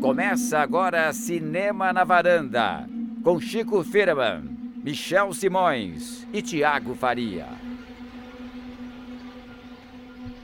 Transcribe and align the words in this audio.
Começa 0.00 0.60
agora 0.60 1.12
Cinema 1.12 1.92
na 1.92 2.04
Varanda, 2.04 2.88
com 3.24 3.40
Chico 3.40 3.82
Firman, 3.82 4.44
Michel 4.76 5.34
Simões 5.34 6.24
e 6.32 6.40
Tiago 6.40 6.94
Faria. 6.94 7.48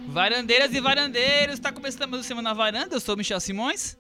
Varandeiras 0.09 0.75
e 0.75 0.81
varandeiros, 0.81 1.55
está 1.55 1.71
começando 1.71 2.11
mais 2.11 2.25
o 2.25 2.27
Semana 2.27 2.51
na 2.51 2.55
Varanda, 2.55 2.97
eu 2.97 3.01
sou 3.01 3.15
o 3.15 3.19
Michel 3.19 3.39
Simões. 3.39 3.97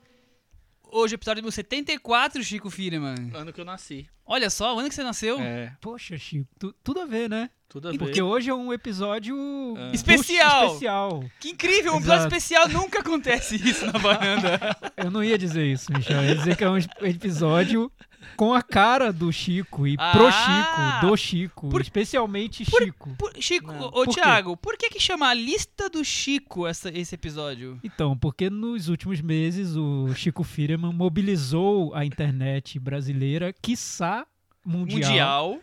Hoje, 0.90 1.14
episódio 1.14 1.40
número 1.40 1.52
74, 1.52 2.42
Chico 2.42 2.68
Firman. 2.68 3.30
Ano 3.32 3.52
que 3.52 3.60
eu 3.60 3.64
nasci. 3.64 4.08
Olha 4.26 4.48
só, 4.50 4.74
o 4.74 4.78
ano 4.78 4.88
que 4.88 4.94
você 4.94 5.02
nasceu. 5.02 5.38
É, 5.40 5.72
Poxa, 5.80 6.16
Chico, 6.16 6.48
tu- 6.58 6.74
tudo 6.82 7.00
a 7.00 7.04
ver, 7.06 7.28
né? 7.28 7.50
tudo 7.68 7.88
a 7.88 7.90
ver. 7.90 7.98
Porque 7.98 8.22
hoje 8.22 8.48
é 8.50 8.54
um 8.54 8.72
episódio 8.72 9.36
Ah. 9.76 9.90
Especial. 9.92 10.66
especial. 10.66 11.24
Que 11.40 11.50
incrível, 11.50 11.92
um 11.94 11.96
episódio 11.96 12.20
Exato. 12.20 12.36
especial, 12.36 12.68
nunca 12.68 13.00
acontece 13.00 13.56
isso 13.56 13.84
na 13.86 13.92
varanda. 13.98 14.58
Eu 14.96 15.10
não 15.10 15.22
ia 15.24 15.36
dizer 15.36 15.64
isso, 15.66 15.92
Michel. 15.92 16.22
Eu 16.22 16.28
ia 16.28 16.36
dizer 16.36 16.56
que 16.56 16.62
é 16.64 16.70
um 16.70 16.78
episódio 17.02 17.90
com 18.36 18.52
a 18.54 18.62
cara 18.62 19.12
do 19.12 19.32
Chico 19.32 19.86
e 19.86 19.96
pro 19.96 20.26
Ah! 20.26 20.32
Chico, 21.00 21.06
do 21.06 21.16
Chico, 21.16 21.68
Por- 21.68 21.80
especialmente 21.80 22.64
Chico. 22.64 23.14
Por- 23.16 23.32
Chico, 23.40 23.72
Não, 23.72 23.86
ô 23.88 24.04
por? 24.04 24.14
Thiago, 24.14 24.56
por 24.56 24.76
que 24.76 24.90
que 24.90 25.00
chama 25.00 25.28
a 25.28 25.34
lista 25.34 25.88
do 25.88 26.04
Chico 26.04 26.66
essa- 26.66 26.90
esse 26.90 27.14
episódio? 27.14 27.78
Então, 27.84 28.16
porque 28.16 28.48
nos 28.50 28.88
últimos 28.88 29.20
meses 29.20 29.76
o 29.76 30.14
Chico 30.14 30.42
Firman 30.44 30.92
mobilizou 30.92 31.94
a 31.94 32.04
internet 32.04 32.78
brasileira, 32.78 33.52
quiçá 33.52 34.26
mundial, 34.64 35.00
Mundial. 35.50 35.60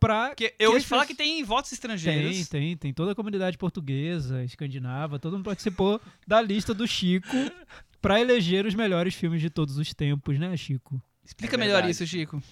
pra 0.00 0.28
Porque 0.28 0.54
eu 0.58 0.72
ouvi 0.72 0.82
falar 0.84 1.06
que 1.06 1.14
tem 1.14 1.42
votos 1.44 1.72
estrangeiros. 1.72 2.48
Tem, 2.48 2.60
tem, 2.60 2.76
tem 2.76 2.92
toda 2.92 3.12
a 3.12 3.14
comunidade 3.14 3.56
portuguesa, 3.56 4.42
escandinava, 4.44 5.18
todo 5.18 5.34
mundo 5.36 5.44
participou 5.44 6.00
da 6.26 6.40
lista 6.42 6.74
do 6.74 6.86
Chico 6.86 7.28
pra 8.02 8.20
eleger 8.20 8.66
os 8.66 8.74
melhores 8.74 9.14
filmes 9.14 9.40
de 9.40 9.48
todos 9.48 9.78
os 9.78 9.94
tempos, 9.94 10.38
né, 10.38 10.54
Chico? 10.56 11.00
Explica 11.24 11.56
É 11.56 11.58
melhor 11.58 11.88
isso, 11.88 12.06
Chico. 12.06 12.42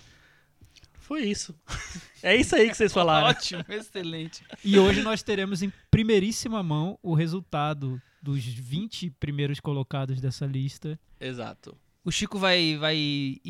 Foi 1.00 1.22
isso. 1.22 1.54
É 2.24 2.36
isso 2.36 2.54
aí 2.54 2.70
que 2.70 2.76
vocês 2.76 2.92
falaram. 2.92 3.26
Ótimo, 3.26 3.64
excelente. 3.68 4.44
E 4.64 4.78
hoje 4.78 5.02
nós 5.02 5.24
teremos 5.24 5.60
em 5.60 5.72
primeiríssima 5.90 6.62
mão 6.62 6.96
o 7.02 7.14
resultado 7.14 8.00
dos 8.22 8.44
20 8.44 9.10
primeiros 9.18 9.58
colocados 9.58 10.20
dessa 10.20 10.46
lista. 10.46 10.96
Exato. 11.18 11.76
O 12.04 12.12
Chico 12.12 12.38
vai, 12.38 12.76
vai 12.76 13.40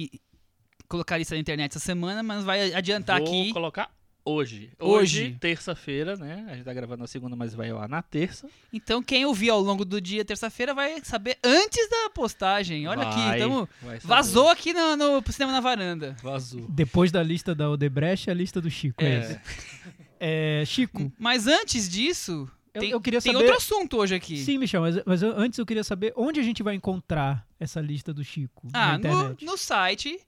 colocar 0.89 1.19
isso 1.19 1.34
na 1.34 1.39
internet 1.41 1.73
essa 1.73 1.84
semana, 1.84 2.23
mas 2.23 2.45
vai 2.45 2.73
adiantar 2.73 3.20
Vou 3.20 3.29
aqui. 3.29 3.53
colocar 3.53 3.91
hoje. 4.25 4.70
Hoje. 4.78 5.23
Hoje, 5.25 5.37
terça-feira, 5.41 6.17
né? 6.17 6.47
A 6.51 6.55
gente 6.55 6.65
tá 6.65 6.73
gravando 6.73 7.01
na 7.03 7.06
segunda, 7.06 7.34
mas 7.37 7.55
vai 7.55 7.73
lá 7.73 7.87
na 7.89 8.03
terça. 8.03 8.48
Então, 8.73 9.03
quem 9.03 9.25
ouvir 9.27 9.51
ao 9.51 9.61
longo 9.61 9.84
do 9.84 10.01
dia, 10.01 10.25
terça-feira, 10.25 10.73
vai 10.75 11.01
saber 11.05 11.39
antes 11.45 11.89
da 11.91 12.11
postagem. 12.11 12.87
Olha 12.87 13.03
aqui, 13.09 13.20
Vai, 13.20 13.39
tamo, 13.39 13.69
vai 13.83 14.01
saber. 14.01 14.06
vazou 14.14 14.48
aqui 14.48 14.73
no, 14.73 14.97
no 14.97 15.33
cinema 15.33 15.53
na 15.53 15.61
varanda. 15.61 16.17
Vazou. 16.23 16.67
Depois 16.69 17.11
da 17.11 17.23
lista 17.23 17.55
da 17.55 17.70
Odebrecht, 17.70 18.31
a 18.31 18.34
lista 18.34 18.61
do 18.61 18.70
Chico. 18.70 19.03
É, 19.03 19.06
É. 19.06 19.17
essa. 19.19 19.42
É, 20.20 20.64
Chico, 20.67 21.12
Mas 21.19 21.47
antes 21.47 21.89
disso, 21.89 22.48
eu, 22.73 22.81
tem, 22.81 22.91
eu 22.91 23.01
queria 23.01 23.20
tem 23.20 23.33
saber... 23.33 23.45
outro 23.45 23.59
assunto 23.59 23.97
hoje 23.97 24.14
aqui. 24.14 24.36
Sim, 24.39 24.59
Michel, 24.59 24.81
mas, 24.81 24.97
mas 25.05 25.23
eu- 25.23 25.36
antes 25.36 25.59
eu 25.59 25.67
queria 25.67 25.83
saber 25.84 26.12
onde 26.17 26.39
a 26.39 26.42
gente 26.42 26.62
vai 26.62 26.75
encontrar 26.75 27.45
essa 27.59 27.81
lista 27.81 28.14
do 28.14 28.23
Chico 28.25 28.69
ah, 28.73 28.92
na 28.92 28.98
no, 28.98 28.98
internet. 28.98 29.45
no 29.45 29.57
site, 29.59 30.19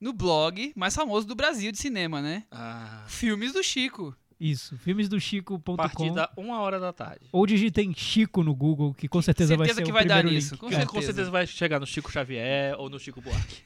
no 0.00 0.12
blog 0.12 0.72
mais 0.76 0.94
famoso 0.94 1.26
do 1.26 1.34
Brasil 1.34 1.72
de 1.72 1.78
cinema, 1.78 2.20
né? 2.20 2.44
Ah, 2.50 3.04
Filmes 3.06 3.52
do 3.52 3.62
Chico. 3.62 4.14
Isso, 4.38 4.74
a 4.74 4.78
filmesdochico.com 4.78 5.76
partir 5.76 6.12
da 6.12 6.30
uma 6.36 6.60
hora 6.60 6.78
da 6.78 6.92
tarde. 6.92 7.26
ou 7.32 7.46
digitem 7.46 7.94
Chico 7.94 8.42
no 8.42 8.54
Google, 8.54 8.92
que 8.92 9.08
com 9.08 9.22
certeza, 9.22 9.56
vai 9.56 9.66
certeza 9.66 9.80
ser 9.80 9.84
que 9.86 9.90
o 9.90 9.94
vai 9.94 10.04
dar 10.04 10.16
primeiro 10.16 10.36
nisso, 10.36 10.54
link. 10.54 10.60
com 10.60 10.68
certeza. 10.68 10.90
com 10.90 11.02
certeza 11.02 11.30
vai 11.30 11.46
chegar 11.46 11.80
no 11.80 11.86
Chico 11.86 12.12
Xavier 12.12 12.74
ou 12.78 12.90
no 12.90 12.98
Chico 12.98 13.20
Buarque. 13.22 13.56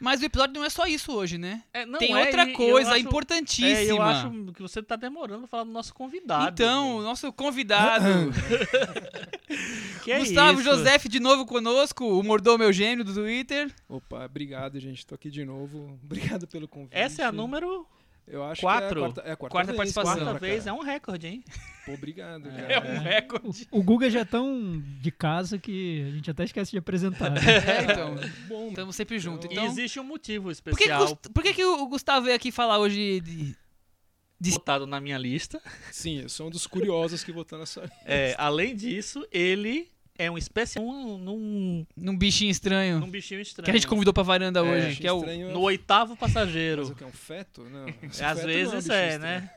Mas 0.00 0.20
o 0.20 0.24
episódio 0.24 0.54
não 0.54 0.64
é 0.64 0.70
só 0.70 0.86
isso 0.86 1.12
hoje, 1.12 1.38
né? 1.38 1.62
É, 1.72 1.84
não 1.86 1.98
Tem 1.98 2.12
é, 2.12 2.16
outra 2.24 2.48
eu 2.48 2.52
coisa 2.54 2.90
acho- 2.90 2.98
importantíssima. 3.00 3.68
É, 3.78 3.90
eu 3.90 4.02
acho 4.02 4.30
que 4.54 4.62
você 4.62 4.82
tá 4.82 4.96
demorando 4.96 5.40
pra 5.40 5.48
falar 5.48 5.64
do 5.64 5.70
nosso 5.70 5.94
convidado. 5.94 6.50
Então, 6.52 6.96
o 6.98 7.02
nosso 7.02 7.32
convidado, 7.32 8.04
que 10.04 10.12
é 10.12 10.18
Gustavo 10.18 10.60
isso? 10.60 10.68
Joseph, 10.70 11.04
de 11.06 11.20
novo 11.20 11.46
conosco, 11.46 12.04
o 12.04 12.22
mordomo 12.22 12.62
Eugênio 12.64 13.04
do 13.04 13.14
Twitter. 13.14 13.72
Opa, 13.88 14.24
obrigado, 14.24 14.78
gente. 14.78 15.06
Tô 15.06 15.14
aqui 15.14 15.30
de 15.30 15.44
novo. 15.44 15.98
Obrigado 16.04 16.46
pelo 16.46 16.66
convite. 16.68 16.92
Essa 16.92 17.22
é 17.22 17.24
a 17.24 17.32
número 17.32 17.86
Eu 18.26 18.44
acho 18.44 18.60
quatro. 18.60 18.88
que 18.88 18.94
é 18.94 19.00
a 19.00 19.12
quarta, 19.12 19.20
é 19.20 19.32
a 19.32 19.36
quarta, 19.36 19.52
Quarta 19.54 19.72
vez, 19.72 19.76
participação. 19.92 20.24
quarta 20.24 20.40
vez, 20.40 20.66
é 20.66 20.72
um 20.72 20.80
recorde, 20.82 21.26
hein? 21.26 21.44
Pô, 21.86 21.92
obrigado, 21.92 22.48
É. 22.48 22.52
cara. 22.52 22.72
É 22.74 22.80
um 22.92 23.02
recorde. 23.02 23.68
O 23.70 23.82
Guga 23.82 24.08
já 24.10 24.20
é 24.20 24.24
tão 24.24 24.82
de 25.00 25.10
casa 25.10 25.58
que 25.58 26.02
a 26.06 26.10
gente 26.12 26.30
até 26.30 26.44
esquece 26.44 26.70
de 26.70 26.78
apresentar. 26.78 27.30
né? 27.30 27.40
É, 27.44 27.82
então, 27.92 28.16
Bom, 28.48 28.68
estamos 28.68 28.96
sempre 28.96 29.18
juntos. 29.18 29.48
E 29.50 29.52
Então, 29.52 29.66
existe 29.66 30.00
um 30.00 30.04
motivo 30.04 30.44
por 30.44 30.76
que, 30.76 30.84
especial 30.84 31.16
por 31.16 31.42
que 31.42 31.54
que 31.54 31.64
o 31.64 31.86
Gustavo 31.86 32.24
veio 32.24 32.36
aqui 32.36 32.50
falar 32.50 32.78
hoje 32.78 33.20
de... 33.20 34.50
botado 34.52 34.86
na 34.86 35.00
minha 35.00 35.18
lista. 35.18 35.60
sim, 35.92 36.20
eu 36.22 36.28
sou 36.28 36.46
um 36.46 36.50
dos 36.50 36.66
curiosos 36.66 37.22
que 37.24 37.32
votou 37.32 37.58
nessa. 37.58 37.90
É, 38.04 38.34
além 38.38 38.74
disso, 38.74 39.26
ele 39.30 39.88
é 40.16 40.30
um 40.30 40.38
especial 40.38 40.84
num, 40.84 41.18
num, 41.18 41.86
num 41.96 42.16
bichinho 42.16 42.50
estranho 42.50 43.00
num 43.00 43.10
bichinho 43.10 43.40
estranho. 43.40 43.64
que 43.64 43.70
a 43.70 43.74
gente 43.74 43.86
convidou 43.88 44.14
pra 44.14 44.22
varanda 44.22 44.60
É, 44.60 44.62
hoje, 44.62 45.00
que 45.00 45.06
é 45.06 45.12
o... 45.12 45.18
estranho, 45.18 45.52
No 45.52 45.60
oitavo 45.62 46.16
Mas 46.20 46.20
passageiro. 46.32 46.86
o 46.86 46.94
que 46.94 47.02
é 47.02 47.06
um 47.06 47.12
feto? 47.12 47.64
Não. 47.64 47.88
esse 47.88 48.22
Às 48.24 48.38
feto 48.38 48.40
não 48.40 48.46
vezes 48.46 48.74
bicho 48.74 48.92
é, 48.92 49.08
estranho. 49.14 49.18
né? 49.20 49.50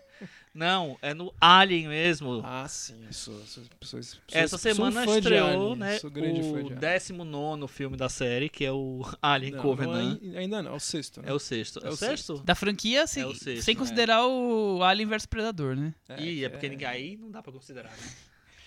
Não, 0.57 0.97
é 1.03 1.13
no 1.13 1.31
Alien 1.39 1.87
mesmo. 1.87 2.41
Ah, 2.43 2.67
sim, 2.67 2.95
sou, 3.11 3.35
sou, 3.45 3.63
sou, 3.81 4.01
sou 4.01 4.19
Essa 4.31 4.57
sou 4.57 4.71
um 4.71 4.75
semana 4.75 5.05
de 5.05 5.11
estreou, 5.19 5.75
né? 5.75 5.99
Sou 5.99 6.09
grande 6.09 6.39
O 6.39 6.43
de 6.63 6.73
Alien. 6.73 6.79
19 6.79 7.67
filme 7.67 7.95
da 7.95 8.09
série, 8.09 8.49
que 8.49 8.65
é 8.65 8.71
o 8.71 9.01
Alien 9.21 9.51
Não, 9.53 9.61
Covenant. 9.61 10.19
não 10.19 10.33
é- 10.35 10.39
ainda 10.39 10.63
não, 10.63 10.71
é 10.71 10.75
o 10.75 10.79
sexto. 10.79 11.21
Né? 11.21 11.29
É 11.29 11.33
o 11.33 11.37
sexto. 11.37 11.79
É, 11.83 11.87
É 11.87 11.89
o 11.91 11.93
o 11.93 11.95
sexto? 11.95 12.39
Da 12.43 12.55
franquia, 12.55 13.05
sem, 13.05 13.21
É 13.21 13.25
o 13.27 13.35
sexto, 13.35 13.63
sem 13.63 13.75
é. 13.75 13.77
considerar 13.77 14.25
o 14.25 14.81
Alien 14.83 15.07
vs 15.07 15.27
Predador, 15.27 15.75
né? 15.75 15.93
Ih, 16.17 16.37
que 16.37 16.45
é 16.45 16.49
porque 16.49 16.69
ninguém 16.69 16.87
aí 16.87 17.17
não 17.17 17.29
dá 17.29 17.43
pra 17.43 17.53
considerar, 17.53 17.91
né? 17.91 18.09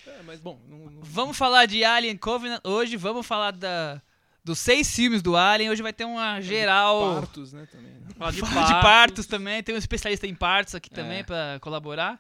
É, 0.07 0.23
mas 0.25 0.39
bom, 0.41 0.61
não, 0.69 0.79
não- 0.91 1.03
Vamos 1.03 1.37
falar 1.37 1.67
de 1.67 1.83
Alien 1.85 2.17
Covenant 2.17 2.61
hoje, 2.65 2.97
vamos 2.97 3.27
falar 3.27 3.51
da, 3.51 4.01
dos 4.45 4.59
seis 4.59 4.95
filmes 4.95 5.23
do 5.23 5.37
Alien. 5.37 5.71
Hoje 5.71 5.83
vai 5.83 5.93
ter 5.93 6.05
uma 6.05 6.41
geral 6.41 7.15
partos, 7.21 7.53
né, 7.53 7.67
também. 7.71 7.91
Né? 7.93 8.01
Fala 8.17 8.33
de, 8.33 8.41
Fala 8.41 8.67
de 8.67 8.73
partos 8.83 9.27
também, 9.27 9.63
tem 9.63 9.75
um 9.75 9.79
especialista 9.79 10.27
em 10.27 10.35
partos 10.35 10.75
aqui 10.75 10.91
também 10.91 11.19
É. 11.21 11.23
pra 11.23 11.59
colaborar. 11.61 12.19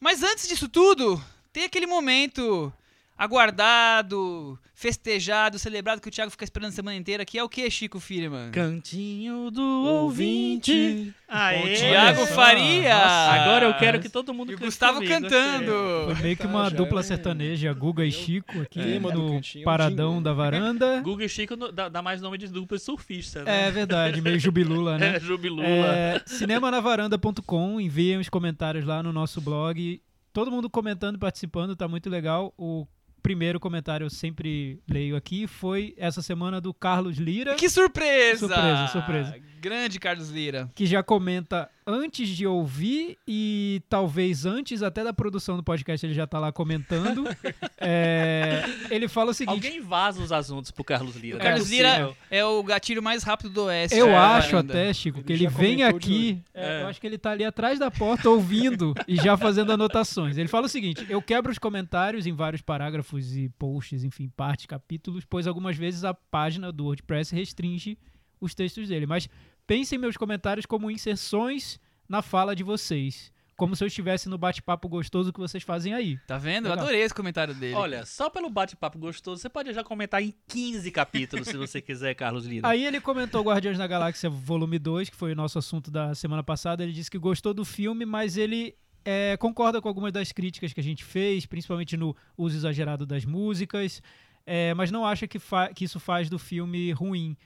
Mas 0.00 0.22
antes 0.22 0.46
disso 0.48 0.68
tudo, 0.68 1.22
tem 1.52 1.64
aquele 1.64 1.86
momento 1.86 2.72
aguardado, 3.18 4.56
festejado, 4.74 5.58
celebrado 5.58 6.00
que 6.00 6.08
o 6.08 6.10
Thiago 6.10 6.30
fica 6.30 6.44
esperando 6.44 6.68
a 6.70 6.72
semana 6.72 6.96
inteira, 6.96 7.24
que 7.24 7.36
é 7.36 7.42
o 7.42 7.48
que, 7.48 7.68
Chico 7.68 7.98
Firman? 7.98 8.52
Cantinho 8.52 9.50
do 9.50 9.62
ouvinte. 9.62 11.12
Aê! 11.26 11.74
Thiago 11.74 12.20
Olha 12.20 12.28
só, 12.28 12.34
Faria! 12.34 12.94
nossa. 12.94 13.32
Agora 13.32 13.66
eu 13.66 13.74
quero 13.74 14.00
que 14.00 14.08
todo 14.08 14.32
mundo 14.32 14.52
E 14.52 14.54
o 14.54 14.58
cante 14.58 14.66
Gustavo 14.66 14.94
comigo, 14.98 15.12
cantando! 15.12 15.72
Foi 16.06 16.22
meio 16.22 16.36
que 16.36 16.46
uma 16.46 16.70
Tá, 16.70 16.76
dupla 16.76 17.00
é 17.00 17.02
sertaneja, 17.02 17.72
Guga 17.72 18.04
e 18.04 18.12
Chico, 18.12 18.60
aqui 18.60 18.98
do 18.98 19.10
no 19.10 19.40
paradão 19.64 20.22
da 20.22 20.32
varanda. 20.32 21.00
Google 21.00 21.24
e 21.26 21.28
Chico 21.28 21.56
dá, 21.56 21.88
dá 21.88 22.00
mais 22.00 22.20
nome 22.20 22.38
de 22.38 22.46
dupla 22.46 22.78
surfista, 22.78 23.42
né? 23.42 23.68
É 23.68 23.70
verdade, 23.70 24.20
meio 24.20 24.38
jubilula, 24.38 24.96
né? 24.96 25.08
É, 25.18 25.20
Jubilula. 25.20 25.66
É, 25.66 26.22
cinemanavaranda.com, 26.26 27.80
enviem 27.80 28.18
os 28.18 28.28
comentários 28.28 28.84
lá 28.84 29.02
no 29.02 29.12
nosso 29.12 29.40
blog. 29.40 30.00
Todo 30.32 30.50
mundo 30.50 30.68
comentando 30.68 31.16
e 31.16 31.18
participando, 31.18 31.74
tá 31.74 31.88
muito 31.88 32.08
legal. 32.10 32.52
O 32.56 32.86
primeiro 33.22 33.58
comentário 33.60 34.04
eu 34.04 34.10
sempre 34.10 34.80
leio 34.88 35.16
aqui 35.16 35.46
foi 35.46 35.94
essa 35.96 36.22
semana 36.22 36.60
do 36.60 36.72
Carlos 36.72 37.16
Lira, 37.16 37.54
Que 37.54 37.68
surpresa! 37.68 38.46
Surpresa, 38.46 38.86
surpresa. 38.88 39.34
Grande 39.60 39.98
Carlos 39.98 40.30
Lira. 40.30 40.70
que 40.74 40.86
já 40.86 41.02
comenta 41.02 41.68
antes 41.86 42.28
de 42.28 42.46
ouvir 42.46 43.16
e 43.26 43.82
talvez 43.88 44.44
antes 44.44 44.82
até 44.82 45.02
da 45.02 45.12
produção 45.12 45.56
do 45.56 45.62
podcast 45.62 46.04
ele 46.04 46.14
já 46.14 46.26
tá 46.26 46.38
lá 46.38 46.52
comentando. 46.52 47.24
É, 47.80 48.64
ele 48.90 49.06
fala 49.06 49.30
o 49.30 49.34
seguinte: 49.34 49.54
Alguém 49.54 49.80
vaza 49.80 50.20
os 50.20 50.32
assuntos 50.32 50.70
pro 50.70 50.82
Carlos 50.82 51.14
Lira. 51.14 51.36
O 51.36 51.38
não 51.38 51.46
é 51.46 51.48
Carlos 51.48 51.70
Lira 51.70 52.16
é 52.28 52.44
o 52.44 52.62
gatilho 52.62 53.02
mais 53.02 53.22
rápido 53.22 53.50
do 53.50 53.64
Oeste. 53.64 53.96
Eu 53.96 54.08
é, 54.08 54.16
acho 54.16 54.50
varanda. 54.50 54.72
até, 54.74 54.92
Chico, 54.92 55.22
que 55.22 55.32
Ele 55.32 55.44
ele 55.44 55.50
já 55.50 55.58
vem 55.58 55.84
aqui. 55.84 56.42
é, 56.52 56.80
É. 56.80 56.82
Eu 56.82 56.88
acho 56.88 57.00
que 57.00 57.06
ele 57.06 57.16
tá 57.16 57.30
ali 57.30 57.44
atrás 57.44 57.78
da 57.78 57.90
porta 57.90 58.28
ouvindo 58.28 58.94
e 59.06 59.14
já 59.16 59.36
fazendo 59.36 59.72
anotações. 59.72 60.36
Ele 60.36 60.48
fala 60.48 60.66
o 60.66 60.68
seguinte: 60.68 61.06
eu 61.08 61.22
quebro 61.22 61.52
os 61.52 61.58
comentários 61.58 62.26
em 62.26 62.32
vários 62.32 62.62
parágrafos 62.62 63.36
e 63.36 63.48
posts, 63.50 64.02
enfim, 64.02 64.28
partes, 64.36 64.66
capítulos, 64.66 65.24
pois 65.24 65.46
algumas 65.46 65.76
vezes 65.76 66.04
a 66.04 66.12
página 66.12 66.72
do 66.72 66.84
WordPress 66.84 67.34
restringe 67.34 67.96
os 68.40 68.54
textos 68.54 68.88
dele. 68.88 69.06
Mas 69.06 69.28
pensem 69.68 69.98
meus 69.98 70.16
comentários 70.16 70.66
como 70.66 70.90
inserções 70.90 71.78
na 72.08 72.22
fala 72.22 72.56
de 72.56 72.64
vocês. 72.64 73.30
Como 73.56 73.74
se 73.74 73.82
eu 73.82 73.88
estivesse 73.88 74.28
no 74.28 74.38
bate-papo 74.38 74.88
gostoso 74.88 75.32
que 75.32 75.40
vocês 75.40 75.64
fazem 75.64 75.92
aí. 75.92 76.16
Tá 76.28 76.38
vendo? 76.38 76.66
Eu 76.66 76.70
Legal. 76.70 76.84
adorei 76.84 77.02
esse 77.02 77.12
comentário 77.12 77.52
dele. 77.52 77.74
Olha, 77.74 78.06
só 78.06 78.30
pelo 78.30 78.48
bate-papo 78.48 78.96
gostoso, 78.98 79.42
você 79.42 79.48
pode 79.48 79.72
já 79.74 79.82
comentar 79.82 80.22
em 80.22 80.32
15 80.46 80.88
capítulos, 80.92 81.48
se 81.48 81.56
você 81.58 81.80
quiser, 81.82 82.14
Carlos 82.14 82.46
Lira. 82.46 82.68
Aí 82.68 82.86
ele 82.86 83.00
comentou 83.00 83.42
Guardiões 83.42 83.76
da 83.76 83.86
Galáxia 83.86 84.30
Volume 84.30 84.78
2, 84.78 85.10
que 85.10 85.16
foi 85.16 85.32
o 85.32 85.36
nosso 85.36 85.58
assunto 85.58 85.90
da 85.90 86.14
semana 86.14 86.42
passada. 86.42 86.84
Ele 86.84 86.92
disse 86.92 87.10
que 87.10 87.18
gostou 87.18 87.52
do 87.52 87.64
filme, 87.64 88.06
mas 88.06 88.36
ele 88.36 88.76
é, 89.04 89.36
concorda 89.38 89.82
com 89.82 89.88
algumas 89.88 90.12
das 90.12 90.30
críticas 90.30 90.72
que 90.72 90.78
a 90.78 90.84
gente 90.84 91.04
fez, 91.04 91.44
principalmente 91.44 91.96
no 91.96 92.16
uso 92.36 92.56
exagerado 92.56 93.04
das 93.04 93.24
músicas. 93.24 94.00
é, 94.46 94.72
mas 94.74 94.92
não 94.92 95.04
acha 95.04 95.26
que, 95.26 95.40
fa- 95.40 95.74
que 95.74 95.84
isso 95.84 95.98
faz 95.98 96.30
do 96.30 96.38
filme 96.38 96.92
ruim. 96.92 97.36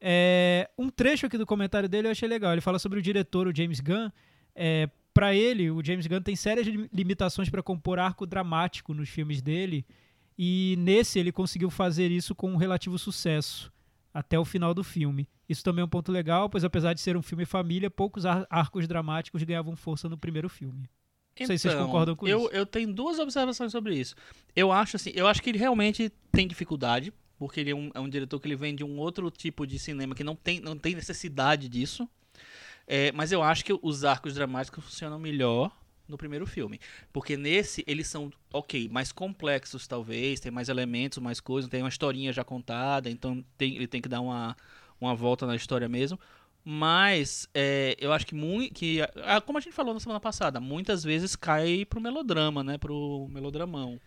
É, 0.00 0.68
um 0.78 0.88
trecho 0.88 1.26
aqui 1.26 1.36
do 1.36 1.46
comentário 1.46 1.88
dele 1.88 2.08
eu 2.08 2.12
achei 2.12 2.28
legal. 2.28 2.52
Ele 2.52 2.60
fala 2.60 2.78
sobre 2.78 2.98
o 2.98 3.02
diretor, 3.02 3.46
o 3.46 3.54
James 3.54 3.80
Gunn. 3.80 4.10
É, 4.54 4.88
para 5.12 5.34
ele, 5.34 5.70
o 5.70 5.84
James 5.84 6.06
Gunn 6.06 6.20
tem 6.22 6.36
sérias 6.36 6.66
lim- 6.66 6.88
limitações 6.92 7.48
para 7.48 7.62
compor 7.62 7.98
arco 7.98 8.26
dramático 8.26 8.94
nos 8.94 9.08
filmes 9.08 9.42
dele. 9.42 9.84
E 10.38 10.76
nesse 10.78 11.18
ele 11.18 11.32
conseguiu 11.32 11.68
fazer 11.70 12.10
isso 12.10 12.34
com 12.34 12.52
um 12.52 12.56
relativo 12.56 12.96
sucesso 12.98 13.72
até 14.14 14.38
o 14.38 14.44
final 14.44 14.72
do 14.72 14.84
filme. 14.84 15.28
Isso 15.48 15.64
também 15.64 15.82
é 15.82 15.84
um 15.84 15.88
ponto 15.88 16.12
legal, 16.12 16.48
pois 16.48 16.62
apesar 16.64 16.92
de 16.92 17.00
ser 17.00 17.16
um 17.16 17.22
filme 17.22 17.44
família, 17.44 17.90
poucos 17.90 18.24
ar- 18.24 18.46
arcos 18.48 18.86
dramáticos 18.86 19.42
ganhavam 19.42 19.74
força 19.74 20.08
no 20.08 20.16
primeiro 20.16 20.48
filme. 20.48 20.88
Não 21.40 21.46
sei 21.46 21.56
se 21.58 21.68
vocês 21.68 21.74
concordam 21.74 22.14
com 22.16 22.26
eu, 22.26 22.40
isso. 22.40 22.48
Eu 22.50 22.66
tenho 22.66 22.92
duas 22.92 23.18
observações 23.18 23.70
sobre 23.72 23.96
isso. 23.96 24.14
Eu 24.54 24.70
acho 24.72 24.96
assim, 24.96 25.10
eu 25.14 25.26
acho 25.26 25.40
que 25.42 25.50
ele 25.50 25.58
realmente 25.58 26.12
tem 26.32 26.46
dificuldade, 26.48 27.12
porque 27.38 27.60
ele 27.60 27.70
é 27.70 27.74
um, 27.74 27.90
é 27.94 28.00
um 28.00 28.08
diretor 28.08 28.40
que 28.40 28.48
ele 28.48 28.56
vem 28.56 28.74
de 28.74 28.84
um 28.84 28.98
outro 28.98 29.30
tipo 29.30 29.66
de 29.66 29.78
cinema 29.78 30.14
que 30.14 30.24
não 30.24 30.34
tem, 30.36 30.60
não 30.60 30.76
tem 30.76 30.94
necessidade 30.94 31.68
disso. 31.68 32.08
É, 32.86 33.12
mas 33.12 33.32
eu 33.32 33.42
acho 33.42 33.64
que 33.64 33.78
os 33.82 34.04
arcos 34.04 34.34
dramáticos 34.34 34.84
funcionam 34.84 35.18
melhor 35.18 35.70
no 36.08 36.16
primeiro 36.16 36.46
filme. 36.46 36.80
Porque 37.12 37.36
nesse, 37.36 37.84
eles 37.86 38.06
são, 38.08 38.32
ok, 38.52 38.88
mais 38.88 39.12
complexos 39.12 39.86
talvez, 39.86 40.40
tem 40.40 40.50
mais 40.50 40.68
elementos, 40.68 41.18
mais 41.18 41.38
coisas, 41.40 41.70
tem 41.70 41.82
uma 41.82 41.88
historinha 41.88 42.32
já 42.32 42.42
contada, 42.42 43.10
então 43.10 43.44
tem- 43.58 43.76
ele 43.76 43.86
tem 43.86 44.00
que 44.00 44.08
dar 44.08 44.20
uma, 44.20 44.56
uma 45.00 45.14
volta 45.14 45.46
na 45.46 45.54
história 45.54 45.88
mesmo. 45.88 46.18
Mas 46.64 47.48
é, 47.54 47.96
eu 48.00 48.12
acho 48.12 48.26
que, 48.26 48.34
mui- 48.34 48.70
que 48.70 49.00
ah, 49.24 49.40
como 49.40 49.58
a 49.58 49.60
gente 49.60 49.72
falou 49.72 49.94
na 49.94 50.00
semana 50.00 50.20
passada, 50.20 50.60
muitas 50.60 51.02
vezes 51.04 51.36
cai 51.36 51.84
pro 51.84 52.00
melodrama, 52.00 52.62
né? 52.64 52.76
Pro 52.78 53.26
melodramão. 53.30 53.98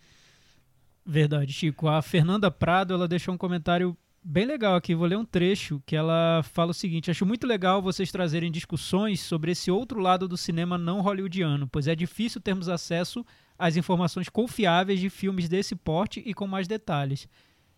Verdade, 1.12 1.52
Chico. 1.52 1.90
A 1.90 2.02
Fernanda 2.02 2.50
Prado, 2.50 2.94
ela 2.94 3.06
deixou 3.06 3.34
um 3.34 3.38
comentário 3.38 3.98
bem 4.24 4.46
legal 4.46 4.76
aqui. 4.76 4.96
Vou 4.96 5.06
ler 5.06 5.18
um 5.18 5.26
trecho 5.26 5.84
que 5.86 5.94
ela 5.94 6.42
fala 6.42 6.72
o 6.72 6.74
seguinte: 6.74 7.12
Acho 7.12 7.26
muito 7.26 7.46
legal 7.46 7.82
vocês 7.82 8.10
trazerem 8.10 8.50
discussões 8.50 9.20
sobre 9.20 9.52
esse 9.52 9.70
outro 9.70 10.00
lado 10.00 10.26
do 10.26 10.38
cinema 10.38 10.78
não 10.78 11.02
hollywoodiano, 11.02 11.68
pois 11.68 11.86
é 11.86 11.96
difícil 11.96 12.40
termos 12.40 12.70
acesso 12.70 13.26
às 13.60 13.76
informações 13.76 14.30
confiáveis 14.30 15.02
de 15.02 15.10
filmes 15.10 15.50
desse 15.50 15.76
porte 15.76 16.24
e 16.26 16.34
com 16.34 16.48
mais 16.48 16.66
detalhes. 16.66 17.28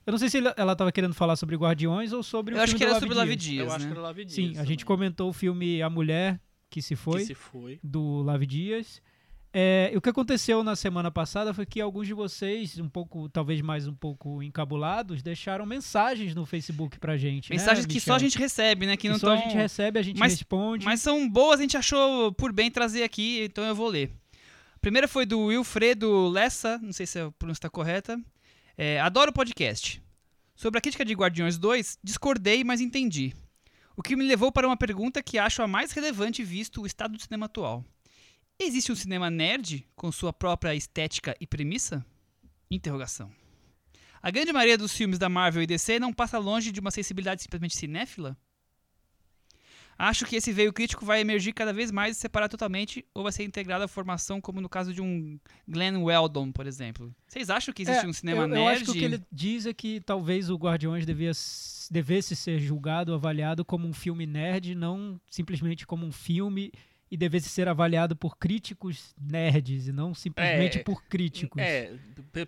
Eu 0.06 0.12
não 0.12 0.20
sei 0.20 0.30
se 0.30 0.38
ela 0.56 0.74
estava 0.74 0.92
querendo 0.92 1.16
falar 1.16 1.36
sobre 1.36 1.56
Guardiões 1.56 2.14
ou 2.14 2.22
sobre 2.22 2.54
o 2.54 2.58
Eu 2.58 2.62
acho 2.62 2.74
filme 2.74 2.86
que 2.86 2.92
era 2.92 3.00
sobre 3.00 3.16
Lavi 3.16 3.36
Dias. 3.36 3.42
Dias, 3.42 3.68
eu 3.68 3.74
acho 3.74 3.86
né? 3.86 3.92
que 3.92 3.98
era 3.98 4.08
Lave 4.08 4.26
Dias. 4.26 4.36
Sim, 4.36 4.50
a 4.60 4.64
gente 4.64 4.86
também, 4.86 4.86
comentou 4.86 5.30
o 5.30 5.34
filme 5.34 5.82
A 5.82 5.90
Mulher 5.90 6.40
que 6.70 6.84
se 6.84 6.96
foi 6.96 7.22
Que 7.22 7.28
se 7.28 7.34
foi. 7.34 7.80
do 7.82 8.22
Lavi 8.22 8.46
Dias. 8.46 9.02
É, 9.56 9.92
o 9.96 10.02
que 10.02 10.10
aconteceu 10.10 10.64
na 10.64 10.76
semana 10.76 11.12
passada 11.12 11.54
foi 11.54 11.64
que 11.64 11.80
alguns 11.80 12.08
de 12.08 12.14
vocês, 12.14 12.80
um 12.80 12.90
pouco, 12.90 13.30
talvez 13.30 13.62
mais 13.62 13.88
um 13.88 13.94
pouco 13.94 14.42
encabulados, 14.42 15.22
deixaram 15.22 15.64
mensagens 15.64 16.34
no 16.34 16.44
Facebook 16.44 16.98
pra 17.00 17.18
gente. 17.18 17.52
né, 17.52 17.58
Mensagens 17.58 17.86
que 17.86 18.00
só 18.00 18.16
a 18.16 18.20
gente 18.20 18.36
recebe, 18.38 18.88
né? 18.88 18.98
Que, 18.98 19.04
Que 19.04 19.10
não 19.10 19.20
só 19.20 19.28
tão... 19.28 19.36
a 19.36 19.38
gente 19.38 19.56
recebe, 19.56 20.00
a 20.00 20.02
gente 20.02 20.18
Mas- 20.18 20.34
responde. 20.34 20.84
Mas 20.86 21.02
são 21.02 21.30
boas, 21.30 21.60
a 21.60 21.62
gente 21.62 21.78
achou 21.78 22.34
por 22.34 22.52
bem 22.52 22.72
trazer 22.72 23.04
aqui, 23.04 23.44
então 23.44 23.64
eu 23.64 23.76
vou 23.76 23.88
ler. 23.90 24.12
A 24.76 24.80
primeira 24.80 25.08
foi 25.08 25.24
do 25.26 25.40
Wilfredo 25.46 26.30
Lessa, 26.30 26.80
não 26.80 26.92
sei 26.92 27.06
se 27.06 27.20
a 27.20 27.32
pronúncia 27.32 27.60
está 27.60 27.70
correta. 27.70 28.20
É, 28.76 29.00
adoro 29.00 29.30
o 29.30 29.34
podcast. 29.34 30.02
Sobre 30.56 30.80
a 30.80 30.82
crítica 30.82 31.06
de 31.06 31.14
Guardiões 31.14 31.60
2, 31.60 32.00
discordei, 32.04 32.64
mas 32.64 32.82
entendi. 32.82 33.34
O 33.96 34.02
que 34.02 34.16
me 34.16 34.26
levou 34.26 34.52
para 34.52 34.66
uma 34.68 34.76
pergunta 34.76 35.22
que 35.22 35.38
acho 35.38 35.62
a 35.62 35.68
mais 35.68 35.92
relevante 35.92 36.44
visto 36.44 36.82
o 36.82 36.88
estado 36.88 37.16
do 37.16 37.22
cinema 37.22 37.46
atual. 37.46 37.86
Existe 38.60 38.92
um 38.92 38.96
cinema 38.96 39.30
nerd 39.30 39.86
com 39.96 40.12
sua 40.12 40.32
própria 40.32 40.76
estética 40.76 41.36
e 41.40 41.48
premissa? 41.48 42.06
Interrogação. 42.70 43.32
A 44.22 44.32
grande 44.32 44.54
maioria 44.54 44.78
dos 44.78 44.94
filmes 44.94 45.20
da 45.20 45.28
Marvel 45.28 45.64
e 45.64 45.68
DC 45.68 46.00
não 46.00 46.14
passa 46.14 46.38
longe 46.38 46.72
de 46.72 46.80
uma 46.80 46.92
sensibilidade 46.92 47.42
simplesmente 47.42 47.76
cinéfila? 47.76 48.38
Acho 49.98 50.26
que 50.26 50.36
esse 50.36 50.52
veio 50.52 50.74
crítico 50.74 51.06
vai 51.06 51.22
emergir 51.22 51.54
cada 51.54 51.72
vez 51.72 51.92
mais 51.92 52.18
e 52.18 52.20
separar 52.20 52.50
totalmente 52.50 53.06
ou 53.14 53.22
vai 53.24 53.32
ser 53.32 53.44
integrado 53.44 53.84
à 53.84 53.88
formação, 53.88 54.42
como 54.42 54.60
no 54.60 54.68
caso 54.68 54.92
de 54.94 55.02
um 55.02 55.40
Glenn 55.68 55.98
Weldon, 56.02 56.52
por 56.52 56.66
exemplo. 56.66 57.14
Vocês 57.28 57.50
acham 57.50 57.72
que 57.74 57.84
existe 57.84 58.06
É, 58.06 58.08
um 58.10 58.14
cinema 58.14 58.44
eu, 58.44 58.48
nerd? 58.48 58.60
eu 58.62 58.68
acho 58.70 58.86
que 58.86 58.92
o 58.92 58.94
que 58.94 59.04
ele 59.04 59.22
diz 59.32 59.66
é 59.68 59.74
que 59.74 60.00
talvez 60.02 60.50
o 60.50 60.56
Guardiões 60.56 61.06
devia, 61.06 61.32
devesse 61.92 62.36
ser 62.36 62.60
julgado, 62.60 63.14
avaliado 63.14 63.64
como 63.64 63.88
um 63.88 63.94
filme 63.94 64.26
nerd, 64.26 64.74
não 64.74 65.20
simplesmente 65.30 65.86
como 65.86 66.06
um 66.08 66.12
filme, 66.12 66.72
e 67.13 67.18
devesse 67.18 67.48
ser 67.48 67.68
avaliado 67.68 68.15
por 68.15 68.36
críticos 68.39 69.13
nerds, 69.21 69.88
e 69.88 69.92
não 69.92 70.15
simplesmente 70.15 70.80
É, 70.80 70.83
por 70.83 71.04
críticos. 71.04 71.62
É, 71.62 71.94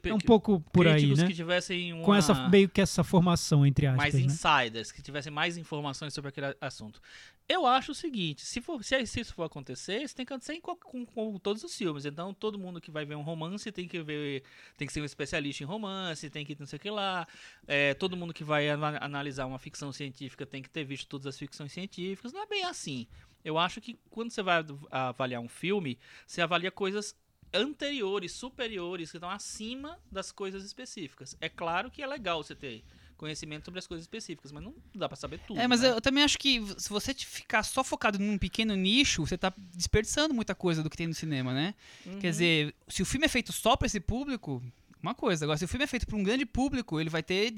É 0.06 0.12
um 0.13 0.17
pouco 0.17 0.59
por 0.73 0.88
aí, 0.88 1.13
né? 1.13 1.27
que 1.27 1.35
tivessem 1.35 1.94
uma... 1.94 2.03
Com 2.03 2.15
essa, 2.15 2.50
meio 2.50 2.67
que 2.67 2.81
essa 2.81 3.03
formação, 3.03 3.63
entre 3.63 3.85
aspas. 3.85 3.97
mais 4.01 4.13
né? 4.15 4.21
insiders, 4.21 4.91
que 4.91 5.03
tivessem 5.03 5.31
mais 5.31 5.56
informações 5.56 6.15
sobre 6.15 6.29
aquele 6.29 6.56
assunto. 6.59 7.00
Eu 7.47 7.67
acho 7.67 7.91
o 7.91 7.94
seguinte, 7.94 8.44
se, 8.44 8.59
for, 8.59 8.83
se, 8.83 9.06
se 9.06 9.19
isso 9.19 9.35
for 9.35 9.44
acontecer, 9.44 10.01
isso 10.01 10.15
tem 10.15 10.25
que 10.25 10.33
acontecer 10.33 10.59
qual- 10.62 10.75
com, 10.77 11.06
com 11.06 11.38
todos 11.38 11.63
os 11.63 11.77
filmes. 11.77 12.03
Então, 12.03 12.33
todo 12.33 12.57
mundo 12.57 12.81
que 12.81 12.89
vai 12.89 13.06
ver 13.06 13.13
um 13.13 13.21
romance 13.21 13.71
tem 13.71 13.88
que 13.88 14.01
ver, 14.01 14.41
tem 14.75 14.88
que 14.88 14.94
ser 14.94 15.00
um 15.01 15.06
especialista 15.06 15.62
em 15.63 15.67
romance, 15.67 16.27
tem 16.27 16.44
que 16.44 16.56
não 16.59 16.65
sei 16.65 16.77
o 16.77 16.79
que 16.79 16.89
lá. 16.89 17.27
É, 17.67 17.94
todo 17.94 18.17
mundo 18.17 18.33
que 18.33 18.44
vai 18.44 18.67
ana- 18.69 18.97
analisar 19.00 19.45
uma 19.45 19.59
ficção 19.59 19.91
científica 19.94 20.44
tem 20.44 20.63
que 20.63 20.69
ter 20.71 20.83
visto 20.83 21.07
todas 21.07 21.27
as 21.27 21.38
ficções 21.38 21.71
científicas. 21.71 22.33
Não 22.33 22.41
é 22.41 22.47
bem 22.47 22.63
assim. 22.63 23.06
Eu 23.45 23.57
acho 23.59 23.80
que 23.80 23.97
quando 24.09 24.31
você 24.31 24.42
vai 24.42 24.57
av- 24.57 24.88
avaliar 24.89 25.39
um 25.39 25.47
filme, 25.47 25.97
você 26.25 26.42
avalia 26.42 26.71
coisas 26.71 27.15
anteriores, 27.53 28.31
superiores, 28.33 29.12
que 29.12 29.18
estão 29.18 29.30
acima 29.30 29.97
das 30.12 30.31
coisas 30.31 30.65
específicas. 30.65 31.38
É 31.39 31.47
claro 31.47 31.89
que 31.92 32.01
é 32.01 32.07
legal 32.07 32.44
você 32.44 32.56
ter 32.56 32.83
conhecimento 33.15 33.65
sobre 33.65 33.80
as 33.80 33.88
coisas 33.88 34.03
específicas, 34.03 34.51
mas 34.51 34.62
não 34.62 34.75
dá 34.94 35.07
pra 35.07 35.15
saber 35.15 35.39
tudo. 35.47 35.59
É, 35.59 35.68
mas 35.68 35.81
né? 35.81 35.92
eu 35.92 36.01
também 36.01 36.24
acho 36.24 36.38
que 36.38 36.62
se 36.77 36.89
você 36.89 37.13
ficar 37.13 37.63
só 37.63 37.83
focado 37.83 38.19
num 38.19 38.38
pequeno 38.38 38.75
nicho, 38.75 39.25
você 39.25 39.38
tá 39.38 39.53
desperdiçando 39.74 40.33
muita 40.33 40.53
coisa 40.53 40.83
do 40.83 40.89
que 40.89 40.98
tem 40.98 41.07
no 41.07 41.13
cinema, 41.13 41.53
né? 41.53 41.75
Uhum. 42.06 42.19
Quer 42.19 42.31
dizer, 42.31 42.75
se 42.89 43.01
o 43.01 43.06
filme 43.06 43.25
é 43.25 43.30
feito 43.30 43.53
só 43.53 43.77
pra 43.77 43.86
esse 43.86 44.01
público, 44.01 44.62
uma 45.01 45.15
coisa. 45.15 45.45
Agora, 45.45 45.57
se 45.57 45.63
o 45.63 45.68
filme 45.68 45.83
é 45.86 45.88
feito 45.88 46.06
pra 46.06 46.18
um 46.18 46.24
grande 46.24 46.45
público, 46.45 47.00
ele 47.00 47.09
vai 47.09 47.24
ter 47.24 47.53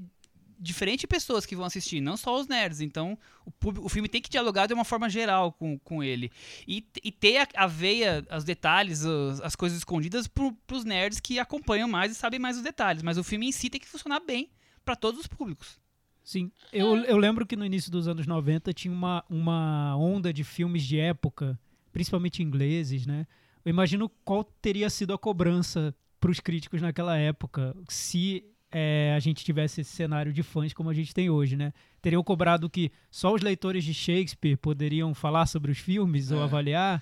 diferentes 0.59 1.05
pessoas 1.05 1.45
que 1.45 1.55
vão 1.55 1.65
assistir, 1.65 2.01
não 2.01 2.17
só 2.17 2.39
os 2.39 2.47
nerds. 2.47 2.81
Então, 2.81 3.17
o, 3.45 3.51
público, 3.51 3.85
o 3.85 3.89
filme 3.89 4.07
tem 4.09 4.21
que 4.21 4.29
dialogar 4.29 4.67
de 4.67 4.73
uma 4.73 4.83
forma 4.85 5.09
geral 5.09 5.51
com, 5.53 5.77
com 5.79 6.03
ele. 6.03 6.31
E, 6.67 6.85
e 7.03 7.11
ter 7.11 7.37
a, 7.37 7.47
a 7.55 7.67
veia, 7.67 8.25
os 8.35 8.43
detalhes, 8.43 9.03
os- 9.03 9.41
as 9.41 9.55
coisas 9.55 9.77
escondidas 9.77 10.27
pro, 10.27 10.51
pros 10.65 10.83
nerds 10.83 11.19
que 11.19 11.39
acompanham 11.39 11.87
mais 11.87 12.11
e 12.11 12.15
sabem 12.15 12.39
mais 12.39 12.57
os 12.57 12.63
detalhes. 12.63 13.03
Mas 13.03 13.17
o 13.17 13.23
filme 13.23 13.47
em 13.47 13.51
si 13.51 13.69
tem 13.69 13.79
que 13.79 13.87
funcionar 13.87 14.19
bem 14.19 14.49
pra 14.83 14.95
todos 14.95 15.19
os 15.21 15.27
públicos. 15.27 15.79
Sim, 16.23 16.51
eu, 16.73 16.97
eu 17.05 17.17
lembro 17.17 17.45
que 17.45 17.55
no 17.55 17.65
início 17.65 17.89
dos 17.89 18.07
anos 18.07 18.27
90 18.27 18.73
tinha 18.73 18.93
uma, 18.93 19.23
uma 19.29 19.95
onda 19.95 20.33
de 20.33 20.43
filmes 20.43 20.83
de 20.83 20.99
época, 20.99 21.57
principalmente 21.93 22.43
ingleses, 22.43 23.05
né? 23.05 23.25
Eu 23.63 23.69
imagino 23.69 24.09
qual 24.25 24.43
teria 24.43 24.89
sido 24.89 25.13
a 25.13 25.17
cobrança 25.17 25.95
para 26.19 26.31
os 26.31 26.39
críticos 26.39 26.81
naquela 26.81 27.17
época 27.17 27.75
se 27.87 28.43
é, 28.79 29.13
a 29.15 29.19
gente 29.19 29.43
tivesse 29.43 29.81
esse 29.81 29.91
cenário 29.91 30.31
de 30.31 30.43
fãs 30.43 30.71
como 30.73 30.89
a 30.89 30.93
gente 30.93 31.11
tem 31.13 31.29
hoje, 31.29 31.55
né? 31.55 31.73
Teriam 32.01 32.23
cobrado 32.23 32.69
que 32.69 32.91
só 33.09 33.33
os 33.33 33.41
leitores 33.41 33.83
de 33.83 33.93
Shakespeare 33.93 34.55
poderiam 34.55 35.13
falar 35.15 35.45
sobre 35.47 35.71
os 35.71 35.79
filmes 35.79 36.29
ou 36.31 36.41
É. 36.41 36.43
avaliar. 36.43 37.01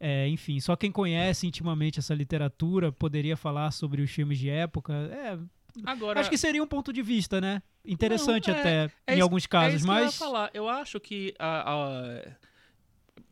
É, 0.00 0.26
enfim, 0.28 0.58
só 0.58 0.74
quem 0.74 0.90
conhece 0.90 1.46
intimamente 1.46 1.98
essa 1.98 2.14
literatura 2.14 2.90
poderia 2.90 3.36
falar 3.36 3.70
sobre 3.72 4.00
os 4.02 4.10
filmes 4.10 4.38
de 4.38 4.48
época. 4.48 4.92
É, 4.94 5.38
Agora, 5.84 6.20
Acho 6.20 6.28
que 6.30 6.36
seria 6.38 6.62
um 6.62 6.66
ponto 6.66 6.92
de 6.92 7.00
vista, 7.02 7.40
né? 7.40 7.62
Interessante 7.84 8.48
Não, 8.50 8.56
é- 8.56 8.60
até, 8.60 8.90
é 9.06 9.16
em 9.16 9.20
alguns 9.20 9.44
é 9.44 9.48
casos, 9.48 9.82
que 9.82 9.88
eu 9.88 9.92
mas. 9.94 10.16
falar. 10.16 10.50
Eu 10.52 10.68
acho 10.68 10.98
que 11.00 11.34
a, 11.38 11.72
a- 11.72 12.36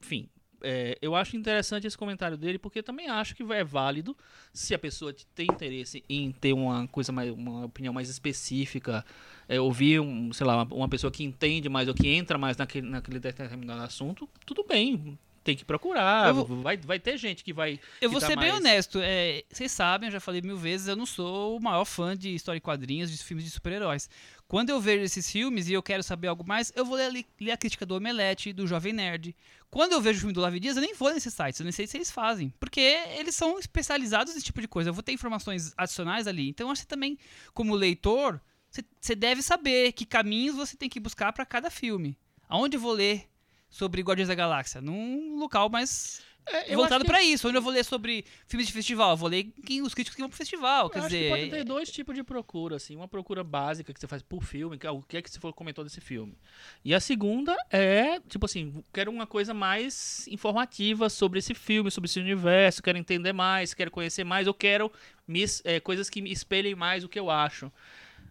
enfim, 0.03 0.29
é, 0.62 0.99
eu 1.00 1.14
acho 1.14 1.37
interessante 1.37 1.87
esse 1.87 1.97
comentário 1.97 2.37
dele 2.37 2.59
porque 2.59 2.83
também 2.83 3.09
acho 3.09 3.35
que 3.35 3.43
é 3.52 3.64
válido 3.64 4.17
se 4.52 4.75
a 4.75 4.79
pessoa 4.79 5.14
tem 5.35 5.47
interesse 5.47 6.05
em 6.09 6.33
ter 6.33 6.52
uma 6.52 6.87
coisa 6.88 7.12
mais, 7.12 7.31
uma 7.31 7.67
opinião 7.67 7.93
mais 7.93 8.09
específica, 8.09 9.05
é, 9.49 9.61
ouvir 9.61 10.00
um, 10.00 10.33
sei 10.33 10.47
lá, 10.47 10.62
uma, 10.62 10.75
uma 10.75 10.88
pessoa 10.88 11.11
que 11.11 11.25
entende 11.25 11.69
mais 11.69 11.88
ou 11.88 11.95
que 11.95 12.09
entra 12.09 12.38
mais 12.38 12.57
naquele, 12.57 12.88
naquele 12.88 13.19
determinado 13.19 13.83
assunto, 13.83 14.29
tudo 14.45 14.64
bem. 14.64 15.19
Tem 15.43 15.57
que 15.57 15.65
procurar. 15.65 16.33
Vou- 16.33 16.45
Vai, 16.63 16.77
vai 16.77 16.99
ter 17.01 17.17
gente 17.17 17.43
que 17.43 17.53
vai. 17.53 17.81
Eu 18.01 18.09
que 18.11 18.13
vou 18.13 18.21
tá 18.21 18.27
ser 18.27 18.37
bem 18.37 18.51
mais- 18.51 18.61
honesto. 18.61 18.99
é, 19.03 19.43
vocês 19.51 19.73
sabem, 19.73 20.09
eu 20.09 20.13
já 20.13 20.21
falei 20.21 20.43
mil 20.43 20.57
vezes, 20.57 20.87
eu 20.87 20.95
não 20.97 21.07
sou 21.07 21.57
o 21.57 21.61
maior 21.63 21.85
fã 21.87 22.15
de 22.17 22.35
história 22.35 22.59
e 22.59 22.61
quadrinhos, 22.61 23.11
de 23.11 23.17
filmes 23.25 23.45
de 23.45 23.51
super-heróis. 23.51 24.09
Quando 24.47 24.69
eu 24.71 24.79
vejo 24.81 25.03
esses 25.05 25.31
filmes 25.31 25.69
e 25.69 25.73
eu 25.73 25.83
quero 25.83 26.03
saber 26.03 26.29
algo 26.29 26.45
mais, 26.47 26.71
eu 26.77 26.85
vou 26.85 26.97
ler, 26.97 27.25
ler 27.41 27.53
a 27.53 27.57
crítica 27.57 27.87
do 27.87 27.95
Omelete, 27.95 28.53
do 28.53 28.67
Jovem 28.67 28.93
Nerd. 28.93 29.35
Quando 29.71 29.93
eu 29.93 30.01
vejo 30.03 30.19
o 30.19 30.21
filme 30.21 30.33
do 30.35 30.41
Lavi 30.41 30.61
Dias, 30.61 30.77
eu 30.77 30.83
nem 30.83 30.93
vou 30.95 31.11
nesses 31.15 31.33
sites, 31.33 31.59
eu 31.61 31.65
nem 31.65 31.73
sei 31.73 31.87
se 31.87 31.97
eles 31.97 32.11
fazem. 32.11 32.53
Porque 32.61 32.81
eles 33.17 33.35
são 33.35 33.59
especializados 33.59 34.35
nesse 34.35 34.45
tipo 34.45 34.61
de 34.61 34.69
coisa. 34.69 34.91
Eu 34.91 34.95
vou 34.95 35.03
ter 35.03 35.13
informações 35.13 35.73
adicionais 35.77 36.27
ali. 36.27 36.49
Então, 36.51 36.71
acho 36.71 36.83
que 36.83 36.89
também, 36.89 37.17
como 37.55 37.75
leitor, 37.75 38.41
você- 38.69 38.85
você 39.01 39.15
deve 39.15 39.41
saber 39.41 39.93
que 39.93 40.05
caminhos 40.05 40.57
você 40.57 40.77
tem 40.77 40.89
que 40.89 41.01
buscar 41.01 41.33
para 41.33 41.47
cada 41.47 41.71
filme. 41.71 42.19
Aonde 42.49 42.77
eu 42.77 42.81
vou 42.81 42.93
ler 42.93 43.30
sobre 43.71 44.03
Guardiões 44.03 44.29
da 44.29 44.35
Galáxia? 44.35 44.81
Num 44.81 45.39
local 45.39 45.71
mais 45.71 46.21
É, 46.47 46.75
voltado 46.75 47.05
pra 47.05 47.23
isso. 47.23 47.47
Onde 47.47 47.59
eu 47.59 47.62
vou 47.62 47.73
ler 47.73 47.85
sobre 47.85 48.25
filmes 48.47 48.67
de 48.67 48.73
festival? 48.73 49.11
Eu 49.11 49.17
vou 49.17 49.29
ler 49.29 49.45
quem, 49.65 49.83
os 49.83 49.95
críticos 49.95 50.17
que 50.17 50.23
vão 50.23 50.29
pro 50.29 50.37
festival. 50.37 50.87
Eu 50.87 50.91
Quer 50.91 50.99
acho 51.00 51.09
que 51.09 51.15
dizer, 51.15 51.31
pode 51.31 51.50
ter 51.50 51.65
dois 51.65 51.91
tipos 51.93 52.15
de 52.15 52.25
procura, 52.25 52.77
assim. 52.77 52.97
Uma 52.97 53.07
procura 53.07 53.45
básica 53.45 53.93
que 53.93 54.00
você 54.00 54.09
faz 54.09 54.23
por 54.23 54.43
filme, 54.43 54.77
que 54.77 54.87
é 54.87 54.91
o 54.91 55.00
que 55.03 55.19
é 55.19 55.23
que 55.23 55.31
você 55.31 55.39
comentou 55.53 55.85
desse 55.85 56.00
filme. 56.00 56.37
E 56.85 56.93
a 56.95 56.99
segunda 56.99 57.55
é, 57.71 58.19
tipo 58.21 58.47
assim, 58.47 58.83
quero 58.93 59.11
uma 59.11 59.27
coisa 59.27 59.55
mais 59.55 60.27
informativa 60.29 61.09
sobre 61.09 61.39
esse 61.39 61.55
filme, 61.55 61.91
sobre 61.91 62.09
esse 62.09 62.19
universo, 62.19 62.83
quero 62.83 62.99
entender 62.99 63.33
mais, 63.33 63.73
quero 63.75 63.91
conhecer 63.91 64.25
mais, 64.25 64.47
eu 64.47 64.55
quero 64.55 64.91
me 65.29 65.45
é, 65.65 65.79
coisas 65.79 66.11
que 66.11 66.21
me 66.21 66.33
espelhem 66.33 66.75
mais 66.75 67.05
o 67.05 67.09
que 67.09 67.21
eu 67.21 67.31
acho. 67.31 67.71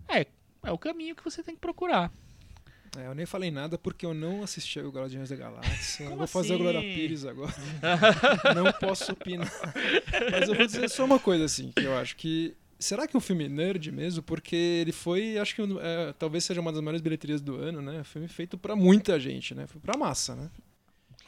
É, 0.09 0.25
é 0.63 0.71
o 0.71 0.77
caminho 0.77 1.15
que 1.15 1.23
você 1.23 1.41
tem 1.41 1.55
que 1.55 1.61
procurar. 1.61 2.11
É, 2.97 3.07
eu 3.07 3.13
nem 3.13 3.25
falei 3.25 3.51
nada 3.51 3.77
porque 3.77 4.05
eu 4.05 4.13
não 4.13 4.43
assisti 4.43 4.79
o 4.79 4.89
Guardiões 4.89 5.29
da 5.29 5.35
Galáxia. 5.35 6.03
eu 6.03 6.09
Como 6.09 6.19
vou 6.19 6.27
fazer 6.27 6.53
a 6.53 6.57
Glória 6.57 6.79
assim? 6.79 6.93
Pires 6.93 7.25
agora. 7.25 7.53
não 8.55 8.71
posso 8.73 9.11
opinar. 9.11 9.51
Mas 10.31 10.49
eu 10.49 10.55
vou 10.55 10.65
dizer 10.65 10.89
só 10.89 11.05
uma 11.05 11.19
coisa, 11.19 11.45
assim, 11.45 11.71
que 11.75 11.83
eu 11.83 11.97
acho 11.97 12.15
que. 12.15 12.55
Será 12.79 13.05
que 13.05 13.15
é 13.15 13.17
um 13.17 13.21
filme 13.21 13.49
nerd 13.49 13.91
mesmo? 13.91 14.23
Porque 14.23 14.55
ele 14.55 14.93
foi, 14.93 15.37
acho 15.37 15.53
que 15.53 15.61
é, 15.61 16.13
talvez 16.17 16.45
seja 16.45 16.61
uma 16.61 16.71
das 16.71 16.81
maiores 16.81 17.01
bilheterias 17.01 17.41
do 17.41 17.55
ano, 17.55 17.81
né? 17.81 18.03
Filme 18.05 18.27
feito 18.29 18.57
pra 18.57 18.73
muita 18.73 19.19
gente, 19.19 19.53
né? 19.53 19.67
Foi 19.67 19.81
pra 19.81 19.97
massa, 19.97 20.33
né? 20.33 20.49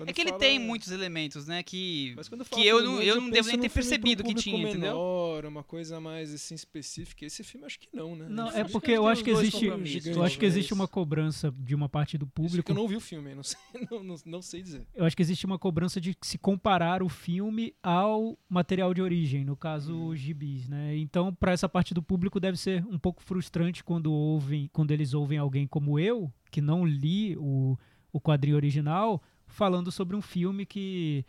Quando 0.01 0.09
É 0.09 0.13
que 0.13 0.21
ele 0.21 0.29
fala- 0.29 0.39
tem 0.39 0.59
muitos 0.59 0.91
elementos, 0.91 1.47
né? 1.47 1.61
Que, 1.63 2.13
Mas 2.15 2.27
quando 2.27 2.43
fala 2.43 2.61
que 2.61 2.67
eu 2.67 2.81
não, 2.83 3.01
eu 3.01 3.21
não 3.21 3.29
devo 3.29 3.47
nem 3.47 3.59
ter 3.59 3.69
percebido 3.69 4.23
que 4.23 4.33
tinha, 4.33 4.57
entendeu? 4.57 4.79
menor, 4.93 5.45
uma 5.45 5.63
coisa 5.63 5.99
mais 5.99 6.33
assim 6.33 6.55
específica. 6.55 7.25
Esse 7.25 7.43
filme 7.43 7.65
acho 7.65 7.79
que 7.79 7.87
não, 7.93 8.15
né? 8.15 8.27
Não, 8.29 8.47
Ele 8.49 8.57
é 8.61 8.63
porque 8.63 8.87
que 8.87 8.97
eu 8.97 9.07
acho 9.07 9.23
que 9.23 9.29
existe, 9.29 9.65
eu 10.07 10.23
acho 10.23 10.39
que 10.39 10.45
existe 10.45 10.73
uma 10.73 10.87
cobrança 10.87 11.53
de 11.59 11.75
uma 11.75 11.87
parte 11.87 12.17
do 12.17 12.25
Isso 12.25 12.31
que 12.31 12.41
público. 12.41 12.71
eu 12.71 12.75
não 12.75 12.87
vi 12.87 12.95
o 12.95 12.99
filme, 13.01 13.35
não 13.35 13.43
sei, 13.43 13.59
não, 13.91 14.03
não, 14.03 14.15
não 14.25 14.41
sei 14.41 14.61
dizer. 14.61 14.87
Eu 14.95 15.05
acho 15.05 15.15
que 15.15 15.21
existe 15.21 15.45
uma 15.45 15.59
cobrança 15.59 16.01
de 16.01 16.15
se 16.21 16.37
comparar 16.37 17.03
o 17.03 17.09
filme 17.09 17.73
ao 17.83 18.37
material 18.49 18.93
de 18.93 19.01
origem, 19.01 19.45
no 19.45 19.55
caso 19.55 19.93
Hum. 19.93 20.07
os 20.07 20.19
gibis, 20.19 20.67
né? 20.67 20.95
Então, 20.97 21.33
para 21.33 21.51
essa 21.51 21.67
parte 21.69 21.93
do 21.93 22.01
público 22.01 22.39
deve 22.39 22.57
ser 22.57 22.85
um 22.87 22.97
pouco 22.97 23.21
frustrante 23.21 23.83
quando 23.83 24.11
ouvem, 24.11 24.69
quando 24.73 24.91
eles 24.91 25.13
ouvem 25.13 25.37
alguém 25.37 25.67
como 25.67 25.99
eu, 25.99 26.31
que 26.49 26.61
não 26.61 26.85
li 26.85 27.35
o, 27.37 27.77
o 28.11 28.19
quadrinho 28.19 28.55
original, 28.55 29.21
falando 29.51 29.91
sobre 29.91 30.15
um 30.15 30.21
filme 30.21 30.65
que 30.65 31.25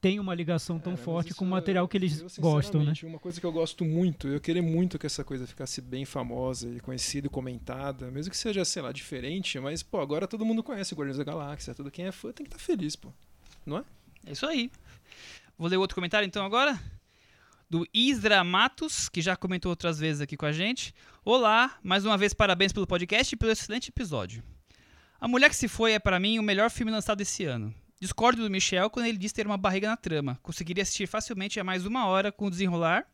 tem 0.00 0.20
uma 0.20 0.34
ligação 0.34 0.78
tão 0.78 0.92
mas 0.92 1.00
forte 1.00 1.34
com 1.34 1.44
o 1.44 1.48
material 1.48 1.88
que 1.88 1.96
eles 1.96 2.20
eu, 2.20 2.28
gostam, 2.42 2.84
né? 2.84 2.92
Uma 3.02 3.18
coisa 3.18 3.40
que 3.40 3.46
eu 3.46 3.52
gosto 3.52 3.84
muito, 3.84 4.28
eu 4.28 4.40
queria 4.40 4.62
muito 4.62 4.98
que 4.98 5.06
essa 5.06 5.24
coisa 5.24 5.46
ficasse 5.46 5.80
bem 5.80 6.04
famosa 6.04 6.68
e 6.68 6.80
conhecida 6.80 7.26
e 7.26 7.30
comentada, 7.30 8.10
mesmo 8.10 8.30
que 8.30 8.36
seja, 8.36 8.64
sei 8.64 8.82
lá, 8.82 8.92
diferente, 8.92 9.58
mas, 9.58 9.82
pô, 9.82 10.00
agora 10.00 10.28
todo 10.28 10.44
mundo 10.44 10.62
conhece 10.62 10.92
o 10.92 10.96
Guardiões 10.96 11.18
da 11.18 11.24
Galáxia, 11.24 11.74
todo 11.74 11.90
quem 11.90 12.06
é 12.06 12.12
fã 12.12 12.32
tem 12.32 12.46
que 12.46 12.54
estar 12.54 12.64
feliz, 12.64 12.94
pô. 12.94 13.12
É 14.24 14.32
isso 14.32 14.46
aí. 14.46 14.70
Vou 15.58 15.68
ler 15.68 15.76
outro 15.76 15.94
comentário 15.94 16.26
então 16.26 16.44
agora. 16.44 16.80
Do 17.68 17.84
Isra 17.92 18.44
Matos, 18.44 19.08
que 19.08 19.20
já 19.20 19.34
comentou 19.34 19.70
outras 19.70 19.98
vezes 19.98 20.20
aqui 20.20 20.36
com 20.36 20.46
a 20.46 20.52
gente. 20.52 20.94
Olá, 21.24 21.76
mais 21.82 22.04
uma 22.04 22.16
vez 22.16 22.32
parabéns 22.32 22.72
pelo 22.72 22.86
podcast 22.86 23.34
e 23.34 23.36
pelo 23.36 23.50
excelente 23.50 23.88
episódio. 23.88 24.42
A 25.26 25.28
Mulher 25.28 25.48
que 25.48 25.56
se 25.56 25.66
foi 25.66 25.90
é 25.90 25.98
para 25.98 26.20
mim 26.20 26.38
o 26.38 26.42
melhor 26.42 26.70
filme 26.70 26.92
lançado 26.92 27.20
esse 27.20 27.44
ano. 27.44 27.74
Discordo 28.00 28.44
do 28.44 28.48
Michel 28.48 28.88
quando 28.88 29.06
ele 29.06 29.18
diz 29.18 29.32
ter 29.32 29.44
uma 29.44 29.56
barriga 29.58 29.88
na 29.88 29.96
trama. 29.96 30.38
Conseguiria 30.40 30.84
assistir 30.84 31.08
facilmente 31.08 31.58
a 31.58 31.64
mais 31.64 31.84
uma 31.84 32.06
hora 32.06 32.30
com 32.30 32.46
o 32.46 32.50
desenrolar 32.50 33.04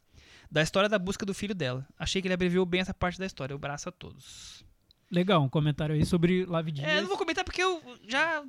da 0.51 0.61
história 0.61 0.91
da 0.91 0.99
busca 0.99 1.25
do 1.25 1.33
filho 1.33 1.55
dela. 1.55 1.89
Achei 1.99 2.21
que 2.21 2.29
ele 2.29 2.35
abreviou 2.35 2.67
bem 2.67 2.83
essa 2.83 2.93
parte 2.93 3.19
da 3.19 3.25
história. 3.25 3.55
Um 3.55 3.57
abraço 3.57 3.89
a 3.89 3.93
todos. 3.93 4.63
Legal, 5.11 5.43
um 5.43 5.49
comentário 5.49 5.95
aí 5.95 6.05
sobre 6.05 6.45
Live 6.45 6.73
Dias. 6.73 6.87
É, 6.87 6.99
eu 6.99 7.01
não 7.01 7.09
vou 7.09 7.17
comentar 7.17 7.45
porque 7.45 7.63
eu 7.63 7.83
já 8.07 8.45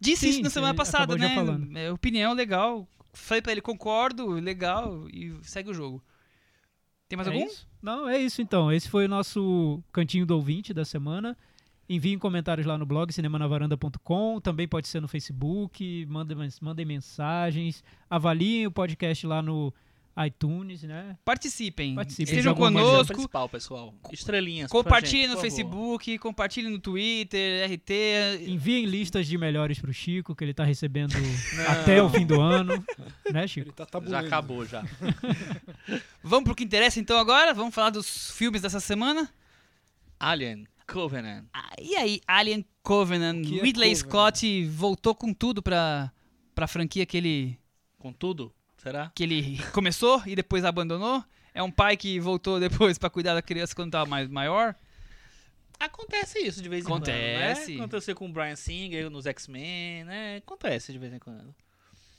disse 0.00 0.26
Sim, 0.26 0.30
isso 0.30 0.42
na 0.42 0.50
semana 0.50 0.72
passada, 0.74 1.16
né? 1.16 1.34
É, 1.86 1.90
opinião 1.90 2.32
legal. 2.32 2.86
Falei 3.12 3.42
pra 3.42 3.50
ele, 3.50 3.60
concordo, 3.60 4.28
legal, 4.34 5.08
e 5.08 5.36
segue 5.42 5.68
o 5.70 5.74
jogo. 5.74 6.00
Tem 7.08 7.16
mais 7.16 7.26
É 7.26 7.32
algum? 7.32 7.44
isso? 7.44 7.66
Não, 7.82 8.08
é 8.08 8.18
isso 8.20 8.40
então. 8.40 8.70
Esse 8.70 8.88
foi 8.88 9.06
o 9.06 9.08
nosso 9.08 9.82
cantinho 9.92 10.24
do 10.24 10.36
ouvinte 10.36 10.72
da 10.72 10.84
semana. 10.84 11.36
Enviem 11.90 12.16
comentários 12.20 12.64
lá 12.68 12.78
no 12.78 12.86
blog 12.86 13.12
cinemanavaranda.com, 13.12 14.40
também 14.40 14.68
pode 14.68 14.86
ser 14.86 15.00
no 15.00 15.08
Facebook, 15.08 16.06
mandem, 16.06 16.36
mandem 16.62 16.86
mensagens, 16.86 17.82
avaliem 18.08 18.64
o 18.68 18.70
podcast 18.70 19.26
lá 19.26 19.42
no 19.42 19.74
iTunes, 20.24 20.84
né? 20.84 21.16
Participem. 21.24 21.96
Participem 21.96 22.26
Estejam 22.26 22.52
o 22.52 22.56
conosco. 22.56 23.12
principal, 23.12 23.48
pessoal. 23.48 23.92
Estrelinhas. 24.12 24.70
Compartilhem 24.70 25.26
no. 25.26 25.36
Facebook, 25.38 26.16
compartilhem 26.18 26.70
no 26.70 26.78
Twitter, 26.78 27.68
RT. 27.68 27.90
Enviem 28.46 28.86
listas 28.86 29.26
de 29.26 29.36
melhores 29.36 29.80
pro 29.80 29.92
Chico, 29.92 30.36
que 30.36 30.44
ele 30.44 30.54
tá 30.54 30.62
recebendo 30.62 31.14
até 31.68 32.00
o 32.00 32.08
fim 32.08 32.24
do 32.24 32.40
ano, 32.40 32.84
né, 33.32 33.40
Ele 33.40 33.48
Chico? 33.48 33.72
tá 33.72 33.82
Já 33.82 33.90
tabulando. 33.90 34.26
acabou, 34.28 34.64
já. 34.64 34.84
Vamos 36.22 36.44
pro 36.44 36.54
que 36.54 36.62
interessa 36.62 37.00
então 37.00 37.18
agora? 37.18 37.52
Vamos 37.52 37.74
falar 37.74 37.90
dos 37.90 38.30
filmes 38.30 38.62
dessa 38.62 38.78
semana? 38.78 39.28
Alien 40.20 40.68
Covenant. 40.92 41.44
Ah, 41.52 41.70
e 41.80 41.96
aí, 41.96 42.20
Alien 42.26 42.64
Covenant. 42.82 43.42
Que 43.44 43.60
é 43.60 43.62
Ridley 43.62 43.90
Covenant? 43.94 43.96
Scott 44.36 44.64
voltou 44.66 45.14
com 45.14 45.32
tudo 45.32 45.62
pra, 45.62 46.12
pra 46.54 46.66
franquia 46.66 47.06
que 47.06 47.16
ele, 47.16 47.58
Com 47.98 48.12
tudo? 48.12 48.52
Será? 48.78 49.12
que 49.14 49.22
ele 49.22 49.58
começou 49.72 50.22
e 50.26 50.34
depois 50.34 50.64
abandonou. 50.64 51.22
É 51.52 51.62
um 51.62 51.70
pai 51.70 51.96
que 51.96 52.18
voltou 52.20 52.58
depois 52.60 52.96
pra 52.98 53.10
cuidar 53.10 53.34
da 53.34 53.42
criança 53.42 53.74
quando 53.74 53.90
tava 53.92 54.08
mais 54.08 54.28
maior. 54.28 54.74
Acontece 55.78 56.38
isso 56.38 56.62
de 56.62 56.68
vez 56.68 56.84
em 56.84 56.86
Acontece. 56.86 57.64
quando, 57.64 57.78
né? 57.78 57.84
Aconteceu 57.84 58.14
com 58.14 58.26
o 58.26 58.32
Brian 58.32 58.54
Singer 58.56 59.08
nos 59.08 59.24
X-Men, 59.26 60.04
né? 60.04 60.36
Acontece 60.36 60.92
de 60.92 60.98
vez 60.98 61.12
em 61.12 61.18
quando. 61.18 61.54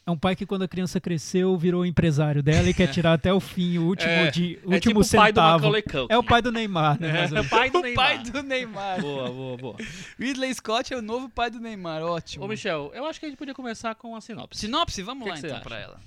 É 0.06 0.10
um 0.10 0.18
pai 0.18 0.36
que 0.36 0.48
quando 0.48 0.64
a 0.64 0.68
criança 0.68 1.00
cresceu 1.00 1.56
virou 1.56 1.86
empresário 1.86 2.42
dela 2.42 2.68
e 2.68 2.74
quer 2.74 2.88
tirar 2.88 3.14
até 3.14 3.32
o 3.32 3.40
fim, 3.40 3.78
o 3.78 3.84
último, 3.86 4.10
É, 4.10 4.32
de, 4.32 4.56
é 4.56 4.66
último 4.66 4.80
tipo 4.80 5.00
o 5.02 5.10
pai 5.20 5.32
do 5.32 5.36
centavo. 5.36 5.72
É 6.10 6.18
o 6.18 6.24
pai 6.24 6.42
do 6.42 6.52
Neymar, 6.52 7.00
né? 7.00 7.10
É, 7.10 7.14
menos. 7.30 7.32
o 7.46 7.50
pai 7.50 7.70
do 7.70 7.78
O 7.78 7.82
Neymar. 7.82 8.06
pai 8.08 8.18
do 8.24 8.44
Neymar. 8.44 9.02
Boa, 9.02 9.30
boa, 9.30 9.58
boa. 9.58 9.76
Ridley 10.20 10.54
Scott 10.56 10.92
é 10.92 10.98
o 10.98 11.02
novo 11.04 11.30
pai 11.30 11.52
do 11.52 11.60
Neymar, 11.60 12.02
ótimo. 12.02 12.44
Ô, 12.44 12.48
Michel, 12.48 12.92
eu 12.96 13.06
acho 13.06 13.20
que 13.20 13.28
a 13.28 13.30
gente 13.30 13.38
podia 13.38 13.54
começar 13.54 13.94
com 13.94 14.16
a 14.16 14.22
sinopse. 14.22 14.60
Sinopse, 14.62 15.04
vamos 15.04 15.24
Que 15.24 15.30
lá 15.30 15.40
que 15.40 15.46
então 15.46 15.60
pra 15.62 15.80
ela. 15.80 16.00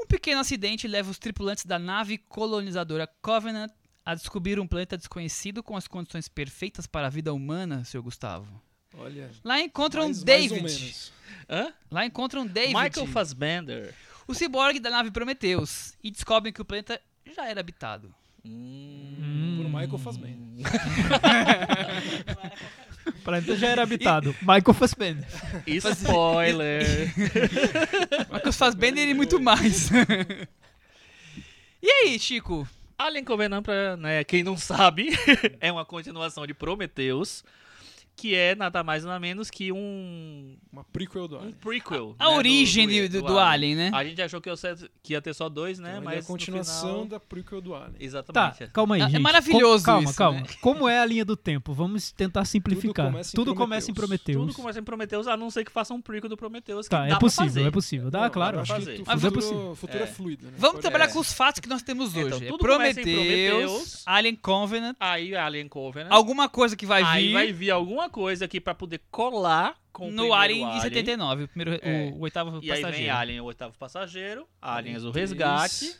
Um 0.00 0.06
pequeno 0.06 0.40
acidente 0.40 0.86
leva 0.86 1.10
os 1.10 1.18
tripulantes 1.18 1.66
da 1.66 1.78
nave 1.78 2.18
colonizadora 2.18 3.08
Covenant 3.20 3.70
a 4.06 4.14
descobrir 4.14 4.60
um 4.60 4.66
planeta 4.66 4.96
desconhecido 4.96 5.62
com 5.62 5.76
as 5.76 5.88
condições 5.88 6.28
perfeitas 6.28 6.86
para 6.86 7.06
a 7.06 7.10
vida 7.10 7.32
humana, 7.32 7.84
Sr. 7.84 8.02
Gustavo. 8.02 8.46
Olha, 8.98 9.30
Lá 9.42 9.60
encontram 9.60 10.04
mais, 10.04 10.22
mais 10.24 10.50
ou 10.52 10.58
David. 10.58 10.62
menos. 10.82 11.12
Hã? 11.48 11.72
Lá 11.90 12.06
encontram 12.06 12.46
David, 12.46 12.74
Michael 12.74 13.06
Fassbender. 13.08 13.94
o 14.26 14.34
ciborgue 14.34 14.80
da 14.80 14.90
nave 14.90 15.10
Prometheus, 15.10 15.94
e 16.02 16.10
descobrem 16.10 16.52
que 16.52 16.62
o 16.62 16.64
planeta 16.64 17.00
já 17.34 17.46
era 17.48 17.60
habitado. 17.60 18.14
Hum. 18.44 19.56
Por 19.62 19.68
Michael 19.68 19.98
Fassbender. 19.98 20.64
O 23.06 23.12
planeta 23.24 23.56
já 23.56 23.68
era 23.68 23.82
habitado. 23.82 24.34
Michael 24.40 24.74
Fassbender. 24.74 25.26
Spoiler. 25.66 27.12
Michael 28.32 28.52
Fassbender 28.52 29.08
e 29.08 29.14
muito 29.14 29.40
mais. 29.40 29.90
e 31.82 31.90
aí, 31.90 32.18
Chico? 32.18 32.66
Alien 32.98 33.24
Covenant, 33.24 33.62
pra 33.62 33.96
né, 33.96 34.24
quem 34.24 34.42
não 34.42 34.56
sabe, 34.56 35.10
é 35.60 35.70
uma 35.70 35.84
continuação 35.84 36.46
de 36.46 36.54
Prometheus, 36.54 37.44
que 38.16 38.34
é 38.34 38.54
nada 38.54 38.82
mais 38.84 39.04
nada 39.04 39.18
menos 39.18 39.50
que 39.50 39.72
um, 39.72 40.56
Uma 40.72 40.84
prequel 40.84 41.26
do 41.28 41.36
um 41.36 41.38
Alien. 41.40 41.54
prequel. 41.60 42.14
A 42.18 42.24
né, 42.26 42.30
do- 42.30 42.36
origem 42.36 42.86
do, 43.08 43.08
do, 43.20 43.26
do, 43.26 43.38
Alien, 43.38 43.74
né? 43.76 43.90
A 43.92 44.04
gente 44.04 44.22
achou 44.22 44.40
que 44.40 44.48
ia, 44.48 44.56
ser- 44.56 44.90
que 45.02 45.12
ia 45.14 45.20
ter 45.20 45.34
só 45.34 45.48
dois, 45.48 45.78
né? 45.78 45.90
Então, 45.92 46.04
mas 46.04 46.16
é 46.16 46.18
a 46.20 46.22
continuação 46.22 46.88
final... 46.92 47.06
da 47.06 47.20
prequel 47.20 47.60
do 47.60 47.74
Alien. 47.74 47.92
Tá, 47.92 47.96
Exatamente. 48.04 48.66
calma 48.72 48.94
aí, 48.94 49.00
É- 49.00 49.04
é 49.04 49.08
gente. 49.10 49.20
maravilhoso 49.20 49.84
calma, 49.84 50.08
isso, 50.08 50.16
calma. 50.18 50.40
né? 50.40 50.46
Como 50.62 50.88
é 50.88 51.00
a 51.00 51.04
linha 51.06 51.24
do 51.24 51.36
tempo? 51.36 51.72
Vamos 51.72 52.12
tentar 52.12 52.44
simplificar. 52.44 53.06
começa 53.06 53.30
em 53.30 53.34
Tudo 53.36 53.54
começa 53.54 53.90
em 53.90 53.94
Prometheus. 53.94 54.38
Tudo 54.46 54.54
começa 54.54 54.78
em 54.78 54.84
Prometheus, 54.84 55.26
a 55.26 55.36
não 55.36 55.50
ser 55.50 55.64
que 55.64 55.72
faça 55.72 55.92
um 55.92 56.00
prequel 56.00 56.30
do 56.30 56.36
Prometheus. 56.36 56.86
que 56.86 56.90
Tá, 56.90 57.06
é 57.08 57.18
possível, 57.18 57.46
fazer. 57.46 57.66
é 57.66 57.70
possível. 57.70 58.10
Dá, 58.10 58.22
Não, 58.22 58.30
claro. 58.30 58.60
acho 58.60 58.74
que 58.74 58.80
fazer. 58.80 59.02
Mas 59.06 59.20
futuro, 59.20 59.26
é 59.26 59.30
possível. 59.42 59.70
o 59.70 59.74
futuro 59.74 59.98
é, 59.98 60.02
É. 60.04 60.06
fluido, 60.06 60.46
né? 60.46 60.52
Vamos 60.56 60.72
Pode- 60.76 60.82
trabalhar 60.82 61.04
é. 61.06 61.12
com 61.12 61.18
os 61.18 61.32
fatos 61.32 61.60
que 61.60 61.68
nós 61.68 61.82
temos 61.82 62.14
hoje. 62.14 62.26
Então, 62.28 62.38
É 62.38 62.46
tudo 62.46 62.66
começa 62.66 63.00
em 63.00 63.04
Prometheus. 63.04 64.02
Alien 64.06 64.36
Covenant, 64.36 64.96
Aí 65.00 65.34
Alien 65.34 65.68
Covenant. 65.68 66.10
alguma 66.12 66.48
coisa 66.48 66.76
que 66.76 66.86
vai 66.86 67.02
aí 67.02 67.26
vir 67.28 67.32
vai 67.32 67.52
vir 67.52 67.70
alguma 67.70 68.03
coisa 68.10 68.44
aqui 68.44 68.60
pra 68.60 68.74
poder 68.74 69.00
colar 69.10 69.76
com 69.92 70.04
o 70.08 70.10
no 70.10 70.16
primeiro 70.22 70.34
Alien 70.34 70.58
de 70.58 70.64
Alien. 70.64 70.82
79, 70.82 71.42
o, 71.44 71.48
primeiro, 71.48 71.78
É. 71.82 72.10
o, 72.10 72.16
o 72.16 72.20
oitavo 72.20 72.50
E 72.62 72.70
aí 72.70 72.80
passageiro. 72.80 72.96
vem 72.96 73.10
Alien, 73.10 73.40
o 73.40 73.44
oitavo 73.44 73.78
passageiro, 73.78 74.48
Aliens, 74.60 75.04
o 75.04 75.12
três, 75.12 75.30
resgate, 75.30 75.96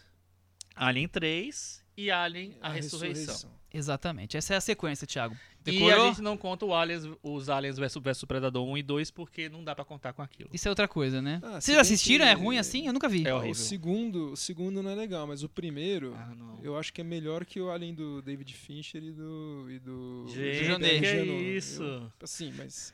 Alien 0.75 1.09
3 1.09 1.85
e 1.97 2.11
Alien, 2.11 2.57
a, 2.61 2.69
ressurreição. 2.71 3.51
Exatamente, 3.75 4.37
essa 4.37 4.55
é 4.55 4.57
a 4.57 4.61
sequência, 4.61 5.07
Thiago. 5.07 5.37
E 5.67 5.73
Decorou? 5.73 6.05
a 6.05 6.09
gente 6.09 6.21
não 6.23 6.37
conta 6.37 6.65
o 6.65 6.75
aliens, 6.75 7.05
os 7.23 7.49
Aliens 7.49 7.77
vs 7.79 7.95
vs 7.97 8.25
Predador 8.25 8.65
1 8.69 8.79
e 8.79 8.83
2 8.83 9.11
porque 9.11 9.49
não 9.49 9.65
dá 9.65 9.75
pra 9.75 9.85
contar 9.85 10.13
com 10.13 10.23
aquilo. 10.23 10.49
Isso 10.53 10.69
é 10.69 10.71
outra 10.71 10.87
coisa, 10.87 11.21
né? 11.23 11.41
Ah, 11.43 11.61
se 11.61 11.67
Vocês 11.67 11.79
assistiram? 11.79 12.25
que- 12.27 12.31
É 12.31 12.35
ruim 12.35 12.59
assim? 12.59 12.87
Eu 12.87 12.93
nunca 12.93 13.09
vi. 13.09 13.27
É 13.27 13.33
horrível. 13.35 13.51
O 13.53 13.55
segundo, 13.55 14.33
o 14.33 14.37
segundo 14.37 14.83
não 14.83 14.91
é 14.91 14.95
legal, 14.95 15.27
mas 15.27 15.43
o 15.43 15.49
primeiro 15.49 16.15
Ah, 16.17 16.35
não. 16.37 16.59
eu 16.63 16.77
acho 16.79 16.93
que 16.93 17.01
é 17.01 17.05
melhor 17.05 17.45
que 17.45 17.61
o 17.61 17.71
Alien 17.71 17.95
do 17.95 18.21
David 18.23 18.53
Fincher 18.55 19.03
e 19.03 19.11
do 19.13 19.67
e 19.71 19.79
do 19.79 20.27
Gente, 20.29 20.65
Jeunet. 20.67 21.01
que 21.01 21.07
é 21.07 21.25
isso? 21.25 21.83
Eu- 21.83 22.13
assim, 22.23 22.53
mas 22.57 22.93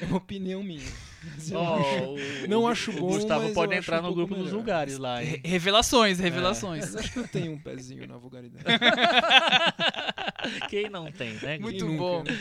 É 0.00 0.04
uma 0.06 0.16
opinião 0.16 0.62
minha. 0.62 0.86
Mas 1.22 1.50
eu 1.50 1.58
Ó, 1.58 1.76
acho- 1.78 2.04
o- 2.44 2.48
não 2.48 2.62
o- 2.62 2.68
acho 2.68 2.90
o 2.90 2.94
bom, 2.94 3.06
Gustavo 3.08 3.44
mas 3.44 3.52
pode 3.52 3.74
eu 3.74 3.78
entrar 3.78 3.98
um 3.98 4.02
no 4.02 4.02
pouco 4.08 4.16
grupo 4.18 4.34
dos 4.36 4.44
melhor. 4.46 4.56
lugares 4.58 4.96
lá, 4.98 5.18
Re- 5.18 5.34
hein? 5.34 5.40
Revelações, 5.44 6.18
revelações. 6.18 6.80
Mas 6.86 6.96
acho 6.96 7.12
que 7.12 7.18
eu 7.18 7.28
tenho 7.28 7.52
um 7.52 7.58
pezinho 7.58 8.06
na 8.08 8.16
vulgaridade. 8.16 8.64
Quem 10.70 10.88
não 10.88 11.10
tem, 11.12 11.34
né? 11.42 11.58
Muito 11.58 11.78
Quem 11.84 11.86
nunca, 11.88 11.98
bom. 12.02 12.22
né? 12.24 12.38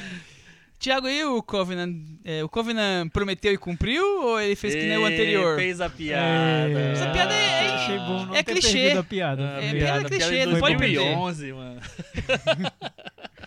Tiago, 0.79 1.09
e 1.09 1.21
o 1.25 1.43
Covenant? 1.43 1.93
É, 2.23 2.41
o 2.41 2.47
Covenant 2.47 3.09
prometeu 3.11 3.51
e 3.51 3.57
cumpriu 3.57 4.01
ou 4.23 4.39
ele 4.39 4.55
fez 4.55 4.73
que 4.73 4.83
nem 4.87 4.97
o 4.97 5.05
anterior? 5.05 5.57
Fez 5.57 5.81
a 5.81 5.89
piada. 5.89 6.79
Essa 6.93 7.09
piada 7.09 7.33
é- 7.33 7.65
é- 7.65 7.69
Achei 7.75 7.97
bom 7.97 8.25
não 8.27 8.33
é 8.35 8.41
ter 8.43 8.53
clichê. 8.53 8.91
a 8.91 9.03
piada. 9.03 9.55
Ah, 9.57 9.61
É, 9.61 9.71
piada, 9.73 9.77
piada 9.77 10.09
clichê, 10.09 10.29
piada 10.29 10.45
de 10.45 10.53
não 10.53 10.59
pode 10.61 10.75
2011, 10.77 11.51
mano. 11.51 11.81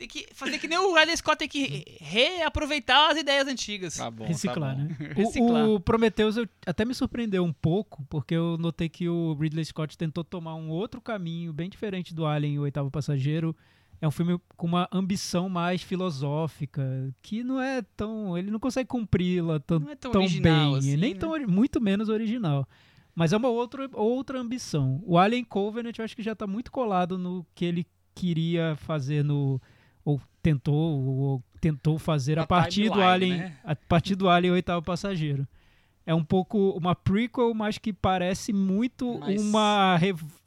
Tem 0.00 0.08
que 0.08 0.26
fazer 0.32 0.58
que 0.58 0.66
nem 0.66 0.78
o 0.78 0.94
Ridley 0.94 1.14
Scott 1.14 1.36
tem 1.36 1.46
que 1.46 1.84
reaproveitar 2.00 3.10
as 3.10 3.18
ideias 3.18 3.46
antigas. 3.46 3.98
Tá 3.98 4.10
bom, 4.10 4.24
Reciclar, 4.24 4.74
tá 4.74 4.82
bom. 4.82 4.88
né? 4.88 4.96
Reciclar. 5.14 5.68
O, 5.68 5.74
o 5.74 5.80
Prometheus 5.80 6.38
eu- 6.38 6.48
até 6.64 6.86
me 6.86 6.94
surpreendeu 6.94 7.44
um 7.44 7.52
pouco, 7.52 8.02
porque 8.08 8.34
eu 8.34 8.56
notei 8.58 8.88
que 8.88 9.10
o 9.10 9.34
Ridley 9.34 9.62
Scott 9.66 9.98
tentou 9.98 10.24
tomar 10.24 10.54
um 10.54 10.70
outro 10.70 11.02
caminho, 11.02 11.52
bem 11.52 11.68
diferente 11.68 12.14
do 12.14 12.24
Alien 12.24 12.54
e 12.54 12.58
o 12.58 12.62
Oitavo 12.62 12.90
Passageiro. 12.90 13.54
É 14.00 14.08
um 14.08 14.10
filme 14.10 14.40
com 14.56 14.66
uma 14.66 14.88
ambição 14.90 15.50
mais 15.50 15.82
filosófica, 15.82 16.82
que 17.20 17.44
não 17.44 17.60
é 17.60 17.82
tão. 17.94 18.38
Ele 18.38 18.50
não 18.50 18.58
consegue 18.58 18.88
cumpri-la 18.88 19.60
tão, 19.60 19.86
é 19.90 19.94
tão 19.94 20.12
tão 20.12 20.22
original 20.22 20.70
bem, 20.70 20.78
assim, 20.78 20.96
nem 20.96 21.12
né? 21.12 21.20
tão, 21.20 21.38
muito 21.46 21.78
menos 21.78 22.08
original. 22.08 22.66
Mas 23.14 23.34
é 23.34 23.36
uma 23.36 23.48
outra, 23.50 23.86
outra 23.92 24.38
ambição. 24.40 25.02
O 25.04 25.18
Alien 25.18 25.44
Covenant 25.44 25.98
eu 25.98 26.04
acho 26.06 26.16
que 26.16 26.22
já 26.22 26.32
está 26.32 26.46
muito 26.46 26.72
colado 26.72 27.18
no 27.18 27.46
que 27.54 27.66
ele 27.66 27.86
queria 28.14 28.76
fazer 28.76 29.22
no. 29.22 29.60
Ou 30.40 30.42
tentou, 30.42 30.74
ou 30.74 31.42
tentou 31.60 31.98
fazer 31.98 32.36
Na 32.36 32.42
a 32.42 32.46
partir 32.46 32.88
do 32.88 33.00
Alien. 33.00 33.36
né? 33.38 33.56
A 33.62 33.76
partir 33.76 34.14
do 34.16 34.28
Alien 34.28 34.54
Oitavo 34.54 34.82
Passageiro. 34.84 35.46
É 36.06 36.14
um 36.14 36.24
pouco 36.24 36.70
uma 36.70 36.94
prequel, 36.94 37.52
mas 37.54 37.76
que 37.76 37.92
parece 37.92 38.52
muito 38.52 39.18
Mas- 39.20 39.40
uma 39.40 39.98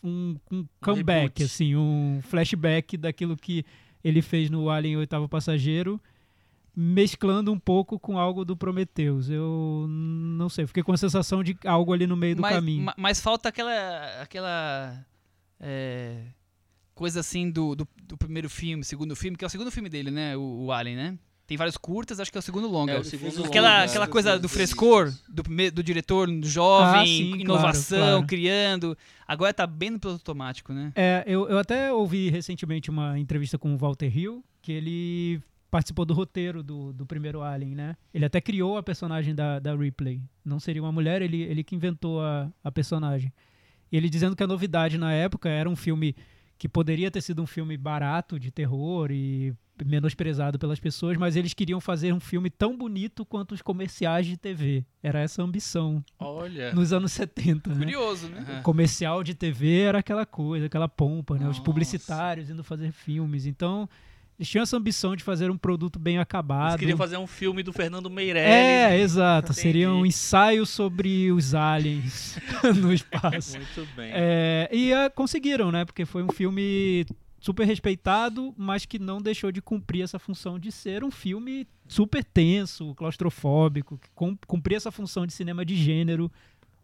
um, 0.03 0.35
um 0.51 0.65
comeback, 0.81 1.21
reboot. 1.39 1.43
assim, 1.43 1.75
um 1.75 2.19
flashback 2.23 2.97
daquilo 2.97 3.37
que 3.37 3.63
ele 4.03 4.21
fez 4.21 4.49
no 4.49 4.69
Alien 4.69 4.97
Oitavo 4.97 5.29
Passageiro, 5.29 6.01
mesclando 6.75 7.51
um 7.53 7.59
pouco 7.59 7.99
com 7.99 8.17
algo 8.17 8.43
do 8.43 8.57
Prometheus. 8.57 9.29
Eu 9.29 9.85
não 9.87 10.49
sei, 10.49 10.65
fiquei 10.65 10.81
com 10.83 10.91
a 10.91 10.97
sensação 10.97 11.43
de 11.43 11.55
algo 11.65 11.93
ali 11.93 12.07
no 12.07 12.17
meio 12.17 12.35
do 12.35 12.41
mas, 12.41 12.55
caminho. 12.55 12.83
ma- 12.85 12.95
mas 12.97 13.21
falta 13.21 13.47
aquela. 13.49 13.71
aquela. 14.21 15.05
é, 15.59 16.23
coisa 16.93 17.19
assim 17.19 17.49
do, 17.49 17.75
do, 17.75 17.87
do 18.03 18.17
primeiro 18.17 18.49
filme, 18.49 18.83
segundo 18.83 19.15
filme, 19.15 19.37
que 19.37 19.43
é 19.43 19.47
o 19.47 19.49
segundo 19.49 19.71
filme 19.71 19.89
dele, 19.89 20.11
né? 20.11 20.35
O, 20.37 20.65
o 20.65 20.71
Alien, 20.71 20.95
né? 20.95 21.17
Tem 21.45 21.57
vários 21.57 21.75
curtas, 21.75 22.19
acho 22.21 22.31
que 22.31 22.37
é 22.37 22.39
o 22.39 22.41
segundo 22.41 22.67
longa. 22.69 22.93
É, 22.93 22.99
o 22.99 23.03
segundo 23.03 23.43
Aquela, 23.45 23.69
longas, 23.79 23.91
aquela 23.91 24.05
né, 24.05 24.11
coisa 24.11 24.39
do 24.39 24.47
frescor 24.47 25.13
do, 25.27 25.43
primeiro, 25.43 25.75
do 25.75 25.83
diretor 25.83 26.29
jovem, 26.43 27.01
Ah, 27.01 27.05
sim, 27.05 27.41
inovação, 27.41 27.97
claro, 27.97 28.11
claro. 28.13 28.27
criando. 28.27 28.97
Agora 29.27 29.53
tá 29.53 29.67
bem 29.67 29.89
no 29.89 29.99
piloto 29.99 30.19
automático, 30.21 30.71
né? 30.71 30.93
É, 30.95 31.23
eu, 31.27 31.49
eu 31.49 31.59
até 31.59 31.91
ouvi 31.91 32.29
recentemente 32.29 32.89
uma 32.89 33.19
entrevista 33.19 33.57
com 33.57 33.73
o 33.73 33.77
Walter 33.77 34.15
Hill, 34.17 34.43
que 34.61 34.71
ele 34.71 35.41
participou 35.69 36.05
do 36.05 36.13
roteiro 36.13 36.63
do, 36.63 36.93
do 36.93 37.05
primeiro 37.05 37.41
Alien, 37.41 37.75
né? 37.75 37.95
Ele 38.13 38.23
até 38.23 38.39
criou 38.39 38.77
a 38.77 38.83
personagem 38.83 39.35
da, 39.35 39.59
da 39.59 39.75
Ripley. 39.75 40.21
Não 40.45 40.59
seria 40.59 40.81
uma 40.81 40.91
mulher, 40.91 41.21
ele, 41.21 41.41
ele 41.41 41.63
que 41.63 41.75
inventou 41.75 42.21
a, 42.21 42.49
a 42.63 42.71
personagem. 42.71 43.33
Ele 43.91 44.09
dizendo 44.09 44.35
que 44.35 44.43
a 44.43 44.47
novidade 44.47 44.97
na 44.97 45.11
época 45.11 45.49
era 45.49 45.69
um 45.69 45.75
filme 45.75 46.15
que 46.63 46.69
poderia 46.69 47.11
ter 47.11 47.19
sido 47.19 47.41
um 47.43 47.45
filme 47.45 47.75
barato 47.75 48.39
de 48.39 48.49
terror 48.49 49.11
e 49.11 49.53
menosprezado 49.83 50.57
pelas 50.57 50.79
pessoas, 50.79 51.17
mas 51.17 51.35
eles 51.35 51.53
queriam 51.53 51.81
fazer 51.81 52.13
um 52.13 52.21
filme 52.21 52.49
tão 52.49 52.77
bonito 52.77 53.25
quanto 53.25 53.53
os 53.53 53.61
comerciais 53.61 54.25
de 54.25 54.37
TV. 54.37 54.85
Era 55.01 55.19
essa 55.19 55.41
a 55.41 55.45
ambição 55.45 56.01
Olha. 56.17 56.73
nos 56.73 56.93
anos 56.93 57.11
70, 57.11 57.69
né? 57.71 57.79
Curioso, 57.79 58.29
né? 58.29 58.45
Aham. 58.47 58.61
comercial 58.61 59.25
de 59.25 59.35
TV 59.35 59.81
era 59.81 59.99
aquela 59.99 60.25
coisa, 60.25 60.67
aquela 60.67 60.87
pompa, 60.87 61.33
né? 61.33 61.41
Os 61.41 61.57
Nossa. 61.57 61.63
publicitários 61.63 62.49
indo 62.49 62.63
fazer 62.63 62.93
filmes. 62.93 63.45
Então, 63.45 63.89
eles 64.37 64.49
tinham 64.49 64.63
essa 64.63 64.75
ambição 64.75 65.15
de 65.15 65.23
fazer 65.23 65.51
um 65.51 65.57
produto 65.57 65.99
bem 65.99 66.15
Eles 66.15 66.23
acabado. 66.23 66.79
queriam 66.79 66.97
fazer 66.97 67.17
um 67.17 67.27
filme 67.27 67.61
do 67.61 67.71
Fernando 67.71 68.09
Meirelles. 68.09 68.49
É, 68.49 68.99
exato. 68.99 69.51
Entendi. 69.51 69.61
Seria 69.61 69.91
um 69.91 70.05
ensaio 70.05 70.65
sobre 70.65 71.31
os 71.31 71.53
aliens 71.53 72.37
no 72.81 72.91
espaço. 72.91 73.57
Muito 73.57 73.87
bem. 73.95 74.11
É, 74.13 74.69
e 74.71 74.91
ah, 74.93 75.09
conseguiram, 75.09 75.71
né? 75.71 75.85
Porque 75.85 76.05
foi 76.05 76.23
um 76.23 76.31
filme 76.31 77.05
super 77.39 77.65
respeitado, 77.67 78.53
mas 78.57 78.85
que 78.85 78.97
não 78.97 79.21
deixou 79.21 79.51
de 79.51 79.61
cumprir 79.61 80.01
essa 80.01 80.17
função 80.17 80.57
de 80.57 80.71
ser 80.71 81.03
um 81.03 81.11
filme 81.11 81.67
super 81.87 82.23
tenso, 82.23 82.95
claustrofóbico, 82.95 83.97
que 83.97 84.09
cumpria 84.47 84.77
essa 84.77 84.91
função 84.91 85.27
de 85.27 85.33
cinema 85.33 85.65
de 85.65 85.75
gênero 85.75 86.31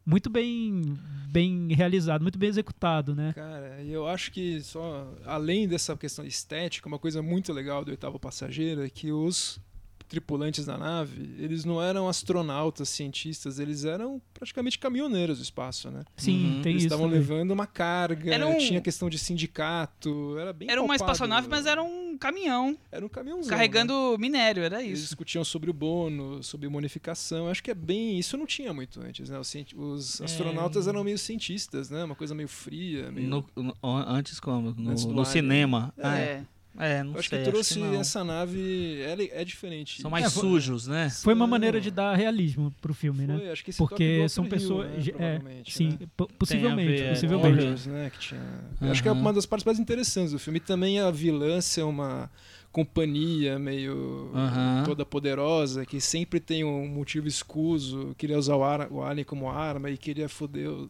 muito 0.10 0.28
bem, 0.28 0.98
bem 1.28 1.72
realizado, 1.74 2.24
muito 2.24 2.40
bem 2.40 2.50
executado, 2.50 3.14
né? 3.14 3.32
Cara, 3.34 3.80
eu 3.84 4.08
acho 4.08 4.32
que 4.32 4.60
só 4.62 5.14
além 5.24 5.68
dessa 5.68 5.96
questão 5.96 6.26
estética, 6.26 6.88
uma 6.88 6.98
coisa 6.98 7.22
muito 7.22 7.54
legal 7.54 7.86
do 7.86 7.92
oitavo 7.92 8.20
passageiro 8.20 8.84
é 8.84 8.90
que 8.90 9.12
os 9.12 9.62
tripulantes 10.10 10.66
da 10.66 10.78
nave, 10.78 11.36
eles 11.38 11.64
não 11.64 11.82
eram 11.82 12.10
astronautas, 12.10 12.90
cientistas, 12.90 13.60
eles 13.60 13.86
eram 13.86 14.20
praticamente 14.34 14.78
caminhoneiros 14.80 15.38
do 15.38 15.44
espaço, 15.44 15.90
né? 15.92 16.04
Sim, 16.18 16.56
Uhum. 16.56 16.62
tem 16.62 16.72
eles 16.72 16.84
isso. 16.84 16.88
estavam 16.88 17.06
também. 17.06 17.20
levando 17.20 17.52
uma 17.52 17.68
carga, 17.68 18.34
Era 18.34 18.48
um- 18.48 18.58
tinha 18.58 18.82
questão 18.82 19.10
de 19.10 19.18
sindicato, 19.20 20.38
era 20.38 20.52
bem 20.54 20.70
Era 20.70 20.82
uma 20.82 20.96
espaçonave, 20.96 21.48
mas 21.48 21.66
era 21.66 21.82
um 21.84 22.18
caminhão 22.18 22.78
era 22.92 23.06
um 23.06 23.10
caminhãozão, 23.10 23.50
carregando 23.50 23.94
né? 24.12 24.18
minério, 24.18 24.64
era 24.64 24.82
Eles 24.84 25.00
isso. 25.00 25.08
discutiam 25.10 25.44
sobre 25.44 25.70
o 25.70 25.74
bônus, 25.74 26.48
sobre 26.48 26.68
bonificação. 26.68 27.48
Acho 27.48 27.64
que 27.64 27.72
é 27.72 27.76
bem. 27.76 28.18
Isso 28.18 28.36
não 28.38 28.46
tinha 28.46 28.74
muito 28.74 29.00
antes, 29.02 29.30
né? 29.30 29.40
Os, 29.40 29.54
os 29.76 30.22
É. 30.22 30.26
astronautas 30.26 30.88
eram 30.88 31.04
meio 31.04 31.18
cientistas, 31.18 31.90
né? 31.90 32.04
Uma 32.04 32.16
coisa 32.16 32.34
meio 32.34 32.48
fria. 32.50 33.12
Meio... 33.12 33.28
No- 33.28 33.46
no- 33.56 33.76
antes 33.84 34.40
como? 34.40 34.72
No, 34.72 34.92
Antes 34.92 35.06
no 35.06 35.12
Alien. 35.12 35.26
cinema. 35.26 35.94
É. 35.98 36.08
Ah, 36.08 36.18
É. 36.18 36.44
é, 36.78 37.04
não 37.04 37.14
Eu 37.14 37.20
acho 37.20 37.30
sei. 37.30 37.40
que 37.44 37.50
trouxe 37.50 37.80
não. 37.80 37.94
essa 38.00 38.24
nave. 38.24 39.02
Ela 39.02 39.24
é 39.24 39.44
diferente. 39.44 40.02
São 40.02 40.10
mais 40.12 40.26
É, 40.26 40.30
sujos, 40.30 40.88
né? 40.88 41.10
Foi 41.10 41.34
uma 41.34 41.48
maneira 41.48 41.82
de 41.82 41.90
dar 41.92 42.16
realismo 42.16 42.74
pro 42.82 42.94
filme, 42.94 43.26
né? 43.26 43.38
Foi, 43.38 43.50
acho 43.52 43.66
que 43.66 43.74
Porque 43.74 44.30
são 44.30 44.46
pessoas. 44.46 44.88
né, 45.08 45.14
é, 45.18 45.42
sim, 45.70 45.90
né? 46.00 46.08
po- 46.16 46.28
possivelmente. 46.38 46.90
ver, 46.92 47.02
é. 47.06 47.10
possivelmente. 47.10 47.90
Né? 47.90 48.10
Que 48.10 48.20
tinha... 48.20 48.42
Eu 48.82 48.92
Acho 48.92 49.02
que 49.02 49.10
é 49.10 49.12
uma 49.12 49.34
das 49.34 49.46
partes 49.46 49.66
mais 49.66 49.80
interessantes 49.80 50.32
do 50.32 50.40
filme. 50.40 50.58
E 50.58 50.62
também 50.62 51.00
a 51.00 51.10
vilã 51.12 51.60
ser 51.62 51.84
uma 51.84 52.30
companhia 52.72 53.58
meio 53.58 54.32
Aham. 54.34 54.84
toda 54.86 55.06
poderosa, 55.06 55.86
que 55.86 56.00
sempre 56.00 56.40
tem 56.40 56.64
um 56.64 56.88
motivo 56.88 57.28
escuso, 57.28 58.14
queria 58.18 58.38
usar 58.38 58.56
o, 58.56 58.64
ar, 58.64 58.88
o 58.92 59.02
Alien 59.04 59.26
como 59.26 59.50
arma 59.50 59.90
e 59.90 59.98
queria 59.98 60.30
foder, 60.30 60.70
o- 60.70 60.90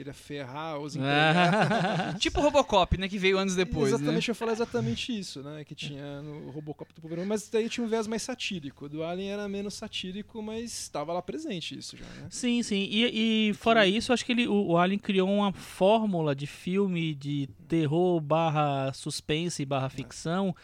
queria 0.00 0.14
ferrar 0.14 0.78
os 0.78 0.96
empregados. 0.96 2.20
Tipo 2.20 2.40
Robocop, 2.40 2.96
né? 2.96 3.08
Que 3.08 3.18
veio 3.18 3.38
anos 3.38 3.54
depois, 3.54 3.88
exatamente, 3.92 4.28
né? 4.28 4.30
eu 4.30 4.34
falar 4.34 4.52
exatamente 4.52 5.18
isso, 5.18 5.42
né? 5.42 5.64
Que 5.64 5.74
tinha 5.74 6.22
no 6.22 6.50
Robocop 6.50 6.92
do 6.94 7.00
Poverão, 7.00 7.26
mas 7.26 7.48
daí 7.48 7.68
tinha 7.68 7.84
um 7.84 7.88
viés 7.88 8.06
mais 8.06 8.22
satírico. 8.22 8.86
O 8.86 8.88
do 8.88 9.04
Alien 9.04 9.30
era 9.30 9.48
menos 9.48 9.74
satírico, 9.74 10.42
mas 10.42 10.72
estava 10.72 11.12
lá 11.12 11.20
presente 11.20 11.78
isso 11.78 11.96
já, 11.96 12.06
né? 12.06 12.26
Sim, 12.30 12.62
sim. 12.62 12.88
E, 12.90 13.50
e 13.50 13.54
fora 13.54 13.86
isso, 13.86 14.12
acho 14.12 14.24
que 14.24 14.32
ele, 14.32 14.48
o, 14.48 14.70
o 14.70 14.78
Alien 14.78 14.98
criou 14.98 15.28
uma 15.28 15.52
fórmula 15.52 16.34
de 16.34 16.46
filme 16.46 17.14
de 17.14 17.48
terror 17.68 18.20
barra 18.20 18.92
suspense 18.92 19.64
barra 19.64 19.88
ficção 19.88 20.54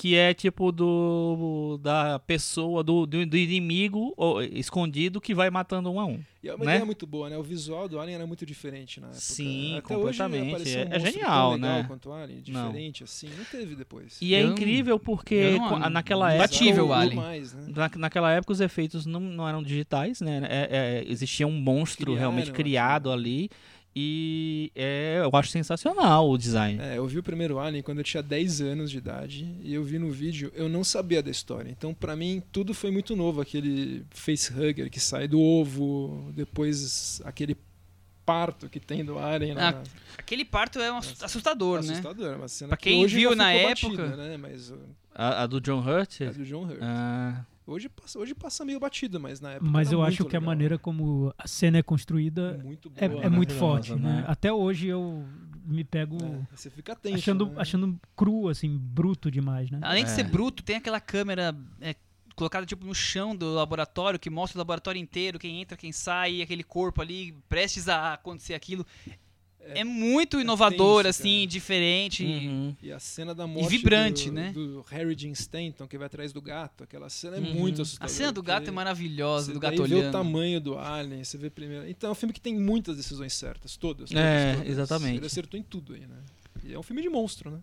que 0.00 0.14
é 0.14 0.32
tipo 0.32 0.70
do 0.70 1.78
da 1.82 2.20
pessoa, 2.20 2.84
do, 2.84 3.04
do, 3.04 3.26
do 3.26 3.36
inimigo 3.36 4.14
ó, 4.16 4.40
escondido 4.42 5.20
que 5.20 5.34
vai 5.34 5.50
matando 5.50 5.90
um 5.90 5.98
a 5.98 6.04
um. 6.06 6.20
E 6.40 6.48
é 6.48 6.54
uma 6.54 6.64
Né? 6.64 6.72
ideia 6.74 6.86
muito 6.86 7.04
boa, 7.04 7.28
né? 7.28 7.36
O 7.36 7.42
visual 7.42 7.88
do 7.88 7.98
Alien 7.98 8.14
era 8.14 8.24
muito 8.26 8.46
diferente 8.46 9.00
na 9.00 9.08
época. 9.08 9.20
Sim, 9.20 9.76
Até 9.78 9.96
hoje 9.96 10.18
completamente. 10.20 10.48
apareceu 10.50 10.86
um 10.86 10.92
É- 10.92 10.96
é 10.96 11.00
genial, 11.00 11.58
né? 11.58 11.84
quanto 11.88 12.10
o 12.10 12.12
Alien, 12.12 12.42
Não. 12.46 12.66
diferente 12.68 13.02
assim, 13.02 13.28
não 13.36 13.44
teve 13.44 13.74
depois. 13.74 14.18
E 14.22 14.34
é 14.36 14.42
Eu 14.42 14.46
não- 14.46 14.52
incrível 14.52 15.00
porque 15.00 15.58
não- 15.58 15.90
naquela 15.90 16.28
não 16.28 16.44
época 16.44 16.84
o 16.84 16.92
Alien. 16.92 17.16
Mais, 17.16 17.52
né? 17.52 17.64
Na, 17.74 17.90
naquela 17.96 18.32
época 18.32 18.52
os 18.52 18.60
efeitos 18.60 19.04
não, 19.04 19.18
não 19.18 19.48
eram 19.48 19.60
digitais, 19.64 20.20
né? 20.20 20.42
É- 20.48 20.68
é, 21.08 21.10
existia 21.10 21.44
um 21.46 21.52
monstro 21.60 22.04
Criaram 22.12 22.20
realmente 22.20 22.52
criado 22.52 23.10
aquilo. 23.10 23.14
ali. 23.20 23.50
E 24.00 24.70
é, 24.76 25.20
eu 25.24 25.36
acho 25.36 25.50
sensacional 25.50 26.30
o 26.30 26.38
design. 26.38 26.80
É, 26.80 26.98
eu 26.98 27.06
vi 27.08 27.18
o 27.18 27.22
primeiro 27.22 27.58
Alien 27.58 27.82
quando 27.82 27.98
eu 27.98 28.04
tinha 28.04 28.22
10 28.22 28.60
anos 28.60 28.92
de 28.92 28.98
idade 28.98 29.56
e 29.60 29.74
eu 29.74 29.82
vi 29.82 29.98
no 29.98 30.08
vídeo, 30.12 30.52
eu 30.54 30.68
não 30.68 30.84
sabia 30.84 31.20
da 31.20 31.32
história. 31.32 31.68
Então, 31.68 31.92
pra 31.92 32.14
mim, 32.14 32.40
tudo 32.52 32.72
foi 32.72 32.92
muito 32.92 33.16
novo. 33.16 33.40
Aquele 33.40 34.04
facehugger 34.10 34.88
que 34.88 35.00
sai 35.00 35.26
do 35.26 35.40
ovo, 35.40 36.30
depois 36.32 37.20
aquele 37.24 37.56
parto 38.24 38.68
que 38.68 38.78
tem 38.78 39.04
do 39.04 39.18
Alien. 39.18 39.52
Ah, 39.58 39.72
na- 39.72 39.82
Aquele 40.16 40.44
parto 40.44 40.78
é 40.78 40.92
um 40.92 40.98
assu- 40.98 41.24
assustador, 41.24 41.82
né? 41.82 41.90
assustador, 41.92 42.36
uma 42.36 42.46
cena 42.48 42.68
Pra 42.68 42.76
que 42.76 42.90
quem 42.90 43.02
hoje 43.04 43.16
viu 43.16 43.34
na 43.34 43.52
época- 43.52 43.96
batida, 43.96 44.16
né? 44.16 44.36
Mas 44.36 44.70
uh, 44.70 44.78
A, 45.12 45.42
a 45.42 45.46
do 45.48 45.60
John 45.60 45.80
Hurt? 45.80 46.20
é 46.20 46.30
do 46.30 46.44
John 46.44 46.64
Hurt. 46.66 46.78
Ah, 46.82 47.44
Hoje, 47.68 47.88
passa, 47.90 48.18
hoje 48.18 48.34
passa 48.34 48.64
meio 48.64 48.80
batido, 48.80 49.20
mas 49.20 49.40
na 49.42 49.52
época 49.52 49.70
Mas 49.70 49.92
eu 49.92 50.02
acho 50.02 50.24
que 50.24 50.34
a 50.34 50.38
legal. 50.40 50.46
maneira 50.54 50.78
como 50.78 51.34
a 51.36 51.46
cena 51.46 51.76
é 51.76 51.82
construída 51.82 52.58
muito 52.64 52.90
é, 52.96 53.06
boa, 53.06 53.22
é 53.22 53.28
né? 53.28 53.36
muito 53.36 53.52
forte, 53.52 53.94
né? 53.94 54.22
né? 54.22 54.24
Até 54.26 54.50
hoje 54.50 54.86
eu 54.86 55.22
me 55.66 55.84
pego 55.84 56.16
É, 56.16 56.56
você 56.56 56.70
fica 56.70 56.96
tenso, 56.96 57.16
achando, 57.16 57.46
né? 57.46 57.52
achando 57.58 58.00
cru, 58.16 58.48
assim, 58.48 58.74
bruto 58.78 59.30
demais, 59.30 59.70
né? 59.70 59.80
Além 59.82 60.02
de 60.02 60.10
É. 60.10 60.14
ser 60.14 60.24
bruto, 60.24 60.62
tem 60.62 60.76
aquela 60.76 60.98
câmera 60.98 61.54
é, 61.78 61.94
colocada 62.34 62.64
tipo 62.64 62.86
no 62.86 62.94
chão 62.94 63.36
do 63.36 63.52
laboratório, 63.52 64.18
que 64.18 64.30
mostra 64.30 64.56
o 64.56 64.60
laboratório 64.60 64.98
inteiro, 64.98 65.38
quem 65.38 65.60
entra, 65.60 65.76
quem 65.76 65.92
sai, 65.92 66.40
aquele 66.40 66.64
corpo 66.64 67.02
ali 67.02 67.32
prestes 67.50 67.86
a 67.86 68.14
acontecer 68.14 68.54
aquilo. 68.54 68.86
É, 69.74 69.84
muito 69.84 70.40
inovador, 70.40 71.02
tenso, 71.04 71.20
assim, 71.20 71.46
diferente. 71.48 72.24
Uhum. 72.24 72.76
E 72.82 72.90
a 72.92 72.98
cena 72.98 73.34
da 73.34 73.46
morte 73.46 73.68
vibrante, 73.68 74.26
do, 74.28 74.32
né? 74.34 74.50
do 74.52 74.84
Harry 74.90 75.14
Dean 75.14 75.32
Stanton, 75.32 75.86
que 75.86 75.96
vai 75.98 76.06
atrás 76.06 76.32
do 76.32 76.40
gato, 76.40 76.84
aquela 76.84 77.08
cena 77.10 77.36
é 77.36 77.40
Uhum. 77.40 77.54
muito 77.54 77.80
A 77.80 77.82
assustadora. 77.82 78.12
cena 78.12 78.32
do 78.32 78.42
gato 78.42 78.68
é 78.68 78.70
maravilhosa, 78.70 79.46
você 79.46 79.52
do 79.52 79.60
gato 79.60 79.74
vê 79.84 79.94
o 79.94 79.98
olhando. 79.98 80.12
tamanho 80.12 80.60
do 80.60 80.78
alien, 80.78 81.22
você 81.24 81.36
vê 81.38 81.50
primeiro. 81.50 81.88
Então 81.88 82.08
é 82.08 82.12
um 82.12 82.16
filme 82.16 82.32
que 82.32 82.40
tem 82.40 82.58
muitas 82.58 82.96
decisões 82.96 83.32
certas, 83.34 83.76
todas. 83.76 84.10
todas, 84.10 84.24
É, 84.24 84.54
todas. 84.54 84.68
exatamente. 84.68 85.16
Ele 85.18 85.26
acertou 85.26 85.58
em 85.58 85.62
tudo 85.62 85.94
aí, 85.94 86.00
né? 86.00 86.16
E 86.64 86.72
é 86.74 86.78
um 86.78 86.82
filme 86.82 87.02
de 87.02 87.08
monstro, 87.08 87.50
né? 87.50 87.58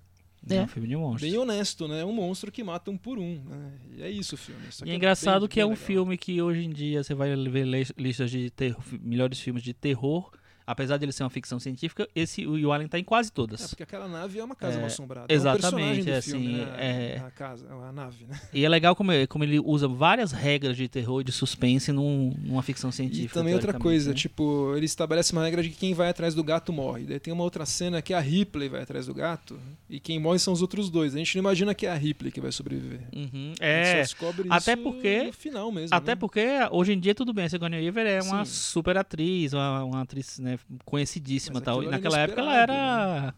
É 0.47 0.61
um 0.61 0.67
filme 0.67 0.87
de 0.87 0.95
monstro. 0.95 1.27
Bem 1.27 1.39
honesto, 1.39 1.87
né? 1.87 2.01
É 2.01 2.05
um 2.05 2.11
monstro 2.13 2.51
que 2.51 2.63
mata 2.63 2.91
um 2.91 2.97
por 2.97 3.17
um, 3.17 3.41
né? 3.45 3.71
E 3.97 4.03
é 4.03 4.11
isso 4.11 4.35
o 4.35 4.37
filme. 4.37 4.61
Só 4.69 4.85
E 4.85 4.89
é 4.89 4.91
que 4.91 4.95
engraçado 4.97 5.41
bem- 5.41 5.49
que 5.49 5.59
é 5.59 5.63
bem 5.63 5.71
um 5.71 5.73
legal. 5.73 5.85
filme 5.87 6.17
que 6.19 6.39
hoje 6.39 6.63
em 6.63 6.69
dia 6.69 7.03
você 7.03 7.15
vai 7.15 7.35
ver 7.35 7.65
lis- 7.65 7.91
listas 7.97 8.29
de 8.29 8.51
terror, 8.51 8.79
melhores 9.01 9.39
filmes 9.39 9.63
de 9.63 9.73
terror. 9.73 10.31
Apesar 10.67 10.97
de 10.97 11.05
ele 11.05 11.11
ser 11.11 11.21
uma 11.23 11.29
ficção 11.29 11.59
científica, 11.59 12.07
esse 12.15 12.45
o 12.47 12.57
e 12.57 12.65
o 12.65 12.71
Alien 12.71 12.87
tá 12.89 12.97
em 12.97 13.03
quase 13.03 13.29
É, 13.29 13.31
todas. 13.33 13.67
porque 13.67 13.83
aquela 13.83 14.07
nave 14.07 14.39
é 14.39 14.43
uma 14.43 14.55
casa 14.55 14.75
É, 14.75 14.77
mal 14.79 14.87
assombrada. 14.87 15.27
exatamente, 15.31 16.09
é 16.09 16.13
um 16.13 16.17
é 16.17 16.21
filme, 16.21 16.45
assim, 16.55 16.65
né? 16.65 16.75
é- 16.77 17.21
A 17.25 17.29
casa, 17.31 17.67
a 17.71 17.91
nave, 17.91 18.25
né? 18.25 18.39
E 18.51 18.65
é 18.65 18.69
legal 18.69 18.95
como, 18.95 19.11
é- 19.11 19.27
como 19.27 19.43
ele 19.43 19.59
usa 19.59 19.87
várias 19.87 20.31
regras 20.31 20.75
de 20.75 20.87
terror 20.87 21.21
e 21.21 21.23
de 21.23 21.31
suspense 21.31 21.91
num- 21.91 22.33
numa 22.43 22.63
ficção 22.63 22.89
E 22.89 22.93
científica. 22.93 23.33
também 23.35 23.53
outra 23.53 23.73
coisa, 23.73 24.09
né? 24.09 24.15
tipo, 24.15 24.73
ele 24.75 24.85
estabelece 24.87 25.33
uma 25.33 25.43
regra 25.43 25.61
de 25.61 25.69
que 25.69 25.75
quem 25.75 25.93
vai 25.93 26.09
atrás 26.09 26.33
do 26.33 26.43
gato 26.43 26.73
morre. 26.73 27.03
Daí 27.05 27.19
tem 27.19 27.31
uma 27.33 27.43
outra 27.43 27.65
cena 27.65 28.01
que 28.01 28.13
a 28.13 28.19
Ripley 28.19 28.67
vai 28.67 28.81
atrás 28.81 29.05
do 29.05 29.13
gato 29.13 29.59
e 29.89 29.99
quem 29.99 30.19
morre 30.19 30.39
são 30.39 30.51
os 30.51 30.61
outros 30.63 30.89
dois. 30.89 31.13
A 31.13 31.17
gente 31.19 31.35
não 31.35 31.41
imagina 31.41 31.75
que 31.75 31.85
é 31.85 31.91
a 31.91 31.95
Ripley 31.95 32.31
que 32.31 32.41
vai 32.41 32.51
sobreviver. 32.51 33.01
Uhum, 33.15 33.53
A 33.59 33.65
gente 33.65 33.85
só 33.87 33.97
É. 33.97 34.01
descobre 34.01 34.47
até 34.49 34.73
isso 34.73 34.81
porque- 34.81 35.23
no 35.25 35.33
final 35.33 35.71
mesmo. 35.71 35.95
Até 35.95 36.11
né? 36.11 36.15
porque 36.15 36.43
hoje 36.71 36.93
em 36.93 36.99
dia 36.99 37.13
tudo 37.13 37.33
bem, 37.33 37.45
a 37.45 37.49
Sigourney 37.49 37.81
Weaver 37.83 38.07
é 38.07 38.21
uma 38.23 38.43
Sim. 38.45 38.51
super 38.51 38.97
atriz, 38.97 39.53
uma, 39.53 39.83
uma 39.83 40.01
atriz 40.01 40.39
né, 40.39 40.54
conhecidíssima 40.83 41.61
tal. 41.61 41.83
E 41.83 41.87
naquela 41.87 42.19
época 42.19 42.41
ela 42.41 42.55
era 42.55 43.33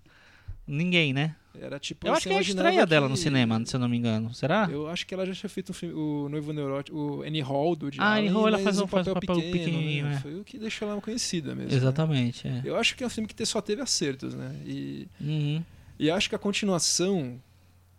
ninguém, 0.65 1.13
né? 1.13 1.36
Era 1.60 1.80
tipo. 1.80 2.06
Eu 2.08 2.13
acho 2.13 2.27
que 2.27 2.34
é 2.34 2.38
a 2.38 2.41
estreia 2.41 2.86
dela 2.86 3.10
no 3.10 3.15
que- 3.15 3.21
cinema, 3.21 3.60
se 3.65 3.75
eu 3.75 3.80
não 3.80 3.89
me 3.89 3.97
engano. 3.97 4.32
Será? 4.34 4.69
Eu 4.71 4.88
acho 4.88 5.08
que 5.08 5.13
ela 5.13 5.25
já 5.25 5.34
tinha 5.34 5.49
feito 5.49 5.71
um 5.71 5.73
filme, 5.73 5.95
o 5.95 6.30
Noivo 6.30 6.53
Neurótico, 6.53 6.95
o 6.95 7.21
Annie 7.23 7.41
Hall 7.41 7.75
do 7.75 7.86
Woody 7.88 7.97
Ah, 7.99 8.13
Annie 8.13 8.27
Allen, 8.27 8.32
Hall, 8.34 8.47
ela 8.47 8.60
faz 8.60 8.80
um- 8.80 8.84
um 8.84 8.88
faz 8.88 9.08
um 9.08 9.13
papel, 9.15 9.34
papel 9.34 9.36
pequeno, 9.51 9.51
pequenininho, 9.65 10.06
né? 10.06 10.15
é. 10.15 10.19
Foi 10.19 10.36
o 10.39 10.43
que 10.43 10.60
deixou 10.60 10.88
ela 10.88 11.01
conhecida 11.01 11.56
mesmo. 11.56 11.71
né? 11.71 11.75
Exatamente, 11.77 12.47
é. 12.47 12.62
Eu 12.63 12.75
acho 12.75 12.95
que 12.95 13.03
é 13.03 13.08
um 13.08 13.10
filme 13.10 13.27
que 13.27 13.45
só 13.45 13.60
teve 13.60 13.82
acertos, 13.82 14.36
né? 14.36 14.56
E, 14.67 15.08
Uhum. 15.19 15.63
e 15.97 16.12
acho 16.12 16.30
que 16.30 16.36
a 16.36 16.39
continuação 16.39 17.39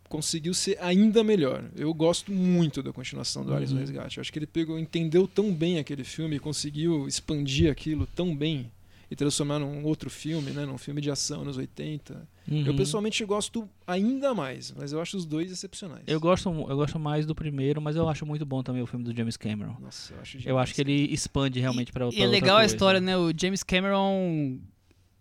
conseguiu 0.08 0.54
ser 0.54 0.78
ainda 0.80 1.24
melhor. 1.24 1.64
Eu 1.76 1.92
gosto 1.92 2.30
muito 2.32 2.80
da 2.80 2.92
continuação 2.92 3.44
do 3.44 3.52
Alice 3.52 3.72
no 3.74 3.80
Uhum. 3.80 3.84
Resgate. 3.86 4.18
Eu 4.18 4.20
acho 4.20 4.32
que 4.32 4.38
ele 4.38 4.46
pegou, 4.46 4.78
entendeu 4.78 5.26
tão 5.26 5.52
bem 5.52 5.78
aquele 5.80 6.04
filme 6.04 6.36
e 6.36 6.38
conseguiu 6.38 7.08
expandir 7.08 7.70
aquilo 7.72 8.06
tão 8.14 8.34
bem 8.36 8.70
e 9.10 9.16
transformar 9.16 9.58
num 9.58 9.84
outro 9.84 10.10
filme, 10.10 10.50
né? 10.50 10.66
Num 10.66 10.76
filme 10.76 11.00
de 11.00 11.10
ação 11.10 11.44
nos 11.44 11.56
80. 11.56 12.28
Eu 12.46 12.54
Uhum. 12.54 12.76
pessoalmente 12.76 13.24
gosto 13.24 13.68
ainda 13.86 14.34
mais, 14.34 14.72
mas 14.72 14.92
eu 14.92 15.00
acho 15.00 15.16
os 15.16 15.24
dois 15.24 15.50
excepcionais. 15.50 16.04
Eu 16.06 16.20
gosto, 16.20 16.48
eu 16.48 16.76
gosto 16.76 16.98
mais 16.98 17.24
do 17.26 17.34
primeiro, 17.34 17.80
mas 17.80 17.96
eu 17.96 18.08
acho 18.08 18.24
muito 18.26 18.44
bom 18.44 18.62
também 18.62 18.82
o 18.82 18.86
filme 18.86 19.04
do 19.04 19.14
James 19.14 19.36
Cameron. 19.36 19.76
Nossa, 19.80 20.14
eu 20.14 20.20
acho 20.20 20.38
Eu 20.48 20.58
acho 20.58 20.74
que 20.74 20.80
ele 20.80 21.12
expande 21.12 21.58
realmente 21.60 21.92
pra 21.92 22.04
E 22.04 22.06
outra 22.06 22.20
é 22.20 22.24
outra 22.24 22.40
legal 22.40 22.56
a 22.58 22.64
história, 22.64 23.00
né? 23.00 23.16
O 23.16 23.32
James 23.38 23.62
Cameron, 23.62 24.58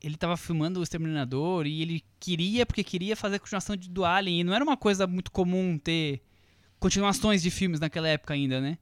ele 0.01 0.15
tava 0.17 0.35
filmando 0.37 0.79
o 0.79 0.83
Exterminador 0.83 1.65
e 1.65 1.81
ele 1.81 2.03
queria, 2.19 2.65
porque 2.65 2.83
queria 2.83 3.15
fazer 3.15 3.37
a 3.37 3.39
continuação 3.39 3.75
de, 3.75 3.89
do 3.89 4.03
Alien. 4.05 4.41
E 4.41 4.43
não 4.43 4.53
era 4.53 4.63
uma 4.63 4.77
coisa 4.77 5.07
muito 5.07 5.31
comum 5.31 5.77
ter 5.77 6.21
continuações 6.79 7.41
de 7.41 7.49
filmes 7.49 7.79
naquela 7.79 8.07
época 8.07 8.33
ainda, 8.33 8.59
né? 8.61 8.77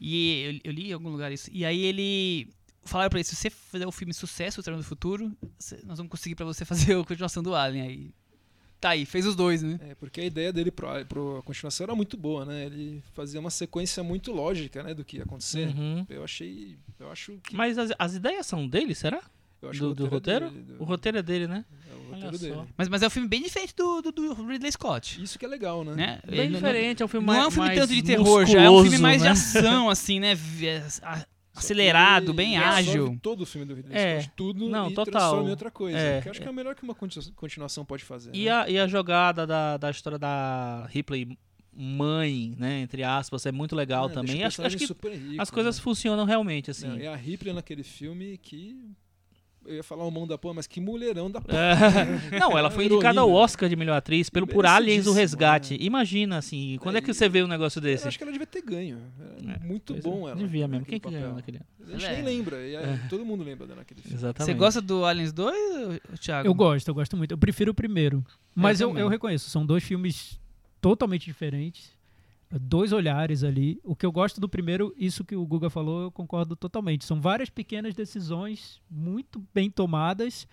E 0.00 0.60
eu, 0.64 0.70
eu 0.70 0.72
li 0.72 0.90
em 0.90 0.92
algum 0.92 1.08
lugar 1.08 1.32
isso. 1.32 1.50
E 1.52 1.64
aí 1.64 1.82
ele... 1.82 2.48
Falaram 2.84 3.10
pra 3.10 3.18
ele, 3.18 3.24
se 3.24 3.34
você 3.34 3.48
fizer 3.50 3.86
o 3.86 3.92
filme 3.92 4.12
sucesso, 4.12 4.60
o 4.60 4.62
Terno 4.64 4.78
do 4.78 4.84
Futuro, 4.84 5.32
nós 5.84 5.98
vamos 5.98 6.10
conseguir 6.10 6.34
pra 6.34 6.44
você 6.44 6.64
fazer 6.66 6.94
a 6.98 7.04
continuação 7.04 7.42
do 7.42 7.54
Alien. 7.54 7.82
Aí... 7.86 8.10
Tá 8.80 8.90
aí, 8.90 9.06
fez 9.06 9.24
os 9.24 9.34
dois, 9.34 9.62
né? 9.62 9.78
É, 9.80 9.94
porque 9.94 10.20
a 10.20 10.24
ideia 10.26 10.52
dele 10.52 10.70
pro, 10.70 10.88
pro 11.06 11.42
continuação 11.46 11.84
era 11.84 11.94
muito 11.94 12.18
boa, 12.18 12.44
né? 12.44 12.66
Ele 12.66 13.02
fazia 13.14 13.40
uma 13.40 13.48
sequência 13.50 14.02
muito 14.02 14.30
lógica, 14.30 14.82
né, 14.82 14.92
do 14.92 15.02
que 15.02 15.16
ia 15.16 15.22
acontecer. 15.22 15.68
Uhum. 15.68 16.04
Eu 16.10 16.22
achei, 16.22 16.76
eu 17.00 17.10
acho 17.10 17.38
que 17.42 17.56
Mas 17.56 17.78
as, 17.78 17.92
as 17.98 18.14
ideias 18.14 18.46
são 18.46 18.68
dele, 18.68 18.94
será? 18.94 19.22
eu 19.62 19.70
acho 19.70 19.80
Do, 19.80 19.88
que 19.88 20.02
do 20.02 20.06
roteiro? 20.08 20.44
é 20.46 20.50
dele, 20.50 20.62
do- 20.64 20.82
O 20.82 20.84
roteiro 20.84 21.16
é 21.16 21.22
dele, 21.22 21.46
né? 21.46 21.64
é 21.90 21.94
o 21.94 22.10
roteiro 22.12 22.38
dele. 22.38 22.68
Mas, 22.76 22.88
mas 22.90 23.02
é 23.02 23.06
um 23.06 23.10
filme 23.10 23.26
bem 23.26 23.42
diferente 23.42 23.74
do, 23.74 24.02
do, 24.02 24.12
do 24.12 24.34
Ridley 24.46 24.70
Scott. 24.72 25.22
Isso 25.22 25.38
que 25.38 25.46
é 25.46 25.48
legal, 25.48 25.82
né? 25.82 25.94
Né? 25.94 26.20
Bem 26.28 26.40
Ele 26.40 26.48
não- 26.50 26.54
diferente, 26.60 27.02
é 27.02 27.06
um 27.06 27.08
filme 27.08 27.26
Não 27.26 27.32
mais 27.32 27.44
é 27.44 27.48
um 27.48 27.50
filme 27.50 27.74
tanto 27.74 27.94
de 27.94 28.02
terror, 28.02 28.44
já 28.44 28.60
é 28.60 28.68
um 28.68 28.82
filme 28.82 28.98
mais 28.98 29.22
de 29.22 29.28
né? 29.28 29.30
ação, 29.30 29.88
assim, 29.88 30.20
né? 30.20 30.34
Acelerado, 31.54 32.24
ele 32.26 32.32
bem 32.32 32.56
ágil. 32.56 33.18
todo 33.22 33.42
o 33.42 33.46
filme 33.46 33.66
do 33.66 33.74
Ridley 33.74 33.96
É. 33.96 34.20
Scott, 34.20 34.32
tudo 34.36 34.68
Não, 34.68 34.90
e 34.90 34.94
total. 34.94 35.12
transforma 35.12 35.46
em 35.48 35.50
outra 35.50 35.70
coisa. 35.70 35.96
É, 35.98 36.20
que 36.20 36.28
eu 36.28 36.30
acho 36.32 36.40
que 36.40 36.46
é 36.48 36.50
o 36.50 36.54
melhor 36.54 36.74
que 36.74 36.82
uma 36.82 36.94
continu- 36.94 37.32
continuação 37.36 37.84
pode 37.84 38.02
fazer. 38.04 38.30
E 38.34 38.44
né? 38.46 38.50
a, 38.50 38.68
e 38.68 38.78
a 38.78 38.86
jogada 38.88 39.46
da, 39.46 39.76
da 39.76 39.90
história 39.90 40.18
da 40.18 40.86
Ripley 40.90 41.38
mãe, 41.76 42.54
né, 42.58 42.80
entre 42.80 43.02
aspas, 43.02 43.44
é 43.46 43.52
muito 43.52 43.74
legal 43.74 44.08
É, 44.08 44.12
também. 44.12 44.44
Acho, 44.44 44.62
acho 44.62 44.76
que 44.76 44.84
rico, 44.86 45.42
as 45.42 45.50
coisas 45.50 45.76
né? 45.76 45.82
funcionam 45.82 46.24
realmente, 46.24 46.70
assim. 46.70 46.86
Não, 46.86 46.98
e 46.98 47.06
a 47.06 47.16
Ripley 47.16 47.52
naquele 47.52 47.82
filme 47.82 48.38
que. 48.38 48.76
Eu 49.66 49.76
ia 49.76 49.82
falar 49.82 50.04
o 50.04 50.10
mão 50.10 50.26
da 50.26 50.36
porra, 50.36 50.54
mas 50.54 50.66
que 50.66 50.80
mulherão 50.80 51.30
da 51.30 51.40
porra. 51.40 51.58
É. 52.32 52.36
Não, 52.38 52.56
ela 52.56 52.70
foi 52.70 52.86
indicada 52.86 53.20
ao 53.20 53.30
Oscar 53.32 53.68
de 53.68 53.76
melhor 53.76 53.96
atriz 53.96 54.28
pelo 54.28 54.46
por 54.46 54.66
Aliens 54.66 55.06
o 55.06 55.12
Resgate. 55.12 55.74
né? 55.74 55.78
Imagina, 55.82 56.36
assim, 56.38 56.76
quando 56.80 56.96
é 56.96 57.00
que 57.00 57.10
É, 57.10 57.14
você 57.14 57.28
vê 57.28 57.42
um 57.42 57.46
negócio 57.46 57.78
Eu 57.78 57.82
desse? 57.82 58.06
acho 58.06 58.18
que 58.18 58.24
ela 58.24 58.32
devia 58.32 58.46
ter 58.46 58.60
ganho. 58.62 58.98
Era 59.46 59.56
É, 59.56 59.66
muito 59.66 59.94
bom 60.02 60.26
é, 60.28 60.32
ela. 60.32 60.36
Devia 60.40 60.68
mesmo. 60.68 60.84
Quem 60.84 61.00
que 61.00 61.10
ganhou 61.10 61.34
naquele 61.34 61.56
ano? 61.58 61.66
A 61.86 61.90
gente 61.92 62.04
é- 62.04 62.12
nem 62.22 62.24
lembra. 62.24 62.66
E 62.66 62.76
aí, 62.76 63.00
todo 63.08 63.24
mundo 63.24 63.42
lembra 63.44 63.66
dela 63.66 63.78
naquele 63.80 64.00
filme. 64.02 64.16
Exatamente. 64.16 64.52
Você 64.52 64.58
gosta 64.58 64.80
do 64.82 65.04
Aliens 65.04 65.32
2, 65.32 66.00
Thiago? 66.20 66.46
Eu 66.48 66.54
gosto, 66.54 66.88
eu 66.88 66.94
gosto 66.94 67.16
muito. 67.16 67.30
Eu 67.32 67.38
prefiro 67.38 67.72
o 67.72 67.74
primeiro. 67.74 68.24
Mas 68.54 68.80
eu, 68.80 68.88
também. 68.88 69.02
eu 69.02 69.08
reconheço, 69.08 69.48
são 69.50 69.64
dois 69.64 69.82
filmes 69.82 70.38
totalmente 70.80 71.24
diferentes. 71.24 71.93
Dois 72.60 72.92
olhares 72.92 73.42
ali. 73.42 73.80
O 73.82 73.96
que 73.96 74.06
eu 74.06 74.12
gosto 74.12 74.40
do 74.40 74.48
primeiro, 74.48 74.94
isso 74.96 75.24
que 75.24 75.34
o 75.36 75.44
Guga 75.46 75.68
falou, 75.70 76.02
eu 76.02 76.10
concordo 76.12 76.54
totalmente. 76.54 77.04
São 77.04 77.20
várias 77.20 77.50
pequenas 77.50 77.94
decisões 77.94 78.80
muito 78.90 79.42
bem 79.52 79.70
tomadas 79.70 80.46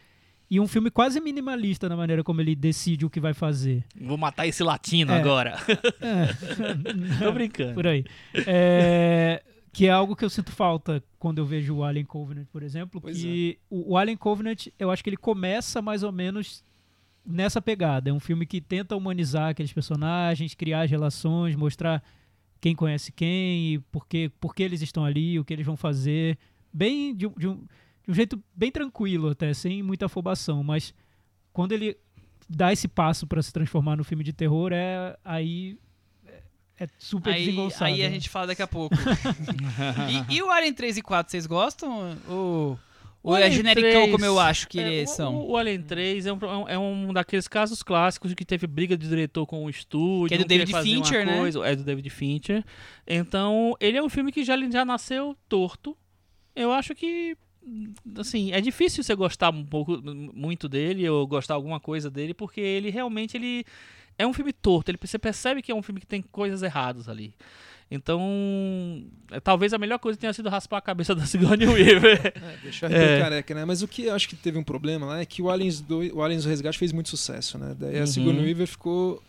e 0.50 0.60
um 0.60 0.68
filme 0.68 0.90
quase 0.92 1.22
minimalista 1.22 1.88
na 1.88 1.96
maneira 1.96 2.24
como 2.24 2.42
ele 2.42 2.56
decide 2.56 3.06
o 3.06 3.10
que 3.10 3.20
vai 3.20 3.34
fazer. 3.34 3.86
Vou 4.00 4.18
matar 4.18 4.48
esse 4.48 4.64
latino 4.64 5.12
É. 5.14 5.20
agora. 5.20 5.58
É. 6.02 6.28
Tô 7.24 7.32
brincando. 7.32 7.74
por 7.74 7.88
aí. 7.88 8.04
É, 8.48 9.42
que 9.72 9.86
é 9.88 9.92
algo 9.92 10.16
que 10.16 10.26
eu 10.26 10.30
sinto 10.30 10.52
falta 10.52 11.02
quando 11.18 11.38
eu 11.38 11.46
vejo 11.46 11.76
o 11.76 11.84
Alien 11.84 12.06
Covenant, 12.06 12.48
por 12.52 12.64
exemplo. 12.64 13.00
Pois 13.00 13.18
que 13.22 13.60
o, 13.70 13.94
o 13.94 13.98
Alien 13.98 14.18
Covenant, 14.18 14.68
eu 14.78 14.92
acho 14.92 15.04
que 15.04 15.10
ele 15.10 15.18
começa 15.18 15.82
mais 15.82 16.04
ou 16.04 16.12
menos 16.12 16.64
nessa 17.26 17.62
pegada. 17.62 18.10
É 18.10 18.14
um 18.14 18.20
filme 18.20 18.46
que 18.46 18.60
tenta 18.62 18.96
humanizar 18.96 19.50
aqueles 19.50 19.72
personagens, 19.74 20.54
criar 20.56 20.82
as 20.82 20.92
relações, 20.92 21.56
mostrar 21.56 22.04
quem 22.60 22.76
conhece 22.76 23.12
quem 23.12 23.74
e 23.74 23.80
por 23.92 24.08
que, 24.08 24.30
por 24.40 24.54
que 24.54 24.62
eles 24.64 24.82
estão 24.82 25.04
ali, 25.06 25.40
o 25.40 25.46
que 25.46 25.54
eles 25.54 25.66
vão 25.66 25.76
fazer. 25.78 26.38
Bem 26.74 27.16
de, 27.16 27.28
um- 27.28 27.34
de 27.38 27.48
um, 27.48 27.56
de 28.06 28.12
um 28.12 28.14
jeito 28.14 28.42
bem 28.56 28.72
tranquilo 28.72 29.30
até, 29.30 29.54
sem 29.54 29.82
muita 29.84 30.06
afobação. 30.06 30.64
Mas 30.64 30.94
quando 31.54 31.72
ele 31.72 31.98
dá 32.48 32.72
esse 32.72 32.88
passo 32.88 33.26
para 33.28 33.42
se 33.42 33.52
transformar 33.54 33.96
no 33.96 34.04
filme 34.04 34.24
de 34.24 34.34
terror, 34.34 34.72
é 34.74 35.18
aí 35.24 35.78
é, 36.28 36.44
é 36.84 36.88
super 37.00 37.34
Aí, 37.34 37.46
desengonçado. 37.46 37.86
aí 37.86 38.04
a 38.04 38.10
gente 38.10 38.30
fala 38.30 38.48
daqui 38.48 38.62
a 38.62 38.68
pouco. 38.68 38.96
e, 40.30 40.36
e 40.36 40.42
o 40.44 40.50
Alien 40.52 40.74
3 40.74 40.98
e 40.98 41.02
4, 41.02 41.32
vocês 41.32 41.46
gostam? 41.48 42.18
Ou, 42.28 42.80
ou 43.24 43.34
O 43.34 43.36
é 43.38 43.44
Alien 43.44 43.58
genericão 43.58 43.92
3, 43.92 44.12
como 44.12 44.26
eu 44.26 44.40
acho 44.40 44.68
que 44.68 44.80
É, 44.80 44.94
eles 44.94 45.12
são? 45.12 45.36
O, 45.36 45.52
o 45.52 45.58
Alien 45.58 45.82
3 45.84 46.26
é 46.26 46.34
um, 46.34 46.40
é 46.68 46.78
um 46.80 47.14
daqueles 47.14 47.48
casos 47.48 47.84
clássicos 47.84 48.30
de 48.32 48.36
que 48.36 48.44
teve 48.44 48.66
briga 48.68 48.98
de 48.98 49.08
diretor 49.08 49.46
com 49.46 49.64
o 49.66 49.70
estúdio. 49.70 50.28
Que 50.30 50.34
é 50.34 50.38
do 50.38 50.44
um 50.44 50.48
David 50.48 50.82
Fincher, 50.82 51.26
né? 51.26 51.38
coisa- 51.38 51.66
É 51.66 51.76
do 51.76 51.84
David 51.84 52.10
Fincher. 52.10 52.64
Então, 53.06 53.76
ele 53.80 53.98
é 53.98 54.04
um 54.04 54.10
filme 54.10 54.32
que 54.32 54.44
já, 54.44 54.56
já 54.70 54.84
nasceu 54.84 55.36
torto. 55.48 55.96
Eu 56.56 56.72
acho 56.72 56.94
que, 56.96 57.38
assim, 58.18 58.52
é 58.52 58.60
difícil 58.60 59.04
você 59.04 59.14
gostar 59.16 59.52
um 59.54 59.64
pouco, 59.66 60.02
muito 60.04 60.68
dele 60.68 61.08
ou 61.08 61.26
gostar 61.28 61.54
alguma 61.54 61.80
coisa 61.80 62.10
dele, 62.10 62.34
porque 62.34 62.60
ele 62.60 62.90
realmente 62.90 63.38
ele 63.38 63.64
é 64.18 64.26
um 64.28 64.34
filme 64.34 64.52
torto. 64.52 64.92
Ele, 64.92 64.98
você 65.02 65.18
percebe 65.20 65.62
que 65.62 65.72
é 65.72 65.76
um 65.76 65.82
filme 65.84 66.00
que 66.02 66.08
tem 66.08 66.22
coisas 66.22 66.62
erradas 66.64 67.08
ali. 67.08 67.34
Então, 67.94 69.04
é, 69.30 69.40
talvez 69.42 69.74
a 69.74 69.78
melhor 69.78 70.00
coisa 70.00 70.18
tenha 70.18 70.32
sido 70.32 70.48
raspar 70.50 70.78
a 70.78 70.82
cabeça 70.82 71.14
da 71.16 71.26
Sigourney 71.26 71.68
Weaver. 71.68 72.32
É, 72.36 72.58
deixar 72.64 72.90
É. 72.92 73.20
careca, 73.20 73.54
né? 73.54 73.66
Mas 73.66 73.82
o 73.82 73.88
que 73.88 74.06
eu 74.06 74.16
acho 74.16 74.30
que 74.30 74.36
teve 74.36 74.58
um 74.58 74.64
problema 74.64 75.06
lá 75.06 75.20
é 75.20 75.26
que 75.26 75.42
o 75.42 75.50
Aliens, 75.50 75.82
2, 75.82 76.14
o 76.14 76.22
Aliens 76.24 76.46
o 76.46 76.50
Resgate 76.50 76.78
fez 76.78 76.92
muito 76.94 77.10
sucesso, 77.10 77.58
né? 77.58 77.76
Daí 77.78 77.98
Uhum. 77.98 78.04
a 78.04 78.08
Sigourney 78.08 78.44
Weaver 78.46 78.68
ficou 78.68 79.22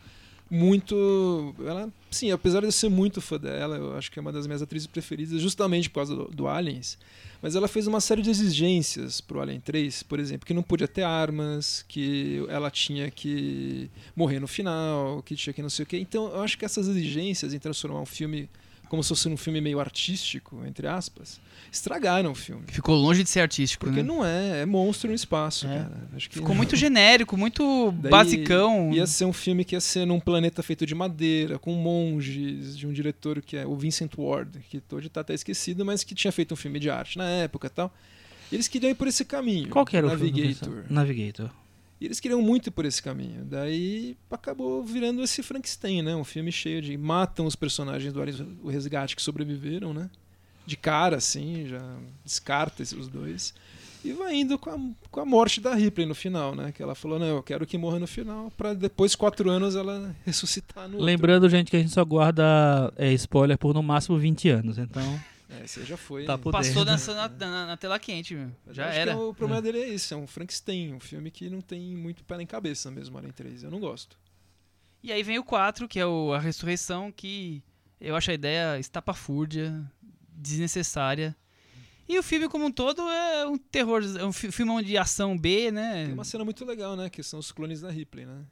muito... 0.55 1.55
Ela, 1.61 1.91
sim, 2.11 2.31
apesar 2.31 2.61
de 2.61 2.67
eu 2.67 2.73
ser 2.73 2.91
muito 2.91 3.23
fã 3.23 3.39
dela, 3.39 3.77
eu 3.77 3.97
acho 3.97 4.13
que 4.13 4.19
é 4.19 4.21
uma 4.23 4.31
das 4.31 4.47
minhas 4.47 4.61
atrizes 4.61 4.87
preferidas 4.87 5.41
justamente 5.41 5.89
por 5.89 5.95
causa 5.95 6.15
do, 6.15 6.25
do 6.27 6.47
Aliens, 6.47 6.99
mas 7.41 7.57
ela 7.57 7.67
fez 7.67 7.87
uma 7.87 8.03
série 8.03 8.21
de 8.21 8.29
exigências 8.29 9.19
pro 9.19 9.41
Alien 9.41 9.61
3, 9.61 10.03
por 10.03 10.21
exemplo, 10.21 10.47
que 10.47 10.53
não 10.53 10.63
podia 10.63 10.87
ter 10.87 11.05
armas, 11.05 11.83
que 11.89 12.45
ela 12.51 12.71
tinha 12.71 13.11
que 13.11 13.91
morrer 14.15 14.41
no 14.41 14.47
final, 14.47 15.23
que 15.23 15.35
tinha 15.35 15.55
que 15.55 15.63
não 15.63 15.71
sei 15.71 15.85
o 15.85 15.87
quê. 15.87 15.97
Então, 15.97 16.27
eu 16.27 16.43
acho 16.43 16.59
que 16.59 16.67
essas 16.67 16.87
exigências 16.87 17.55
em 17.55 17.59
transformar 17.59 18.03
um 18.03 18.07
filme 18.07 18.47
como 18.93 19.03
se 19.03 19.09
fosse 19.09 19.27
um 19.27 19.39
filme 19.39 19.59
meio 19.59 19.81
artístico, 19.81 20.63
entre 20.67 20.87
aspas, 20.87 21.41
estragaram 21.73 22.33
o 22.33 22.35
filme. 22.35 22.65
Ficou 22.69 22.95
longe 22.95 23.23
de 23.23 23.31
ser 23.31 23.41
artístico, 23.41 23.87
Porque 23.87 24.03
né? 24.03 24.07
não 24.07 24.23
é, 24.23 24.61
é 24.61 24.67
monstro 24.67 25.09
no 25.09 25.15
espaço, 25.15 25.67
É. 25.67 25.79
cara. 25.79 26.03
Ficou 26.29 26.55
muito 26.55 26.77
genérico, 26.77 27.35
muito 27.35 27.91
Daí 27.93 28.11
basicão. 28.11 28.93
Ia 28.93 29.07
ser 29.07 29.25
um 29.25 29.33
filme 29.33 29.65
que 29.65 29.75
ia 29.75 29.81
ser 29.81 30.05
num 30.05 30.21
planeta 30.21 30.63
feito 30.63 30.85
de 30.85 30.95
madeira, 30.95 31.59
com 31.59 31.73
monges, 31.73 32.77
de 32.77 32.87
um 32.87 32.93
diretor 32.93 33.41
que 33.41 33.57
é 33.57 33.67
o 33.67 33.75
Vincent 33.75 34.13
Ward, 34.19 34.59
que 34.69 34.83
hoje 34.93 35.09
tá 35.09 35.23
até 35.23 35.33
esquecido, 35.33 35.87
mas 35.87 36.05
que 36.05 36.15
tinha 36.15 36.31
feito 36.31 36.53
um 36.53 36.57
filme 36.57 36.79
de 36.79 36.91
arte 36.91 37.17
na 37.17 37.25
época 37.31 37.69
e 37.69 37.71
tal. 37.71 37.95
E 38.51 38.57
eles 38.57 38.69
queriam 38.69 38.91
ir 38.91 38.95
por 38.95 39.09
esse 39.09 39.25
caminho. 39.25 39.71
Qual 39.71 39.87
que 39.87 39.97
era 39.97 40.07
o 40.07 40.11
filme? 40.11 40.31
Navigator. 40.31 40.85
Navigator. 40.91 41.51
E 42.03 42.07
eles 42.07 42.19
queriam 42.19 42.43
muito 42.43 42.67
ir 42.67 42.73
por 42.73 42.85
esse 42.85 43.01
caminho. 43.01 43.45
Daí 43.45 44.17
acabou 44.29 44.83
virando 44.83 45.23
esse 45.23 45.41
Frankenstein, 45.41 46.03
né? 46.03 46.17
Um 46.17 46.25
filme 46.25 46.51
cheio 46.51 46.83
de. 46.83 46.99
Matam 46.99 47.47
os 47.47 47.55
personagens 47.55 48.13
do 48.13 48.21
o 48.61 48.69
Resgate 48.69 49.15
que 49.15 49.23
sobreviveram, 49.23 49.95
né? 49.95 50.11
De 50.67 50.77
cara, 50.77 51.19
assim, 51.19 51.65
já 51.69 51.81
descarta 52.25 52.83
os 52.83 53.07
dois. 53.07 53.55
E 54.05 54.13
vai 54.15 54.35
indo 54.35 54.59
com 54.59 54.71
a, 54.71 54.79
com 55.13 55.21
a 55.21 55.25
morte 55.25 55.61
da 55.61 55.77
Ripley 55.77 56.05
no 56.05 56.15
final, 56.15 56.57
né? 56.57 56.73
Que 56.73 56.83
ela 56.83 56.97
falou: 56.97 57.21
não, 57.21 57.27
eu 57.27 57.43
quero 57.43 57.65
que 57.65 57.79
morra 57.79 58.01
no 58.01 58.09
final, 58.09 58.51
pra 58.57 58.75
depois, 58.75 59.15
quatro 59.15 59.49
anos, 59.49 59.77
ela 59.77 60.13
ressuscitar 60.27 60.89
no. 60.89 60.95
outro. 60.95 61.07
Lembrando, 61.07 61.49
gente, 61.49 61.71
que 61.71 61.77
a 61.77 61.81
gente 61.81 61.93
só 61.93 62.05
guarda 62.05 62.93
é, 62.97 63.13
spoiler 63.13 63.57
por 63.57 63.73
no 63.73 63.83
máximo 63.83 64.19
20 64.19 64.49
anos, 64.49 64.77
então. 64.77 65.21
É, 65.61 65.65
esse 65.65 65.81
aí 65.81 65.87
já 65.87 65.97
foi. 65.97 66.25
Tá 66.25 66.39
Passou 66.39 66.85
dentro. 66.85 67.13
na, 67.15 67.29
na, 67.29 67.67
na 67.67 67.77
tela 67.77 67.99
quente, 67.99 68.35
meu. 68.35 68.51
Já 68.71 68.87
era. 68.87 69.13
que 69.15 69.19
o 69.21 69.35
problema 69.35 69.61
dele 69.61 69.79
é 69.83 69.89
isso: 69.89 70.15
é 70.15 70.17
um 70.17 70.27
Frankenstein, 70.27 70.95
um 70.95 71.01
filme 71.01 71.31
que 71.31 71.51
não 71.51 71.61
tem 71.61 71.95
muito 71.97 72.25
pé 72.25 72.37
nem 72.37 72.47
cabeça 72.47 72.91
mesmo, 72.91 73.17
Alien 73.19 73.33
3. 73.33 73.63
Eu 73.65 73.71
não 73.71 73.81
gosto. 73.81 74.19
E 75.03 75.13
aí 75.13 75.23
vem 75.23 75.39
o 75.39 75.45
4, 75.45 75.89
que 75.89 75.99
é 75.99 76.07
o, 76.07 76.33
a 76.33 76.39
ressurreição, 76.39 77.11
que 77.13 77.63
eu 78.01 78.15
acho 78.17 78.31
a 78.31 78.35
ideia 78.35 78.79
estapafúrdia, 78.79 79.85
desnecessária. 80.47 81.37
E 82.09 82.19
o 82.19 82.23
filme 82.23 82.49
como 82.49 82.65
um 82.67 82.71
todo 82.73 83.01
é 83.09 83.47
um 83.47 83.57
terror, 83.57 84.03
é 84.19 84.25
um 84.25 84.33
fi- 84.33 84.51
filmão 84.51 84.83
de 84.83 84.97
ação 84.99 85.37
B, 85.39 85.71
né? 85.71 86.05
Tem 86.07 86.15
uma 86.15 86.25
cena 86.25 86.45
muito 86.45 86.65
legal, 86.65 86.97
né? 86.97 87.09
Que 87.09 87.23
são 87.23 87.39
os 87.39 87.51
clones 87.53 87.81
da 87.81 87.91
Ripley, 87.91 88.27
né? 88.27 88.45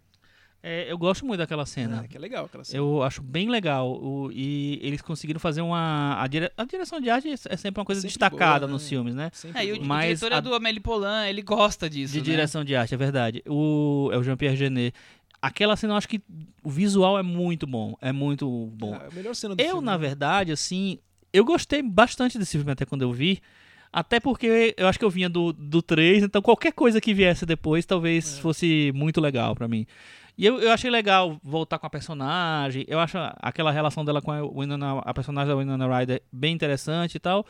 É, 0.63 0.93
eu 0.93 0.99
gosto 0.99 1.25
muito 1.25 1.39
daquela 1.39 1.65
cena. 1.65 2.03
É, 2.05 2.09
que 2.09 2.17
é 2.17 2.21
legal 2.21 2.45
aquela 2.45 2.63
cena. 2.65 2.77
Eu 2.79 3.03
acho 3.03 3.23
bem 3.23 3.49
legal. 3.49 3.91
o- 3.93 4.31
e 4.31 4.79
eles 4.83 5.01
conseguiram 5.01 5.41
fazer 5.41 5.63
uma. 5.63 6.21
A, 6.21 6.27
dire- 6.27 6.51
a 6.57 6.65
direção 6.65 7.01
de 7.01 7.09
arte 7.09 7.29
é 7.49 7.57
sempre 7.57 7.81
uma 7.81 7.85
coisa 7.87 8.01
Sempre 8.03 8.11
destacada 8.11 8.67
boa, 8.67 8.73
nos 8.73 8.83
né? 8.83 8.89
filmes, 8.89 9.15
né? 9.15 9.31
Sempre 9.33 9.59
É, 9.61 9.65
e 9.65 9.73
o, 9.73 9.75
boa. 9.77 9.85
o 9.85 9.89
Mas 9.89 10.19
diretor 10.21 10.33
é 10.35 10.37
a- 10.37 10.41
do 10.41 10.55
Amélie 10.55 10.81
Poulain, 10.81 11.29
ele 11.31 11.41
gosta 11.41 11.89
disso, 11.89 12.13
De 12.13 12.19
né? 12.19 12.25
direção 12.25 12.63
de 12.63 12.77
arte, 12.77 12.93
é 12.93 12.97
verdade. 12.99 13.43
O, 13.49 14.11
é 14.13 14.19
o 14.19 14.23
Jean-Pierre 14.23 14.57
Genet. 14.57 14.95
Aquela 15.41 15.75
cena, 15.77 15.95
eu 15.95 15.97
acho 15.97 16.07
que 16.09 16.21
o 16.63 16.69
visual 16.69 17.19
é 17.19 17.23
muito 17.23 17.67
bom. 17.67 17.97
É 18.03 18.13
muito 18.13 18.47
bom. 18.75 18.95
É 18.95 19.07
a 19.07 19.11
melhor 19.15 19.35
cena 19.35 19.57
do 19.57 19.63
Eu, 19.63 19.69
filme. 19.77 19.87
na 19.87 19.97
verdade, 19.97 20.53
assim, 20.53 20.99
eu 21.33 21.43
gostei 21.47 21.81
bastante 21.81 22.39
desse 22.39 22.59
filme 22.59 22.71
até 22.73 22.85
quando 22.85 23.01
eu 23.01 23.13
vi. 23.13 23.41
Até 23.91 24.21
porque 24.21 24.75
eu 24.77 24.87
acho 24.87 24.99
que 24.99 25.05
eu 25.05 25.11
vinha 25.11 25.29
do, 25.31 25.53
do 25.53 25.81
3, 25.83 26.23
então 26.23 26.41
qualquer 26.43 26.73
coisa 26.73 27.01
que 27.01 27.15
viesse 27.15 27.45
depois 27.47 27.85
talvez 27.87 28.37
É. 28.39 28.41
fosse 28.43 28.93
muito 28.95 29.21
legal 29.21 29.57
pra 29.57 29.67
mim. 29.67 29.87
E 30.41 30.47
eu, 30.47 30.59
eu 30.59 30.73
achei 30.73 30.91
legal 30.91 31.39
voltar 31.45 31.79
com 31.79 31.87
a 31.87 31.91
personagem. 31.91 32.83
Eu 32.89 32.99
acho 32.99 33.19
aquela 33.43 33.71
relação 33.71 34.03
dela 34.03 34.23
com 34.23 34.33
a, 34.33 34.41
Winona, 34.41 35.01
a 35.01 35.13
personagem 35.13 35.53
da 35.53 35.55
Winona 35.59 35.99
Ryder 35.99 36.23
bem 36.33 36.55
interessante 36.55 37.17
e 37.17 37.21
tal. 37.21 37.45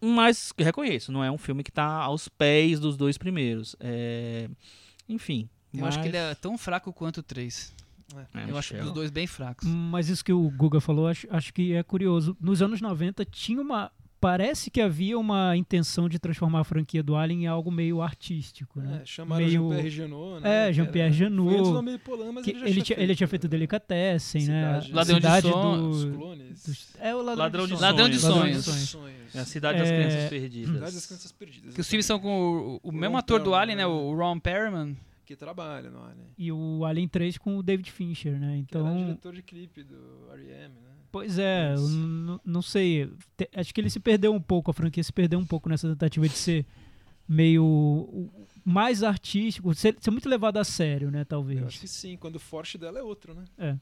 Mas 0.00 0.52
reconheço, 0.56 1.10
não 1.10 1.24
é 1.24 1.32
um 1.32 1.36
filme 1.36 1.64
que 1.64 1.72
tá 1.72 1.84
aos 1.84 2.28
pés 2.28 2.78
dos 2.78 2.96
dois 2.96 3.18
primeiros. 3.18 3.74
É, 3.80 4.48
Enfim. 5.08 5.48
Eu 5.74 5.84
acho 5.84 5.98
que 5.98 6.04
mas- 6.04 6.14
ele 6.14 6.16
é 6.16 6.34
tão 6.36 6.56
fraco 6.56 6.92
quanto 6.92 7.18
o 7.18 7.22
3. 7.24 7.74
É, 8.14 8.48
eu 8.50 8.56
acho 8.56 8.72
Michel. 8.72 8.86
os 8.86 8.92
dois 8.94 9.10
bem 9.10 9.26
fracos. 9.26 9.66
Mas 9.68 10.08
isso 10.08 10.24
que 10.24 10.32
o 10.32 10.48
Guga 10.48 10.80
falou, 10.80 11.08
acho, 11.08 11.26
acho 11.28 11.52
que 11.52 11.74
é 11.74 11.82
curioso. 11.82 12.36
Nos 12.40 12.62
anos 12.62 12.80
90 12.80 13.24
tinha 13.24 13.60
uma. 13.60 13.90
Parece 14.20 14.70
que 14.70 14.80
havia 14.80 15.18
uma 15.18 15.56
intenção 15.56 16.08
de 16.08 16.18
transformar 16.18 16.60
a 16.60 16.64
franquia 16.64 17.02
do 17.02 17.14
Alien 17.14 17.44
em 17.44 17.46
algo 17.46 17.70
meio 17.70 18.00
artístico, 18.00 18.80
né? 18.80 19.00
É, 19.02 19.06
chamaram 19.06 19.44
Meio- 19.44 19.68
Jean-Pierre 19.68 19.90
Genot, 19.90 20.40
né? 20.42 20.68
É, 20.68 20.72
Jean-Pierre 20.72 21.06
era- 21.08 21.14
Genot, 21.16 21.50
Foi 21.50 21.58
antes 21.58 21.92
do 21.92 21.98
Poulain, 22.00 22.32
mas 22.32 22.44
Que 22.44 22.50
ele 22.50 22.58
já 22.60 22.64
ele, 22.66 22.74
tinha 22.74 22.84
tinha, 22.84 22.98
ele 23.04 23.14
tinha 23.14 23.28
feito 23.28 23.46
Delicatessen, 23.46 24.46
né? 24.46 24.80
Cidade- 24.80 24.92
Ladrão 24.92 25.16
de 25.16 25.26
cidade 25.26 25.48
Sonhos, 25.50 25.96
Os 25.96 26.04
do, 26.04 26.12
clones. 26.18 26.96
É 26.98 27.14
o 27.14 27.18
Ladrão, 27.18 27.36
Ladrão 27.44 27.64
de 27.64 27.68
Sonhos. 27.68 27.80
Ladrão 27.82 28.08
de 28.08 28.18
Ladrão 28.18 28.60
Sonhos. 28.62 29.34
É 29.34 29.40
a 29.40 29.44
Cidade 29.44 29.78
das 29.80 29.88
É, 29.90 29.96
Crianças 29.96 30.30
Perdidas. 30.30 30.74
Cidade 30.74 30.94
das 30.94 31.06
Crianças 31.06 31.32
Perdidas. 31.32 31.74
Que 31.74 31.80
os 31.82 31.88
filmes 31.88 32.06
são 32.06 32.18
com 32.18 32.28
o, 32.28 32.74
o 32.82 32.88
O 32.88 32.92
mesmo 32.92 33.12
Ron 33.14 33.18
ator 33.18 33.38
do 33.38 33.44
Perlman, 33.50 33.60
Alien, 33.60 33.76
né? 33.76 33.82
né? 33.82 33.86
O 33.86 34.14
Ron 34.16 34.38
Perlman. 34.40 34.96
Que 35.26 35.36
trabalha 35.36 35.90
no 35.90 36.02
Alien. 36.02 36.26
E 36.38 36.50
o 36.52 36.84
Alien 36.86 37.06
3 37.08 37.36
com 37.36 37.58
o 37.58 37.62
David 37.62 37.90
Fincher, 37.92 38.38
né? 38.38 38.64
Que 38.66 38.76
era 38.76 38.86
Então, 38.88 38.96
diretor 39.04 39.34
de 39.34 39.42
clipe 39.42 39.82
do 39.84 40.30
R.E.M., 40.32 40.74
né? 40.74 40.90
Pois 41.10 41.38
é, 41.38 41.74
não 42.44 42.62
sei. 42.62 43.10
Te- 43.36 43.48
Acho 43.54 43.72
que 43.74 43.80
ele 43.80 43.90
se 43.90 44.00
perdeu 44.00 44.32
um 44.34 44.40
pouco, 44.40 44.70
a 44.70 44.74
franquia 44.74 45.02
se 45.02 45.12
perdeu 45.12 45.38
um 45.38 45.46
pouco 45.46 45.68
nessa 45.68 45.88
tentativa 45.88 46.28
de 46.28 46.36
ser 46.36 46.66
meio 47.28 48.30
mais 48.64 49.02
artístico, 49.02 49.74
ser, 49.74 49.96
ser 50.00 50.10
muito 50.10 50.28
levado 50.28 50.58
a 50.58 50.64
sério, 50.64 51.10
né? 51.10 51.18
Eu 51.18 51.22
acho 51.22 51.28
Talvez. 51.28 51.78
que 51.78 51.88
sim, 51.88 52.16
quando 52.16 52.36
o 52.36 52.40
forte 52.40 52.78
dela 52.78 52.98
é 52.98 53.02
outro, 53.02 53.34
né? 53.34 53.78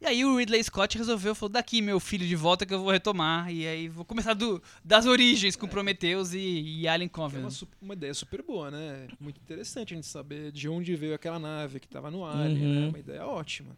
E 0.00 0.06
aí 0.06 0.24
o 0.24 0.36
Ridley 0.38 0.62
Scott 0.62 0.96
resolveu, 0.96 1.34
falou, 1.34 1.50
daqui 1.52 1.82
meu 1.82 1.98
filho 1.98 2.24
de 2.24 2.36
volta 2.36 2.64
que 2.64 2.72
eu 2.72 2.78
vou 2.80 2.92
retomar. 2.92 3.50
E 3.52 3.66
aí 3.66 3.88
vou 3.88 4.04
começar 4.04 4.32
do, 4.32 4.62
das 4.84 5.06
origens 5.06 5.56
com 5.56 5.66
Prometheus 5.66 6.32
e, 6.34 6.38
e 6.38 6.86
Alien 6.86 7.08
Que 7.08 7.18
é 7.18 7.22
uma, 7.22 7.28
Covenant. 7.30 7.62
uma 7.82 7.94
ideia 7.94 8.14
super 8.14 8.40
boa, 8.42 8.70
né? 8.70 9.08
Muito 9.18 9.40
interessante 9.40 9.94
a 9.94 9.96
gente 9.96 10.06
saber 10.06 10.52
de 10.52 10.68
onde 10.68 10.94
veio 10.94 11.14
aquela 11.14 11.40
nave 11.40 11.80
que 11.80 11.86
estava 11.86 12.12
no 12.12 12.24
Alien, 12.24 12.64
Uhum. 12.64 12.80
né? 12.82 12.88
Uma 12.90 12.98
ideia 13.00 13.26
ótima. 13.26 13.76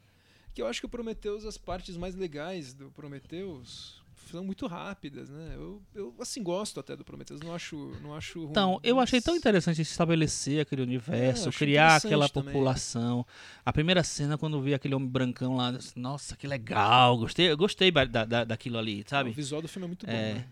Que 0.61 0.65
eu 0.65 0.69
acho 0.69 0.81
que 0.81 0.85
o 0.87 0.91
Prometheus, 0.91 1.47
as 1.47 1.57
partes 1.57 1.97
mais 1.97 2.15
legais 2.15 2.75
do 2.75 2.91
Prometheus 2.91 3.99
são 4.31 4.45
muito 4.45 4.67
rápidas, 4.67 5.31
né? 5.31 5.53
Eu, 5.55 5.81
eu 5.95 6.15
assim, 6.21 6.43
gosto 6.43 6.79
até 6.79 6.95
do 6.95 7.03
Prometheus, 7.03 7.41
não 7.41 7.55
acho, 7.55 7.97
não 8.03 8.15
acho 8.15 8.41
ruim. 8.41 8.51
Então, 8.51 8.79
eu 8.83 9.01
achei 9.01 9.23
tão 9.23 9.33
mas- 9.33 9.41
interessante 9.41 9.81
estabelecer 9.81 10.61
aquele 10.61 10.83
universo, 10.83 11.49
É, 11.49 11.53
criar 11.53 11.97
aquela 11.97 12.29
também. 12.29 12.53
população. 12.53 13.27
A 13.65 13.73
primeira 13.73 14.05
cena, 14.05 14.37
quando 14.37 14.59
eu 14.59 14.61
vi 14.61 14.75
aquele 14.75 14.95
homem 14.95 15.09
brancão 15.09 15.57
lá, 15.57 15.73
disse, 15.73 15.99
nossa, 15.99 16.37
que 16.37 16.47
legal, 16.47 17.17
gostei, 17.17 17.51
eu 17.51 17.57
gostei 17.57 17.91
da, 17.91 18.05
da, 18.27 18.45
daquilo 18.45 18.77
ali, 18.77 19.01
O 19.01 19.09
sabe? 19.09 19.31
visual 19.31 19.63
do 19.63 19.67
filme 19.69 19.87
é 19.87 19.89
muito 19.89 20.05
bom, 20.07 20.13
É. 20.13 20.35
né? 20.35 20.47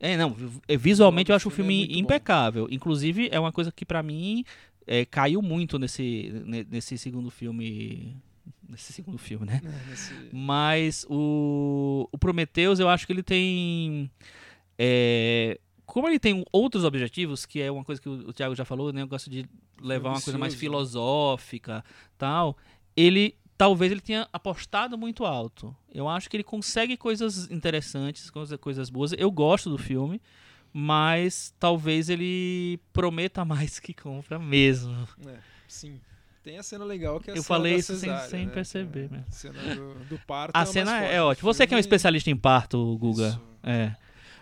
É, 0.00 0.16
não, 0.16 0.32
vi- 0.32 0.58
é, 0.66 0.76
visualmente 0.78 1.30
eu 1.30 1.36
acho 1.36 1.48
o 1.50 1.52
O 1.52 1.54
filme 1.54 1.74
é 1.74 1.78
filme 1.84 1.94
bom. 1.96 2.00
impecável. 2.00 2.66
Inclusive, 2.70 3.28
é 3.30 3.38
uma 3.38 3.52
coisa 3.52 3.70
que 3.70 3.84
pra 3.84 4.02
mim 4.02 4.42
é, 4.86 5.04
caiu 5.04 5.42
muito 5.42 5.78
nesse, 5.78 6.32
ne- 6.46 6.66
nesse 6.70 6.96
segundo 6.96 7.30
filme. 7.30 8.16
Nesse 8.70 8.92
segundo 8.92 9.18
filme, 9.18 9.44
né? 9.46 9.60
É, 9.64 9.90
nesse- 9.90 10.14
Mas 10.32 11.04
o, 11.10 12.08
o 12.12 12.16
Prometheus, 12.18 12.78
eu 12.78 12.88
acho 12.88 13.06
que 13.06 13.12
ele 13.12 13.22
tem. 13.22 14.10
é, 14.78 15.58
como 15.84 16.06
ele 16.08 16.20
tem 16.20 16.44
outros 16.52 16.84
objetivos, 16.84 17.44
que 17.44 17.60
é 17.60 17.70
uma 17.70 17.84
coisa 17.84 18.00
que 18.00 18.08
o, 18.08 18.28
o 18.28 18.32
Thiago 18.32 18.54
já 18.54 18.64
falou, 18.64 18.92
né? 18.92 19.02
Eu 19.02 19.08
gosto 19.08 19.28
de 19.28 19.44
levar 19.82 20.10
uma 20.10 20.20
coisa 20.22 20.38
mais 20.38 20.54
filosófica 20.54 21.84
tal. 22.16 22.56
Ele. 22.96 23.36
Talvez 23.58 23.92
ele 23.92 24.00
tenha 24.00 24.26
apostado 24.32 24.96
muito 24.96 25.22
alto. 25.26 25.76
Eu 25.92 26.08
acho 26.08 26.30
que 26.30 26.36
ele 26.36 26.42
consegue 26.44 26.96
coisas 26.96 27.50
interessantes, 27.50 28.30
coisa- 28.30 28.56
coisas 28.56 28.88
boas. 28.88 29.12
Eu 29.12 29.30
gosto 29.30 29.68
do 29.68 29.76
filme, 29.76 30.18
mas 30.72 31.54
talvez 31.58 32.08
ele 32.08 32.80
prometa 32.90 33.44
mais 33.44 33.78
que 33.78 33.92
compra 33.92 34.38
mesmo. 34.38 35.06
É, 35.26 35.38
sim. 35.68 36.00
Tem 36.42 36.58
a 36.58 36.62
cena 36.62 36.84
legal 36.84 37.20
que 37.20 37.30
é 37.30 37.34
a 37.34 37.36
Eu 37.36 37.42
cena 37.42 37.46
falei 37.56 37.74
isso 37.74 37.92
sem- 37.92 38.08
cesárea, 38.08 38.28
sem 38.30 38.46
né? 38.46 38.52
perceber 38.52 39.04
é 39.06 39.08
mesmo. 39.08 39.26
A 39.28 39.32
cena 39.32 39.74
do, 39.74 39.94
do 40.06 40.18
parto. 40.26 40.56
A 40.56 40.62
é 40.62 40.66
cena 40.66 40.98
é 41.04 41.22
ótima. 41.22 41.52
Você 41.52 41.66
que 41.66 41.74
é 41.74 41.76
um 41.76 41.80
especialista 41.80 42.30
em 42.30 42.36
parto, 42.36 42.96
Guga. 42.98 43.28
Isso. 43.28 43.40
É. 43.62 43.94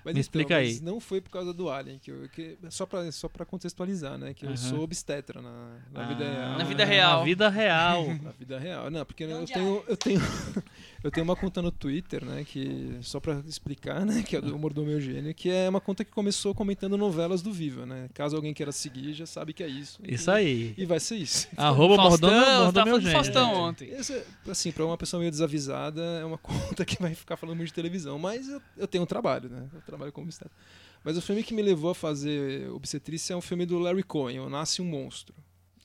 Mas 0.09 0.15
Me 0.15 0.21
então, 0.21 0.21
explica 0.21 0.55
mas 0.55 0.79
aí. 0.79 0.81
não 0.83 1.01
foi 1.01 1.21
por 1.21 1.29
causa 1.31 1.53
do 1.53 1.69
Alien, 1.69 1.99
que, 1.99 2.11
eu, 2.11 2.29
que 2.31 2.57
só 2.71 2.87
pra 2.87 3.13
só 3.13 3.29
para 3.29 3.45
contextualizar, 3.45 4.17
né? 4.17 4.33
Que 4.33 4.45
eu 4.47 4.49
Aham. 4.49 4.57
sou 4.57 4.81
obstetra 4.81 5.43
na, 5.43 5.77
na 5.93 6.07
vida 6.09 6.25
Ah, 6.25 6.31
real. 6.33 6.59
Na 6.59 6.65
vida 6.65 6.85
real. 6.87 7.19
Na 7.19 7.25
vida 7.25 7.49
real. 7.51 8.07
Na 8.25 8.31
vida 8.31 8.59
real. 8.59 8.91
Não, 8.91 9.05
porque 9.05 9.25
eu 9.25 9.37
Onde 9.37 9.53
tenho, 9.53 9.85
eu 9.87 9.97
tenho 9.97 10.21
eu 11.05 11.11
tenho 11.11 11.25
uma 11.25 11.37
conta 11.37 11.61
no 11.61 11.71
Twitter, 11.71 12.25
né, 12.25 12.43
que 12.45 12.97
só 13.03 13.21
pra 13.21 13.41
explicar, 13.47 14.05
né, 14.07 14.23
que 14.23 14.35
é 14.37 14.41
do 14.41 14.55
humor 14.57 14.73
do 14.73 14.83
meu 14.85 15.01
gênio, 15.01 15.35
que 15.35 15.51
é 15.51 15.69
uma 15.69 15.81
conta 15.81 16.05
que 16.05 16.11
começou 16.11 16.55
comentando 16.55 16.97
novelas 16.97 17.43
do 17.43 17.53
Viva, 17.53 17.85
né? 17.87 18.09
Caso 18.15 18.35
alguém 18.35 18.55
queira 18.55 18.73
seguir, 18.73 19.13
já 19.13 19.27
sabe 19.27 19.53
que 19.53 19.63
é 19.63 19.69
isso. 19.69 20.01
Isso 20.03 20.31
E- 20.31 20.33
aí. 20.35 20.75
E 20.79 20.87
vai 20.87 20.99
ser 21.01 21.17
isso. 21.17 21.49
Arroba 21.57 21.97
Faustão, 21.97 22.31
Mordomo, 22.31 22.45
tava 22.47 22.63
Mordomo 22.65 22.85
meu 22.87 22.95
falando 22.95 23.03
do 23.03 23.11
gênio. 23.11 23.25
Faustão 23.25 23.51
É. 23.53 23.57
ontem. 23.57 23.91
Esse 23.91 24.13
é, 24.15 24.25
assim, 24.49 24.73
pra 24.73 24.85
uma 24.87 24.97
pessoa 24.97 25.21
meio 25.21 25.31
desavisada, 25.31 26.01
é 26.21 26.25
uma 26.25 26.39
conta 26.39 26.85
que 26.85 27.01
vai 27.01 27.15
ficar 27.15 27.37
falando 27.37 27.57
muito 27.57 27.69
de 27.69 27.75
televisão. 27.75 28.19
Mas 28.19 28.49
eu, 28.49 28.61
eu 28.77 28.87
tenho 28.89 29.05
um 29.05 29.07
trabalho, 29.07 29.49
né? 29.49 29.67
Eu 29.73 29.81
trabalho 29.83 29.98
como 30.13 30.27
obstetra. 30.27 30.57
Mas 31.05 31.17
o 31.17 31.23
filme 31.23 31.43
que 31.43 31.55
me 31.55 31.63
levou 31.63 31.91
a 31.91 31.95
fazer 31.95 32.69
obstetrícia 32.71 33.35
é 33.35 33.37
um 33.37 33.41
filme 33.41 33.65
do 33.65 33.79
Larry 33.79 34.03
Cohen, 34.03 34.41
O 34.41 34.49
Nasce 34.49 34.83
um 34.83 34.85
Monstro. 34.85 35.35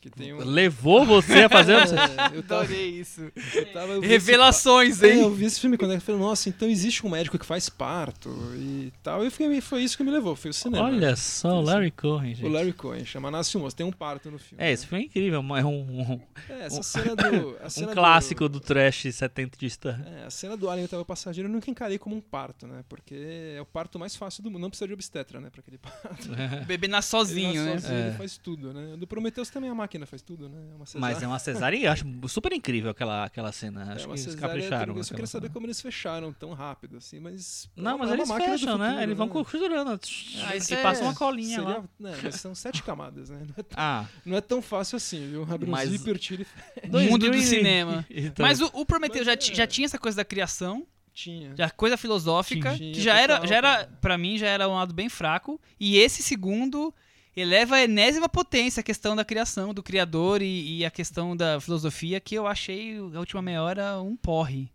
Que 0.03 0.09
tem 0.09 0.33
um... 0.33 0.39
Levou 0.43 1.05
você 1.05 1.43
a 1.43 1.49
fazer. 1.49 1.73
É, 2.33 2.35
eu 2.37 2.43
tava, 2.43 2.63
Adorei 2.63 2.89
isso. 2.99 3.31
eu 3.55 3.65
tava- 3.71 3.93
eu 3.93 4.01
vi 4.01 4.07
esse 4.07 4.25
Revelações, 4.27 4.99
pa- 4.99 5.07
É, 5.07 5.13
hein? 5.13 5.21
eu 5.21 5.31
vi 5.33 5.45
esse 5.45 5.61
filme 5.61 5.77
quando 5.77 5.93
eu 5.93 6.01
falei, 6.01 6.19
nossa, 6.19 6.49
então 6.49 6.67
existe 6.67 7.05
um 7.05 7.09
médico 7.09 7.39
que 7.39 7.45
faz 7.45 7.69
parto 7.69 8.29
e 8.57 8.91
tal. 9.01 9.25
E 9.25 9.29
foi, 9.29 9.61
foi 9.61 9.81
isso 9.83 9.95
que 9.95 10.03
me 10.03 10.11
levou, 10.11 10.35
foi 10.35 10.51
o 10.51 10.53
cinema. 10.53 10.85
Olha 10.87 11.15
só, 11.15 11.59
o 11.59 11.61
Larry 11.61 11.91
Cohen, 11.91 12.35
gente. 12.35 12.45
O 12.45 12.49
Larry 12.49 12.73
Cohen, 12.73 13.05
chama 13.05 13.31
Nasce 13.31 13.55
o 13.55 13.61
Moço, 13.61 13.75
tem 13.77 13.85
um 13.85 13.91
parto 13.93 14.29
no 14.29 14.37
filme. 14.37 14.61
É, 14.61 14.71
esse 14.73 14.85
filme 14.85 15.05
é 15.05 15.07
incrível, 15.07 15.39
é 15.39 15.63
um, 15.63 15.67
um, 16.13 16.21
É, 16.49 16.65
essa 16.65 16.79
um- 16.81 16.83
cena 16.83 17.15
do... 17.15 17.57
a 17.61 17.67
um 17.67 17.69
cena 17.69 17.93
clássico 17.93 18.49
do 18.49 18.59
trash 18.59 19.05
setentista. 19.13 20.05
É, 20.21 20.25
a 20.25 20.29
cena 20.29 20.57
do 20.57 20.69
Alien 20.69 20.83
Oitavo 20.83 21.05
Passageiro 21.05 21.47
eu 21.47 21.53
nunca 21.53 21.69
encarei 21.71 21.97
como 21.97 22.15
um 22.15 22.21
parto, 22.21 22.67
né? 22.67 22.83
Porque 22.89 23.15
é 23.55 23.61
o 23.61 23.65
parto 23.65 23.97
mais 23.97 24.15
fácil 24.17 24.43
do 24.43 24.51
mundo. 24.51 24.61
Não 24.63 24.69
precisa 24.69 24.87
de 24.87 24.93
obstetra, 24.93 25.39
né? 25.39 25.49
Pra 25.49 25.61
aquele 25.61 25.77
parto. 25.77 26.29
O 26.61 26.65
bebê 26.65 26.87
nasce 26.87 27.09
sozinho, 27.09 27.49
ele 27.51 27.59
né? 27.59 27.73
nasce 27.75 27.87
sozinho, 27.87 28.03
É. 28.03 28.07
ele 28.09 28.17
faz 28.17 28.37
tudo, 28.37 28.73
né? 28.73 28.95
Do 28.97 29.07
Prometheus 29.07 29.49
também 29.49 29.69
a 29.69 29.73
máquina 29.93 30.05
faz 30.05 30.21
tudo, 30.21 30.49
né? 30.49 30.57
É 30.71 30.75
uma 30.75 30.85
Mas 30.95 31.21
é 31.21 31.27
uma 31.27 31.39
cesárea 31.39 31.77
e 31.77 31.85
acho 31.87 32.05
super 32.27 32.51
incrível 32.51 32.89
aquela, 32.91 33.25
aquela 33.25 33.51
cena. 33.51 33.81
É 33.91 33.95
Acho 33.95 34.07
uma 34.07 34.15
que 34.15 34.21
eles 34.21 34.35
capricharam. 34.35 34.97
Eu 34.97 35.03
só 35.03 35.13
queria 35.13 35.27
saber 35.27 35.49
como 35.51 35.65
eles 35.65 35.79
fecharam 35.79 36.33
tão 36.33 36.53
rápido, 36.53 36.97
assim, 36.97 37.19
mas... 37.19 37.69
Não, 37.75 37.95
é 37.95 37.97
mas 37.97 38.09
uma 38.11 38.35
eles 38.37 38.59
fecham, 38.59 38.77
né? 38.77 39.03
Eles 39.03 39.17
vão 39.17 39.27
né? 39.27 39.33
costurando. 39.33 39.99
Ah, 40.43 40.55
isso 40.55 40.73
e 40.73 40.77
é- 40.77 40.81
passa 40.83 41.03
uma 41.03 41.13
colinha 41.13 41.59
Seria- 41.59 41.77
lá. 41.77 41.83
né, 41.99 42.17
mas 42.23 42.35
são 42.35 42.55
sete 42.55 42.81
camadas, 42.83 43.29
né? 43.29 43.39
Não 43.45 43.55
é, 43.57 43.63
tão, 43.63 43.77
Ah, 43.77 44.05
não 44.25 44.37
é 44.37 44.41
tão 44.41 44.61
fácil 44.61 44.95
assim, 44.95 45.29
viu? 45.29 45.43
Abre 45.49 45.69
um 45.69 45.75
zíper, 45.77 46.17
tira 46.17 46.45
e 46.83 46.87
Mundo 46.87 47.25
do 47.25 47.31
2000 47.31 47.41
cinema. 47.41 48.05
Então, 48.09 48.45
Mas 48.45 48.61
o, 48.61 48.71
Mas 48.73 49.23
já, 49.23 49.33
é. 49.33 49.37
já 49.39 49.67
tinha 49.67 49.85
essa 49.85 49.97
coisa 49.97 50.17
da 50.17 50.25
criação, 50.25 50.85
tinha. 51.13 51.53
já 51.55 51.69
coisa 51.69 51.97
filosófica, 51.97 52.75
Tinha, 52.75 52.93
que 52.93 53.01
já 53.01 53.19
era, 53.19 53.45
já 53.45 53.55
era, 53.55 53.85
pra 54.01 54.17
mim, 54.17 54.37
já 54.37 54.47
era 54.47 54.67
um 54.67 54.73
lado 54.73 54.93
bem 54.93 55.09
fraco. 55.09 55.59
E 55.79 55.97
esse 55.97 56.23
segundo 56.23 56.93
eleva 57.35 57.75
a 57.75 57.83
enésima 57.83 58.29
potência 58.29 58.81
a 58.81 58.83
questão 58.83 59.15
da 59.15 59.25
criação, 59.25 59.73
do 59.73 59.81
criador 59.83 60.41
e, 60.41 60.77
e 60.79 60.85
a 60.85 60.91
questão 60.91 61.35
da 61.35 61.59
filosofia, 61.59 62.19
que 62.19 62.35
eu 62.35 62.45
achei 62.47 62.97
a 62.97 63.19
última 63.19 63.41
meia 63.41 63.61
hora 63.63 64.01
um 64.01 64.15
porre. 64.15 64.69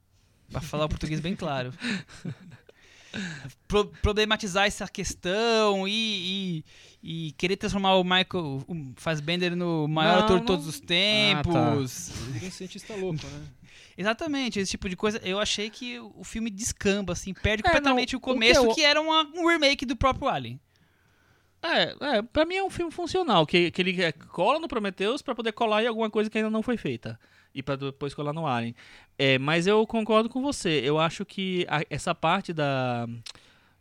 Pra 0.51 0.61
falar 0.61 0.87
o 0.87 0.89
português 0.89 1.21
bem 1.21 1.37
claro. 1.37 1.73
Pro- 3.67 3.87
problematizar 4.03 4.67
essa 4.67 4.87
questão 4.87 5.87
e, 5.89 6.63
e- 7.03 7.29
e 7.29 7.33
querer 7.33 7.57
transformar 7.57 7.95
o 7.97 8.05
Michael 8.05 8.63
o 8.67 8.93
Fassbender 8.97 9.57
no 9.57 9.87
maior 9.89 10.19
Não, 10.19 10.25
ator 10.25 10.41
de 10.41 10.47
todos 10.47 10.67
os 10.67 10.77
Ah, 10.77 10.81
tá. 10.81 10.87
tempos. 10.87 12.11
É 12.43 12.47
um 12.47 12.51
cientista 12.51 12.95
louco, 12.95 13.25
né? 13.27 13.43
Exatamente, 13.97 14.61
esse 14.61 14.71
tipo 14.71 14.89
de 14.89 14.95
coisa. 14.97 15.19
Eu 15.25 15.41
achei 15.41 15.71
que 15.71 15.99
o 15.99 16.23
filme 16.23 16.51
descamba, 16.51 17.13
assim, 17.15 17.33
perde 17.35 17.63
É, 17.63 17.67
completamente 17.67 18.13
não, 18.13 18.19
o 18.19 18.21
começo, 18.21 18.63
o 18.63 18.69
que 18.69 18.75
que, 18.77 18.81
eu- 18.83 18.87
era 18.87 19.01
uma- 19.01 19.25
um 19.35 19.47
remake 19.49 19.85
do 19.87 19.97
próprio 19.97 20.29
Alien. 20.29 20.61
É, 21.63 21.95
é, 22.19 22.23
pra 22.23 22.45
mim 22.47 22.55
é 22.55 22.63
um 22.63 22.71
filme 22.71 22.91
funcional, 22.93 23.45
que, 23.47 23.71
que 23.71 23.83
ele 23.83 24.01
é, 24.03 24.13
cola 24.13 24.59
no 24.61 24.69
Prometheus 24.69 25.23
pra 25.23 25.35
poder 25.35 25.53
colar 25.53 25.83
em 25.83 25.87
alguma 25.89 26.09
coisa 26.09 26.31
que 26.31 26.39
ainda 26.39 26.51
não 26.51 26.63
foi 26.63 26.77
feita. 26.77 27.19
E 27.55 27.63
pra 27.63 27.75
depois 27.77 28.15
colar 28.15 28.33
no 28.33 28.47
Alien. 28.47 28.75
É, 29.19 29.39
mas 29.39 29.67
eu 29.67 29.85
concordo 29.87 30.29
com 30.29 30.41
você. 30.41 30.81
Eu 30.85 30.99
acho 30.99 31.25
que 31.25 31.67
a- 31.69 31.83
essa 31.91 32.15
parte 32.15 32.53
da 32.53 33.09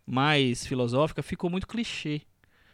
mais 0.06 0.66
filosófica 0.66 1.22
ficou 1.22 1.50
muito 1.50 1.68
clichê. 1.68 2.22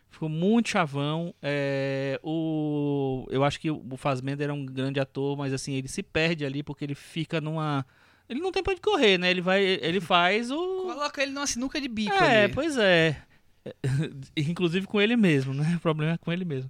Ficou 0.09 0.29
muito 0.29 0.69
chavão. 0.69 1.33
É, 1.41 2.19
o, 2.23 3.25
eu 3.31 3.43
acho 3.43 3.59
que 3.59 3.71
o 3.71 3.97
Fassbender 3.97 4.49
é 4.49 4.53
um 4.53 4.65
grande 4.65 4.99
ator, 4.99 5.35
mas 5.35 5.51
assim, 5.51 5.73
ele 5.73 5.87
se 5.87 6.03
perde 6.03 6.45
ali 6.45 6.61
porque 6.61 6.85
ele 6.85 6.95
fica 6.95 7.41
numa. 7.41 7.85
Ele 8.29 8.39
não 8.39 8.51
tem 8.51 8.61
pra 8.63 8.71
onde 8.73 8.81
correr, 8.81 9.17
né? 9.17 9.31
Ele 9.31 9.41
vai. 9.41 9.61
Ele 9.63 9.99
faz 9.99 10.51
o. 10.51 10.83
Coloca 10.83 11.21
ele 11.23 11.31
numa 11.31 11.47
sinuca 11.47 11.81
de 11.81 11.87
bico 11.87 12.13
É, 12.15 12.43
ali. 12.45 12.53
pois 12.53 12.77
é. 12.77 13.17
Inclusive 14.35 14.87
com 14.87 14.99
ele 14.99 15.15
mesmo, 15.15 15.53
né? 15.53 15.75
O 15.77 15.79
problema 15.79 16.13
é 16.13 16.17
com 16.17 16.31
ele 16.31 16.45
mesmo. 16.45 16.69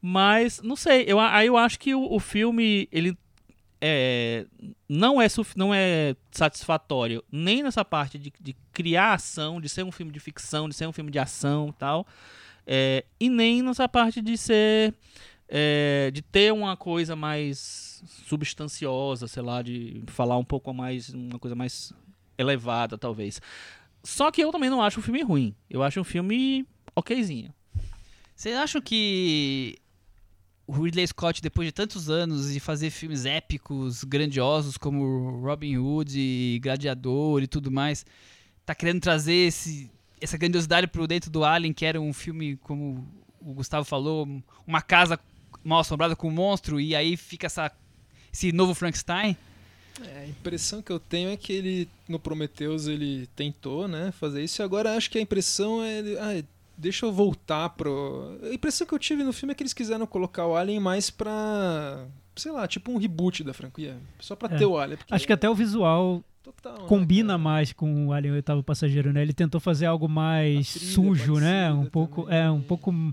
Mas, 0.00 0.60
não 0.62 0.76
sei, 0.76 1.04
eu, 1.06 1.20
aí 1.20 1.46
eu 1.46 1.56
acho 1.56 1.78
que 1.78 1.94
o, 1.94 2.12
o 2.12 2.18
filme, 2.18 2.88
ele 2.90 3.16
é, 3.80 4.46
não, 4.88 5.20
é 5.20 5.26
não 5.56 5.74
é 5.74 6.14
satisfatório 6.30 7.24
nem 7.32 7.62
nessa 7.62 7.84
parte 7.84 8.18
de, 8.18 8.32
de 8.40 8.54
criar 8.72 9.14
ação, 9.14 9.60
de 9.60 9.68
ser 9.68 9.84
um 9.84 9.92
filme 9.92 10.12
de 10.12 10.20
ficção, 10.20 10.68
de 10.68 10.74
ser 10.74 10.86
um 10.86 10.92
filme 10.92 11.10
de 11.10 11.18
ação 11.18 11.74
tal, 11.78 12.06
é, 12.66 13.04
e 13.18 13.28
nem 13.28 13.62
nessa 13.62 13.88
parte 13.88 14.20
de 14.20 14.36
ser, 14.36 14.94
é, 15.48 16.10
de 16.12 16.22
ter 16.22 16.52
uma 16.52 16.76
coisa 16.76 17.16
mais 17.16 18.02
substanciosa, 18.26 19.26
sei 19.26 19.42
lá, 19.42 19.62
de 19.62 20.02
falar 20.06 20.36
um 20.36 20.44
pouco 20.44 20.72
mais, 20.74 21.08
uma 21.10 21.38
coisa 21.38 21.56
mais 21.56 21.92
elevada, 22.38 22.96
talvez. 22.96 23.40
Só 24.02 24.30
que 24.30 24.42
eu 24.42 24.50
também 24.50 24.70
não 24.70 24.82
acho 24.82 25.00
o 25.00 25.02
filme 25.02 25.22
ruim. 25.22 25.54
Eu 25.68 25.82
acho 25.82 26.00
um 26.00 26.04
filme 26.04 26.66
okzinho. 26.94 27.52
Vocês 28.34 28.56
acham 28.56 28.80
que 28.80 29.76
o 30.66 30.72
Ridley 30.72 31.06
Scott, 31.06 31.42
depois 31.42 31.66
de 31.66 31.72
tantos 31.72 32.08
anos 32.08 32.52
de 32.52 32.60
fazer 32.60 32.90
filmes 32.90 33.26
épicos, 33.26 34.04
grandiosos, 34.04 34.78
como 34.78 35.40
Robin 35.40 35.76
Hood, 35.76 36.18
e 36.18 36.60
Gladiador 36.62 37.42
e 37.42 37.46
tudo 37.46 37.70
mais, 37.70 38.06
tá 38.64 38.74
querendo 38.74 39.00
trazer 39.00 39.48
esse, 39.48 39.90
essa 40.20 40.38
grandiosidade 40.38 40.86
pro 40.86 41.06
dentro 41.06 41.30
do 41.30 41.44
Alien, 41.44 41.72
que 41.72 41.84
era 41.84 42.00
um 42.00 42.12
filme, 42.12 42.56
como 42.58 43.06
o 43.40 43.52
Gustavo 43.52 43.84
falou, 43.84 44.28
uma 44.66 44.80
casa 44.80 45.18
mal 45.64 45.80
assombrada 45.80 46.14
com 46.14 46.28
um 46.28 46.32
monstro, 46.32 46.80
e 46.80 46.94
aí 46.94 47.16
fica 47.16 47.46
essa, 47.46 47.70
esse 48.32 48.52
novo 48.52 48.72
Frankenstein? 48.72 49.36
É, 50.04 50.20
a 50.20 50.26
impressão 50.28 50.80
que 50.82 50.90
eu 50.92 50.98
tenho 51.00 51.30
é 51.30 51.36
que 51.36 51.52
ele, 51.52 51.88
no 52.08 52.18
Prometheus, 52.18 52.86
ele 52.86 53.28
tentou, 53.36 53.86
né, 53.88 54.12
fazer 54.12 54.42
isso, 54.42 54.60
e 54.60 54.64
agora 54.64 54.96
acho 54.96 55.10
que 55.10 55.18
a 55.18 55.20
impressão 55.20 55.82
é. 55.82 56.00
ah, 56.20 56.42
deixa 56.76 57.04
eu 57.06 57.12
voltar 57.12 57.68
pro. 57.70 58.38
A 58.42 58.54
impressão 58.54 58.86
que 58.86 58.94
eu 58.94 58.98
tive 58.98 59.22
no 59.22 59.32
filme 59.32 59.52
é 59.52 59.54
que 59.54 59.62
eles 59.62 59.72
quiseram 59.74 60.06
colocar 60.06 60.46
o 60.46 60.56
Alien 60.56 60.80
mais 60.80 61.10
pra. 61.10 62.06
sei 62.36 62.52
lá, 62.52 62.66
tipo 62.66 62.90
um 62.90 62.96
reboot 62.96 63.44
da 63.44 63.52
franquia. 63.52 63.96
Só 64.18 64.34
pra 64.34 64.54
É. 64.54 64.58
ter 64.58 64.66
o 64.66 64.78
Alien. 64.78 64.98
Acho 65.10 65.26
que 65.26 65.32
até 65.32 65.48
o 65.50 65.54
visual 65.54 66.22
total, 66.42 66.78
né, 66.82 66.84
combina 66.88 67.28
cara? 67.34 67.38
mais 67.38 67.72
com 67.72 68.06
o 68.06 68.12
Alien 68.14 68.34
Oitavo 68.34 68.62
Passageiro, 68.62 69.12
né? 69.12 69.20
Ele 69.22 69.34
tentou 69.34 69.60
fazer 69.60 69.86
algo 69.86 70.08
mais 70.08 70.68
sujo, 70.68 71.34
né? 71.34 71.70
Um 71.72 71.84
pouco, 71.86 72.22
também. 72.22 72.38
é, 72.38 72.50
um 72.50 72.62
pouco 72.62 72.90
um 72.90 73.12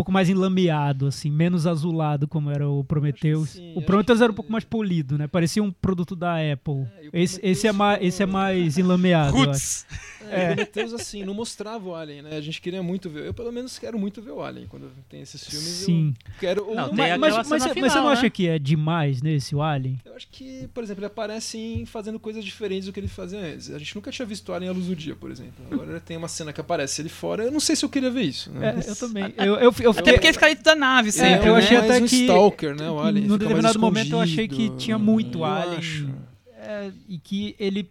pouco 0.00 0.12
mais 0.12 0.28
enlameado, 0.28 1.06
assim, 1.06 1.30
menos 1.30 1.66
azulado 1.66 2.26
como 2.26 2.50
era 2.50 2.68
o 2.68 2.82
Prometheus. 2.84 3.50
sim, 3.50 3.72
o 3.76 3.82
Prometheus 3.82 4.20
era 4.20 4.32
um 4.32 4.34
pouco 4.34 4.50
mais 4.50 4.64
polido, 4.64 5.16
né? 5.18 5.26
Parecia 5.26 5.62
um 5.62 5.70
produto 5.70 6.16
da 6.16 6.36
Apple. 6.36 6.86
É, 7.12 7.22
esse, 7.22 7.40
esse, 7.42 7.66
é 7.66 7.72
mais, 7.72 7.94
ficou- 7.94 8.08
esse 8.08 8.22
é 8.22 8.26
mais 8.26 8.78
enlameado. 8.78 9.36
Roots! 9.36 9.86
É, 10.30 10.52
o 10.52 10.54
Prometheus, 10.54 10.92
assim, 10.94 11.24
não 11.24 11.34
mostrava 11.34 11.88
o 11.88 11.94
Alien, 11.94 12.22
né? 12.22 12.36
A 12.36 12.40
gente 12.40 12.60
queria 12.60 12.82
muito 12.82 13.10
ver. 13.10 13.26
Eu, 13.26 13.34
pelo 13.34 13.50
menos, 13.52 13.78
quero 13.78 13.98
muito 13.98 14.22
ver 14.22 14.30
o 14.30 14.42
Alien 14.42 14.66
quando 14.68 14.90
tem 15.08 15.20
esses 15.22 15.44
filmes. 15.44 15.66
Sim. 15.68 16.14
Eu 16.26 16.32
quero. 16.38 16.74
Não, 16.74 16.88
tem 16.88 16.96
Mas, 16.96 17.18
mas, 17.18 17.34
mas, 17.36 17.46
você- 17.46 17.50
mas 17.50 17.72
final, 17.72 17.90
você 17.90 17.98
não 17.98 18.06
né? 18.06 18.12
acha 18.12 18.30
que 18.30 18.46
é 18.48 18.58
demais 18.58 19.20
nesse, 19.22 19.54
o 19.54 19.62
Alien? 19.62 19.98
Eu 20.04 20.14
acho 20.14 20.28
que, 20.30 20.68
por 20.72 20.84
exemplo, 20.84 21.00
ele 21.00 21.06
aparece 21.06 21.58
em 21.58 21.84
fazendo 21.84 22.18
coisas 22.20 22.44
diferentes 22.44 22.86
do 22.86 22.92
que 22.92 23.00
ele 23.00 23.08
fazia 23.08 23.38
antes. 23.40 23.70
A 23.70 23.78
gente 23.78 23.94
nunca 23.96 24.10
tinha 24.10 24.24
visto 24.26 24.48
o 24.50 24.52
Alien 24.54 24.70
à 24.70 24.72
luz 24.74 24.86
do 24.86 24.94
dia, 24.96 25.16
por 25.16 25.30
exemplo. 25.30 25.64
Agora 25.70 25.98
tem 26.00 26.16
uma 26.16 26.28
cena 26.28 26.52
que 26.52 26.60
aparece 26.60 27.02
ele 27.02 27.08
fora. 27.08 27.44
Eu 27.44 27.50
não 27.50 27.60
sei 27.60 27.74
se 27.74 27.84
eu 27.84 27.88
queria 27.88 28.10
ver 28.10 28.22
isso. 28.22 28.50
Né? 28.52 28.76
É, 28.86 28.90
eu 28.90 28.96
também. 28.96 29.34
Eu, 29.36 29.54
eu, 29.56 29.74
eu 29.80 29.89
Até 29.90 29.98
fiquei, 30.00 30.12
porque 30.14 30.26
ele 30.28 30.34
fica 30.34 30.46
dentro 30.48 30.64
da 30.64 30.74
nave 30.76 31.12
sempre, 31.12 31.48
eu 31.48 31.52
né? 31.54 31.58
achei 31.58 31.78
mais 31.78 31.90
até 31.90 32.02
um 32.02 32.06
que- 32.06 32.16
Stalker, 32.16 32.74
né? 32.76 32.90
O 32.90 32.98
Alien. 33.00 33.26
no 33.26 33.38
determinado 33.38 33.78
momento 33.78 34.12
eu 34.12 34.20
achei 34.20 34.46
que 34.48 34.70
tinha 34.76 34.98
muito 34.98 35.38
Eu 35.38 35.44
Alien. 35.44 35.78
acho. 35.78 36.10
É, 36.56 36.90
e 37.08 37.18
que 37.18 37.54
ele 37.58 37.90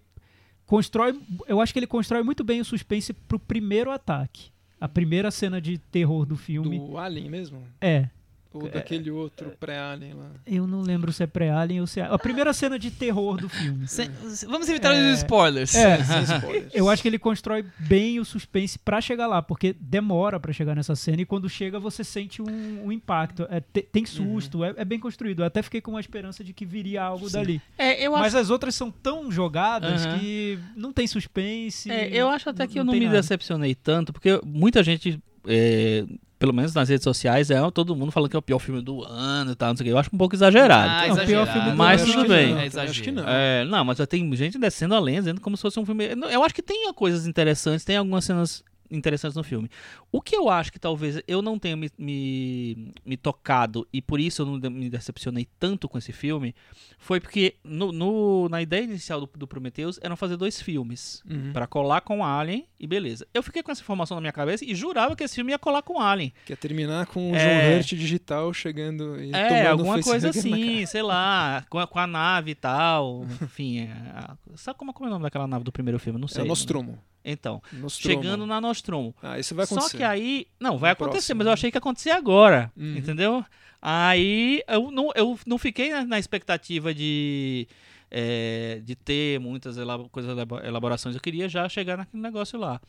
constrói. 0.65 1.19
Eu 1.47 1.59
acho 1.59 1.73
que 1.73 1.79
ele 1.79 1.87
constrói 1.87 2.23
muito 2.23 2.43
bem 2.43 2.61
o 2.61 2.65
suspense 2.65 3.11
pro 3.13 3.39
primeiro 3.39 3.91
ataque. 3.91 4.51
A 4.79 4.87
primeira 4.87 5.29
cena 5.31 5.59
de 5.59 5.77
terror 5.77 6.25
do 6.25 6.37
filme. 6.37 6.79
Do 6.79 6.97
Alien 6.97 7.29
mesmo? 7.29 7.61
É. 7.81 8.07
Ou 8.51 8.65
É. 8.65 8.69
daquele 8.71 9.11
outro 9.11 9.51
pré-Alien 9.59 10.13
lá? 10.15 10.31
Eu 10.45 10.65
não 10.65 10.81
lembro 10.81 11.13
se 11.13 11.21
é 11.21 11.27
pré-Alien 11.27 11.81
ou 11.81 11.87
se 11.87 11.99
é. 11.99 12.05
A 12.05 12.17
primeira 12.17 12.51
cena 12.51 12.79
de 12.79 12.89
terror 12.89 13.37
do 13.37 13.47
filme. 13.47 13.87
Sem- 13.87 14.09
vamos 14.47 14.67
evitar 14.67 14.91
É. 14.95 15.11
os 15.11 15.19
spoilers. 15.19 15.75
É. 15.75 16.03
Sem 16.03 16.23
spoilers. 16.23 16.73
Eu 16.73 16.89
acho 16.89 16.99
que 17.01 17.07
ele 17.07 17.19
constrói 17.19 17.63
bem 17.77 18.19
o 18.19 18.25
suspense 18.25 18.79
pra 18.79 18.99
chegar 19.01 19.27
lá, 19.27 19.39
porque 19.39 19.75
demora 19.79 20.39
pra 20.39 20.51
chegar 20.51 20.75
nessa 20.75 20.95
cena 20.95 21.21
e 21.21 21.25
quando 21.25 21.47
chega 21.47 21.79
você 21.79 22.03
sente 22.03 22.41
um, 22.41 22.85
um 22.85 22.91
impacto. 22.91 23.45
É, 23.51 23.59
te- 23.61 23.83
tem 23.83 24.03
susto, 24.05 24.63
é, 24.63 24.73
é 24.77 24.83
bem 24.85 24.99
construído. 24.99 25.41
Eu 25.43 25.45
até 25.45 25.61
fiquei 25.61 25.79
com 25.79 25.91
uma 25.91 25.99
esperança 25.99 26.43
de 26.43 26.51
que 26.51 26.65
viria 26.65 27.03
algo 27.03 27.27
Sim. 27.27 27.33
dali. 27.33 27.61
É, 27.77 28.03
eu 28.03 28.15
acho, 28.15 28.23
Mas 28.23 28.33
as 28.33 28.49
outras 28.49 28.73
são 28.73 28.89
tão 28.89 29.31
jogadas 29.31 30.07
Aham. 30.07 30.17
que 30.17 30.57
não 30.75 30.91
tem 30.91 31.05
suspense. 31.05 31.91
é, 31.91 32.07
eu 32.11 32.27
acho 32.29 32.49
até 32.49 32.65
que 32.65 32.79
eu 32.79 32.83
não 32.83 32.93
tem 32.93 33.01
me 33.01 33.05
nada. 33.05 33.17
decepcionei 33.21 33.75
tanto, 33.75 34.11
porque 34.11 34.41
muita 34.43 34.81
gente, 34.83 35.21
é, 35.47 36.03
pelo 36.39 36.53
menos 36.53 36.73
nas 36.73 36.87
redes 36.87 37.03
sociais, 37.03 37.51
é 37.51 37.59
todo 37.69 37.93
mundo 37.93 38.11
falando 38.13 38.29
que 38.29 38.35
é 38.35 38.39
o 38.39 38.41
pior 38.41 38.59
filme 38.59 38.81
do 38.81 39.03
ano 39.03 39.51
e 39.51 39.55
tal, 39.55 39.69
não 39.69 39.75
sei 39.77 39.83
o 39.83 39.87
que. 39.87 39.91
Eu 39.93 39.97
acho 39.97 40.09
um 40.13 40.17
pouco 40.17 40.33
exagerado. 40.33 40.89
Ah, 40.89 41.03
pior 41.03 41.11
exagerado. 41.17 41.51
filme 41.51 41.71
do 41.71 41.77
Mas 41.77 42.01
ano, 42.01 42.13
tudo 42.13 42.27
bem. 42.29 42.51
não. 42.53 42.59
É 42.59 42.65
Acho 42.65 42.71
que 42.71 42.77
exagero. 42.79 43.11
não. 43.11 43.23
É, 43.27 43.65
não, 43.65 43.83
mas 43.85 43.97
já 43.97 44.07
tem 44.07 44.35
gente 44.35 44.57
descendo 44.57 44.95
a 44.95 44.99
lenha, 44.99 45.19
dizendo 45.19 45.41
como 45.41 45.57
se 45.57 45.61
fosse 45.61 45.77
um 45.77 45.85
filme. 45.85 46.05
Eu 46.31 46.43
acho 46.43 46.55
que 46.55 46.61
tem 46.61 46.91
coisas 46.93 47.27
interessantes, 47.27 47.83
tem 47.83 47.97
algumas 47.97 48.23
cenas 48.23 48.63
interessantes 48.91 49.35
no 49.35 49.43
filme. 49.43 49.69
O 50.11 50.21
que 50.21 50.35
eu 50.35 50.49
acho 50.49 50.71
que 50.71 50.79
talvez 50.79 51.21
eu 51.27 51.41
não 51.41 51.59
tenha 51.59 51.75
me, 51.77 51.89
me, 51.97 52.91
me 53.05 53.17
tocado 53.17 53.87
e 53.93 54.01
por 54.01 54.19
isso 54.19 54.41
eu 54.41 54.45
não 54.45 54.69
me 54.69 54.89
decepcionei 54.89 55.47
tanto 55.59 55.87
com 55.87 55.97
esse 55.97 56.11
filme 56.11 56.55
foi 56.97 57.19
porque 57.19 57.55
no, 57.63 57.91
no- 57.91 58.49
na 58.49 58.61
ideia 58.61 58.83
inicial 58.83 59.19
do, 59.21 59.29
do 59.37 59.47
Prometheus 59.47 59.99
eram 60.01 60.15
fazer 60.15 60.35
dois 60.37 60.61
filmes. 60.61 61.21
Uhum. 61.29 61.53
Pra 61.53 61.65
colar 61.67 62.01
com 62.01 62.23
Alien 62.25 62.65
e 62.79 62.87
beleza. 62.87 63.25
Eu 63.33 63.41
fiquei 63.43 63.61
com 63.63 63.71
essa 63.71 63.81
informação 63.81 64.15
na 64.15 64.21
minha 64.21 64.33
cabeça 64.33 64.65
e 64.65 64.73
jurava 64.75 65.15
que 65.15 65.23
esse 65.23 65.35
filme 65.35 65.51
ia 65.51 65.59
colar 65.59 65.81
com 65.81 65.99
Alien. 66.01 66.33
Quer 66.45 66.57
terminar 66.57 67.05
com 67.07 67.31
o 67.31 67.35
É. 67.35 67.39
João 67.39 67.77
Hurt 67.77 67.87
digital 67.89 68.53
chegando 68.53 69.21
e 69.21 69.31
É, 69.33 69.47
tomando 69.47 69.67
alguma 69.67 69.95
um 69.97 70.01
coisa 70.01 70.29
assim, 70.29 70.85
sei 70.85 71.01
lá, 71.01 71.65
com 71.69 71.79
a, 71.79 71.87
com 71.87 71.99
a 71.99 72.07
nave 72.07 72.51
e 72.51 72.55
tal. 72.55 73.25
Enfim, 73.41 73.79
é, 73.81 73.91
a- 74.13 74.35
sabe 74.55 74.77
como, 74.77 74.93
como 74.93 75.07
é 75.07 75.09
o 75.09 75.13
nome 75.13 75.23
daquela 75.23 75.47
nave 75.47 75.63
do 75.63 75.71
primeiro 75.71 75.99
filme? 75.99 76.19
Não 76.19 76.25
É 76.27 76.29
sei. 76.31 76.43
o 76.43 76.47
Nostromo. 76.47 76.99
Então, 77.31 77.61
Nostromo. 77.73 78.21
chegando 78.21 78.45
na 78.45 78.59
Nostromo. 78.59 79.13
Ah, 79.21 79.37
isso 79.39 79.53
vai 79.55 79.65
acontecer. 79.65 79.89
Só 79.91 79.97
que 79.97 80.03
aí. 80.03 80.47
Não, 80.59 80.77
vai 80.77 80.89
No 80.91 80.93
acontecer, 80.93 81.11
próximo, 81.33 81.37
mas 81.39 81.47
eu 81.47 81.53
achei 81.53 81.71
que 81.71 81.77
ia 81.77 81.79
acontecer 81.79 82.11
agora. 82.11 82.71
Uhum. 82.75 82.97
Entendeu? 82.97 83.45
Aí 83.81 84.61
eu 84.67 84.91
não, 84.91 85.11
eu 85.15 85.39
não 85.45 85.57
fiquei 85.57 85.91
na, 85.91 86.03
na 86.03 86.19
expectativa 86.19 86.93
de. 86.93 87.67
é, 88.11 88.81
de 88.83 88.95
ter 88.95 89.39
muitas 89.39 89.75
coisas, 90.11 90.31
elabo- 90.31 90.59
elaborações. 90.59 91.15
Eu 91.15 91.21
queria 91.21 91.47
já 91.47 91.67
chegar 91.69 91.95
naquele 91.97 92.21
negócio 92.21 92.59
lá. 92.59 92.81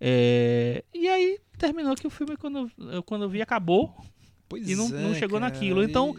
É, 0.00 0.82
e 0.92 1.08
aí 1.08 1.38
terminou 1.58 1.94
que 1.94 2.06
o 2.06 2.10
filme, 2.10 2.36
quando 2.36 2.68
eu, 2.90 3.02
quando 3.04 3.22
eu 3.22 3.28
vi, 3.28 3.40
acabou. 3.40 3.94
Pois 4.48 4.68
e 4.68 4.74
não- 4.74 4.86
é, 4.86 5.00
não 5.00 5.14
chegou 5.14 5.38
cara, 5.38 5.52
naquilo. 5.52 5.82
e- 5.82 5.86
Então, 5.86 6.16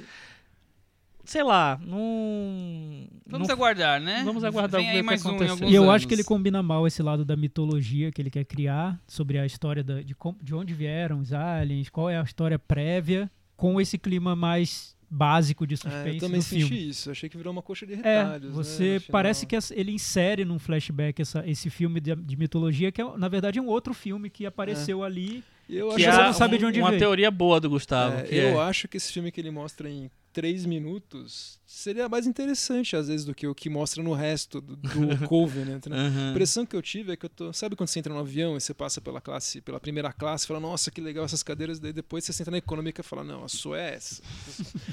Sei 1.25 1.41
lá, 1.43 1.79
não. 1.81 3.07
Vamos 3.25 3.47
não- 3.47 3.55
aguardar, 3.55 3.99
né? 4.01 4.21
Vamos 4.25 4.43
aguardar 4.43 4.81
Vem 4.81 4.89
o 4.89 4.93
que 4.95 5.01
mais 5.03 5.23
um 5.25 5.29
em 5.29 5.31
acontece. 5.31 5.51
alguns 5.51 5.71
E 5.71 5.75
eu 5.75 5.83
anos. 5.83 5.95
acho 5.95 6.07
que 6.07 6.13
ele 6.13 6.23
combina 6.23 6.61
mal 6.61 6.85
esse 6.85 7.01
lado 7.01 7.23
da 7.23 7.35
mitologia 7.35 8.11
que 8.11 8.21
ele 8.21 8.29
quer 8.29 8.43
criar 8.45 8.99
sobre 9.07 9.37
a 9.39 9.45
história 9.45 9.83
da- 9.83 10.01
de, 10.01 10.13
com- 10.13 10.35
de 10.41 10.53
onde 10.53 10.73
vieram 10.73 11.19
os 11.19 11.31
aliens, 11.31 11.89
qual 11.89 12.09
é 12.09 12.17
a 12.19 12.23
história 12.23 12.59
prévia, 12.59 13.31
com 13.55 13.79
esse 13.79 13.97
clima 13.97 14.35
mais 14.35 14.93
básico 15.09 15.65
de 15.67 15.75
É, 15.75 15.77
suspense 15.77 16.15
eu 16.15 16.19
também 16.19 16.41
senti 16.41 16.65
filme. 16.65 16.89
isso. 16.89 17.11
Achei 17.11 17.29
que 17.29 17.37
virou 17.37 17.53
uma 17.53 17.61
coxa 17.61 17.85
de 17.85 17.93
É, 17.93 17.97
retalhos. 17.97 18.49
né, 18.49 18.55
você 18.55 18.99
final. 18.99 19.11
parece 19.11 19.45
que 19.45 19.55
ele 19.71 19.91
insere 19.91 20.43
num 20.43 20.57
flashback 20.59 21.21
essa- 21.21 21.47
esse 21.47 21.69
filme 21.69 21.99
de, 22.01 22.15
de 22.15 22.35
mitologia 22.35 22.91
que 22.91 22.99
é, 23.01 23.17
na 23.17 23.27
verdade 23.29 23.59
é 23.59 23.61
um 23.61 23.67
outro 23.67 23.93
filme 23.93 24.29
que 24.29 24.45
apareceu 24.45 25.03
ali. 25.03 25.43
Eu 25.69 25.89
Que 25.95 26.03
acho 26.05 26.15
você 26.17 26.21
é 26.21 26.25
não 26.25 26.33
sabe 26.33 26.57
de 26.57 26.65
um- 26.65 26.67
onde 26.67 26.79
uma 26.81 26.89
veio. 26.89 26.99
teoria 26.99 27.31
boa 27.31 27.59
do 27.61 27.69
Gustavo. 27.69 28.17
É, 28.17 28.23
que 28.23 28.35
eu 28.35 28.59
é- 28.59 28.63
acho 28.67 28.87
que 28.87 28.97
esse 28.97 29.13
filme 29.13 29.31
que 29.31 29.39
ele 29.39 29.51
mostra 29.51 29.87
em 29.89 30.09
três 30.33 30.65
minutos 30.65 31.61
seria 31.65 32.07
mais 32.07 32.27
interessante, 32.27 32.95
às 32.95 33.07
vezes, 33.07 33.25
do 33.25 33.33
que 33.33 33.47
o 33.47 33.55
que 33.55 33.67
mostra 33.69 34.03
no 34.03 34.13
resto 34.13 34.61
do, 34.61 34.75
do 34.75 35.17
Covenant, 35.27 35.87
né? 35.87 35.97
A 35.97 35.99
Aham. 36.01 36.31
impressão 36.31 36.65
que 36.67 36.75
eu 36.75 36.81
tive 36.83 37.13
é 37.13 37.15
que 37.15 37.25
eu 37.25 37.29
tô. 37.29 37.51
Sabe 37.53 37.75
quando 37.75 37.87
você 37.89 37.97
entra 37.99 38.13
no 38.13 38.19
avião 38.19 38.55
e 38.55 38.61
você 38.61 38.73
passa 38.75 39.01
pela 39.01 39.19
classe, 39.19 39.59
pela 39.61 39.79
primeira 39.79 40.13
classe, 40.13 40.45
e 40.45 40.47
fala, 40.47 40.59
nossa, 40.59 40.91
que 40.91 41.01
legal 41.01 41.25
essas 41.25 41.41
cadeiras, 41.41 41.79
daí 41.79 41.91
depois 41.91 42.23
você 42.25 42.31
senta 42.33 42.51
na 42.51 42.57
econômica 42.57 43.01
e 43.01 43.03
fala, 43.03 43.23
não, 43.23 43.43
a 43.43 43.47
sua 43.47 43.79
é 43.79 43.95
essa. 43.95 44.21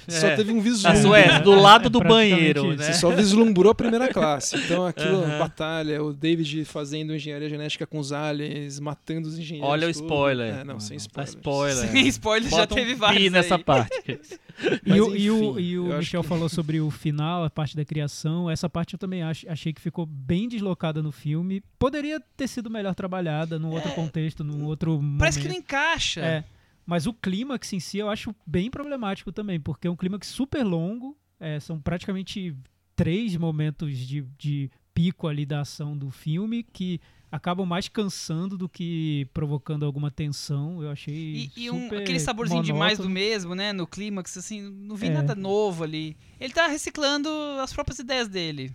Só 0.09 0.29
É. 0.29 0.37
teve 0.37 0.53
um 0.53 0.59
A 0.59 0.63
vislumbre. 0.63 1.03
Suécia, 1.03 1.33
né? 1.35 1.41
do 1.41 1.55
lado 1.61 1.87
É 1.87 1.91
do 1.91 1.99
praticamente 1.99 2.31
banheiro, 2.35 2.75
né? 2.77 2.85
Você 2.85 2.95
só 2.95 3.11
vislumbrou 3.11 3.73
a 3.73 3.75
primeira 3.75 4.09
classe. 4.13 4.57
Então 4.57 4.87
aquilo, 4.87 5.23
Aham. 5.25 5.39
batalha, 5.39 6.03
o 6.03 6.15
David 6.15 6.65
fazendo 6.65 7.15
engenharia 7.15 7.49
genética 7.49 7.87
com 7.87 7.99
os 7.99 8.11
aliens, 8.13 8.81
matando 8.81 9.29
os 9.29 9.39
engenheiros. 9.39 9.69
Olha 9.71 9.87
o 9.89 9.93
todos. 9.93 10.01
spoiler. 10.01 10.55
É, 10.61 10.65
não, 10.65 10.81
sem 10.81 10.97
Tá 10.97 11.25
spoiler. 11.25 11.29
spoiler. 11.37 11.91
Sem 11.91 12.07
spoiler, 12.09 12.51
já 12.51 12.57
Bota 12.59 12.75
um 12.75 12.77
teve 12.79 12.95
pi 12.95 12.99
vários 12.99 13.33
nessa 13.33 13.59
parte. 13.59 13.91
E, 14.85 14.89
Mas, 14.91 15.01
o, 15.01 15.17
e, 15.17 15.31
o, 15.31 15.51
enfim, 15.53 15.61
e 15.63 15.79
o 15.79 15.87
eu 15.87 15.93
acho 15.93 15.99
Michel 15.99 16.23
que- 16.23 16.29
falou 16.29 16.49
sobre 16.49 16.81
o 16.81 16.91
final, 16.91 17.45
a 17.45 17.51
parte 17.51 17.77
da 17.77 17.85
criação. 17.85 18.51
Essa 18.51 18.69
parte 18.69 18.95
eu 18.95 18.99
também 18.99 19.23
ach- 19.23 19.47
achei 19.49 19.73
que 19.73 19.81
ficou 19.81 20.05
bem 20.07 20.49
deslocada 20.49 21.03
no 21.03 21.11
filme. 21.13 21.63
Poderia 21.79 22.21
ter 22.37 22.49
sido 22.49 22.69
melhor 22.71 22.95
trabalhada 22.95 23.59
num 23.59 23.71
outro 23.71 23.91
contexto, 23.93 24.45
num 24.45 24.65
outro 24.65 24.97
momento. 24.97 25.19
Parece 25.19 25.41
que 25.41 25.49
não 25.49 25.55
encaixa. 25.57 26.21
É, 26.21 26.45
mas 26.87 27.07
o 27.07 27.13
clímax 27.15 27.73
em 27.73 27.81
si 27.81 27.99
eu 27.99 28.09
acho 28.11 28.35
bem 28.47 28.71
problemático 28.71 29.33
também, 29.33 29.59
porque 29.61 29.87
é 29.87 29.91
um 29.91 29.97
clímax 29.97 30.27
super 30.27 30.63
longo, 30.65 31.17
é, 31.39 31.59
são 31.61 31.81
praticamente 31.81 32.55
três 32.97 33.37
momentos 33.37 33.97
de, 33.97 34.23
de 34.37 34.71
pico 34.93 35.27
ali 35.27 35.47
da 35.47 35.61
ação 35.61 35.97
do 35.97 36.11
filme 36.11 36.63
que 36.63 37.01
acabam 37.31 37.65
mais 37.67 37.89
cansando 37.89 38.57
do 38.59 38.69
que 38.69 39.27
provocando 39.33 39.85
alguma 39.85 40.11
tensão. 40.11 40.83
Eu 40.83 40.91
achei 40.91 41.15
E, 41.57 41.65
e 41.65 41.71
um- 41.71 41.85
super 41.85 42.01
aquele 42.03 42.19
saborzinho 42.21 42.63
de 42.63 42.73
mais 42.73 42.99
do 42.99 43.05
monótono. 43.05 43.15
mesmo, 43.15 43.55
né? 43.55 43.73
No 43.73 43.87
clímax, 43.87 44.37
assim, 44.37 44.61
não 44.63 44.97
vi 44.97 45.07
É. 45.07 45.11
nada 45.11 45.35
novo 45.35 45.85
ali. 45.85 46.17
Ele 46.41 46.53
tá 46.53 46.67
reciclando 46.67 47.29
as 47.63 47.73
próprias 47.73 47.99
ideias 47.99 48.29
dele. 48.29 48.75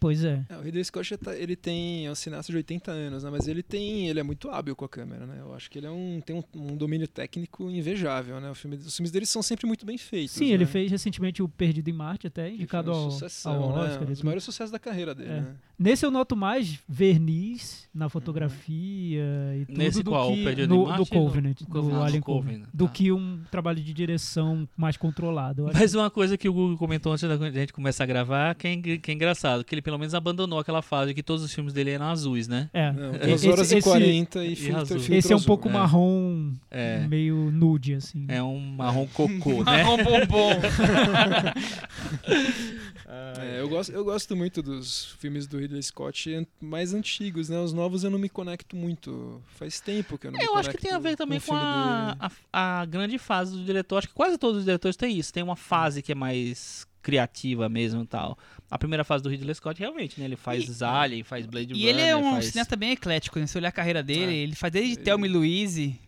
Pois 0.00 0.24
é. 0.24 0.44
É, 0.48 0.56
o 0.56 0.62
Ridley 0.62 0.82
Scott 0.84 1.08
já 1.08 1.16
tá- 1.18 1.36
ele 1.36 1.54
tem 1.54 2.06
é 2.06 2.10
um 2.10 2.14
cineasta 2.14 2.50
de 2.50 2.56
80 2.56 2.90
anos, 2.90 3.22
né? 3.22 3.30
Mas 3.30 3.46
ele 3.46 3.62
tem, 3.62 4.08
ele 4.08 4.18
é 4.18 4.22
muito 4.22 4.48
hábil 4.50 4.74
com 4.74 4.84
a 4.84 4.88
câmera, 4.88 5.26
né? 5.26 5.36
Eu 5.40 5.54
acho 5.54 5.70
que 5.70 5.78
ele 5.78 5.86
é 5.86 5.90
um, 5.90 6.20
tem 6.24 6.34
um, 6.34 6.42
um 6.58 6.76
domínio 6.76 7.06
técnico 7.06 7.70
invejável, 7.70 8.40
né? 8.40 8.50
O 8.50 8.54
filme, 8.54 8.76
os 8.76 8.96
filmes 8.96 9.10
dele 9.10 9.26
são 9.26 9.42
sempre 9.42 9.66
muito 9.66 9.84
bem 9.84 9.96
feitos. 9.98 10.32
Sim, 10.34 10.46
né? 10.48 10.52
ele 10.52 10.66
fez 10.66 10.90
recentemente 10.90 11.42
o 11.42 11.48
Perdido 11.48 11.88
em 11.88 11.92
Marte, 11.92 12.26
até 12.26 12.48
Que 12.48 12.54
indicado 12.56 12.92
foi 12.92 13.00
uma 13.02 13.58
ao, 13.58 13.62
ao 13.62 13.76
né? 13.76 13.90
Oscar. 13.90 14.06
Dos 14.06 14.18
tudo. 14.18 14.24
maiores 14.26 14.44
sucessos 14.44 14.70
da 14.70 14.78
carreira 14.78 15.14
dele, 15.14 15.30
É. 15.30 15.40
né? 15.42 15.56
Nesse 15.76 16.06
eu 16.06 16.10
noto 16.10 16.36
mais 16.36 16.78
verniz 16.88 17.88
na 17.92 18.08
fotografia 18.08 19.22
e 19.60 19.64
tudo 19.66 19.78
Nesse 19.78 20.02
do 20.02 20.10
qual? 20.10 20.30
O 20.30 20.34
que 20.34 20.48
em 20.48 20.66
no, 20.66 20.96
do 20.96 21.06
Covenant, 21.06 21.58
do 21.62 21.82
do? 21.82 21.94
Ah, 21.96 22.04
Alien 22.06 22.20
do 22.20 22.24
Covenant, 22.24 22.24
Covenant, 22.24 22.68
do 22.72 22.86
tá. 22.86 22.92
que 22.92 23.10
um 23.12 23.40
trabalho 23.50 23.82
de 23.82 23.92
direção 23.92 24.68
mais 24.76 24.96
controlado. 24.96 25.68
Mas 25.74 25.94
uma 25.94 26.10
coisa 26.10 26.38
que 26.38 26.48
o 26.48 26.52
Google 26.52 26.78
comentou 26.78 27.12
antes 27.12 27.28
da 27.28 27.50
gente 27.50 27.72
começar 27.72 28.04
a 28.04 28.06
gravar, 28.06 28.54
que 28.54 28.68
é, 28.68 28.76
que 28.98 29.10
é 29.10 29.14
engraçado, 29.14 29.64
que 29.64 29.74
ele 29.74 29.82
pelo 29.82 29.98
menos 29.98 30.14
abandonou 30.14 30.58
aquela 30.60 30.80
fase 30.82 31.12
que 31.12 31.22
todos 31.22 31.42
os 31.42 31.52
filmes 31.52 31.72
dele 31.72 31.90
eram 31.90 32.06
azuis, 32.06 32.46
né? 32.46 32.70
É. 32.72 32.92
Não, 32.92 33.14
Esse- 33.16 33.26
2 33.26 33.44
horas 33.46 33.72
e 33.72 33.76
esse- 33.78 33.88
40 33.88 34.44
e, 34.44 34.52
e 34.52 34.56
filtro, 34.56 34.82
azul. 34.82 34.98
filtro 34.98 35.14
Esse 35.16 35.32
é 35.32 35.36
um 35.36 35.38
azul. 35.38 35.46
pouco 35.46 35.68
é. 35.68 35.72
marrom, 35.72 36.52
É. 36.70 37.06
meio 37.08 37.50
nude, 37.50 37.94
assim. 37.94 38.26
É 38.28 38.42
um 38.42 38.60
marrom 38.60 39.06
cocô, 39.12 39.64
né? 39.64 39.84
Um 39.84 39.96
bombom. 39.96 40.54
É, 43.40 43.60
eu, 43.60 43.68
gosto, 43.68 43.92
eu 43.92 44.04
gosto 44.04 44.34
muito 44.34 44.62
dos 44.62 45.12
filmes 45.18 45.46
do 45.46 45.58
Ridley 45.58 45.82
Scott 45.82 46.46
mais 46.60 46.92
antigos, 46.92 47.48
né? 47.48 47.58
Os 47.58 47.72
novos 47.72 48.04
eu 48.04 48.10
não 48.10 48.18
me 48.18 48.28
conecto 48.28 48.76
muito. 48.76 49.40
Faz 49.56 49.80
tempo 49.80 50.18
que 50.18 50.26
eu 50.26 50.32
não 50.32 50.38
me 50.38 50.44
Eu 50.44 50.56
acho 50.56 50.70
que 50.70 50.78
tem 50.78 50.90
a 50.92 50.98
ver 50.98 51.16
conecto 51.16 51.18
também 51.18 51.38
com 51.40 51.46
filme 51.46 51.60
a, 51.62 52.16
dele. 52.18 52.34
a, 52.52 52.80
a 52.80 52.84
grande 52.84 53.18
fase 53.18 53.52
do 53.52 53.64
diretor. 53.64 53.98
Acho 53.98 54.08
que 54.08 54.14
quase 54.14 54.38
todos 54.38 54.58
os 54.58 54.64
diretores 54.64 54.96
têm 54.96 55.18
isso. 55.18 55.32
Tem 55.32 55.42
uma 55.42 55.56
fase 55.56 56.02
que 56.02 56.12
é 56.12 56.14
mais 56.14 56.86
criativa 57.02 57.68
mesmo 57.68 58.02
e 58.02 58.06
tal. 58.06 58.36
A 58.70 58.78
primeira 58.78 59.04
fase 59.04 59.22
do 59.22 59.28
Ridley 59.28 59.54
Scott, 59.54 59.78
realmente, 59.78 60.18
né? 60.18 60.24
Ele 60.26 60.36
faz 60.36 60.80
E- 60.80 60.84
Alien, 60.84 61.22
faz 61.22 61.46
Blade 61.46 61.72
E 61.72 61.76
Runner, 61.76 61.88
ele 61.88 62.00
é 62.00 62.16
um 62.16 62.32
faz... 62.32 62.46
cineasta 62.46 62.74
bem 62.74 62.90
eclético, 62.92 63.38
né? 63.38 63.46
Se 63.46 63.56
olhar 63.56 63.68
a 63.68 63.72
carreira 63.72 64.02
dele, 64.02 64.32
É. 64.32 64.36
ele 64.36 64.54
faz 64.56 64.72
desde 64.72 64.94
Ele- 64.94 65.02
Thelma 65.02 65.26
e 65.26 65.30
Louise, 65.30 66.00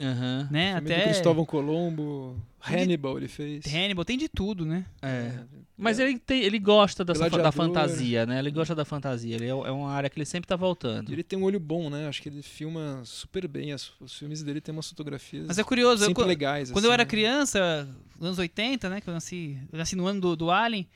né? 0.50 0.74
Até 0.74 1.02
Cristóvão 1.04 1.44
Colombo, 1.44 2.36
Tem 2.66 2.82
Hannibal 2.82 3.18
ele 3.18 3.28
fez. 3.28 3.64
Hannibal, 3.72 4.04
tem 4.04 4.18
de 4.18 4.28
tudo, 4.28 4.64
né? 4.64 4.84
é. 5.02 5.32
Mas 5.78 5.98
ele, 5.98 6.18
tem, 6.18 6.42
ele 6.42 6.58
gosta 6.58 7.04
dessa, 7.04 7.28
fa- 7.28 7.36
da 7.36 7.52
fantasia, 7.52 8.24
né? 8.24 8.38
Ele 8.38 8.50
gosta 8.50 8.74
da 8.74 8.82
fantasia. 8.82 9.34
Ele 9.36 9.44
é, 9.44 9.48
é 9.50 9.52
uma 9.70 9.92
área 9.92 10.08
que 10.08 10.16
ele 10.18 10.24
sempre 10.24 10.48
tá 10.48 10.56
voltando. 10.56 11.10
E 11.10 11.12
ele 11.12 11.22
tem 11.22 11.38
um 11.38 11.42
olho 11.42 11.60
bom, 11.60 11.90
né? 11.90 12.08
Acho 12.08 12.22
que 12.22 12.30
ele 12.30 12.40
filma 12.42 13.02
super 13.04 13.46
bem. 13.46 13.72
As- 13.72 13.92
os 14.00 14.18
filmes 14.18 14.42
dele 14.42 14.58
têm 14.62 14.72
umas 14.72 14.88
fotografias 14.88 15.44
Mas 15.46 15.58
é 15.58 15.62
curioso, 15.62 16.02
eu, 16.02 16.06
sempre 16.08 16.22
co- 16.22 16.26
legais. 16.26 16.70
quando 16.72 16.86
eu 16.86 16.90
assim, 16.90 16.94
era 16.94 17.04
né? 17.04 17.10
criança, 17.10 17.86
nos 18.18 18.24
anos 18.28 18.38
80, 18.38 18.88
né? 18.88 19.02
Que 19.02 19.08
eu 19.10 19.12
nasci, 19.12 19.58
eu 19.70 19.78
nasci 19.78 19.94
no 19.94 20.06
ano 20.06 20.18
do, 20.18 20.34
do 20.34 20.50
Alien, 20.50 20.88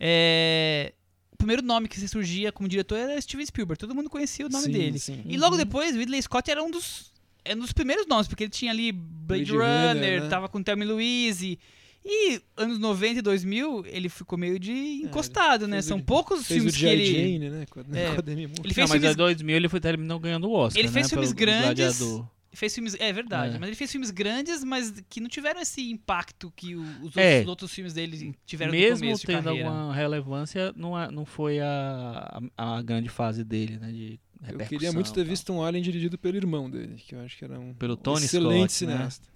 é, 0.00 0.92
o 1.34 1.36
primeiro 1.36 1.62
nome 1.62 1.88
que 1.88 2.08
surgia 2.08 2.50
como 2.52 2.68
diretor 2.68 2.96
era 2.96 3.20
Steven 3.20 3.44
Spielberg. 3.44 3.78
Todo 3.78 3.94
mundo 3.94 4.08
conhecia 4.08 4.46
o 4.46 4.48
nome 4.48 4.64
Sim, 4.66 4.72
dele. 4.72 4.98
sim. 4.98 5.22
E 5.26 5.36
logo 5.36 5.52
Uhum. 5.52 5.58
depois, 5.58 5.94
Ridley 5.94 6.22
Scott 6.22 6.50
era 6.50 6.62
um 6.62 6.70
dos, 6.70 7.12
é 7.44 7.54
um 7.54 7.58
dos 7.58 7.72
primeiros 7.72 8.06
nomes, 8.06 8.26
porque 8.26 8.44
ele 8.44 8.50
tinha 8.50 8.70
ali 8.70 8.92
Blade, 8.92 9.44
Blade 9.44 9.52
Runner, 9.52 9.94
Runner, 9.94 10.22
né? 10.22 10.28
tava 10.28 10.48
com 10.48 10.62
Thelma 10.62 10.84
e 10.84 10.86
Louise. 10.86 11.58
E 12.06 12.38
anos 12.56 12.78
90 12.78 13.20
e 13.20 13.22
2000, 13.22 13.84
ele 13.86 14.10
ficou 14.10 14.36
meio 14.38 14.58
de 14.58 14.70
encostado, 15.04 15.66
né? 15.66 15.76
É, 15.78 15.80
fez 15.80 15.86
São 15.86 15.96
o- 15.96 16.02
poucos 16.04 16.46
Fez 16.46 16.58
filmes 16.58 16.74
o 16.74 16.78
que 16.78 16.84
ele... 16.84 17.06
Jane, 17.06 17.50
né? 17.50 17.66
Com 17.70 17.80
a, 17.80 17.84
É. 17.98 18.10
com 18.12 18.18
a 18.18 18.20
Demi 18.20 18.46
Moore. 18.46 18.60
Ele 18.60 18.68
Não, 18.68 18.74
fez 18.74 18.90
mas 18.90 18.96
em 18.96 19.00
filmes 19.00 19.16
2000 19.16 19.56
ele 19.56 19.68
foi 19.70 19.80
terminou 19.80 20.18
ganhando 20.20 20.46
o 20.48 20.52
Oscar, 20.52 20.78
Ele 20.78 20.88
fez 20.90 21.06
né? 21.06 21.08
filmes 21.10 21.32
pelo 21.32 21.38
grandes, 21.40 21.64
Gladiador. 21.98 22.28
Fez 22.54 22.74
filmes, 22.74 22.94
é 22.98 23.12
verdade, 23.12 23.56
É. 23.56 23.58
mas 23.58 23.68
ele 23.68 23.76
fez 23.76 23.90
filmes 23.90 24.10
grandes, 24.10 24.62
mas 24.64 24.92
que 25.08 25.20
não 25.20 25.28
tiveram 25.28 25.60
esse 25.60 25.90
impacto 25.90 26.52
que 26.54 26.74
os, 26.74 26.86
outros, 27.02 27.16
É. 27.16 27.40
os 27.42 27.46
outros 27.48 27.72
filmes 27.72 27.92
dele 27.94 28.34
tiveram 28.46 28.72
no 28.72 28.78
Mesmo 28.78 29.00
começo 29.06 29.20
de 29.20 29.26
tendo 29.26 29.48
alguma 29.50 29.94
relevância, 29.94 30.72
não, 30.76 30.98
é- 30.98 31.10
não 31.10 31.24
foi 31.24 31.60
a, 31.60 32.40
a, 32.56 32.76
a 32.78 32.82
grande 32.82 33.08
fase 33.08 33.42
dele, 33.44 33.78
né? 33.78 33.90
De 33.92 34.20
Eu 34.48 34.58
queria 34.58 34.92
muito 34.92 35.12
ter 35.12 35.24
visto 35.24 35.52
um 35.52 35.62
Alien 35.62 35.82
dirigido 35.82 36.18
pelo 36.18 36.36
irmão 36.36 36.68
dele, 36.70 36.96
que 36.96 37.14
eu 37.14 37.20
acho 37.20 37.36
que 37.38 37.44
era 37.44 37.58
um 37.58 37.72
Pelo 37.74 37.94
um 37.94 37.96
Tony 37.96 38.24
excelente 38.24 38.72
Scott, 38.72 38.86
né? 38.86 38.92
cineasta. 38.94 39.34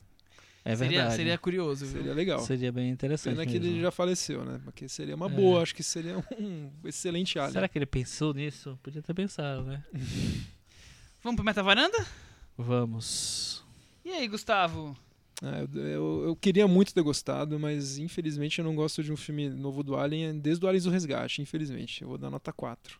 É 0.64 0.76
seria, 0.76 0.98
verdade. 0.98 1.16
seria 1.16 1.38
curioso, 1.38 1.86
viu? 1.86 1.96
Seria 1.96 2.12
legal. 2.12 2.40
Seria 2.40 2.70
bem 2.70 2.90
interessante. 2.90 3.36
Pena 3.36 3.46
que 3.46 3.58
mesmo. 3.58 3.74
ele 3.74 3.80
já 3.80 3.90
faleceu, 3.90 4.44
né? 4.44 4.60
Porque 4.62 4.86
seria 4.86 5.14
uma 5.16 5.24
É. 5.24 5.28
boa, 5.30 5.62
acho 5.62 5.74
que 5.74 5.82
seria 5.82 6.18
um 6.38 6.70
excelente 6.84 7.38
Alien. 7.38 7.52
Será 7.54 7.68
que 7.68 7.78
ele 7.78 7.86
pensou 7.86 8.34
nisso? 8.34 8.78
Podia 8.82 9.00
ter 9.00 9.14
pensado, 9.14 9.62
né? 9.62 9.82
Vamos 11.22 11.36
pro 11.36 11.44
Meta 11.44 11.62
Varanda? 11.62 12.06
Vamos. 12.58 13.64
E 14.04 14.10
aí, 14.10 14.26
Gustavo? 14.26 14.96
Ah, 15.40 15.60
eu, 15.72 15.82
eu- 15.86 16.24
eu 16.24 16.36
queria 16.36 16.66
muito 16.66 16.92
ter 16.92 17.02
gostado, 17.02 17.58
mas 17.60 17.96
infelizmente 17.98 18.58
eu 18.58 18.64
não 18.64 18.74
gosto 18.74 19.02
de 19.04 19.12
um 19.12 19.16
filme 19.16 19.48
novo 19.48 19.84
do 19.84 19.94
Alien 19.96 20.36
desde 20.40 20.64
o 20.64 20.68
Aliens 20.68 20.82
do 20.84 20.90
Resgate, 20.90 21.40
infelizmente. 21.40 22.02
Eu 22.02 22.08
vou 22.08 22.18
dar 22.18 22.28
nota 22.30 22.52
4. 22.52 22.98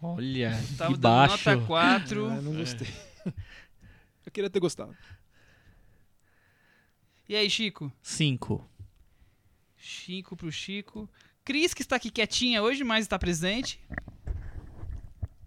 Olha, 0.00 0.50
Tava 0.76 0.92
que 0.92 0.98
dando 0.98 1.00
baixo. 1.00 1.50
nota 1.50 1.66
4. 1.66 2.26
Ah, 2.26 2.36
eu 2.36 2.42
não 2.42 2.54
gostei. 2.54 2.88
Eu 4.24 4.30
queria 4.30 4.48
ter 4.50 4.60
gostado. 4.60 4.96
E 7.28 7.34
aí, 7.34 7.48
Chico? 7.50 7.90
Cinco. 8.02 8.68
Chico 9.76 10.36
pro 10.36 10.50
Chico. 10.52 11.08
Cris, 11.44 11.74
que 11.74 11.82
está 11.82 11.96
aqui 11.96 12.08
quietinha 12.10 12.62
hoje, 12.62 12.84
mas 12.84 13.04
está 13.04 13.18
presente. 13.18 13.80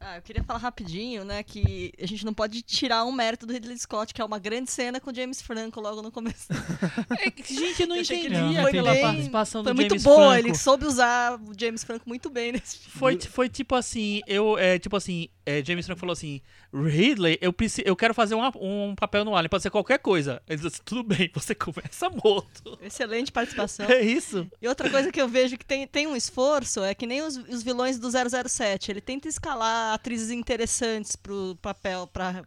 Ah, 0.07 0.17
eu 0.17 0.21
queria 0.21 0.43
falar 0.43 0.59
rapidinho, 0.59 1.25
né, 1.25 1.41
que 1.41 1.91
a 1.99 2.05
gente 2.05 2.23
não 2.23 2.31
pode 2.31 2.61
tirar 2.61 3.03
um 3.05 3.11
mérito 3.11 3.47
do 3.47 3.51
Ridley 3.53 3.75
Scott, 3.79 4.13
que 4.13 4.21
é 4.21 4.25
uma 4.25 4.37
grande 4.37 4.69
cena 4.69 4.99
com 4.99 5.09
o 5.09 5.15
James 5.15 5.41
Franco 5.41 5.81
logo 5.81 6.03
no 6.03 6.11
começo. 6.11 6.45
É, 7.17 7.31
gente, 7.43 7.81
eu 7.81 7.87
não 7.87 7.95
Eu 7.95 8.01
achei 8.01 8.19
que 8.19 8.25
ele 8.27 8.35
entendi 8.35 8.53
foi 8.61 8.69
aquela 8.69 8.91
bem- 8.91 9.01
participação 9.01 9.63
Foi 9.63 9.73
do 9.73 9.75
muito 9.75 9.89
James 9.89 10.03
boa, 10.03 10.33
Franco. 10.33 10.47
ele 10.47 10.55
soube 10.55 10.85
usar 10.85 11.39
o 11.41 11.53
James 11.59 11.83
Franco 11.83 12.07
muito 12.07 12.29
bem 12.29 12.51
nesse 12.51 12.77
filme. 12.77 12.91
Foi, 12.99 13.19
foi 13.19 13.49
tipo 13.49 13.73
assim, 13.73 14.21
eu, 14.27 14.57
é, 14.59 14.77
tipo 14.77 14.95
assim, 14.95 15.27
é, 15.45 15.63
James 15.63 15.85
Franco 15.87 15.99
falou 15.99 16.13
assim, 16.13 16.39
Ridley, 16.83 17.37
eu, 17.41 17.53
preci- 17.53 17.83
eu 17.85 17.95
quero 17.95 18.13
fazer 18.13 18.35
uma- 18.35 18.51
um 18.59 18.93
papel 18.95 19.23
no 19.23 19.35
Alien, 19.35 19.49
pode 19.49 19.63
ser 19.63 19.69
qualquer 19.69 19.99
coisa. 19.99 20.41
Ele 20.47 20.61
disse, 20.61 20.81
tudo 20.83 21.03
bem, 21.03 21.29
você 21.33 21.55
começa 21.55 22.09
morto. 22.09 22.77
Excelente 22.81 23.31
participação. 23.31 23.85
É 23.89 24.01
isso. 24.01 24.47
E 24.61 24.67
outra 24.67 24.89
coisa 24.89 25.11
que 25.11 25.21
eu 25.21 25.27
vejo 25.27 25.57
que 25.57 25.65
tem, 25.65 25.87
tem 25.87 26.07
um 26.07 26.15
esforço 26.15 26.83
é 26.83 26.93
que 26.93 27.05
nem 27.07 27.21
os, 27.21 27.37
os 27.37 27.63
vilões 27.63 27.97
do 27.99 28.09
007. 28.11 28.91
Ele 28.91 29.01
tenta 29.01 29.27
escalar 29.27 29.93
atrizes 29.93 30.31
interessantes 30.31 31.15
pro 31.15 31.57
papel, 31.61 32.07
pra, 32.07 32.43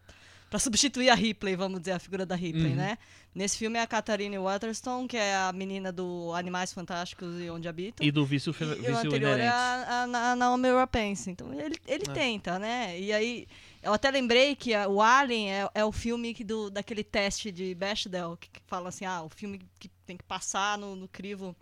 pra 0.49 0.59
substituir 0.59 1.09
a 1.09 1.15
Ripley, 1.15 1.55
vamos 1.55 1.79
dizer, 1.79 1.93
a 1.93 1.99
figura 1.99 2.25
da 2.25 2.35
Ripley, 2.35 2.71
Uhum. 2.71 2.75
né? 2.75 2.97
Nesse 3.33 3.57
filme 3.59 3.77
é 3.77 3.81
a 3.83 3.87
Catherine 3.87 4.37
Waterston, 4.39 5.07
que 5.07 5.15
é 5.15 5.35
a 5.35 5.53
menina 5.53 5.91
do 5.91 6.33
Animais 6.33 6.73
Fantásticos 6.73 7.39
e 7.39 7.47
Onde 7.49 7.67
Habitam. 7.67 8.05
E 8.05 8.11
do 8.11 8.25
vício, 8.25 8.53
E 8.59 8.63
o 8.63 8.75
vício 8.75 8.97
anterior 8.97 9.29
é 9.29 9.33
inerente. 9.35 9.53
a, 9.53 10.07
a, 10.11 10.31
a 10.31 10.35
Naomi 10.35 10.69
Rapace. 10.71 11.29
Então 11.29 11.53
ele, 11.53 11.77
ele 11.87 12.03
É. 12.09 12.11
tenta, 12.11 12.57
né? 12.57 12.99
E 12.99 13.13
aí, 13.13 13.47
eu 13.81 13.93
até 13.93 14.11
lembrei 14.11 14.55
que 14.55 14.75
o 14.75 15.01
Alien 15.01 15.51
é, 15.51 15.69
é 15.73 15.85
o 15.85 15.91
filme 15.91 16.33
do, 16.33 16.69
daquele 16.69 17.03
teste 17.03 17.51
de 17.51 17.73
Bechdel, 17.73 18.37
que, 18.37 18.49
que 18.49 18.61
fala 18.67 18.89
assim, 18.89 19.05
ah, 19.05 19.23
o 19.23 19.29
filme 19.29 19.61
que 19.79 19.89
tem 20.05 20.17
que 20.17 20.23
passar 20.23 20.77
no, 20.77 20.95
no 20.95 21.07
crivo 21.07 21.55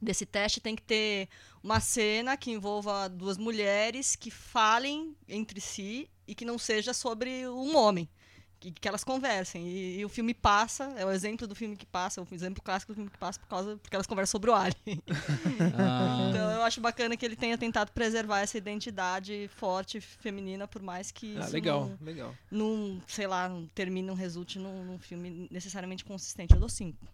desse 0.00 0.26
teste 0.26 0.60
tem 0.60 0.76
que 0.76 0.82
ter 0.82 1.28
uma 1.62 1.80
cena 1.80 2.36
que 2.36 2.50
envolva 2.50 3.08
duas 3.08 3.38
mulheres 3.38 4.14
que 4.14 4.30
falem 4.30 5.16
entre 5.26 5.60
si 5.60 6.08
e 6.26 6.34
que 6.34 6.44
não 6.44 6.58
seja 6.58 6.92
sobre 6.92 7.48
um 7.48 7.76
homem. 7.76 8.08
Que, 8.64 8.70
que 8.80 8.88
elas 8.88 9.04
conversem. 9.04 9.66
E, 9.68 9.98
e 10.00 10.04
o 10.06 10.08
filme 10.08 10.32
passa, 10.32 10.84
é 10.96 11.04
o 11.04 11.10
exemplo 11.10 11.46
do 11.46 11.54
filme 11.54 11.76
que 11.76 11.84
passa, 11.84 12.22
o 12.22 12.26
exemplo 12.32 12.62
clássico 12.62 12.92
do 12.92 12.94
filme 12.96 13.10
que 13.10 13.18
passa 13.18 13.38
por 13.38 13.46
causa, 13.46 13.76
porque 13.76 13.94
elas 13.94 14.06
conversam 14.06 14.32
sobre 14.32 14.50
o 14.50 14.54
Alien. 14.54 14.74
Ah. 15.76 16.28
Então 16.30 16.50
eu 16.52 16.62
acho 16.62 16.80
bacana 16.80 17.16
que 17.16 17.24
ele 17.24 17.36
tenha 17.36 17.58
tentado 17.58 17.92
preservar 17.92 18.40
essa 18.40 18.56
identidade 18.56 19.48
forte 19.56 20.00
feminina, 20.00 20.66
por 20.66 20.80
mais 20.82 21.10
que 21.10 21.36
Ah, 21.36 21.40
isso 21.40 21.52
legal, 21.52 21.86
não, 21.88 22.06
legal. 22.06 22.34
não, 22.50 23.02
sei 23.06 23.26
lá, 23.26 23.48
não 23.48 23.66
termine, 23.66 24.06
não 24.06 24.14
resulte 24.14 24.58
num, 24.58 24.84
num 24.84 24.98
filme 24.98 25.46
necessariamente 25.50 26.04
consistente. 26.04 26.54
Eu 26.54 26.60
dou 26.60 26.68
cinco. 26.68 27.06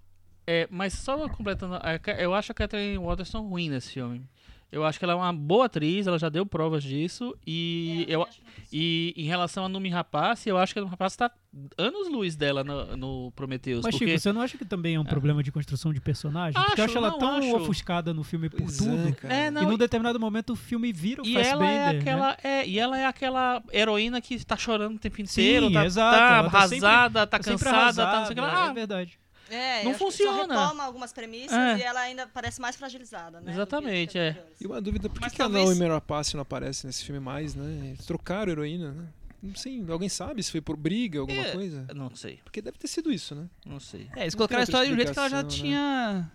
É, 0.47 0.69
mas 0.71 0.95
só 0.95 1.29
completando, 1.29 1.79
eu 2.19 2.35
acho 2.35 2.53
a 2.53 2.55
Catherine 2.55 2.99
Waterston 2.99 3.49
ruim 3.49 3.71
nesse 3.71 3.91
filme. 3.91 4.25
Eu 4.73 4.85
acho 4.85 4.99
que 4.99 5.05
ela 5.05 5.15
é 5.15 5.17
uma 5.17 5.33
boa 5.33 5.67
atriz, 5.67 6.07
ela 6.07 6.19
já 6.19 6.29
deu 6.29 6.47
provas 6.47 6.83
disso. 6.85 7.37
E, 7.47 8.05
eu, 8.09 8.25
e 8.73 9.13
em 9.17 9.25
relação 9.25 9.65
a 9.65 9.69
Numi 9.69 9.89
Rapace, 9.89 10.49
eu 10.49 10.57
acho 10.57 10.73
que 10.73 10.79
a 10.79 10.83
Numi 10.83 10.91
Rapace 10.93 11.17
tá 11.19 11.31
anos 11.77 12.09
luz 12.09 12.37
dela 12.37 12.63
no, 12.63 12.97
no 12.97 13.33
Prometheus. 13.33 13.83
Mas, 13.83 13.93
porque 13.97 14.07
Chico, 14.13 14.21
você 14.21 14.33
não 14.33 14.41
acha 14.41 14.57
que 14.57 14.65
também 14.65 14.95
é 14.95 15.01
um 15.01 15.05
problema 15.05 15.43
de 15.43 15.51
construção 15.51 15.93
de 15.93 16.01
personagem? 16.01 16.53
porque 16.63 16.81
eu 16.81 16.85
Acho, 16.85 16.97
acho 16.97 16.99
ela 16.99 17.11
não, 17.11 17.19
tão 17.19 17.39
acho. 17.39 17.57
ofuscada 17.57 18.15
no 18.15 18.23
filme 18.23 18.49
por 18.49 18.61
Pois 18.63 18.77
tudo. 18.77 19.09
é, 19.09 19.13
cara. 19.13 19.35
É, 19.35 19.51
não, 19.51 19.63
e 19.63 19.67
num 19.67 19.77
determinado 19.77 20.21
momento 20.21 20.53
o 20.53 20.57
filme 20.57 20.93
vira 20.93 21.21
o 21.23 21.27
E 21.27 21.37
ela 21.37 21.41
é 21.43 21.45
Fassbender, 21.51 21.93
né? 21.95 21.99
aquela, 22.01 22.37
é, 22.45 22.67
e 22.69 22.79
ela 22.79 22.97
é 22.99 23.07
aquela 23.07 23.63
heroína 23.73 24.21
que 24.21 24.45
tá 24.45 24.57
chorando 24.57 24.95
o 24.95 24.99
tempo 25.01 25.21
inteiro, 25.21 25.67
Sim, 25.67 25.73
tá, 25.73 25.85
exato, 25.85 26.17
tá 26.17 26.37
ela 26.39 26.51
tá 26.51 26.69
sempre- 26.69 26.87
arrasada, 26.87 27.27
tá 27.27 27.39
Tá 27.39 27.43
sempre 27.43 27.65
cansada, 27.65 28.07
tá 28.07 28.19
não 28.21 28.25
sei 28.27 28.33
o 28.33 28.35
que 28.35 28.41
arrasada, 28.41 28.65
lá. 28.67 28.71
É 28.71 28.75
verdade. 28.75 29.19
É, 29.51 29.83
Não 29.85 29.95
funciona. 29.95 30.33
Só 30.55 30.61
retoma 30.65 30.85
algumas 30.85 31.13
premissas 31.13 31.53
É. 31.57 31.79
e 31.79 31.83
ela 31.83 32.01
ainda 32.01 32.27
parece 32.27 32.61
mais 32.61 32.77
fragilizada, 32.77 33.41
né? 33.41 33.53
Exatamente, 33.53 34.17
é. 34.19 34.43
E 34.61 34.67
uma 34.67 34.81
dúvida, 34.81 35.09
por 35.09 35.17
que, 35.19 35.25
Mas 35.25 35.33
que 35.33 35.43
a 35.43 35.47
talvez- 35.47 35.69
Naomi 35.79 35.93
Rapace 35.93 36.35
não 36.35 36.43
aparece 36.43 36.87
nesse 36.87 37.05
filme 37.05 37.21
mais, 37.21 37.55
né? 37.55 37.89
Eles 37.89 38.07
trocaram 38.07 38.49
a 38.51 38.53
heroína, 38.53 38.93
né? 38.93 39.09
Não 39.43 39.55
sei, 39.55 39.83
alguém 39.89 40.09
sabe 40.09 40.43
se 40.43 40.51
foi 40.51 40.61
por 40.61 40.77
briga, 40.77 41.19
alguma 41.21 41.41
É. 41.41 41.53
coisa? 41.53 41.87
Não 41.95 42.15
sei, 42.15 42.39
Porque 42.45 42.61
deve 42.61 42.79
ter 42.79 42.89
sido 42.89 43.11
isso, 43.11 43.35
né? 43.35 43.49
não 43.65 43.81
sei. 43.81 44.07
É, 44.15 44.23
eles 44.23 44.35
colocaram 44.35 44.61
a 44.61 44.65
história 44.65 44.87
de 44.87 44.93
um 44.93 44.97
jeito 44.97 45.13
que 45.13 45.19
ela 45.19 45.29
já 45.31 45.39
explicação, 45.39 45.65
tinha 45.65 46.31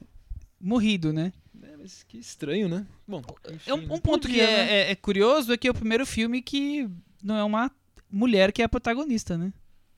morrido, 0.59 1.13
né? 1.13 1.31
É, 1.61 1.77
mas 1.77 2.03
que 2.03 2.17
estranho, 2.17 2.67
né? 2.67 2.85
Bom, 3.07 3.21
enfim, 3.49 3.69
É 3.69 3.73
um, 3.73 3.77
né? 3.77 3.87
um 3.91 3.99
ponto 3.99 4.27
que 4.27 4.41
é, 4.41 4.45
né? 4.47 4.73
é- 4.73 4.91
é 4.91 4.95
curioso 4.95 5.53
é 5.53 5.57
que 5.57 5.67
é 5.67 5.71
o 5.71 5.73
primeiro 5.73 6.05
filme 6.05 6.41
que 6.41 6.89
não 7.23 7.35
é 7.37 7.43
uma 7.43 7.71
mulher 8.11 8.51
que 8.51 8.61
é 8.61 8.65
a 8.65 8.69
protagonista, 8.69 9.37
né? 9.37 9.53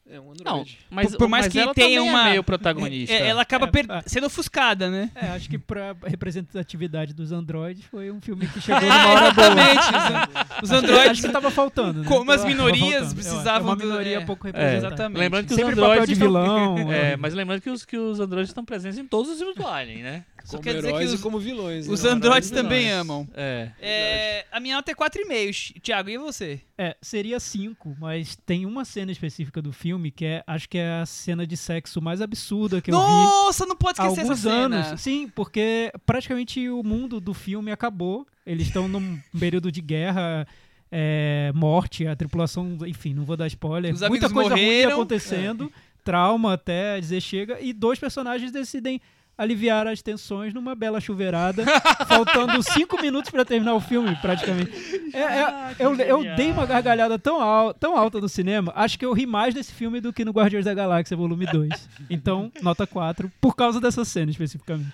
É 0.09 0.19
um 0.21 0.23
Não, 0.25 0.31
Android. 0.31 0.77
mas, 0.89 1.09
Por- 1.11 1.17
por 1.17 1.27
mais 1.27 1.45
mas 1.47 1.51
que 1.53 1.59
ela 1.59 1.73
tenha 1.73 1.99
também 1.99 2.09
uma- 2.09 2.27
é 2.27 2.29
meio 2.31 2.43
protagonista. 2.43 3.13
É, 3.13 3.27
ela 3.27 3.41
acaba 3.41 3.65
É, 3.67 3.69
per- 3.71 3.85
é. 3.91 4.03
sendo 4.05 4.27
ofuscada, 4.27 4.89
né? 4.89 5.11
É, 5.13 5.27
acho 5.27 5.49
que 5.49 5.57
pra 5.57 5.93
representatividade 6.05 7.13
dos 7.13 7.31
androides 7.31 7.83
foi 7.85 8.09
um 8.11 8.21
filme 8.21 8.47
que 8.47 8.61
chegou 8.61 8.81
numa 8.81 9.07
hora 9.07 9.31
boa. 9.31 9.47
Exatamente. 9.47 9.81
Os, 10.63 10.71
Acho 10.71 10.83
androides, 10.85 11.21
que 11.21 11.29
tava 11.29 11.51
faltando, 11.51 12.01
né? 12.01 12.07
como 12.07 12.31
as 12.31 12.43
minorias 12.45 13.13
precisavam 13.13 13.69
É 13.69 13.73
uma 13.73 13.75
minoria 13.75 14.17
é. 14.17 14.25
pouco 14.25 14.47
É, 14.47 14.51
representada. 14.51 14.87
exatamente. 14.87 15.19
Lembrando 15.19 15.45
que 15.47 15.53
os 15.53 15.57
Sempre 15.59 15.73
androides 15.73 15.99
papel 15.99 16.05
de 16.07 16.15
vilão. 16.15 16.75
É, 16.91 17.17
mas 17.17 17.33
lembrando 17.33 17.61
que 17.61 17.69
os, 17.69 17.85
que 17.85 17.97
os 17.97 18.19
androides 18.19 18.49
estão 18.49 18.63
presentes 18.65 18.97
em 18.97 19.05
todos 19.05 19.31
os 19.31 19.37
filmes 19.37 19.55
do 19.55 19.67
Alien, 19.67 20.03
né? 20.03 20.23
Só 20.47 20.51
Como 20.55 20.63
quer 20.63 20.75
dizer 20.75 20.81
que 20.83 20.87
heróis 20.93 21.11
os, 21.13 21.19
e 21.19 21.21
como 21.21 21.39
vilões. 21.41 21.89
os 21.89 22.03
né? 22.03 22.09
androides 22.09 22.49
vilões. 22.49 22.63
também 22.63 22.89
amam. 22.89 23.27
É. 23.33 23.69
É, 23.81 24.45
a 24.49 24.61
minha 24.61 24.77
nota 24.77 24.89
é 24.89 24.95
4,5. 24.95 25.81
Tiago, 25.81 26.09
e 26.09 26.17
você? 26.17 26.61
É, 26.77 26.95
seria 27.01 27.37
cinco, 27.37 27.93
mas 27.99 28.37
tem 28.45 28.65
uma 28.65 28.85
cena 28.85 29.11
específica 29.11 29.61
do 29.61 29.73
filme 29.73 30.09
que 30.09 30.23
é, 30.23 30.43
acho 30.47 30.69
que 30.69 30.77
é 30.77 31.01
a 31.01 31.05
cena 31.05 31.45
de 31.45 31.57
sexo 31.57 32.01
mais 32.01 32.21
absurda 32.21 32.79
que 32.79 32.89
eu 32.89 32.97
vi. 32.97 33.05
Nossa, 33.05 33.65
não 33.65 33.75
pode 33.75 33.99
esquecer 33.99 34.21
alguns 34.21 34.39
essa 34.39 34.49
cena. 34.49 34.85
anos. 34.85 35.01
Sim, 35.01 35.27
porque 35.35 35.91
praticamente 36.05 36.69
o 36.69 36.81
mundo 36.81 37.19
do 37.19 37.33
filme 37.33 37.69
acabou. 37.69 38.25
Eles 38.45 38.67
estão 38.67 38.87
num 38.87 39.19
período 39.37 39.69
de 39.69 39.81
guerra, 39.81 40.47
é, 40.89 41.51
morte, 41.53 42.07
a 42.07 42.15
tripulação, 42.15 42.77
enfim, 42.87 43.13
não 43.13 43.25
vou 43.25 43.35
dar 43.35 43.47
spoiler. 43.47 43.93
Os 43.93 43.99
Muita 44.07 44.29
coisa 44.29 44.51
ruim 44.51 44.61
morreram. 44.61 44.91
acontecendo, 44.93 45.69
trauma 46.05 46.53
até 46.53 46.97
dizer 47.01 47.19
chega, 47.19 47.59
e 47.59 47.73
dois 47.73 47.99
personagens 47.99 48.49
decidem 48.49 49.01
aliviar 49.37 49.85
as 49.87 50.01
tensões 50.01 50.53
numa 50.53 50.73
bela 50.73 50.99
chuveirada, 50.99 51.63
faltando 52.07 52.61
cinco 52.63 52.99
minutos 53.01 53.29
pra 53.29 53.45
terminar 53.45 53.73
o 53.75 53.79
filme, 53.79 54.15
praticamente. 54.21 54.71
É, 55.13 55.19
é, 55.19 55.43
Ah, 55.43 55.71
eu, 55.77 55.95
eu 55.95 56.35
dei 56.35 56.51
uma 56.51 56.65
gargalhada 56.65 57.19
tão, 57.19 57.39
al 57.39 57.73
tão 57.73 57.95
alta 57.97 58.19
no 58.19 58.27
cinema, 58.27 58.73
acho 58.75 58.97
que 58.97 59.05
eu 59.05 59.13
ri 59.13 59.25
mais 59.25 59.53
desse 59.53 59.71
filme 59.73 60.01
do 60.01 60.11
que 60.11 60.25
no 60.25 60.31
Guardiões 60.31 60.65
da 60.65 60.73
Galáxia 60.73 61.15
Volume 61.15 61.45
2. 61.45 61.89
Então, 62.09 62.51
nota 62.61 62.87
4, 62.87 63.31
por 63.39 63.55
causa 63.55 63.79
dessa 63.79 64.03
cena 64.03 64.31
especificamente. 64.31 64.87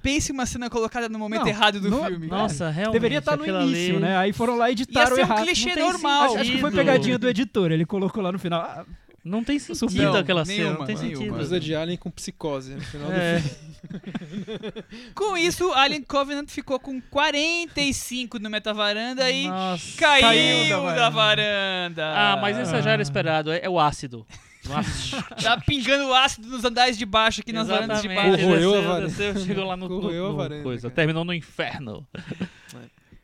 Pense 0.00 0.30
uma 0.30 0.46
cena 0.46 0.70
colocada 0.70 1.08
no 1.08 1.18
momento 1.18 1.40
Não, 1.42 1.48
errado 1.48 1.80
do 1.80 1.90
não- 1.90 2.04
filme. 2.06 2.28
Nossa, 2.28 2.70
realmente. 2.70 2.92
Deveria 2.94 3.18
estar 3.18 3.36
no 3.36 3.42
aquilo 3.42 3.62
início, 3.62 3.96
ali- 3.96 4.04
né? 4.04 4.16
Aí 4.16 4.32
foram 4.32 4.56
lá 4.56 4.68
e 4.68 4.70
Ia 4.70 4.72
editaram 4.74 5.16
ser 5.16 5.22
um 5.22 5.24
errado. 5.24 5.44
clichê 5.44 5.74
normal. 5.76 6.24
Acho, 6.26 6.38
acho 6.38 6.52
que 6.52 6.58
foi 6.58 6.70
pegadinha 6.70 7.18
do 7.18 7.28
editor, 7.28 7.72
ele 7.72 7.84
colocou 7.84 8.22
lá 8.22 8.30
no 8.30 8.38
final. 8.38 8.60
Ah, 8.62 8.84
Não 9.24 9.42
tem 9.44 9.58
sentido 9.58 10.02
Não, 10.04 10.14
aquela 10.16 10.44
cena, 10.44 10.58
nenhuma, 10.58 10.78
não 10.78 10.86
tem 10.86 10.96
nenhuma. 10.96 11.16
sentido. 11.16 11.34
Coisa 11.34 11.60
de 11.60 11.74
Alien 11.74 11.98
com 11.98 12.10
psicose 12.10 12.74
no 12.74 12.80
final 12.80 13.12
É. 13.12 13.40
do 13.40 13.48
filme. 13.48 13.68
Com 15.14 15.36
isso, 15.36 15.70
Alien 15.72 16.02
Covenant 16.02 16.48
ficou 16.48 16.78
com 16.80 17.00
45 17.00 18.38
no 18.38 18.48
Metavaranda 18.48 19.30
e 19.30 19.46
Nossa. 19.48 19.96
caiu, 19.98 20.22
Caiu 20.22 20.82
da 20.84 20.94
da 20.94 21.10
varanda. 21.10 22.04
Ah, 22.06 22.38
mas 22.40 22.56
isso 22.58 22.80
já 22.82 22.90
era 22.92 23.02
esperado, 23.02 23.52
é, 23.52 23.60
é 23.62 23.68
o 23.68 23.78
ácido. 23.78 24.26
Nossa. 24.66 25.22
Tá 25.42 25.58
pingando 25.60 26.12
ácido 26.14 26.48
nos 26.48 26.64
andares 26.64 26.96
de 26.98 27.04
baixo 27.06 27.40
aqui 27.40 27.52
nas 27.52 27.68
varandas 27.68 28.00
de 28.02 28.08
baixo. 28.08 28.38
Corroeu 28.42 28.74
a 28.74 28.80
varanda. 28.80 29.06
desceu, 29.08 29.38
chegou 29.44 29.64
lá 29.64 29.76
no, 29.76 29.88
Corroeu 29.88 30.26
a 30.26 30.28
no- 30.30 30.36
varanda, 30.36 30.62
coisa, 30.62 30.82
cara. 30.88 30.94
terminou 30.94 31.24
no 31.24 31.32
inferno. 31.34 32.06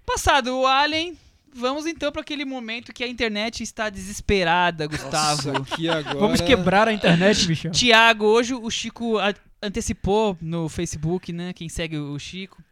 Passado 0.07 0.49
o 0.61 0.67
Alien, 0.67 1.17
vamos 1.55 1.87
então 1.87 2.11
para 2.11 2.21
aquele 2.21 2.45
momento 2.45 2.93
que 2.93 3.05
a 3.05 3.09
internet 3.09 3.63
está 3.63 3.89
desesperada, 3.89 4.87
Gustavo. 4.87 5.53
Nossa, 5.53 5.75
aqui 5.75 5.89
agora... 5.89 6.19
Vamos 6.19 6.41
quebrar 6.41 6.89
a 6.89 6.93
internet, 6.93 7.47
Michel. 7.49 7.71
Tiago, 7.71 8.25
hoje 8.27 8.55
o 8.55 8.71
Chico 8.71 9.17
antecipou 9.63 10.37
no 10.41 10.69
Facebook, 10.69 11.33
né? 11.33 11.53
Quem 11.53 11.69
segue 11.69 11.97
o 11.97 12.19
Chico, 12.19 12.63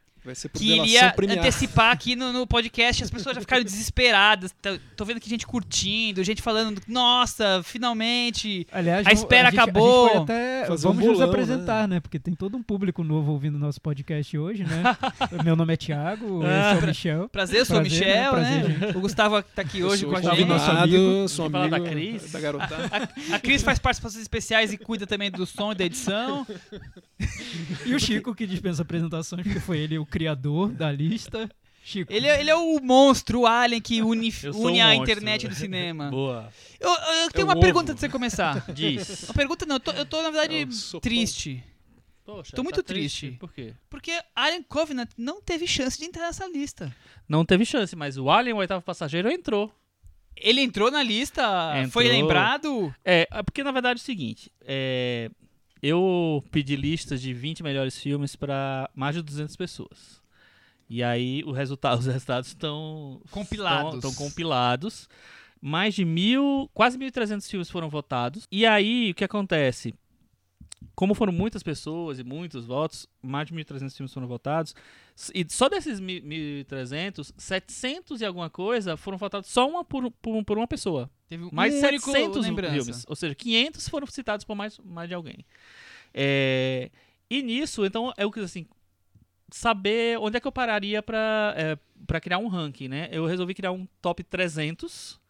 que 0.54 0.64
iria 0.78 1.12
premiada. 1.12 1.40
antecipar 1.40 1.90
aqui 1.92 2.14
no, 2.16 2.32
no 2.32 2.46
podcast. 2.46 3.02
As 3.02 3.10
pessoas 3.10 3.34
já 3.34 3.40
ficaram 3.40 3.62
desesperadas. 3.64 4.54
Tô, 4.62 4.78
tô 4.96 5.04
vendo 5.04 5.20
que 5.20 5.28
gente 5.28 5.46
curtindo, 5.46 6.22
gente 6.22 6.40
falando, 6.40 6.80
nossa, 6.86 7.60
finalmente. 7.64 8.66
Aliás, 8.72 9.06
A 9.06 9.10
vamos- 9.10 9.20
espera 9.20 9.50
gente- 9.50 9.60
acabou. 9.60 10.04
A 10.04 10.08
gente 10.08 10.12
pode 10.18 10.32
até, 10.32 10.66
Fazer 10.66 10.86
um 10.86 10.90
vamos 10.92 11.06
nos 11.06 11.16
bolão, 11.18 11.28
apresentar, 11.30 11.88
né? 11.88 12.00
Porque 12.00 12.18
tem 12.18 12.34
todo 12.34 12.56
um 12.56 12.62
público 12.62 13.02
novo 13.02 13.32
ouvindo 13.32 13.58
nosso 13.58 13.80
podcast 13.80 14.36
hoje, 14.38 14.64
né? 14.64 14.82
Meu 15.44 15.56
nome 15.56 15.74
é 15.74 15.76
Thiago, 15.76 16.42
Ah. 16.44 16.70
eu 16.70 16.74
sou 16.74 16.82
o 16.82 16.86
Michel. 16.86 17.28
Prazer, 17.28 17.58
eu 17.60 17.66
sou 17.66 17.76
o 17.76 17.80
Prazer, 17.80 17.98
Michel, 18.06 18.36
né? 18.36 18.60
Prazer, 18.60 18.78
né? 18.78 18.92
O 18.96 19.00
Gustavo 19.00 19.42
tá 19.42 19.62
aqui 19.62 19.82
hoje 19.82 20.06
com 20.06 20.16
a 20.16 20.20
o 20.20 20.22
gente. 20.22 20.44
nosso 20.44 20.70
amigo. 20.70 21.28
Sou 21.28 21.48
Vamos 21.50 21.72
amigo 21.72 21.84
da 21.84 21.90
Cris? 21.90 22.30
da 22.32 22.40
garotada. 22.40 23.08
A 23.32 23.38
Cris 23.38 23.62
faz 23.62 23.78
participações 23.78 24.22
especiais 24.22 24.72
e 24.72 24.78
cuida 24.78 25.06
também 25.06 25.30
do 25.30 25.44
som 25.46 25.72
e 25.72 25.74
da 25.74 25.84
edição. 25.84 26.46
E 27.86 27.94
o 27.94 28.00
Chico, 28.00 28.34
que 28.34 28.46
dispensa 28.46 28.82
apresentações, 28.82 29.42
porque 29.44 29.60
foi 29.60 29.78
ele 29.78 29.96
o 29.98 30.04
criador 30.12 30.70
da 30.72 30.92
lista. 30.92 31.48
Chico. 31.84 32.12
Ele 32.12 32.28
é, 32.28 32.40
ele 32.40 32.48
é 32.48 32.54
o 32.54 32.78
monstro, 32.80 33.40
o 33.40 33.46
alien 33.46 33.80
que 33.80 34.00
une, 34.02 34.32
Eu 34.44 34.52
une 34.54 34.78
um 34.80 34.84
a 34.84 34.86
monstro. 34.86 35.02
internet 35.02 35.48
do 35.48 35.54
cinema. 35.56 36.10
Boa. 36.10 36.48
Eu, 36.78 36.88
eu- 36.88 36.96
eu 37.24 37.30
tenho 37.32 37.42
É 37.42 37.44
uma 37.48 37.56
o 37.56 37.60
pergunta 37.60 37.86
ovo. 37.86 37.92
antes 37.92 37.94
de 37.96 38.00
você 38.06 38.08
começar. 38.08 38.64
Diz. 38.72 39.24
Uma 39.24 39.34
pergunta 39.34 39.66
não, 39.66 39.76
eu 39.76 39.80
tô, 39.80 39.90
eu 39.90 40.06
tô 40.06 40.22
na 40.22 40.30
verdade 40.30 40.68
triste. 41.00 41.64
Poxa, 42.24 42.54
Tô 42.54 42.62
muito 42.62 42.76
tá 42.80 42.84
triste. 42.84 43.32
Por 43.32 43.52
quê? 43.52 43.74
Porque 43.90 44.12
Alien 44.36 44.62
Covenant 44.62 45.10
não 45.18 45.42
teve 45.42 45.66
chance 45.66 45.98
de 45.98 46.04
entrar 46.04 46.26
nessa 46.26 46.46
lista. 46.46 46.94
Não 47.28 47.44
teve 47.44 47.64
chance, 47.64 47.96
mas 47.96 48.16
o 48.16 48.30
Alien, 48.30 48.54
o 48.54 48.58
oitavo 48.58 48.80
passageiro, 48.84 49.28
entrou. 49.28 49.74
Ele 50.36 50.60
entrou 50.60 50.88
na 50.88 51.02
lista, 51.02 51.42
foi 51.90 52.04
Entrou. 52.06 52.20
lembrado. 52.20 52.94
É, 53.04 53.26
é 53.28 53.42
porque 53.42 53.64
na 53.64 53.72
verdade 53.72 53.98
é 53.98 54.02
o 54.02 54.04
seguinte, 54.04 54.52
é, 54.64 55.28
eu 55.82 56.44
pedi 56.50 56.76
listas 56.76 57.20
de 57.20 57.34
20 57.34 57.62
melhores 57.62 57.98
filmes 57.98 58.36
para 58.36 58.88
mais 58.94 59.16
de 59.16 59.22
200 59.22 59.56
pessoas. 59.56 60.22
E 60.88 61.02
aí 61.02 61.42
o 61.44 61.52
resultado, 61.52 61.98
os 62.00 62.06
resultados 62.06 62.48
estão 62.48 63.20
Compilados. 63.30 63.94
Estão, 63.96 64.14
compilados. 64.14 65.08
Mais 65.60 65.94
de 65.94 66.04
mil, 66.04 66.68
quase 66.74 66.98
1.300 66.98 67.48
filmes 67.48 67.70
foram 67.70 67.88
votados. 67.88 68.46
E 68.50 68.66
aí 68.66 69.10
o 69.10 69.14
que 69.14 69.24
acontece? 69.24 69.94
Como 70.94 71.14
foram 71.14 71.32
muitas 71.32 71.62
pessoas 71.62 72.18
e 72.18 72.24
muitos 72.24 72.66
votos, 72.66 73.06
mais 73.22 73.48
de 73.48 73.54
1.300 73.54 73.96
filmes 73.96 74.12
foram 74.12 74.26
votados. 74.26 74.74
E 75.34 75.46
só 75.48 75.68
desses 75.68 76.00
1.300, 76.00 77.32
700 77.36 78.20
e 78.20 78.24
alguma 78.24 78.50
coisa 78.50 78.96
foram 78.96 79.18
votados 79.18 79.48
só 79.48 79.68
uma 79.68 79.84
por, 79.84 80.10
por, 80.10 80.44
por 80.44 80.58
uma 80.58 80.66
pessoa. 80.66 81.10
Teve 81.28 81.48
Mais 81.52 81.74
um 81.74 81.80
de 81.80 81.86
único 81.86 82.10
700 82.10 82.46
lembrança. 82.46 82.74
filmes. 82.74 83.04
Ou 83.08 83.16
seja, 83.16 83.34
500 83.34 83.88
foram 83.88 84.06
citados 84.06 84.44
por 84.44 84.54
mais, 84.54 84.78
mais 84.78 85.08
de 85.08 85.14
alguém. 85.14 85.44
É, 86.12 86.90
e 87.30 87.42
nisso, 87.42 87.84
então, 87.86 88.12
é 88.16 88.26
o 88.26 88.30
que 88.30 88.40
assim. 88.40 88.66
Saber 89.50 90.18
onde 90.18 90.36
é 90.36 90.40
que 90.40 90.46
eu 90.46 90.52
pararia 90.52 91.02
pra, 91.02 91.54
é, 91.56 91.78
pra 92.06 92.20
criar 92.20 92.38
um 92.38 92.48
ranking, 92.48 92.88
né? 92.88 93.08
Eu 93.12 93.26
resolvi 93.26 93.54
criar 93.54 93.72
um 93.72 93.86
top 94.00 94.22
300. 94.24 95.20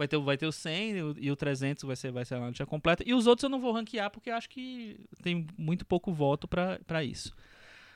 Vai 0.00 0.08
ter, 0.08 0.16
o- 0.16 0.22
vai 0.24 0.38
ter 0.38 0.46
o 0.46 0.52
100 0.52 0.90
e 0.96 1.02
o, 1.02 1.14
e 1.18 1.30
o 1.30 1.36
300 1.36 1.84
vai 1.84 1.94
ser, 1.94 2.10
vai 2.10 2.24
ser 2.24 2.36
a 2.36 2.48
lista 2.48 2.64
completa. 2.64 3.02
E 3.06 3.12
os 3.12 3.26
outros 3.26 3.42
eu 3.42 3.50
não 3.50 3.60
vou 3.60 3.70
ranquear 3.70 4.10
porque 4.10 4.30
eu 4.30 4.34
acho 4.34 4.48
que 4.48 4.98
tem 5.22 5.46
muito 5.58 5.84
pouco 5.84 6.10
voto 6.10 6.48
pra 6.48 6.78
pra 6.86 7.04
isso. 7.04 7.34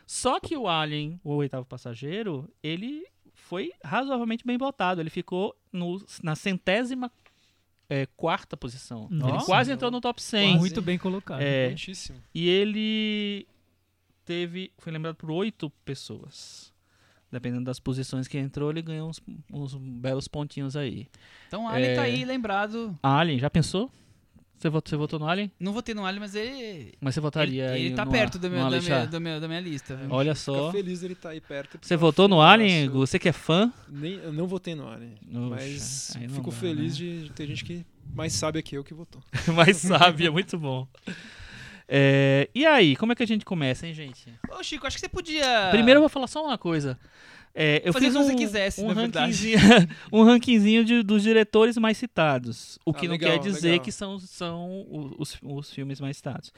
Só 0.07 0.39
que 0.39 0.55
o 0.55 0.69
Alien, 0.69 1.19
o 1.25 1.33
oitavo 1.37 1.65
passageiro, 1.65 2.47
ele 2.63 3.07
foi 3.33 3.73
razoavelmente 3.83 4.45
bem 4.47 4.59
votado. 4.59 5.01
Ele 5.01 5.09
ficou 5.09 5.57
no, 5.73 6.05
na 6.23 6.35
centésima 6.37 7.11
é, 7.89 8.05
quarta 8.17 8.55
posição. 8.55 9.09
ele 9.11 9.21
Nossa. 9.21 9.47
quase 9.47 9.73
entrou 9.73 9.91
no 9.91 9.99
top 10.03 10.23
100. 10.23 10.49
Quase. 10.49 10.59
Muito 10.61 10.83
bem 10.83 10.99
colocado. 10.99 11.41
É, 11.41 11.69
Muitíssimo. 11.69 12.19
e 12.35 12.47
ele 12.51 13.47
teve. 14.27 14.73
Foi 14.77 14.93
lembrado 14.93 15.15
por 15.17 15.31
oito 15.31 15.71
pessoas. 15.87 16.71
Dependendo 17.35 17.65
das 17.65 17.81
posições 17.81 18.29
que 18.29 18.39
entrou, 18.39 18.71
ele 18.71 18.81
ganhou 18.81 19.09
uns, 19.11 19.21
uns 19.53 19.75
belos 19.75 20.29
pontinhos 20.29 20.77
aí. 20.77 21.09
Então 21.49 21.67
Alien 21.69 21.97
tá 21.97 22.03
É. 22.03 22.05
aí 22.13 22.25
lembrado. 22.25 22.97
Alien, 23.03 23.41
já 23.41 23.51
pensou? 23.51 23.91
Você 24.57 24.69
votou, 24.69 24.89
você 24.91 24.97
votou 24.97 25.19
no 25.19 25.27
Alien? 25.29 25.51
Não 25.59 25.73
votei 25.73 25.95
no 25.97 26.07
Alien, 26.07 26.21
mas 26.21 26.35
ele. 26.37 26.95
Mas 27.01 27.13
você 27.13 27.19
Ele, 27.19 27.23
votaria 27.25 27.65
ele 27.77 27.89
aí 27.89 27.95
tá 27.95 28.05
numa- 28.05 28.13
perto 28.17 28.39
do 28.39 28.49
meu, 28.49 28.71
da, 28.71 28.81
minha, 28.81 29.07
da, 29.07 29.21
minha, 29.21 29.41
da 29.41 29.49
minha 29.49 29.61
lista. 29.61 29.97
viu? 29.97 30.07
Olha 30.11 30.33
Fica 30.35 30.45
só. 30.53 30.71
feliz 30.71 31.01
dele 31.01 31.15
estar 31.15 31.31
aí 31.31 31.41
perto. 31.41 31.77
Você 31.83 31.95
é 31.95 31.97
votou 31.97 32.29
no. 32.29 32.41
Alien? 32.41 32.89
Gu? 32.89 32.99
Você 33.01 33.19
que 33.19 33.29
é 33.29 33.33
fã? 33.33 33.71
Nem, 33.89 34.13
eu 34.15 34.33
não 34.33 34.47
votei 34.47 34.77
no 34.77 34.89
Alien. 34.89 35.17
Oxa, 35.29 35.49
mas 35.51 36.17
fico 36.31 36.51
dá, 36.53 36.57
feliz 36.57 36.99
né? 36.99 37.23
de 37.25 37.33
ter 37.33 37.47
gente 37.49 37.65
que 37.65 37.85
mais 38.15 38.33
sabe 38.33 38.63
que 38.63 38.77
eu 38.77 38.85
que 38.85 38.95
votou. 38.95 39.21
Mais 39.55 39.77
sábia, 39.77 40.31
muito 40.31 40.57
bom. 40.57 40.87
É, 41.89 42.49
e 42.55 42.65
aí, 42.65 42.97
como 42.97 43.13
é 43.13 43.15
que 43.15 43.23
a 43.23 43.27
gente 43.27 43.45
começa, 43.45 43.87
hein, 43.87 43.93
gente? 43.93 44.27
Ô, 44.51 44.63
Chico, 44.63 44.87
acho 44.87 44.97
que 44.97 45.01
você 45.01 45.09
podia. 45.09 45.69
Primeiro 45.71 45.99
eu 45.99 46.03
vou 46.03 46.09
falar 46.09 46.27
só 46.27 46.43
uma 46.45 46.57
coisa. 46.59 46.99
É, 47.55 47.83
eu 47.85 47.93
Fazer 47.93 48.07
fiz 48.07 48.15
o 48.17 48.19
que 48.19 48.25
um, 48.25 48.27
você 48.29 48.35
quisesse, 48.35 48.81
um 48.83 48.89
na 48.89 48.95
verdade. 48.95 49.55
rankingzinho, 49.55 49.89
um 50.13 50.25
rankingzinho 50.25 50.85
de- 50.85 51.03
dos 51.05 51.23
diretores 51.23 51.77
mais 51.77 51.97
citados. 51.97 52.79
O 52.85 52.91
Ah, 52.91 52.95
que 52.95 53.07
não 53.07 53.13
legal, 53.13 53.31
quer 53.33 53.39
dizer 53.39 53.69
legal. 53.73 53.85
que 53.85 53.93
são, 53.93 54.19
são 54.19 54.85
os, 55.19 55.39
os 55.41 55.71
filmes 55.73 56.01
mais 56.01 56.17
citados. 56.17 56.53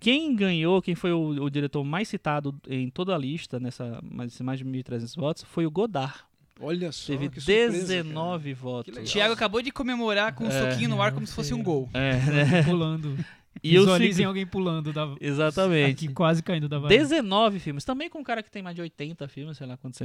Quem 0.00 0.34
ganhou, 0.34 0.82
quem 0.82 0.94
foi 0.96 1.12
o, 1.12 1.44
o 1.44 1.48
diretor 1.48 1.84
mais 1.84 2.08
citado 2.08 2.54
em 2.68 2.90
toda 2.90 3.14
a 3.14 3.18
lista, 3.18 3.60
nessa 3.60 4.00
mais, 4.02 4.38
mais 4.40 4.58
de 4.58 4.64
1.300 4.64 5.14
votos, 5.16 5.44
foi 5.44 5.66
o 5.66 5.70
Godard. 5.70 6.14
Olha 6.60 6.90
só. 6.90 7.12
Teve 7.12 7.28
que 7.28 7.40
surpresa, 7.40 7.78
19 8.02 8.54
votos. 8.54 8.92
legal. 8.94 9.10
Thiago 9.12 9.34
acabou 9.34 9.62
de 9.62 9.70
comemorar 9.70 10.34
com 10.34 10.44
um 10.44 10.48
É. 10.50 10.70
soquinho 10.72 10.88
no 10.90 11.00
ar 11.00 11.08
É, 11.08 11.14
como 11.14 11.26
se 11.26 11.32
fosse 11.34 11.54
um 11.54 11.62
gol. 11.62 11.88
É, 11.94 12.12
né? 12.30 12.62
Pulando. 12.64 13.16
E 13.64 13.70
Visualizem 13.78 14.12
seg- 14.16 14.26
alguém 14.26 14.46
pulando 14.46 14.92
da. 14.92 15.14
Exatamente. 15.20 16.04
Aqui 16.06 16.14
quase 16.14 16.42
caindo 16.42 16.68
da 16.68 16.78
varanda. 16.78 16.94
19 17.02 17.58
filmes. 17.58 17.82
Também 17.82 18.10
com 18.10 18.18
um 18.18 18.22
cara 18.22 18.42
que 18.42 18.50
tem 18.50 18.62
mais 18.62 18.76
de 18.76 18.82
80 18.82 19.26
filmes, 19.26 19.56
sei 19.56 19.66
lá 19.66 19.76
quantos 19.78 19.98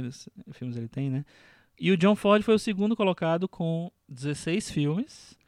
filmes 0.52 0.76
ele 0.78 0.88
tem, 0.88 1.10
né? 1.10 1.24
E 1.78 1.90
o 1.92 1.96
John 1.96 2.16
Ford 2.16 2.42
foi 2.42 2.54
o 2.54 2.58
segundo 2.58 2.96
colocado 2.96 3.46
com 3.46 3.90
16 4.08 4.70
filmes. 4.70 5.38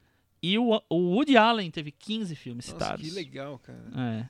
E 0.42 0.58
o, 0.58 0.82
o 0.90 0.96
Woody 1.14 1.36
Allen 1.36 1.70
teve 1.70 1.90
15 1.90 2.34
filmes 2.36 2.66
Nossa, 2.68 2.78
citados. 2.84 3.08
que 3.08 3.14
legal, 3.14 3.58
cara. 3.60 3.78
É. 3.96 4.28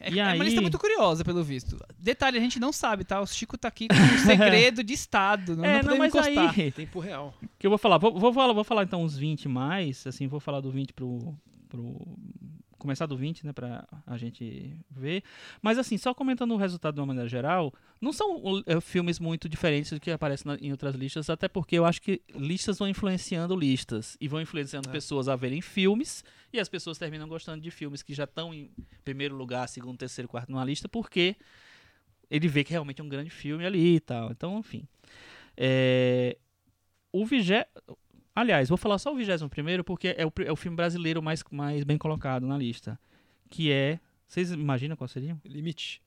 É, 0.00 0.12
E 0.12 0.18
é 0.20 0.22
uma 0.24 0.32
aí- 0.32 0.38
lista 0.40 0.60
muito 0.60 0.78
curiosa, 0.78 1.24
pelo 1.24 1.42
visto. 1.44 1.76
Detalhe, 1.98 2.38
a 2.38 2.40
gente 2.40 2.58
não 2.60 2.72
sabe, 2.72 3.04
tá? 3.04 3.20
O 3.20 3.26
Chico 3.26 3.58
tá 3.58 3.68
aqui 3.68 3.88
com 3.88 3.94
um 3.94 4.18
segredo 4.26 4.82
de 4.82 4.94
Estado. 4.94 5.56
Não, 5.56 5.64
é, 5.64 5.82
não 5.82 5.90
não, 5.90 5.98
mas 5.98 6.14
encostar. 6.14 6.58
aí. 6.58 6.72
Tempo 6.72 6.98
real. 7.00 7.34
que 7.58 7.66
eu 7.66 7.70
vou 7.70 7.78
falar. 7.78 7.98
Vou, 7.98 8.16
vou 8.18 8.32
falar, 8.32 8.52
vou 8.52 8.64
falar 8.64 8.84
então 8.84 9.02
uns 9.02 9.16
20 9.16 9.48
mais. 9.48 10.06
Assim, 10.06 10.26
vou 10.28 10.40
falar 10.40 10.60
do 10.60 10.70
20 10.70 10.92
pro. 10.92 11.34
pro 11.68 12.16
começar 12.78 13.06
do 13.06 13.16
20, 13.16 13.44
né, 13.44 13.52
pra 13.52 13.86
a 14.06 14.16
gente 14.16 14.76
ver. 14.90 15.22
Mas 15.60 15.78
assim, 15.78 15.98
só 15.98 16.14
comentando 16.14 16.52
o 16.52 16.56
resultado 16.56 16.94
de 16.94 17.00
uma 17.00 17.06
maneira 17.06 17.28
geral, 17.28 17.72
não 18.00 18.12
são 18.12 18.36
o- 18.36 18.62
é, 18.66 18.80
filmes 18.80 19.18
muito 19.18 19.48
diferentes 19.48 19.90
do 19.92 20.00
que 20.00 20.10
aparecem 20.10 20.50
na- 20.52 20.58
em 20.60 20.70
outras 20.70 20.94
listas, 20.94 21.28
até 21.28 21.48
porque 21.48 21.76
eu 21.76 21.84
acho 21.84 22.00
que 22.00 22.22
listas 22.34 22.78
vão 22.78 22.88
influenciando 22.88 23.54
listas 23.56 24.16
e 24.20 24.28
vão 24.28 24.40
influenciando 24.40 24.88
É. 24.88 24.92
pessoas 24.92 25.28
a 25.28 25.36
verem 25.36 25.60
filmes 25.60 26.24
e 26.52 26.58
as 26.60 26.68
pessoas 26.68 26.96
terminam 26.98 27.28
gostando 27.28 27.60
de 27.62 27.70
filmes 27.70 28.02
que 28.02 28.14
já 28.14 28.24
estão 28.24 28.54
em 28.54 28.70
primeiro 29.04 29.34
lugar, 29.36 29.68
segundo, 29.68 29.98
terceiro, 29.98 30.28
quarto 30.28 30.50
numa 30.50 30.64
lista, 30.64 30.88
porque 30.88 31.36
ele 32.30 32.46
vê 32.48 32.62
que 32.62 32.70
realmente 32.72 33.00
é 33.00 33.04
um 33.04 33.08
grande 33.08 33.30
filme 33.30 33.64
ali 33.66 33.96
e 33.96 34.00
tal. 34.00 34.30
Então, 34.30 34.58
enfim. 34.58 34.86
É, 35.56 36.36
o 37.12 37.24
vigé... 37.26 37.66
Aliás, 38.38 38.68
vou 38.68 38.78
falar 38.78 38.98
só 38.98 39.12
o 39.12 39.16
vigésimo 39.16 39.50
primeiro 39.50 39.82
porque 39.82 40.14
é 40.16 40.24
o, 40.24 40.32
é 40.46 40.52
o 40.52 40.54
filme 40.54 40.76
brasileiro 40.76 41.20
mais, 41.20 41.42
mais 41.50 41.82
bem 41.82 41.98
colocado 41.98 42.46
na 42.46 42.56
lista. 42.56 42.96
Que 43.50 43.72
é. 43.72 43.98
Vocês 44.28 44.52
imaginam 44.52 44.96
qual 44.96 45.08
seria? 45.08 45.36
Limite. 45.44 46.00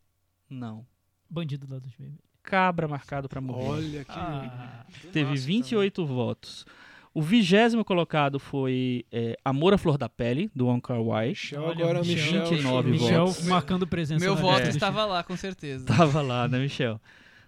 Não. 0.50 0.86
Bandido 1.30 1.68
lá 1.70 1.78
dos 1.78 1.92
vermelhos. 1.92 2.24
Cabra 2.42 2.88
marcado 2.88 3.28
pra 3.28 3.42
morrer. 3.42 3.68
Olha 3.68 4.06
que. 4.06 4.12
Ah, 4.12 4.86
Teve 5.12 5.36
filmaço 5.36 5.46
28 5.46 6.06
votos. 6.06 6.66
O 7.14 7.22
vigésimo 7.22 7.84
colocado 7.84 8.40
foi 8.40 9.06
é, 9.12 9.38
Amor 9.44 9.74
à 9.74 9.78
Flor 9.78 9.98
da 9.98 10.08
Pele, 10.08 10.50
do 10.56 10.68
Wong 10.68 10.82
Kar 10.82 11.02
Wai. 11.02 11.30
Michel 11.30 11.62
olha, 11.62 11.84
agora, 11.84 12.00
Michel. 12.00 12.46
29 12.46 12.92
Michel 12.92 13.26
votos. 13.26 13.46
marcando 13.46 13.86
presença. 13.86 14.24
Meu 14.24 14.36
na 14.36 14.42
voto 14.42 14.64
do 14.64 14.70
estava 14.70 15.04
lá, 15.04 15.22
com 15.22 15.36
certeza. 15.36 15.86
Tava 15.86 16.22
lá, 16.22 16.48
né, 16.48 16.60
Michel? 16.60 17.02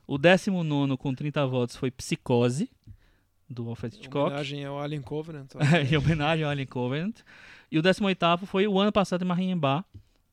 O 0.06 0.18
19 0.18 0.98
com 0.98 1.14
30 1.16 1.48
votos 1.48 1.78
foi 1.78 1.90
Psicose, 1.90 2.70
do 3.50 3.70
Alfred 3.70 3.96
Em 3.96 4.00
Hitchcock. 4.00 4.28
homenagem 4.28 4.66
ao 4.66 4.80
Alien 4.80 5.02
Covenant. 5.02 5.52
em 5.92 5.98
homenagem 5.98 6.44
ao 6.46 6.52
Alien 6.52 6.68
Covenant. 6.68 7.16
E 7.72 7.78
o 7.78 7.82
18 7.82 8.46
foi 8.46 8.68
o 8.68 8.80
ano 8.80 8.92
passado 8.92 9.24
em 9.24 9.28
Marimbá, 9.28 9.84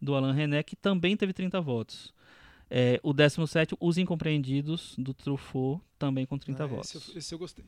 do 0.00 0.14
Alain 0.14 0.34
René, 0.34 0.62
que 0.62 0.76
também 0.76 1.16
teve 1.16 1.32
30 1.32 1.60
votos. 1.60 2.12
É, 2.70 3.00
o 3.02 3.12
17, 3.12 3.74
Os 3.80 3.98
Incompreendidos, 3.98 4.94
do 4.96 5.12
Truffaut, 5.12 5.82
também 5.98 6.24
com 6.24 6.38
30 6.38 6.62
Ah, 6.62 6.66
votos. 6.66 6.94
Esse, 6.94 7.10
eu- 7.10 7.18
esse 7.18 7.34
eu 7.34 7.38
gostei. 7.38 7.64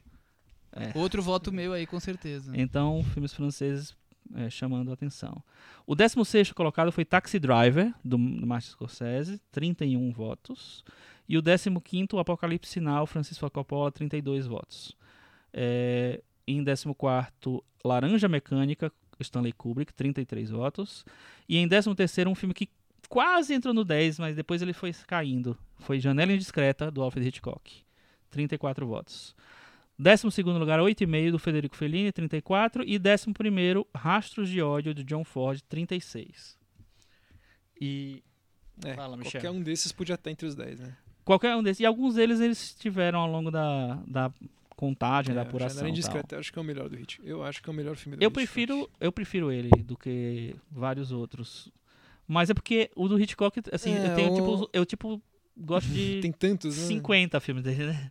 Outro 0.95 1.21
voto 1.23 1.53
meu 1.53 1.73
aí, 1.75 1.87
com 1.87 2.01
certeza. 2.01 2.51
Então, 2.55 3.03
filmes 3.13 3.33
franceses 3.35 3.95
é, 4.35 4.49
chamando 4.49 4.91
a 4.91 4.95
atenção. 4.95 5.43
O 5.87 5.95
16 5.95 6.53
colocado 6.53 6.91
foi 6.91 7.05
Taxi 7.05 7.39
Driver, 7.39 7.93
do, 8.03 8.17
do 8.17 8.47
Martin 8.47 8.71
Scorsese, 8.71 9.39
31 9.51 10.11
votos. 10.13 10.83
E 11.29 11.37
o 11.37 11.43
15, 11.43 12.09
o 12.15 12.19
Apocalipse 12.19 12.71
Sinal, 12.73 13.07
Francisco 13.07 13.51
Coppola, 13.51 13.93
32 13.93 14.47
votos. 14.47 14.97
É, 15.53 16.23
em 16.47 16.65
14, 16.65 17.63
Laranja 17.85 18.29
Mecânica, 18.29 18.93
Stanley 19.21 19.53
Kubrick, 19.53 19.93
33 19.93 20.51
votos. 20.51 21.05
E 21.49 21.59
em 21.59 21.69
13, 21.69 21.91
um 22.29 22.35
filme 22.35 22.55
que 22.55 22.69
quase 23.09 23.55
entrou 23.55 23.75
no 23.75 23.85
10, 23.85 24.19
mas 24.19 24.37
depois 24.37 24.63
ele 24.63 24.73
foi 24.73 24.93
caindo. 25.07 25.57
Foi 25.79 26.01
Janela 26.01 26.33
Indiscreta, 26.33 26.91
do 26.91 27.03
Alfred 27.03 27.29
Hitchcock, 27.29 27.83
34 28.31 28.87
votos. 28.87 29.35
12 29.99 30.43
lugar, 30.43 30.81
8,5 30.81 31.31
do 31.31 31.39
Federico 31.39 31.77
Fellini, 31.77 32.11
34. 32.11 32.83
E 32.85 32.99
11, 32.99 33.87
Rastros 33.95 34.49
de 34.49 34.61
Ódio, 34.63 34.95
do 34.95 35.05
John 35.05 35.25
Ford, 35.25 35.61
36. 35.69 36.59
E 37.81 38.23
É, 38.85 38.95
Fala, 38.95 39.17
Michel. 39.17 39.33
qualquer 39.33 39.51
um 39.51 39.63
desses 39.63 39.93
podia 39.93 40.15
estar 40.15 40.31
entre 40.31 40.47
os 40.47 40.55
10, 40.55 40.81
né? 40.81 40.97
qualquer 41.25 41.55
um 41.55 41.63
desses. 41.63 41.81
E 41.81 41.87
alguns 41.87 42.15
deles 42.15 42.41
eles 42.41 42.75
tiveram 42.75 43.21
ao 43.21 43.31
longo 43.31 43.51
da, 43.51 43.95
da 44.07 44.33
contagem, 44.87 45.33
da 45.35 45.43
É, 45.43 45.45
apuração. 45.45 45.75
Janela 45.77 45.89
e. 45.89 45.91
Indiscreta, 45.93 46.35
eu 46.35 46.41
acho 46.41 46.53
que 46.53 46.59
é 46.59 46.63
o 46.63 46.65
melhor 46.65 46.89
do 46.89 46.97
Hit. 46.97 47.21
Eu 47.23 47.45
acho 47.45 47.63
que 47.63 47.71
é 47.71 47.73
o 47.73 47.75
melhor 47.77 47.95
filme 47.97 48.17
do 48.17 48.23
Eu 48.23 48.29
Hitchcock. 48.29 48.45
prefiro, 48.47 48.91
eu 49.01 49.13
prefiro 49.13 49.53
ele 49.53 49.71
do 49.85 49.97
que 49.97 50.57
vários 50.71 51.13
outros. 51.13 51.71
Mas 52.27 52.51
é 52.51 52.55
porque 52.55 52.91
o 52.97 53.07
do 53.09 53.21
Hitchcock, 53.21 53.61
assim, 53.73 53.95
É, 53.95 54.07
eu 54.07 54.15
tenho 54.15 54.31
o- 54.31 54.35
tipo. 54.35 54.71
Eu 54.73 54.85
tipo 54.87 55.23
gosto 55.57 55.89
de 55.93 56.19
Tem 56.23 56.33
tantos, 56.33 56.77
né? 56.77 56.83
50 56.87 57.39
filmes 57.41 57.63
dele, 57.63 57.87
né? 57.87 58.11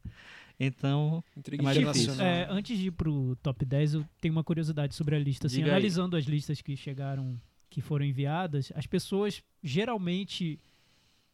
Então, 0.59 1.23
Intriga 1.35 1.61
É 1.61 1.65
mais 1.65 1.77
difícil. 1.77 2.21
É, 2.21 2.47
antes 2.49 2.77
de 2.77 2.87
ir 2.87 2.91
pro 2.91 3.35
top 3.41 3.65
10, 3.65 3.95
eu 3.95 4.05
tenho 4.21 4.31
uma 4.33 4.43
curiosidade 4.43 4.93
sobre 4.95 5.15
a 5.15 5.19
lista. 5.19 5.47
Assim, 5.47 5.57
Diga 5.57 5.67
aí. 5.67 5.71
analisando 5.71 6.15
as 6.15 6.25
listas 6.25 6.61
que 6.61 6.77
chegaram, 6.77 7.35
que 7.69 7.81
foram 7.81 8.05
enviadas, 8.05 8.71
as 8.75 8.85
pessoas 8.85 9.41
geralmente 9.63 10.59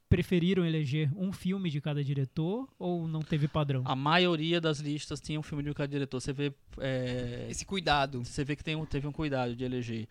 preferiram 0.09 0.65
eleger 0.65 1.11
um 1.15 1.31
filme 1.33 1.69
de 1.69 1.81
cada 1.81 2.03
diretor 2.03 2.67
ou 2.79 3.07
não 3.07 3.21
teve 3.21 3.47
padrão? 3.47 3.83
a 3.85 3.95
maioria 3.95 4.61
das 4.61 4.79
listas 4.79 5.19
tinha 5.19 5.39
um 5.39 5.43
filme 5.43 5.63
de 5.63 5.73
cada 5.73 5.87
diretor. 5.89 6.21
Você 6.21 6.31
vê, 6.31 6.53
é, 6.79 7.47
Esse 7.49 7.65
cuidado. 7.65 8.23
você 8.23 8.43
vê 8.43 8.55
que 8.55 8.63
tem, 8.63 8.75
um- 8.75 8.85
teve 8.85 9.05
um 9.07 9.11
cuidado 9.11 9.55
de 9.55 9.63
eleger. 9.63 10.07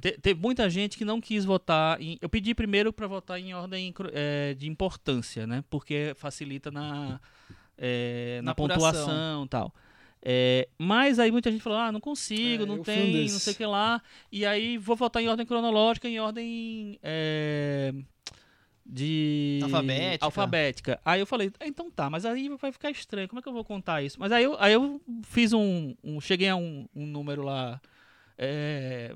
Te- 0.00 0.18
teve 0.20 0.40
muita 0.40 0.70
gente 0.70 0.96
que 0.96 1.04
não 1.04 1.20
quis 1.20 1.44
votar. 1.44 2.00
Em, 2.00 2.16
eu 2.20 2.28
pedi 2.28 2.54
primeiro 2.54 2.92
para 2.92 3.06
votar 3.06 3.40
em 3.40 3.52
ordem 3.52 3.92
é, 4.12 4.54
de 4.54 4.68
importância, 4.68 5.46
né? 5.46 5.64
Porque 5.68 6.12
facilita 6.16 6.70
na, 6.70 7.20
é, 7.76 8.36
na, 8.42 8.50
Na 8.50 8.54
pontuação 8.54 9.44
e 9.44 9.48
tal. 9.48 9.74
É, 10.22 10.68
mas 10.78 11.18
aí 11.18 11.32
muita 11.32 11.50
gente 11.50 11.62
falou: 11.62 11.78
ah, 11.78 11.90
não 11.90 11.98
consigo, 12.00 12.64
É, 12.64 12.66
não 12.66 12.82
tem, 12.82 13.22
não 13.30 13.38
sei 13.38 13.54
o 13.54 13.56
que 13.56 13.64
lá. 13.66 14.02
E 14.30 14.44
aí 14.44 14.76
vou 14.76 14.94
votar 14.94 15.22
em 15.22 15.28
ordem 15.28 15.46
cronológica, 15.46 16.06
em 16.08 16.20
ordem. 16.20 16.98
é, 17.02 17.92
de 18.84 19.60
Alfabética. 19.62 20.24
alfabética. 20.26 21.00
Aí 21.04 21.20
eu 21.20 21.26
falei, 21.26 21.52
"Ah, 21.60 21.66
então 21.66 21.90
tá, 21.90 22.08
mas 22.10 22.24
aí 22.24 22.48
vai 22.60 22.72
ficar 22.72 22.90
estranho, 22.90 23.28
como 23.28 23.38
é 23.38 23.42
que 23.42 23.48
eu 23.48 23.52
vou 23.52 23.64
contar 23.64 24.02
isso? 24.02 24.18
Mas 24.18 24.32
aí 24.32 24.44
eu, 24.44 24.56
aí 24.58 24.72
eu 24.72 25.00
fiz 25.24 25.52
um, 25.52 25.94
um- 26.02 26.20
cheguei 26.20 26.48
a 26.48 26.56
um, 26.56 26.86
um 26.94 27.06
número 27.06 27.42
lá 27.42 27.80
é, 28.38 29.14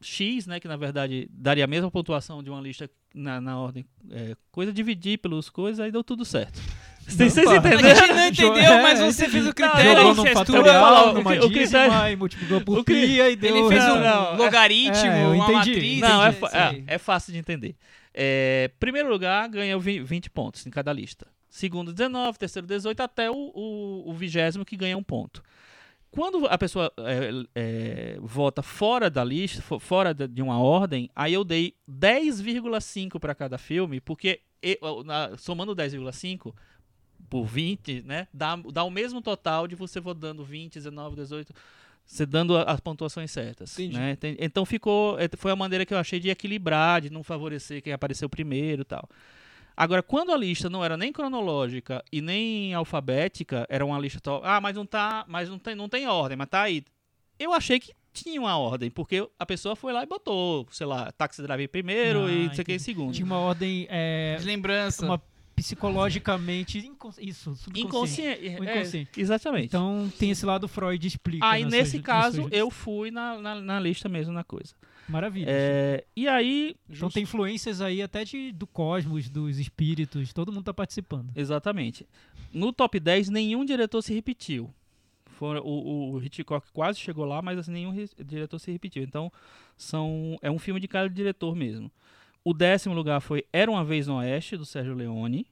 X, 0.00 0.46
né, 0.46 0.60
que 0.60 0.68
na 0.68 0.76
verdade 0.76 1.28
daria 1.32 1.64
a 1.64 1.66
mesma 1.66 1.90
pontuação 1.90 2.42
de 2.42 2.50
uma 2.50 2.60
lista 2.60 2.88
na, 3.14 3.40
na 3.40 3.58
ordem 3.58 3.84
é, 4.10 4.36
coisa, 4.52 4.72
dividir 4.72 5.18
pelos 5.18 5.48
coisas, 5.50 5.80
aí 5.80 5.90
deu 5.90 6.04
tudo 6.04 6.24
certo. 6.24 6.60
Vocês 7.08 7.32
vocês 7.32 7.46
pá. 7.46 7.52
A 7.54 7.56
entenderam? 7.56 7.96
gente 7.96 8.12
não 8.12 8.26
entendeu, 8.28 8.70
É, 8.74 8.82
mas 8.82 9.00
você 9.00 9.26
fez 9.30 9.46
o 9.46 9.54
critério. 9.54 9.92
Jogou 9.96 10.14
num 10.14 10.26
fatorial, 10.26 11.08
o 11.08 11.12
numa 11.14 11.30
o 11.42 11.48
dízima 11.48 12.10
e 12.10 12.16
multiplicou 12.16 12.60
por 12.60 12.84
pi 12.84 13.18
e 13.18 13.34
deu... 13.34 13.56
Ele 13.56 13.66
fez 13.68 13.82
um 13.82 13.94
Não, 13.94 13.96
não, 14.02 14.34
é- 14.34 14.36
logaritmo, 14.36 15.06
É, 15.06 15.26
uma 15.26 15.36
entendi. 15.36 15.54
matriz. 15.72 16.00
Não, 16.00 16.22
é, 16.22 16.28
entendi, 16.28 16.84
é, 16.86 16.94
é 16.96 16.98
fácil 16.98 17.32
de 17.32 17.38
entender. 17.38 17.74
É, 18.20 18.72
primeiro 18.80 19.08
lugar, 19.08 19.48
ganha 19.48 19.78
vi- 19.78 20.00
20 20.02 20.28
pontos 20.28 20.66
em 20.66 20.70
cada 20.70 20.92
lista. 20.92 21.26
Segundo, 21.48 21.92
19. 21.92 22.36
Terceiro, 22.36 22.66
18. 22.66 23.00
Até 23.00 23.30
o, 23.30 23.34
o, 23.54 24.10
o 24.10 24.12
vigésimo 24.12 24.64
que 24.64 24.76
ganha 24.76 24.98
um 24.98 25.02
ponto. 25.04 25.40
Quando 26.10 26.46
a 26.46 26.58
pessoa 26.58 26.92
é, 26.98 27.30
é, 27.54 28.18
vota 28.20 28.60
fora 28.60 29.08
da 29.08 29.22
lista, 29.22 29.62
fo- 29.62 29.78
fora 29.78 30.12
de 30.12 30.42
uma 30.42 30.58
ordem, 30.58 31.08
aí 31.14 31.32
eu 31.34 31.44
dei 31.44 31.74
10,5 31.88 33.20
para 33.20 33.34
cada 33.36 33.56
filme, 33.56 34.00
porque 34.00 34.40
e- 34.60 34.80
na- 35.04 35.36
somando 35.36 35.74
10,5 35.76 36.52
por 37.30 37.44
20, 37.44 38.02
né, 38.02 38.26
dá, 38.32 38.56
dá 38.56 38.82
o 38.84 38.90
mesmo 38.90 39.20
total 39.20 39.68
de 39.68 39.74
você 39.76 40.00
votando 40.00 40.42
20, 40.44 40.74
19, 40.74 41.14
18, 41.16 41.52
você 42.08 42.24
dando 42.24 42.56
a- 42.56 42.62
as 42.62 42.80
pontuações 42.80 43.30
certas. 43.30 43.78
Entendi. 43.78 43.98
né? 43.98 44.16
Então 44.40 44.64
ficou, 44.64 45.18
é, 45.20 45.28
foi 45.36 45.52
a 45.52 45.56
maneira 45.56 45.84
que 45.84 45.92
eu 45.92 45.98
achei 45.98 46.18
de 46.18 46.30
equilibrar, 46.30 47.02
de 47.02 47.10
não 47.10 47.22
favorecer 47.22 47.82
quem 47.82 47.92
apareceu 47.92 48.28
primeiro 48.28 48.82
e 48.82 48.84
tal. 48.84 49.06
Agora, 49.76 50.02
quando 50.02 50.32
a 50.32 50.36
lista 50.36 50.68
não 50.68 50.84
era 50.84 50.96
nem 50.96 51.12
cronológica 51.12 52.02
e 52.10 52.20
nem 52.20 52.74
alfabética, 52.74 53.64
era 53.68 53.84
uma 53.86 53.98
lista 53.98 54.18
to- 54.20 54.40
ah, 54.42 54.60
mas 54.60 54.74
não 54.74 54.84
tá, 54.86 55.24
mas 55.28 55.48
não 55.48 55.58
tem, 55.58 55.74
não 55.76 55.88
tem 55.88 56.06
ordem, 56.08 56.36
mas 56.36 56.48
tá 56.48 56.62
aí. 56.62 56.82
Eu 57.38 57.52
achei 57.52 57.78
que 57.78 57.92
tinha 58.12 58.40
uma 58.40 58.58
ordem, 58.58 58.90
porque 58.90 59.28
a 59.38 59.46
pessoa 59.46 59.76
foi 59.76 59.92
lá 59.92 60.02
e 60.02 60.06
botou, 60.06 60.66
sei 60.72 60.86
lá, 60.86 61.12
Taxi 61.12 61.40
Driver 61.42 61.68
primeiro 61.68 62.24
Ah, 62.24 62.32
e 62.32 62.46
não 62.46 62.54
sei 62.54 62.62
o 62.62 62.64
que 62.64 62.72
em 62.72 62.78
segundo. 62.80 63.12
Tinha 63.14 63.24
uma 63.26 63.38
ordem 63.38 63.86
é, 63.88 64.36
De 64.40 64.44
lembrança. 64.46 65.04
uma 65.06 65.22
psicologicamente 65.62 66.78
incon- 66.78 67.10
isso, 67.20 67.54
subconsciente. 67.54 67.80
Inconsciente. 67.86 68.46
É, 68.48 68.52
inconsciente. 68.76 69.10
exatamente. 69.20 69.66
Então 69.66 70.10
tem 70.18 70.30
esse 70.30 70.44
lado 70.46 70.68
Freud 70.68 71.06
explica. 71.06 71.44
Aí 71.46 71.64
nesse 71.64 72.00
caso 72.00 72.48
eu 72.50 72.70
fui 72.70 73.10
na, 73.10 73.38
na, 73.38 73.54
na 73.60 73.80
lista 73.80 74.08
mesmo 74.08 74.32
na 74.32 74.44
coisa. 74.44 74.74
Maravilha. 75.08 75.46
É, 75.48 76.04
e 76.14 76.28
aí, 76.28 76.76
Então 76.90 77.08
tem 77.10 77.22
influências 77.22 77.80
aí 77.80 78.02
até 78.02 78.24
de, 78.24 78.52
do 78.52 78.66
cosmos, 78.66 79.30
dos 79.30 79.58
espíritos, 79.58 80.32
todo 80.34 80.52
mundo 80.52 80.64
tá 80.64 80.74
participando. 80.74 81.30
exatamente. 81.34 82.06
No 82.52 82.72
top 82.72 82.98
10 83.00 83.28
nenhum 83.30 83.64
diretor 83.64 84.02
se 84.02 84.12
repetiu. 84.14 84.70
Fora- 85.26 85.62
o, 85.62 86.12
o 86.14 86.22
Hitchcock 86.22 86.66
quase 86.72 86.98
chegou 86.98 87.24
lá, 87.24 87.40
mas 87.40 87.58
assim, 87.58 87.70
nenhum 87.72 87.90
re- 87.90 88.08
diretor 88.24 88.58
se 88.58 88.70
repetiu. 88.72 89.02
Então 89.02 89.32
são 89.76 90.36
é 90.42 90.50
um 90.50 90.58
filme 90.58 90.80
de 90.80 90.88
cada 90.88 91.08
diretor 91.08 91.54
mesmo. 91.54 91.90
O 92.44 92.54
décimo 92.54 92.94
lugar 92.94 93.20
foi 93.20 93.44
Era 93.52 93.70
uma 93.70 93.84
vez 93.84 94.06
no 94.06 94.16
Oeste 94.16 94.56
do 94.56 94.64
Sérgio 94.64 94.94
Leone. 94.94 95.46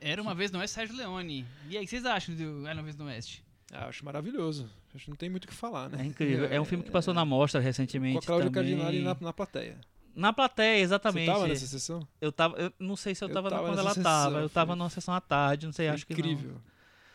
Era 0.00 0.22
uma 0.22 0.34
vez 0.34 0.50
no 0.50 0.58
Oeste 0.58 0.74
Sérgio 0.74 0.96
Leone. 0.96 1.46
E 1.68 1.76
aí, 1.76 1.82
o 1.82 1.84
que 1.84 1.90
vocês 1.90 2.04
acham 2.04 2.34
do 2.34 2.66
Era 2.66 2.74
uma 2.74 2.82
vez 2.82 2.96
no 2.96 3.06
Oeste? 3.06 3.44
Ah, 3.72 3.86
acho 3.86 4.04
maravilhoso. 4.04 4.70
Acho 4.94 5.04
que 5.04 5.10
não 5.10 5.16
tem 5.16 5.28
muito 5.28 5.44
o 5.44 5.48
que 5.48 5.54
falar, 5.54 5.88
né? 5.90 6.02
É 6.02 6.06
incrível. 6.06 6.46
É 6.46 6.60
um 6.60 6.64
filme 6.64 6.84
que 6.84 6.90
passou 6.90 7.12
na 7.12 7.24
mostra 7.24 7.60
recentemente. 7.60 8.14
Com 8.14 8.18
a 8.18 8.26
Cláudia. 8.26 8.50
Cardinale 8.50 9.02
na, 9.02 9.16
na 9.20 9.32
plateia. 9.32 9.78
Na 10.14 10.32
plateia, 10.32 10.80
exatamente. 10.80 11.26
Você 11.26 11.32
tava 11.32 11.48
nessa 11.48 11.66
sessão? 11.66 12.08
Eu 12.20 12.32
tava, 12.32 12.56
eu 12.56 12.72
não 12.78 12.96
sei 12.96 13.14
se 13.14 13.22
eu 13.22 13.28
Eu 13.28 13.34
tava, 13.34 13.50
tava 13.50 13.62
quando 13.68 13.78
ela 13.78 13.90
sessão, 13.90 14.02
tava. 14.02 14.38
Eu 14.40 14.48
tava 14.48 14.74
numa 14.74 14.90
sessão 14.90 15.14
à 15.14 15.20
tarde, 15.20 15.66
não 15.66 15.72
sei, 15.72 15.86
Foi 15.86 15.94
acho 15.94 16.06
que 16.06 16.12
incrível. 16.12 16.56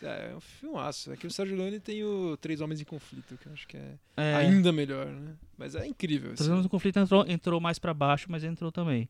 É, 0.03 0.31
é 0.31 0.35
um 0.35 0.39
filmaço. 0.39 1.11
É 1.11 1.17
que 1.17 1.27
o 1.27 1.31
Sérgio 1.31 1.55
Leone 1.55 1.79
tem 1.79 2.03
o 2.03 2.37
Três 2.37 2.61
Homens 2.61 2.81
em 2.81 2.85
Conflito, 2.85 3.37
que 3.37 3.47
eu 3.47 3.53
acho 3.53 3.67
que 3.67 3.77
é. 3.77 3.95
É, 4.17 4.35
ainda 4.35 4.71
melhor, 4.71 5.07
né? 5.07 5.33
Mas 5.57 5.75
é 5.75 5.85
incrível. 5.87 6.33
esse 6.33 6.43
Trazendo 6.43 6.65
o 6.65 6.69
conflito 6.69 6.99
entrou, 6.99 7.25
entrou 7.27 7.59
mais 7.59 7.79
pra 7.79 7.93
baixo, 7.93 8.27
mas 8.29 8.43
entrou 8.43 8.71
também. 8.71 9.07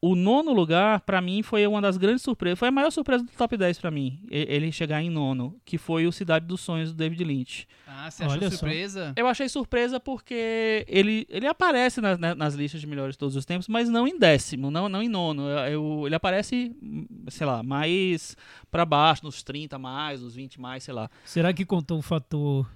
O 0.00 0.14
nono 0.14 0.52
lugar, 0.52 1.00
pra 1.00 1.20
mim, 1.22 1.42
foi 1.42 1.66
uma 1.66 1.80
das 1.80 1.96
grandes 1.96 2.22
surpresas. 2.22 2.58
Foi 2.58 2.68
a 2.68 2.70
maior 2.70 2.90
surpresa 2.90 3.24
do 3.24 3.30
top 3.32 3.56
10 3.56 3.78
pra 3.78 3.90
mim. 3.90 4.20
Ele 4.30 4.70
chegar 4.70 5.02
em 5.02 5.08
nono, 5.08 5.56
que 5.64 5.78
foi 5.78 6.06
o 6.06 6.12
Cidade 6.12 6.46
dos 6.46 6.60
Sonhos 6.60 6.92
do 6.92 6.96
David 6.96 7.24
Lynch. 7.24 7.66
Ah, 7.86 8.10
você 8.10 8.22
achou 8.24 8.36
Olha 8.36 8.50
só. 8.50 8.56
surpresa? 8.58 9.12
Eu 9.16 9.26
achei 9.26 9.48
surpresa 9.48 9.98
porque 9.98 10.84
ele, 10.86 11.26
ele 11.30 11.46
aparece 11.46 12.00
nas, 12.02 12.18
nas 12.18 12.54
listas 12.54 12.80
de 12.80 12.86
melhores 12.86 13.14
de 13.14 13.18
todos 13.18 13.34
os 13.36 13.44
tempos, 13.46 13.68
mas 13.68 13.88
não 13.88 14.06
em 14.06 14.18
décimo, 14.18 14.70
não, 14.70 14.86
não 14.88 15.02
em 15.02 15.08
nono. 15.08 15.42
Eu- 15.48 15.58
eu- 15.72 16.02
ele 16.06 16.14
aparece, 16.14 16.76
sei 17.28 17.46
lá, 17.46 17.62
mais 17.62 18.36
pra 18.70 18.84
baixo, 18.84 19.24
nos 19.24 19.42
30 19.42 19.78
mais, 19.78 20.20
nos 20.20 20.34
20 20.34 20.60
mais, 20.60 20.84
sei 20.84 20.92
lá. 20.94 21.10
Será 21.24 21.52
que 21.54 21.64
contou 21.64 21.98
o 21.98 22.02
fator 22.02 22.68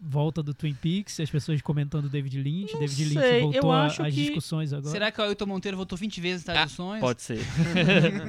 volta 0.00 0.42
do 0.42 0.54
Twin 0.54 0.74
Peaks, 0.74 1.20
as 1.20 1.30
pessoas 1.30 1.60
comentando 1.60 2.08
David 2.08 2.40
Lynch, 2.40 2.72
Não 2.72 2.80
David 2.80 2.96
sei, 2.96 3.06
Lynch 3.40 3.40
voltou 3.42 3.70
eu 3.70 3.72
a- 3.72 3.84
acho 3.86 4.02
às 4.02 4.14
que- 4.14 4.22
discussões 4.22 4.72
agora? 4.72 4.90
Será 4.90 5.12
que 5.12 5.20
o 5.20 5.24
Ailton 5.24 5.46
Monteiro 5.46 5.76
votou 5.76 5.98
20 5.98 6.20
vezes 6.20 6.46
em 6.46 6.50
Ah, 6.50 6.54
Traduções? 6.54 7.00
Pode 7.00 7.22
ser. 7.22 7.38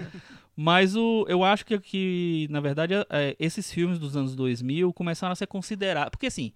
Mas 0.55 0.95
o, 0.95 1.25
eu 1.29 1.43
acho 1.43 1.65
que, 1.65 1.79
que 1.79 2.47
na 2.49 2.59
verdade, 2.59 2.93
é, 3.09 3.35
esses 3.39 3.71
filmes 3.71 3.97
dos 3.97 4.15
anos 4.17 4.35
2000 4.35 4.91
começaram 4.93 5.31
a 5.31 5.35
ser 5.35 5.47
considerados. 5.47 6.09
Porque, 6.11 6.27
assim, 6.27 6.51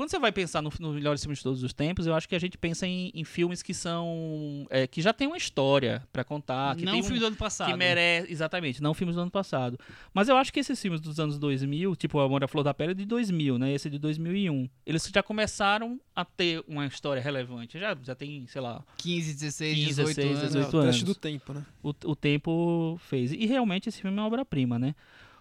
quando 0.00 0.08
você 0.08 0.18
vai 0.18 0.32
pensar 0.32 0.62
no, 0.62 0.72
nos 0.80 0.94
melhores 0.94 1.20
filmes 1.20 1.40
de 1.40 1.44
todos 1.44 1.62
os 1.62 1.74
tempos, 1.74 2.06
eu 2.06 2.14
acho 2.14 2.26
que 2.26 2.34
a 2.34 2.38
gente 2.38 2.56
pensa 2.56 2.86
em, 2.86 3.12
em 3.14 3.22
filmes 3.22 3.62
que 3.62 3.74
são. 3.74 4.66
é, 4.70 4.86
que 4.86 5.02
já 5.02 5.12
tem 5.12 5.26
uma 5.26 5.36
história 5.36 6.02
pra 6.10 6.24
contar. 6.24 6.74
Que 6.74 6.86
não 6.86 6.92
tem 6.92 7.02
o 7.02 7.04
filme 7.04 7.18
um, 7.18 7.20
do 7.20 7.26
ano 7.26 7.36
passado. 7.36 7.70
que 7.70 7.76
merece. 7.76 8.32
Exatamente, 8.32 8.82
não 8.82 8.94
filmes 8.94 9.14
do 9.14 9.20
ano 9.20 9.30
passado. 9.30 9.78
Mas 10.14 10.30
eu 10.30 10.38
acho 10.38 10.50
que 10.54 10.58
esses 10.58 10.80
filmes 10.80 11.02
dos 11.02 11.20
anos 11.20 11.38
2000, 11.38 11.94
tipo 11.96 12.16
O 12.16 12.22
Amor 12.22 12.42
à 12.42 12.48
Flor 12.48 12.64
da 12.64 12.72
Pele, 12.72 12.92
é 12.92 12.94
de 12.94 13.04
2000, 13.04 13.58
né? 13.58 13.74
Esse 13.74 13.88
é 13.88 13.90
de 13.90 13.98
2001. 13.98 14.70
Eles 14.86 15.06
já 15.14 15.22
começaram 15.22 16.00
a 16.16 16.24
ter 16.24 16.64
uma 16.66 16.86
história 16.86 17.20
relevante. 17.20 17.78
Já, 17.78 17.94
já 18.02 18.14
tem, 18.14 18.46
sei 18.46 18.62
lá, 18.62 18.82
15, 18.96 19.34
16, 19.34 19.74
15, 19.74 19.86
18 19.86 20.16
16, 20.16 20.38
anos. 20.38 20.54
18 20.54 20.64
é, 20.64 20.80
o 20.80 20.82
teste 20.82 21.02
anos. 21.02 21.14
do 21.14 21.20
tempo, 21.20 21.52
né? 21.52 21.66
o, 21.82 21.90
o 21.90 22.16
tempo 22.16 22.98
fez. 23.02 23.32
E 23.32 23.44
realmente 23.44 23.90
esse 23.90 24.00
filme 24.00 24.16
é 24.16 24.20
uma 24.22 24.26
obra-prima, 24.26 24.78
né? 24.78 24.94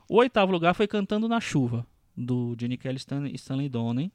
O 0.10 0.18
oitavo 0.18 0.52
lugar 0.52 0.74
foi 0.74 0.86
Cantando 0.86 1.30
na 1.30 1.40
Chuva, 1.40 1.88
do 2.18 2.58
Gene 2.60 2.78
Kelly 2.78 2.96
e 2.96 2.98
Stanley, 2.98 3.36
Stanley 3.36 3.70
Donen. 3.70 4.12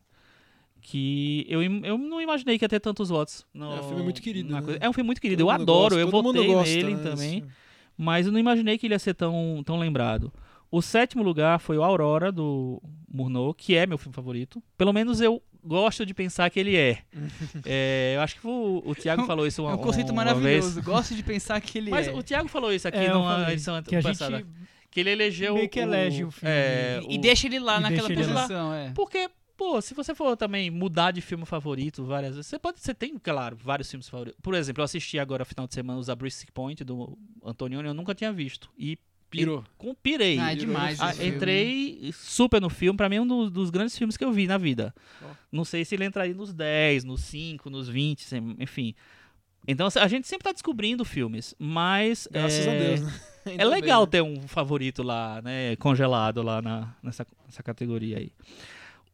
Que 0.87 1.47
eu, 1.49 1.63
eu 1.63 1.97
não 1.97 2.21
imaginei 2.21 2.59
que 2.59 2.65
ia 2.65 2.69
ter 2.69 2.79
tantos 2.79 3.09
votos. 3.09 3.47
no- 3.55 3.75
É 3.75 3.81
um 3.81 3.89
filme 3.89 4.03
muito 4.03 4.21
querido, 4.21 4.53
né? 4.53 4.63
É 4.81 4.89
um 4.89 4.93
filme 4.93 5.07
muito 5.07 5.21
querido. 5.21 5.43
Todo 5.43 5.49
eu 5.49 5.51
adoro, 5.63 5.95
gosta, 5.97 6.01
eu 6.01 6.11
votei 6.11 6.47
gosta, 6.47 6.75
nele 6.75 6.95
né, 6.95 7.03
também. 7.03 7.31
filme. 7.41 7.53
Mas 7.97 8.27
eu 8.27 8.33
não 8.33 8.39
imaginei 8.39 8.77
que 8.77 8.87
ele 8.87 8.95
ia 8.95 8.99
ser 8.99 9.15
tão, 9.15 9.63
tão 9.65 9.79
lembrado. 9.79 10.31
O 10.71 10.83
sétimo 10.83 11.23
lugar 11.23 11.59
foi 11.59 11.79
o 11.79 11.83
Aurora, 11.83 12.31
do 12.31 12.83
Murnau, 13.09 13.55
que 13.55 13.75
é 13.75 13.87
meu 13.87 13.97
filme 13.97 14.15
favorito. 14.15 14.63
Pelo 14.77 14.93
menos 14.93 15.23
eu 15.23 15.41
gosto 15.65 16.05
de 16.05 16.13
pensar 16.13 16.51
que 16.51 16.61
ele 16.61 16.77
é. 16.77 16.99
É, 17.65 18.13
eu 18.17 18.21
acho 18.21 18.39
que 18.39 18.47
o, 18.47 18.83
o 18.85 18.95
Thiago 18.95 19.25
falou 19.25 19.47
isso 19.47 19.63
uma, 19.63 19.71
É 19.71 19.75
um 19.75 19.79
conceito 19.79 20.13
maravilhoso. 20.13 20.75
vez. 20.75 20.85
Gosto 20.85 21.15
de 21.15 21.23
pensar 21.23 21.59
que 21.63 21.79
ele 21.79 21.91
Mas 21.91 22.09
é. 22.09 22.13
o 22.13 22.23
Thiago 22.23 22.49
falou 22.49 22.71
isso 22.75 22.87
aqui 22.87 22.99
É, 22.99 23.11
numa 23.11 23.51
edição 23.51 23.83
que 23.83 23.97
a 23.97 24.03
passada. 24.03 24.37
gente 24.39 24.49
Que 24.91 25.01
ele 25.01 25.11
elegeu. 25.11 25.55
meio 25.55 25.69
que 25.69 25.81
elege 25.81 26.25
o 26.25 26.31
filme, 26.31 26.53
É, 26.55 27.01
E 27.09 27.17
o- 27.17 27.21
deixa 27.23 27.47
ele 27.47 27.59
lá 27.59 27.79
e 27.79 27.81
naquela 27.81 28.13
ele 28.13 28.27
lá. 28.27 28.35
posição, 28.43 28.75
é. 28.75 28.93
Porque, 28.95 29.31
pô, 29.57 29.81
se 29.81 29.95
você 29.95 30.15
for 30.15 30.37
também 30.37 30.71
mudar 30.71 31.11
de 31.11 31.21
filme 31.21 31.45
favorito 31.45 32.05
várias 32.05 32.35
vezes, 32.35 32.47
você 32.49 32.59
pode. 32.59 32.81
Você 32.81 32.95
tem, 32.95 33.19
claro, 33.19 33.57
vários 33.57 33.91
filmes 33.91 34.09
favoritos. 34.09 34.39
Por 34.43 34.55
exemplo, 34.55 34.81
eu 34.81 34.85
assisti 34.85 35.19
agora, 35.19 35.45
final 35.45 35.67
de 35.67 35.75
semana, 35.75 35.99
os 35.99 36.09
A 36.09 36.17
Point 36.53 36.83
do 36.85 37.17
Antonioni, 37.45 37.89
eu 37.89 37.95
nunca 37.95 38.15
tinha 38.15 38.33
visto. 38.33 38.71
E 38.79 38.99
Pirou. 39.31 39.65
com 39.77 39.93
pirei. 39.95 40.39
Ah, 40.39 40.53
é 40.53 40.55
demais 40.55 41.01
Ah, 41.01 41.11
esse 41.11 41.19
filme. 41.21 41.37
entrei 41.37 42.11
super 42.13 42.61
no 42.61 42.71
filme, 42.71 42.97
pra 42.97 43.09
mim 43.09 43.17
é 43.17 43.21
um 43.21 43.27
dos, 43.27 43.51
dos 43.51 43.71
grandes 43.71 43.99
filmes 43.99 44.17
que 44.17 44.25
eu 44.25 44.31
vi 44.33 44.47
na 44.47 44.57
vida. 44.59 44.95
Ó. 45.23 45.27
Não 45.51 45.65
sei 45.65 45.85
se 45.85 45.95
ele 45.97 46.05
entraria 46.05 46.35
nos 46.35 46.53
10, 46.53 47.03
nos 47.05 47.21
5, 47.23 47.69
nos 47.69 47.89
20, 47.89 48.23
sem- 48.23 48.57
enfim. 48.61 48.95
Então 49.67 49.89
a 49.97 50.07
gente 50.09 50.29
sempre 50.29 50.45
tá 50.45 50.53
descobrindo 50.53 51.05
filmes, 51.05 51.55
mas. 51.59 52.29
Graças 52.31 52.67
é, 52.67 52.71
a 52.71 52.79
Deus, 52.79 53.01
né? 53.01 53.21
Ainda 53.47 53.63
É 53.63 53.67
bem, 53.67 53.75
legal 53.81 54.03
né? 54.03 54.07
ter 54.11 54.23
um 54.23 54.47
favorito 54.47 55.03
lá, 55.03 55.43
né? 55.43 55.75
Congelado 55.77 56.41
lá 56.43 56.63
na, 56.63 56.95
nessa, 57.03 57.27
nessa 57.45 57.63
categoria 57.63 58.19
aí. 58.19 58.31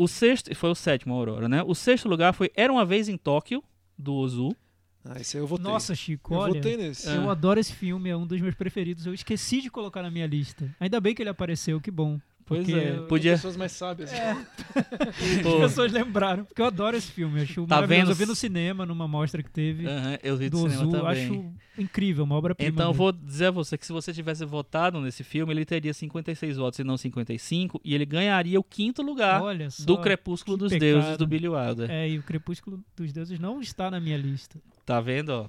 O 0.02 0.08
sexto, 0.08 0.54
foi 0.54 0.70
o 0.70 0.74
sétimo, 0.74 1.12
Aurora, 1.12 1.46
né? 1.46 1.62
O 1.62 1.74
sexto 1.74 2.08
lugar 2.08 2.32
foi 2.32 2.50
Era 2.54 2.72
Uma 2.72 2.86
Vez 2.86 3.06
em 3.06 3.18
Tóquio, 3.18 3.62
do 3.98 4.14
Ozu. 4.14 4.56
Ah, 5.04 5.20
esse 5.20 5.36
aí 5.36 5.42
eu 5.42 5.46
votei. 5.46 5.62
Nossa, 5.62 5.94
Chico, 5.94 6.32
eu 6.32 6.38
olha. 6.38 6.54
votei 6.54 6.74
nesse. 6.78 7.06
Eu 7.06 7.24
É. 7.24 7.28
adoro 7.28 7.60
esse 7.60 7.74
filme, 7.74 8.08
é 8.08 8.16
um 8.16 8.26
dos 8.26 8.40
meus 8.40 8.54
preferidos. 8.54 9.04
Eu 9.04 9.12
esqueci 9.12 9.60
de 9.60 9.68
colocar 9.70 10.00
na 10.00 10.10
minha 10.10 10.26
lista. 10.26 10.74
Ainda 10.80 10.98
bem 11.02 11.14
que 11.14 11.22
ele 11.22 11.28
apareceu, 11.28 11.78
que 11.82 11.90
bom. 11.90 12.18
Pois 12.50 12.66
Porque 12.66 12.80
é. 12.80 12.92
Podia. 13.02 13.32
pessoas 13.34 13.56
mais 13.56 13.70
sábias. 13.70 14.10
Pô, 15.40 15.54
As 15.54 15.60
pessoas 15.70 15.92
lembraram, 15.92 16.44
porque 16.44 16.60
eu 16.60 16.66
adoro 16.66 16.96
esse 16.96 17.06
filme. 17.12 17.40
Acho 17.42 17.64
Tá 17.64 17.80
vendo? 17.80 18.10
Eu 18.10 18.14
vi 18.16 18.26
no 18.26 18.34
cinema, 18.34 18.84
numa 18.84 19.06
mostra 19.06 19.40
que 19.40 19.48
teve 19.48 19.86
aham, 19.86 20.18
eu 20.20 20.36
vi 20.36 20.50
do 20.50 20.56
do 20.64 20.68
cinema 20.68 20.82
Ozu. 20.82 20.90
também. 20.90 21.26
Acho 21.26 21.54
incrível, 21.80 22.24
uma 22.24 22.34
obra-prima. 22.34 22.68
Então, 22.72 22.88
eu 22.90 22.92
vou 22.92 23.12
dizer 23.12 23.46
a 23.46 23.50
você 23.52 23.78
que 23.78 23.86
se 23.86 23.92
você 23.92 24.12
tivesse 24.12 24.44
votado 24.44 25.00
nesse 25.00 25.22
filme, 25.22 25.52
ele 25.52 25.64
teria 25.64 25.94
56 25.94 26.56
votos 26.56 26.80
e 26.80 26.82
não 26.82 26.96
55, 26.96 27.80
e 27.84 27.94
ele 27.94 28.04
ganharia 28.04 28.58
o 28.58 28.64
quinto 28.64 29.00
lugar 29.00 29.40
Olha 29.40 29.70
só. 29.70 29.84
do 29.84 29.96
Crepúsculo 29.98 30.56
dos 30.56 30.72
pecado. 30.72 30.80
Deuses 30.80 31.16
do 31.16 31.28
Billy 31.28 31.48
Wilder. 31.48 31.88
É, 31.88 32.08
e 32.08 32.18
o 32.18 32.22
Crepúsculo 32.24 32.82
dos 32.96 33.12
Deuses 33.12 33.38
não 33.38 33.60
está 33.60 33.88
na 33.92 34.00
minha 34.00 34.16
lista. 34.16 34.58
Tá 34.84 35.00
vendo, 35.00 35.28
ó? 35.30 35.46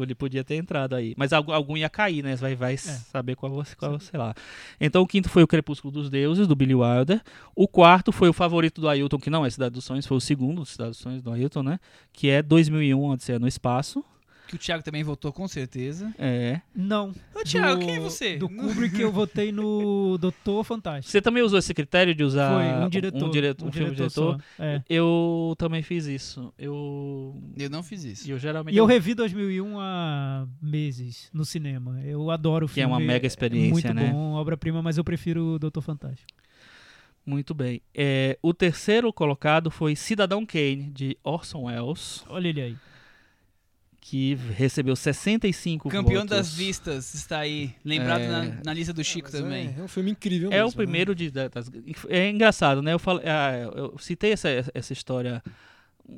Ele 0.00 0.14
podia 0.14 0.42
ter 0.44 0.56
entrado 0.56 0.94
aí. 0.94 1.14
Mas 1.16 1.32
algum, 1.32 1.76
ia 1.76 1.88
cair, 1.90 2.22
né? 2.22 2.34
Você 2.36 2.40
vai, 2.42 2.52
É. 2.52 2.56
vai 2.56 2.76
saber 2.76 3.34
qual, 3.36 3.52
você- 3.52 3.74
qual, 3.76 3.98
sei 4.00 4.18
lá. 4.18 4.34
Então 4.80 5.02
o 5.02 5.06
quinto 5.06 5.28
foi 5.28 5.42
o 5.42 5.46
Crepúsculo 5.46 5.92
dos 5.92 6.08
Deuses, 6.08 6.46
do 6.46 6.54
Billy 6.56 6.74
Wilder. 6.74 7.20
O 7.54 7.66
quarto 7.68 8.12
foi 8.12 8.28
o 8.28 8.32
favorito 8.32 8.80
do 8.80 8.88
Ailton, 8.88 9.18
que 9.18 9.28
não 9.30 9.44
é 9.44 9.50
Cidade 9.50 9.74
dos 9.74 9.84
Sonhos, 9.84 10.06
foi 10.06 10.16
o 10.16 10.20
segundo 10.20 10.64
Cidade 10.64 10.90
dos 10.90 10.98
Sonhos 10.98 11.22
do 11.22 11.30
Ailton, 11.32 11.62
né? 11.62 11.78
Que 12.12 12.28
é 12.30 12.42
2001, 12.42 13.10
Odisseia 13.10 13.38
no 13.38 13.48
Espaço. 13.48 14.04
Que 14.52 14.56
o 14.56 14.58
Thiago 14.58 14.84
também 14.84 15.02
votou 15.02 15.32
com 15.32 15.48
certeza. 15.48 16.14
É. 16.18 16.60
Não. 16.76 17.14
Ô, 17.34 17.42
Thiago, 17.42 17.80
Do- 17.80 17.86
quem 17.86 17.96
é 17.96 18.00
você? 18.00 18.36
Do 18.36 18.50
Kubrick 18.50 19.00
eu 19.00 19.10
votei 19.10 19.50
no 19.50 20.18
Doutor 20.20 20.62
Fantástico. 20.62 21.10
Você 21.10 21.22
também 21.22 21.42
usou 21.42 21.58
esse 21.58 21.72
critério 21.72 22.14
de 22.14 22.22
usar 22.22 22.52
Foi 22.52 22.84
um 22.84 22.88
diretor. 22.90 23.24
um, 23.26 23.30
diretor, 23.30 23.66
um, 23.68 23.72
filme 23.72 23.94
diretor? 23.94 24.10
só. 24.10 24.38
É. 24.62 24.82
Eu 24.90 25.54
também 25.56 25.82
fiz 25.82 26.04
isso. 26.04 26.52
Eu. 26.58 27.34
Eu 27.56 27.70
não 27.70 27.82
fiz 27.82 28.04
isso. 28.04 28.30
Eu 28.30 28.38
geralmente. 28.38 28.74
E 28.74 28.76
eu 28.76 28.84
revi 28.84 29.14
2001 29.14 29.80
há 29.80 30.46
meses 30.60 31.30
no 31.32 31.46
cinema. 31.46 31.98
Eu 32.04 32.30
adoro 32.30 32.66
o 32.66 32.68
Que 32.68 32.82
é 32.82 32.84
filme. 32.84 32.92
uma 32.92 33.00
mega 33.00 33.26
experiência, 33.26 33.72
muito 33.72 33.94
né? 33.94 34.10
bom, 34.10 34.32
obra-prima, 34.34 34.82
mas 34.82 34.98
eu 34.98 35.04
prefiro 35.04 35.54
o 35.54 35.58
Doutor 35.58 35.80
Fantástico. 35.80 36.28
Muito 37.24 37.54
bem. 37.54 37.80
É, 37.94 38.36
o 38.42 38.52
terceiro 38.52 39.10
colocado 39.12 39.70
foi 39.70 39.96
Cidadão 39.96 40.44
Kane, 40.44 40.90
de 40.92 41.16
Orson 41.24 41.62
Welles, 41.68 42.22
Olha 42.28 42.48
ele 42.48 42.60
aí. 42.60 42.76
Que 44.04 44.34
recebeu 44.34 44.96
65 44.96 45.88
Campeão 45.88 46.22
votos. 46.22 46.28
das 46.36 46.52
vistas 46.52 47.14
está 47.14 47.38
aí. 47.38 47.72
Lembrado 47.84 48.22
É. 48.22 48.26
na, 48.28 48.60
na 48.64 48.74
lista 48.74 48.92
do 48.92 49.02
Chico 49.04 49.28
Mas 49.32 49.40
também. 49.40 49.74
É, 49.76 49.80
é 49.80 49.82
um 49.84 49.86
filme 49.88 50.10
incrível 50.10 50.50
É 50.52 50.56
mesmo, 50.56 50.70
o 50.70 50.72
primeiro 50.74 51.14
de. 51.14 51.30
da- 51.30 51.46
das- 51.46 51.70
é 52.08 52.28
engraçado, 52.28 52.82
né? 52.82 52.92
Eu, 52.92 52.98
falei, 52.98 53.24
ah, 53.28 53.52
eu 53.76 53.96
citei 53.98 54.32
essa, 54.32 54.48
essa 54.74 54.92
história. 54.92 55.42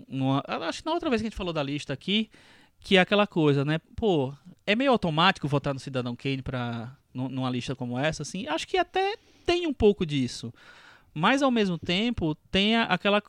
numa- 0.08 0.42
acho 0.66 0.80
que 0.82 0.86
na 0.86 0.94
outra 0.94 1.10
vez 1.10 1.20
que 1.20 1.26
a 1.26 1.30
gente 1.30 1.36
falou 1.36 1.52
da 1.52 1.62
lista 1.62 1.92
aqui, 1.92 2.30
que 2.80 2.96
é 2.96 3.00
aquela 3.00 3.26
coisa, 3.26 3.64
né? 3.66 3.78
Pô, 3.94 4.32
é 4.66 4.74
meio 4.74 4.90
automático 4.90 5.46
votar 5.46 5.74
no 5.74 5.78
Cidadão 5.78 6.16
Kane 6.16 6.40
pra, 6.42 6.96
nu- 7.12 7.28
numa 7.28 7.50
lista 7.50 7.76
como 7.76 7.98
essa, 7.98 8.22
assim. 8.22 8.46
Acho 8.48 8.66
que 8.66 8.78
até 8.78 9.14
tem 9.44 9.66
um 9.66 9.74
pouco 9.74 10.06
disso. 10.06 10.52
Mas 11.12 11.42
ao 11.42 11.50
mesmo 11.50 11.76
tempo, 11.78 12.34
tem 12.50 12.76
aquela, 12.76 13.22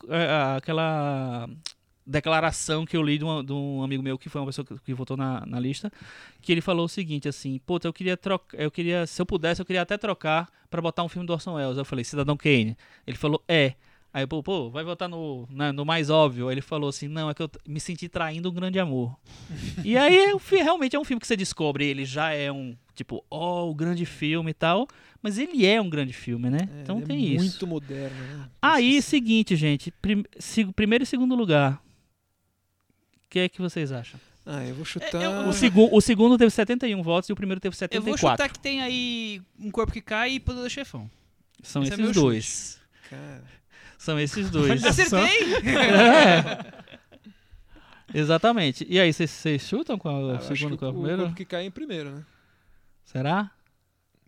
aquela 0.56 1.48
declaração 2.06 2.86
que 2.86 2.96
eu 2.96 3.02
li 3.02 3.18
de, 3.18 3.24
uma- 3.24 3.44
de 3.44 3.52
um 3.52 3.82
amigo 3.84 4.04
meu 4.04 4.18
que 4.18 4.30
foi 4.30 4.40
uma 4.42 4.48
pessoa 4.48 4.66
que, 4.66 4.78
que 4.80 4.94
votou 4.94 5.18
na, 5.18 5.46
na 5.46 5.60
lista, 5.60 5.92
que 6.42 6.52
ele 6.52 6.62
falou 6.62 6.86
o 6.86 6.90
seguinte, 6.90 7.28
assim, 7.28 7.60
pô, 7.66 7.80
eu 7.84 7.92
queria 7.94 8.16
trocar, 8.16 8.60
eu 8.60 8.70
queria, 8.72 9.08
se 9.08 9.22
eu 9.22 9.26
pudesse, 9.26 9.62
eu 9.62 9.66
queria 9.66 9.82
até 9.82 9.98
trocar 9.98 10.50
pra 10.70 10.82
botar 10.82 11.04
um 11.04 11.10
filme 11.10 11.26
do 11.26 11.34
Orson 11.34 11.54
Welles. 11.56 11.78
Eu 11.78 11.86
falei, 11.86 12.04
Cidadão 12.06 12.38
Kane. 12.38 12.78
Ele 13.08 13.18
falou, 13.18 13.44
é. 13.48 13.74
Aí 14.14 14.24
eu, 14.24 14.28
pô, 14.44 14.70
vai 14.70 14.84
votar 14.84 15.10
no, 15.10 15.46
na- 15.50 15.74
no 15.74 15.84
mais 15.84 16.10
óbvio. 16.10 16.48
Aí 16.48 16.54
ele 16.54 16.62
falou 16.62 16.90
assim, 16.90 17.08
não, 17.08 17.30
é 17.30 17.34
que 17.34 17.42
eu 17.44 17.50
me 17.68 17.80
senti 17.82 18.08
traindo 18.08 18.50
um 18.50 18.54
grande 18.54 18.80
amor. 18.80 19.18
e 19.84 19.98
aí, 19.98 20.16
é 20.16 20.34
realmente 20.64 20.96
é 20.96 21.00
um 21.00 21.04
filme 21.04 21.20
que 21.20 21.28
você 21.28 21.36
descobre, 21.36 21.86
ele 21.86 22.06
já 22.06 22.32
é 22.32 22.50
um, 22.52 22.76
tipo, 22.94 23.26
ó, 23.30 23.68
o 23.70 23.76
grande 23.76 24.06
filme 24.06 24.52
e 24.52 24.54
tal, 24.54 24.88
mas 25.22 25.38
ele 25.38 25.66
é 25.66 25.82
um 25.82 25.90
grande 25.90 26.14
filme, 26.14 26.50
né? 26.50 26.70
É, 26.78 26.82
então 26.82 26.98
ele 26.98 27.06
tem 27.08 27.18
é 27.18 27.20
isso. 27.20 27.36
Muito 27.36 27.68
moderno, 27.68 28.26
né? 28.28 28.48
Aí, 28.62 28.96
Nossa, 28.96 29.10
seguinte, 29.10 29.56
gente, 29.56 29.92
prim- 29.92 30.24
primeiro 30.76 31.04
e 31.04 31.08
segundo 31.08 31.36
lugar. 31.36 31.82
O 33.36 33.38
que 33.38 33.40
é 33.42 33.50
que 33.50 33.62
vocês 33.62 33.92
acham? 33.92 34.18
Ah, 34.46 34.64
eu 34.64 34.74
vou 34.76 34.86
chutar. 34.86 35.22
eu- 35.22 35.50
O, 35.50 35.52
segu 35.52 35.90
o 35.92 36.00
segundo 36.00 36.38
teve 36.38 36.50
71 36.50 37.04
votos 37.04 37.30
e 37.30 37.34
o 37.34 37.36
primeiro 37.36 37.60
teve 37.60 37.74
Eu 37.74 37.78
74. 37.78 38.10
vou 38.10 38.18
chutar 38.32 38.50
que 38.50 38.58
tem 38.58 38.82
aí 38.82 39.42
um 39.60 39.70
corpo 39.70 39.92
que 39.92 40.00
cai 40.00 40.32
e 40.36 40.40
poder 40.40 40.62
do 40.62 40.70
chefão. 40.70 41.12
São 41.62 41.84
Esse 41.84 41.92
é 41.92 41.96
esses 42.02 42.16
dois. 42.16 42.80
Cara, 43.10 43.44
São 43.98 44.18
esses 44.18 44.50
dois. 44.50 44.72
Acertei! 44.86 45.54
É. 45.66 46.86
Exatamente. 48.14 48.86
E 48.90 49.00
aí, 49.00 49.12
vocês- 49.12 49.44
chutam 49.62 49.98
qual 49.98 50.16
é 50.16 50.22
ah, 50.22 50.26
o 50.26 50.30
eu 50.30 50.36
acho 50.38 50.48
segundo 50.56 50.72
que 50.74 50.78
qual 50.78 50.92
é 50.92 50.94
o 50.94 50.98
o 50.98 51.02
primeiro? 51.02 51.22
corpo 51.24 51.36
que 51.36 51.46
cai 51.46 51.66
em 51.66 51.72
primeiro, 51.72 52.12
né? 52.12 52.24
Será? 53.04 53.52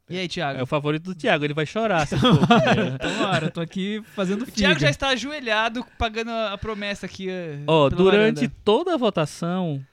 E 0.09 0.17
aí, 0.17 0.25
É 0.25 0.27
Thiago? 0.27 0.63
o 0.63 0.65
favorito 0.65 1.03
do 1.03 1.15
Thiago, 1.15 1.43
ele 1.43 1.53
vai 1.53 1.65
chorar 1.65 2.07
se 2.07 2.17
for 2.17 2.33
o 2.33 2.47
primeiro. 2.47 2.97
Tomara, 2.97 3.51
tô 3.51 3.59
aqui 3.59 4.01
fazendo 4.15 4.43
O 4.43 4.45
figa. 4.45 4.57
Thiago 4.57 4.79
já 4.79 4.89
está 4.89 5.09
ajoelhado, 5.09 5.85
pagando 5.97 6.31
a 6.31 6.57
promessa 6.57 7.05
aqui. 7.05 7.29
eh, 7.29 7.59
Ó, 7.67 7.89
pela 7.89 8.01
durante 8.03 8.35
varanda. 8.41 8.53
toda 8.63 8.93
a 8.93 8.97
votação, 8.97 9.83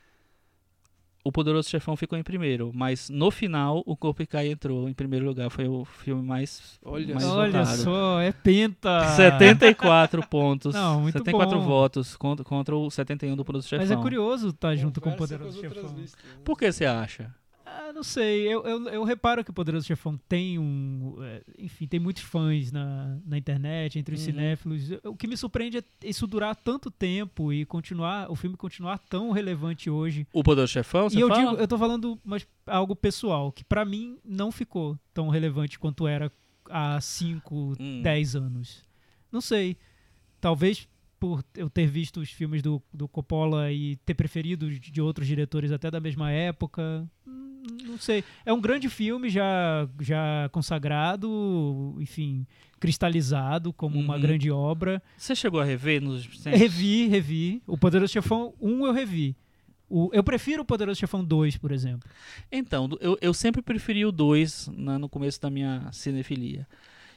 o 1.25 1.33
Poderoso 1.33 1.69
Chefão 1.69 1.97
ficou 1.97 2.17
em 2.17 2.23
primeiro, 2.23 2.71
mas 2.73 3.09
no 3.11 3.29
final 3.31 3.83
o 3.87 3.97
Corpo 3.97 4.23
e 4.23 4.27
Cai 4.27 4.49
entrou 4.49 4.89
em 4.89 4.93
primeiro 4.93 5.25
lugar, 5.27 5.51
foi 5.51 5.67
o 5.67 5.85
filme 5.85 6.23
mais, 6.23 6.79
Olha 6.85 7.15
mais 7.15 7.27
só. 7.27 7.37
Olha 7.39 7.63
votado. 7.65 7.83
só, 7.83 8.21
é 8.21 8.31
penta. 8.31 9.05
74 9.17 10.25
pontos. 10.29 10.75
Não, 10.75 11.01
muito 11.01 11.15
74 11.19 11.59
bom. 11.59 11.65
votos 11.67 12.15
contra, 12.15 12.45
contra 12.45 12.77
o 12.77 12.89
71 12.89 13.35
do 13.35 13.45
Poderoso 13.45 13.67
Chefão. 13.69 13.85
Mas 13.85 13.91
é 13.91 13.97
curioso 14.01 14.51
estar 14.51 14.77
junto 14.77 15.01
com 15.01 15.11
o 15.11 15.17
Poderoso 15.17 15.57
outras 15.57 15.75
Chefão. 15.83 15.97
listas, 15.99 16.23
né? 16.25 16.37
Por 16.45 16.57
que 16.57 16.71
você 16.71 16.85
acha? 16.85 17.35
Ah, 17.77 17.93
não 17.93 18.03
sei, 18.05 18.47
eu, 18.47 18.63
eu, 18.65 18.89
eu 18.89 19.05
reparo 19.05 19.43
que 19.45 19.51
o 19.51 19.55
Poderoso 19.55 19.87
Chefão 19.87 20.17
tem 20.29 20.59
um. 20.59 21.17
é, 21.23 21.43
Enfim, 21.59 21.87
tem 21.87 21.99
muitos 21.99 22.23
fãs 22.23 22.71
na, 22.71 23.19
na 23.27 23.37
internet, 23.37 23.99
entre 23.99 24.15
os 24.15 24.21
Uhum. 24.21 24.27
cinéfilos. 24.27 24.91
O 25.03 25.17
que 25.17 25.27
me 25.27 25.37
surpreende 25.37 25.79
é 25.79 25.85
isso 26.05 26.27
durar 26.27 26.55
tanto 26.55 26.91
tempo 26.91 27.53
e 27.53 27.65
continuar, 27.65 28.31
o 28.31 28.37
filme 28.37 28.57
continuar 28.57 28.99
tão 28.99 29.31
relevante 29.33 29.91
hoje. 29.91 30.27
O 30.33 30.43
Poderoso 30.43 30.73
Chefão, 30.73 31.11
você 31.11 31.19
e 31.19 31.21
eu 31.21 31.29
fala? 31.29 31.51
digo, 31.51 31.61
eu 31.63 31.67
tô 31.69 31.77
falando 31.77 32.19
mas 32.25 32.47
algo 32.67 32.95
pessoal, 32.95 33.51
que 33.51 33.65
pra 33.65 33.85
mim 33.85 34.19
não 34.25 34.53
ficou 34.53 34.99
tão 35.13 35.29
relevante 35.29 35.79
quanto 35.79 36.07
era 36.07 36.31
há 36.71 37.01
5, 37.01 37.75
Hum. 37.81 38.03
10 38.03 38.37
anos. 38.37 38.83
Não 39.33 39.41
sei. 39.41 39.77
Talvez 40.41 40.89
por 41.19 41.43
eu 41.57 41.71
ter 41.71 41.87
visto 41.87 42.21
os 42.21 42.31
filmes 42.31 42.61
do, 42.63 42.83
do 42.93 43.09
Coppola 43.09 43.73
e 43.73 43.97
ter 44.05 44.15
preferido 44.15 44.67
os 44.67 44.79
de 44.79 45.01
outros 45.01 45.27
diretores 45.27 45.73
até 45.73 45.91
da 45.91 45.99
mesma 45.99 46.31
época. 46.31 47.09
Não 47.85 47.99
sei. 47.99 48.23
É 48.45 48.53
um 48.53 48.61
grande 48.61 48.89
filme 48.89 49.29
já, 49.31 49.89
já 50.01 50.49
consagrado, 50.53 51.97
enfim, 52.01 52.47
cristalizado 52.79 53.73
como 53.73 53.99
uma 53.99 54.15
Uhum. 54.17 54.21
grande 54.21 54.51
obra. 54.51 55.03
Você 55.17 55.35
chegou 55.35 55.61
a 55.61 55.65
rever 55.65 56.01
nos? 56.03 56.25
Revi, 56.47 57.07
revi. 57.09 57.63
O 57.67 57.77
Poderoso 57.79 58.13
Chefão 58.13 58.55
1 58.61 58.87
eu 58.87 58.93
revi. 58.93 59.37
O, 59.89 60.11
eu 60.13 60.25
prefiro 60.25 60.63
o 60.63 60.65
Poderoso 60.65 60.99
Chefão 60.99 61.25
2, 61.25 61.57
por 61.57 61.71
exemplo. 61.71 62.09
Então, 62.51 62.89
eu, 63.01 63.17
eu 63.21 63.33
sempre 63.35 63.63
preferi 63.63 64.05
o 64.05 64.11
2 64.13 64.69
no 64.75 65.09
começo 65.09 65.41
da 65.41 65.51
minha 65.51 65.89
cinefilia. 65.93 66.67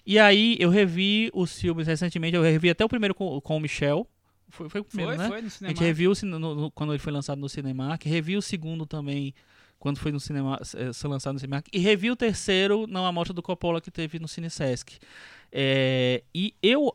E 0.05 0.17
aí 0.19 0.55
eu 0.59 0.69
revi 0.69 1.29
os 1.33 1.59
filmes 1.59 1.87
recentemente, 1.87 2.35
eu 2.35 2.41
revi 2.43 2.69
até 2.69 2.85
o 2.85 2.89
primeiro 2.89 3.13
com, 3.15 3.39
com 3.41 3.57
o 3.57 3.59
Michel. 3.59 4.07
Foi, 4.49 4.69
foi 4.69 4.79
o 4.81 4.83
primeiro, 4.85 5.11
Foi, 5.15 5.17
né? 5.23 5.27
foi 5.29 5.41
no 5.41 5.47
A 5.47 5.49
cinema. 5.49 5.75
gente 5.75 5.83
reviu 5.85 6.13
no- 6.23 6.39
no- 6.39 6.71
quando 6.71 6.93
ele 6.93 6.99
foi 6.99 7.11
lançado 7.11 7.39
no 7.39 7.49
Cinemark, 7.49 8.05
revi 8.05 8.37
o 8.37 8.41
segundo 8.41 8.85
também 8.85 9.33
quando 9.80 9.99
foi 9.99 10.11
no 10.11 10.19
cinema, 10.19 10.59
eh, 10.75 10.91
ser 10.93 11.07
lançado 11.07 11.34
no 11.34 11.39
Cinemark, 11.39 11.67
e 11.71 11.78
revi 11.80 12.09
o 12.11 12.15
terceiro 12.15 12.88
na 12.88 13.07
amostra 13.07 13.34
do 13.34 13.41
Coppola 13.43 13.80
que 13.80 13.91
teve 13.91 14.19
no 14.19 14.28
Cinesesc. 14.28 14.97
É, 15.51 16.23
e 16.36 16.53
eu, 16.61 16.93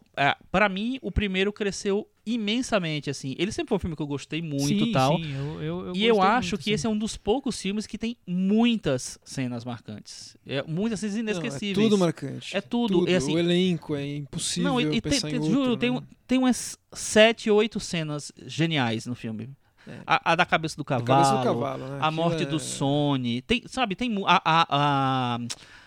para 0.51 0.69
mim, 0.69 0.99
o 1.01 1.11
primeiro 1.11 1.53
cresceu 1.53 2.07
imensamente, 2.27 3.09
assim. 3.09 3.35
Ele 3.39 3.51
sempre 3.51 3.71
foi 3.71 3.77
um 3.77 3.79
filme 3.79 3.97
que 3.97 4.03
eu 4.03 4.07
gostei 4.07 4.43
muito 4.43 4.85
sim, 4.85 4.93
tal. 4.93 5.17
Sim, 5.17 5.33
eu, 5.35 5.63
eu, 5.63 5.87
eu 5.87 5.97
E 5.97 6.05
eu 6.05 6.21
acho 6.21 6.51
muito, 6.51 6.59
que 6.59 6.65
sim. 6.65 6.73
esse 6.73 6.87
é 6.87 6.91
um 6.91 6.97
dos 6.99 7.17
poucos 7.17 7.61
filmes 7.61 7.87
que 7.87 7.97
tem 7.97 8.17
muitas 8.27 9.19
cenas 9.25 9.65
marcantes. 9.65 10.37
É, 10.47 10.63
muitas 10.65 11.01
cenas 11.01 11.15
Não, 11.15 11.21
inesquecíveis. 11.23 11.79
é 11.79 11.83
tudo 11.83 11.99
marcante. 11.99 12.57
É 12.57 12.61
tudo, 12.61 13.09
é 13.09 13.17
assim- 13.17 13.35
o 13.35 13.39
elenco 13.39 13.95
é 13.97 14.17
impossível 14.17 14.71
Não, 14.71 14.81
e, 14.81 14.97
e 14.97 15.01
tem, 15.01 15.21
tem- 15.21 15.37
em 15.37 15.43
juro, 15.43 15.59
outro, 15.61 15.77
tem, 15.79 15.91
né? 15.91 15.99
um- 15.99 16.03
tem 16.27 16.39
umas 16.39 16.79
sete, 16.93 17.51
oito 17.51 17.81
cenas 17.81 18.31
geniais 18.47 19.07
no 19.07 19.15
filme. 19.15 19.49
É. 19.87 19.99
A, 20.07 20.33
a 20.33 20.35
da 20.37 20.47
cabeça 20.47 20.77
do 20.77 20.83
A 20.83 20.85
cavalo, 20.85 21.07
cabeça 21.07 21.37
do 21.37 21.43
cavalo, 21.45 21.87
né? 21.87 21.99
a 22.01 22.11
morte 22.11 22.43
é- 22.45 22.47
do 22.47 22.59
Sony, 22.59 23.43
tem, 23.43 23.63
sabe, 23.67 23.95
tem 23.97 24.15
a, 24.27 24.43
a, 24.45 24.67
a, 24.71 25.39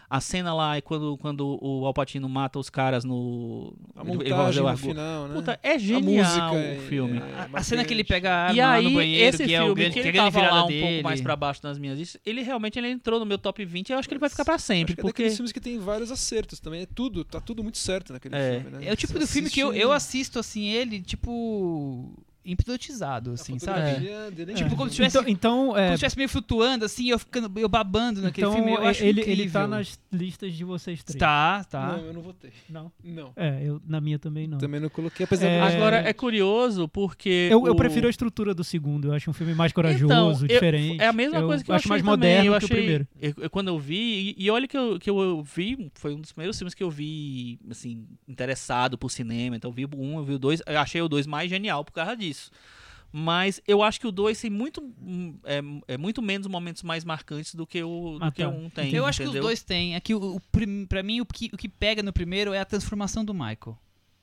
A 0.07 0.21
cena 0.21 0.53
lá 0.53 0.77
é 0.77 0.81
quando, 0.81 1.17
quando 1.17 1.57
o 1.61 1.83
Alpatino 1.85 2.29
mata 2.29 2.59
os 2.59 2.69
caras 2.69 3.03
no. 3.03 3.73
A 3.95 4.01
ele- 4.01 4.11
ele 4.11 4.29
montagem 4.33 4.67
argu- 4.67 4.77
final, 4.77 5.27
né? 5.27 5.33
Puta, 5.33 5.59
é 5.63 5.71
a 5.73 5.77
genial 5.79 6.23
música 6.25 6.51
o 6.51 6.81
filme. 6.87 7.17
é 7.17 7.47
A 7.51 7.63
cena 7.63 7.83
que 7.83 7.91
ele 7.91 8.03
pega 8.03 8.29
a 8.31 8.35
arma 8.47 8.53
E 8.55 8.59
lá 8.61 8.71
aí, 8.73 8.83
no 8.83 8.91
banheiro, 8.91 9.35
esse 9.35 9.45
que 9.45 9.53
é 9.55 9.61
o 9.61 9.65
filme, 9.65 9.75
grande, 9.81 9.93
que 9.95 10.01
que 10.01 10.07
é 10.07 10.11
ele 10.11 10.19
a 10.19 10.21
grande 10.21 10.33
tava 10.33 10.45
virada 10.45 10.59
lá 10.61 10.65
um 10.65 10.67
dele. 10.67 10.81
pouco 10.87 11.03
mais 11.03 11.21
pra 11.21 11.35
baixo 11.35 11.59
nas 11.63 11.79
minhas 11.79 11.97
listas, 11.97 12.21
ele 12.23 12.43
realmente 12.43 12.77
ele 12.77 12.87
entrou 12.91 13.19
no 13.19 13.25
meu 13.25 13.37
top 13.39 13.65
20 13.65 13.91
eu 13.91 13.97
acho 13.97 14.07
que 14.07 14.13
ele 14.13 14.19
vai 14.19 14.29
ficar 14.29 14.45
pra 14.45 14.53
Acho 14.55 14.63
sempre, 14.65 14.93
que 14.93 14.99
é 14.99 15.01
porque... 15.01 15.23
daqueles 15.23 15.35
filmes 15.37 15.51
que 15.51 15.59
tem 15.59 15.79
vários 15.79 16.11
acertos 16.11 16.59
também. 16.59 16.81
É 16.83 16.85
tudo, 16.85 17.25
tá 17.25 17.41
tudo 17.41 17.63
muito 17.63 17.79
certo 17.79 18.13
naquele 18.13 18.35
É. 18.35 18.59
filme, 18.61 18.77
né? 18.77 18.85
É 18.87 18.93
o 18.93 18.95
tipo 18.95 19.11
Você 19.13 19.19
do 19.19 19.27
filme 19.27 19.49
que 19.49 19.59
eu, 19.59 19.73
eu 19.73 19.91
assisto, 19.91 20.37
assim, 20.37 20.67
ele, 20.69 21.01
tipo, 21.01 22.13
hipnotizado, 22.45 23.31
assim, 23.31 23.57
sabe? 23.59 23.99
dele 24.31 24.51
é 24.51 24.55
Tipo, 24.55 24.75
como 24.75 24.89
se 24.89 24.95
tivesse- 24.95 25.17
Então, 25.17 25.27
então, 25.29 25.65
Como 25.67 25.77
é, 25.77 25.87
se 25.89 25.93
estivesse 25.95 26.17
meio 26.17 26.29
flutuando, 26.29 26.85
assim, 26.85 27.09
eu 27.09 27.19
ficando, 27.19 27.51
eu 27.59 27.67
babando 27.67 28.21
naquele 28.21 28.47
então 28.47 28.55
filme, 28.57 28.71
eu 28.73 28.87
acho 28.87 29.03
ele, 29.03 29.21
incrível. 29.21 29.43
ele 29.43 29.51
tá 29.51 29.67
nas 29.67 29.99
listas 30.11 30.53
de 30.53 30.63
vocês 30.63 31.03
três. 31.03 31.19
Tá, 31.19 31.63
tá. 31.65 31.97
Não, 31.97 32.05
eu 32.05 32.13
não 32.13 32.21
votei. 32.21 32.51
Não. 32.69 32.91
Não. 33.03 33.31
É, 33.35 33.59
eu, 33.63 33.81
na 33.87 33.99
minha 33.99 34.19
também 34.19 34.47
não. 34.47 34.57
Também 34.57 34.79
não 34.79 34.89
coloquei, 34.89 35.23
apesar 35.25 35.47
É, 35.47 35.67
de... 35.69 35.75
Agora, 35.75 35.97
é 35.97 36.13
curioso 36.13 36.87
porque... 36.87 37.49
Eu, 37.51 37.65
eu 37.67 37.73
o- 37.73 37.75
prefiro 37.75 38.07
a 38.07 38.09
estrutura 38.09 38.53
do 38.53 38.63
segundo. 38.63 39.07
Eu 39.09 39.13
acho 39.13 39.29
um 39.29 39.33
filme 39.33 39.53
mais 39.53 39.73
corajoso, 39.73 40.05
Então, 40.05 40.31
eu- 40.31 40.47
diferente. 40.47 41.01
É 41.01 41.07
a 41.07 41.13
mesma 41.13 41.39
eu 41.39 41.47
coisa 41.47 41.63
que 41.63 41.71
eu 41.71 41.75
acho 41.75 41.81
achei 41.83 41.89
mais 41.89 42.01
também. 42.01 42.17
moderno 42.29 42.47
eu 42.53 42.59
que 42.59 42.65
achei, 42.65 42.77
o 42.77 42.79
primeiro. 42.79 43.07
eu- 43.21 43.33
eu- 43.37 43.49
quando 43.49 43.67
eu 43.69 43.79
vi, 43.79 44.35
e, 44.37 44.45
e 44.45 44.49
olha 44.51 44.67
que 44.67 44.77
eu, 44.77 44.99
que 44.99 45.09
eu 45.09 45.43
vi, 45.43 45.91
foi 45.95 46.13
um 46.13 46.21
dos 46.21 46.31
primeiros 46.31 46.57
filmes 46.57 46.73
que 46.73 46.83
eu 46.83 46.89
vi, 46.91 47.59
assim, 47.69 48.05
interessado 48.27 48.97
por 48.97 49.09
cinema. 49.09 49.55
Então 49.55 49.69
eu 49.71 49.73
vi 49.75 49.85
o 49.85 49.89
um, 49.97 50.17
eu 50.17 50.23
vi 50.23 50.33
o 50.33 50.39
dois, 50.39 50.61
eu 50.65 50.79
achei 50.79 51.01
o 51.01 51.07
dois 51.07 51.25
mais 51.25 51.49
genial 51.49 51.83
por 51.83 51.91
causa 51.93 52.15
disso. 52.15 52.34
Mas 53.17 53.61
eu 53.65 53.81
acho 53.81 53.97
que 53.99 54.07
o 54.07 54.11
2 54.11 54.41
tem 54.41 54.49
muito, 54.49 54.81
hum, 55.01 55.37
é, 55.45 55.61
é 55.93 55.97
muito 55.97 56.21
menos 56.21 56.47
momentos 56.47 56.83
mais 56.83 57.05
marcantes 57.05 57.55
do 57.55 57.65
que 57.65 57.81
o, 57.81 58.17
do 58.19 58.25
Ah, 58.25 58.31
que 58.31 58.41
tá. 58.43 58.49
o 58.49 58.51
um 58.65 58.69
tem. 58.69 58.93
Eu 58.93 59.05
acho 59.05 59.21
que 59.21 59.27
os 59.29 59.33
dois 59.35 59.63
têm. 59.63 59.95
É 59.95 59.99
que 60.01 60.13
o, 60.13 60.35
o, 60.35 60.41
pra 60.89 61.01
mim, 61.01 61.21
o 61.21 61.25
que, 61.25 61.49
o 61.53 61.57
que 61.57 61.69
pega 61.69 62.03
no 62.03 62.11
primeiro 62.11 62.51
é 62.51 62.59
a 62.59 62.65
transformação 62.65 63.23
do 63.23 63.33
Michael. 63.33 63.77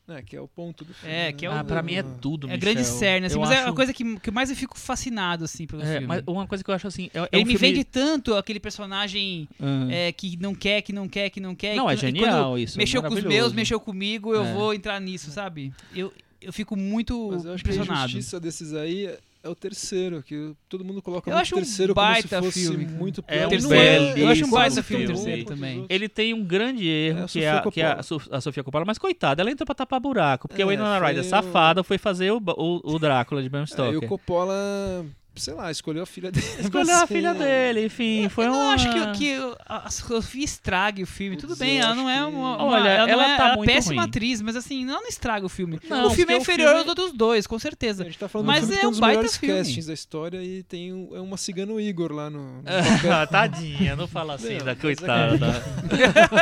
É, 0.08 0.20
que 0.20 0.36
é 0.36 0.40
o 0.40 0.48
ponto 0.48 0.84
do 0.84 0.92
filme. 0.92 1.14
É, 1.14 1.26
né? 1.26 1.32
que 1.32 1.46
é 1.46 1.48
o- 1.48 1.52
Ah, 1.54 1.64
pra 1.64 1.80
mim 1.80 1.94
é 1.94 2.02
tudo, 2.02 2.48
É 2.48 2.50
Michel. 2.54 2.60
grande 2.60 2.84
cerne, 2.86 3.26
assim, 3.28 3.36
Eu 3.36 3.40
mas 3.40 3.50
é 3.52 3.58
a 3.60 3.64
acho- 3.66 3.74
coisa 3.74 3.94
que, 3.94 4.16
que 4.20 4.30
mais 4.32 4.50
eu 4.50 4.56
fico 4.56 4.76
fascinado, 4.78 5.44
assim, 5.44 5.64
pelo 5.66 5.80
É, 5.80 5.92
filme. 5.92 6.06
mas 6.08 6.22
uma 6.26 6.46
coisa 6.46 6.62
que 6.62 6.68
eu 6.70 6.74
acho 6.74 6.88
assim. 6.88 7.08
É, 7.14 7.20
é 7.20 7.28
Ele 7.32 7.44
um 7.44 7.46
me 7.46 7.56
filme- 7.56 7.68
vende 7.76 7.84
tanto 7.84 8.34
aquele 8.34 8.58
personagem 8.60 9.48
Ah. 9.60 9.86
é, 9.90 10.12
que 10.12 10.36
não 10.36 10.54
quer, 10.56 10.82
que 10.82 10.92
não 10.92 11.08
quer, 11.08 11.30
que 11.30 11.40
não 11.40 11.54
quer. 11.54 11.76
Não, 11.76 11.88
é 11.88 11.96
genial 11.96 12.58
isso, 12.58 12.76
é 12.76 12.82
Mexeu 12.82 13.00
com 13.02 13.14
os 13.14 13.22
meus, 13.24 13.52
mexeu 13.54 13.80
comigo, 13.80 14.34
eu 14.34 14.44
É. 14.44 14.52
vou 14.52 14.74
entrar 14.74 15.00
nisso, 15.00 15.30
sabe? 15.30 15.72
Eu, 15.94 16.12
eu 16.44 16.52
fico 16.52 16.76
muito 16.76 17.28
Mas 17.32 17.44
eu 17.44 17.54
acho 17.54 17.64
que 17.64 17.70
a 17.70 17.74
impressionado. 17.74 18.08
injustiça 18.10 18.40
desses 18.40 18.74
aí 18.74 19.08
é 19.44 19.48
o 19.48 19.54
terceiro, 19.56 20.22
que 20.22 20.52
todo 20.68 20.84
mundo 20.84 21.02
coloca 21.02 21.28
Eu 21.28 21.36
acho 21.36 21.54
um 21.54 21.58
terceiro 21.58 21.92
baita 21.94 22.38
como 22.38 22.52
se 22.52 22.60
fosse 22.64 22.76
filme, 22.76 22.86
muito 22.86 23.24
É 23.26 23.38
pior. 23.46 23.48
um 23.48 23.54
E 23.54 23.60
não 23.62 23.68
belíssimo 23.70 24.18
Eu 24.24 24.28
acho 24.28 24.44
um 24.46 24.50
baita 24.50 24.82
filme 24.84 25.06
terceiro 25.06 25.44
também. 25.44 25.84
Ele 25.88 26.08
tem 26.08 26.32
um 26.32 26.44
grande 26.44 26.86
erro, 26.86 27.18
É 27.18 27.22
a 27.24 27.26
que, 27.28 27.40
é 27.42 27.50
a, 27.50 27.62
Sofia 27.62 27.72
que 27.72 27.80
é 27.80 27.86
a, 27.86 28.36
a 28.36 28.40
Sofia 28.40 28.62
Coppola, 28.62 28.84
mas 28.84 28.98
coitada, 28.98 29.42
ela 29.42 29.50
entrou 29.50 29.66
pra 29.66 29.74
tapar 29.74 29.98
buraco, 29.98 30.46
porque 30.46 30.62
É, 30.62 30.64
o 30.64 30.68
Winona 30.68 30.98
Ryder, 31.04 31.22
foi 31.24 31.30
safada, 31.30 31.82
foi 31.82 31.98
fazer 31.98 32.30
o, 32.30 32.36
o, 32.38 32.94
o 32.94 32.98
Drácula 33.00 33.42
de 33.42 33.48
Bram 33.48 33.62
É, 33.62 33.64
e 33.64 33.66
Stoker. 33.66 33.98
o 33.98 34.06
Coppola, 34.06 35.04
sei 35.34 35.54
lá, 35.54 35.70
escolheu 35.70 36.02
a 36.02 36.06
filha 36.06 36.30
dele. 36.30 36.46
Escolheu 36.60 36.96
a 36.96 37.06
filha 37.06 37.32
dele, 37.34 37.86
enfim, 37.86 38.28
foi 38.28 38.46
eu 38.46 38.52
uma... 38.52 38.58
não 38.64 38.70
acho 38.72 38.90
que, 38.92 39.12
que 39.18 39.36
a 39.66 39.90
Sofia 39.90 40.44
estrague 40.44 41.02
o 41.02 41.06
filme. 41.06 41.36
Tudo 41.36 41.56
bem, 41.56 41.78
ela 41.80 41.94
não 41.94 42.08
é 42.08 42.24
uma, 42.24 42.56
uma- 42.56 42.64
Olha, 42.64 42.88
ela, 42.88 43.10
ela 43.10 43.24
é 43.32 43.36
tá 43.36 43.48
ela 43.54 43.62
é 43.62 43.66
péssima 43.66 44.02
ruim. 44.02 44.08
atriz, 44.08 44.42
mas 44.42 44.56
assim, 44.56 44.84
ela 44.88 45.00
não 45.00 45.08
estraga 45.08 45.46
o 45.46 45.48
filme. 45.48 45.80
Não, 45.88 46.06
o 46.06 46.10
filme 46.10 46.34
é 46.34 46.36
inferior 46.36 46.74
filme- 46.74 46.88
ao 46.90 46.94
dos 46.94 47.12
dois, 47.12 47.46
com 47.46 47.56
A 47.56 47.60
certeza. 47.60 48.04
gente 48.04 48.18
tá 48.18 48.28
falando 48.28 48.46
Mas 48.46 48.66
do 48.66 48.72
filme 48.72 48.82
é 48.84 48.88
um 48.88 48.90
um 48.92 49.00
baita 49.00 49.28
filme. 49.28 49.54
castings 49.58 49.86
da 49.86 49.94
história 49.94 50.42
e 50.42 50.62
tem 50.62 50.92
um, 50.92 51.08
é 51.16 51.20
uma 51.20 51.36
cigano 51.36 51.80
Igor 51.80 52.12
lá 52.12 52.28
no, 52.28 52.62
no 52.62 52.62
Ah, 53.12 53.26
Tadinha, 53.30 53.96
não 53.96 54.06
fala 54.06 54.34
assim 54.34 54.58
Não, 54.58 54.64
da 54.66 54.74
mas 54.74 54.78
é 54.78 54.80
coitada. 54.80 55.64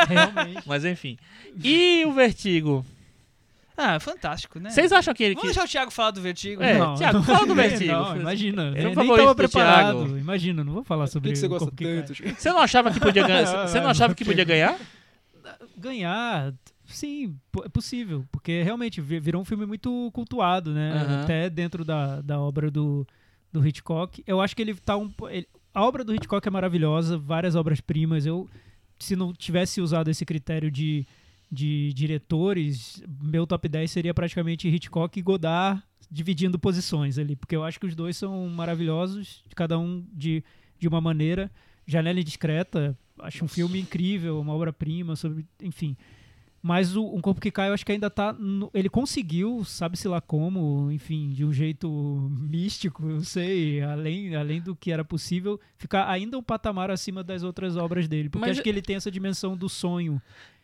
Realmente. 0.09 0.62
Mas 0.66 0.84
enfim. 0.84 1.16
E 1.62 2.05
o 2.07 2.12
Vertigo? 2.12 2.84
Ah, 3.83 3.99
fantástico, 4.01 4.59
né? 4.59 4.70
Vocês 4.70 4.93
acham 4.93 5.14
que 5.14 5.22
ele... 5.24 5.35
Vamos 5.35 5.49
Que... 5.51 5.55
deixar 5.55 5.66
o 5.66 5.70
Thiago 5.70 5.91
falar 5.91 6.11
do 6.11 6.20
Vertigo. 6.20 6.62
É, 6.62 6.78
Não, 6.78 6.95
Thiago, 6.95 7.18
não- 7.18 7.24
fala 7.24 7.47
do 7.47 7.55
Vertigo. 7.55 7.93
Não, 7.93 8.16
imagina. 8.16 8.62
Eu 8.76 8.85
nem 8.85 8.95
favorito 8.95 9.16
tava 9.16 9.35
do 9.35 9.37
preparado. 9.37 9.99
Thiago. 9.99 10.18
Imagina, 10.18 10.62
não 10.64 10.72
vou 10.72 10.85
falar 10.85 11.05
Por 11.05 11.11
sobre 11.12 11.28
que, 11.28 11.33
que 11.35 11.39
você 11.41 11.47
o 11.47 11.49
gosta 11.49 11.70
tanto? 11.70 12.14
Você 12.39 12.51
não 12.51 12.59
achava 12.59 12.91
que 12.91 13.01
podia 13.01 13.26
ganhar? 13.26 13.47
Você 13.68 13.81
não 13.81 13.89
achava 13.91 14.14
que 14.14 14.24
podia 14.24 14.45
ganhar? 14.45 14.76
Ganhar, 15.76 16.53
sim, 16.87 17.35
é 17.64 17.68
possível. 17.68 18.24
Porque 18.31 18.62
realmente 18.62 19.01
vi- 19.01 19.20
virou 19.20 19.41
um 19.41 19.45
filme 19.45 19.64
muito 19.66 20.11
cultuado, 20.12 20.72
né? 20.72 20.93
Aham. 20.93 21.22
Até 21.22 21.49
dentro 21.51 21.85
da, 21.85 22.20
da 22.20 22.39
obra 22.39 22.70
do, 22.70 23.07
do 23.53 23.66
Hitchcock. 23.66 24.22
Eu 24.26 24.41
acho 24.41 24.55
que 24.55 24.62
ele 24.62 24.74
tá 24.74 24.97
um. 24.97 25.11
ele- 25.31 25.49
a 25.72 25.83
obra 25.85 26.05
do 26.05 26.14
Hitchcock 26.14 26.47
é 26.47 26.51
maravilhosa, 26.51 27.16
várias 27.16 27.55
obras-primas. 27.55 28.26
Eu, 28.26 28.49
se 28.99 29.14
não 29.16 29.33
tivesse 29.33 29.81
usado 29.81 30.11
esse 30.11 30.24
critério 30.26 30.70
de, 30.70 31.07
de 31.51 31.92
diretores, 31.94 33.03
meu 33.20 33.46
top 33.46 33.68
10 33.68 33.90
seria 33.90 34.14
praticamente 34.14 34.68
Hitchcock 34.68 35.18
e 35.18 35.22
Godard 35.22 35.82
dividindo 36.11 36.59
posições 36.59 37.18
ali. 37.18 37.34
Porque 37.36 37.57
eu 37.57 37.64
acho 37.64 37.78
que 37.80 37.86
os 37.86 37.94
dois 37.94 38.16
são 38.16 38.48
maravilhosos, 38.48 39.42
cada 39.55 39.78
um 39.78 40.05
de, 40.12 40.42
de 40.78 40.86
uma 40.88 41.01
maneira. 41.01 41.51
Janela 41.86 42.20
Indiscreta, 42.20 42.96
acho 43.18 43.44
um 43.44 43.48
filme 43.48 43.80
incrível, 43.80 44.40
uma 44.40 44.55
obra-prima, 44.55 45.16
sobre, 45.16 45.44
enfim. 45.61 45.96
Mas 46.62 46.94
o 46.94 47.03
Um 47.16 47.22
Corpo 47.22 47.40
que 47.40 47.51
Cai, 47.51 47.70
eu 47.70 47.72
acho 47.72 47.86
que 47.86 47.90
ainda 47.92 48.11
tá. 48.11 48.34
no- 48.34 48.70
ele 48.74 48.90
conseguiu, 48.90 49.64
sabe-se 49.64 50.07
lá 50.07 50.20
como, 50.20 50.92
enfim, 50.92 51.30
de 51.30 51.42
um 51.42 51.53
jeito 51.53 51.88
místico, 52.38 53.09
eu 53.09 53.24
sei, 53.24 53.80
além, 53.80 54.34
além 54.36 54.61
do 54.61 54.76
que 54.76 54.92
era 54.92 55.03
possível, 55.03 55.59
ficar 55.78 56.07
ainda 56.09 56.36
um 56.36 56.42
patamar 56.42 56.90
acima 56.90 57.24
das 57.24 57.42
outras 57.42 57.76
obras 57.78 58.07
dele. 58.07 58.28
Porque 58.28 58.46
Mas 58.46 58.57
acho 58.59 58.62
que 58.62 58.68
ele 58.68 58.82
tem 58.82 58.94
essa 58.94 59.11
dimensão 59.11 59.57
do 59.57 59.70
sonho 59.70 60.20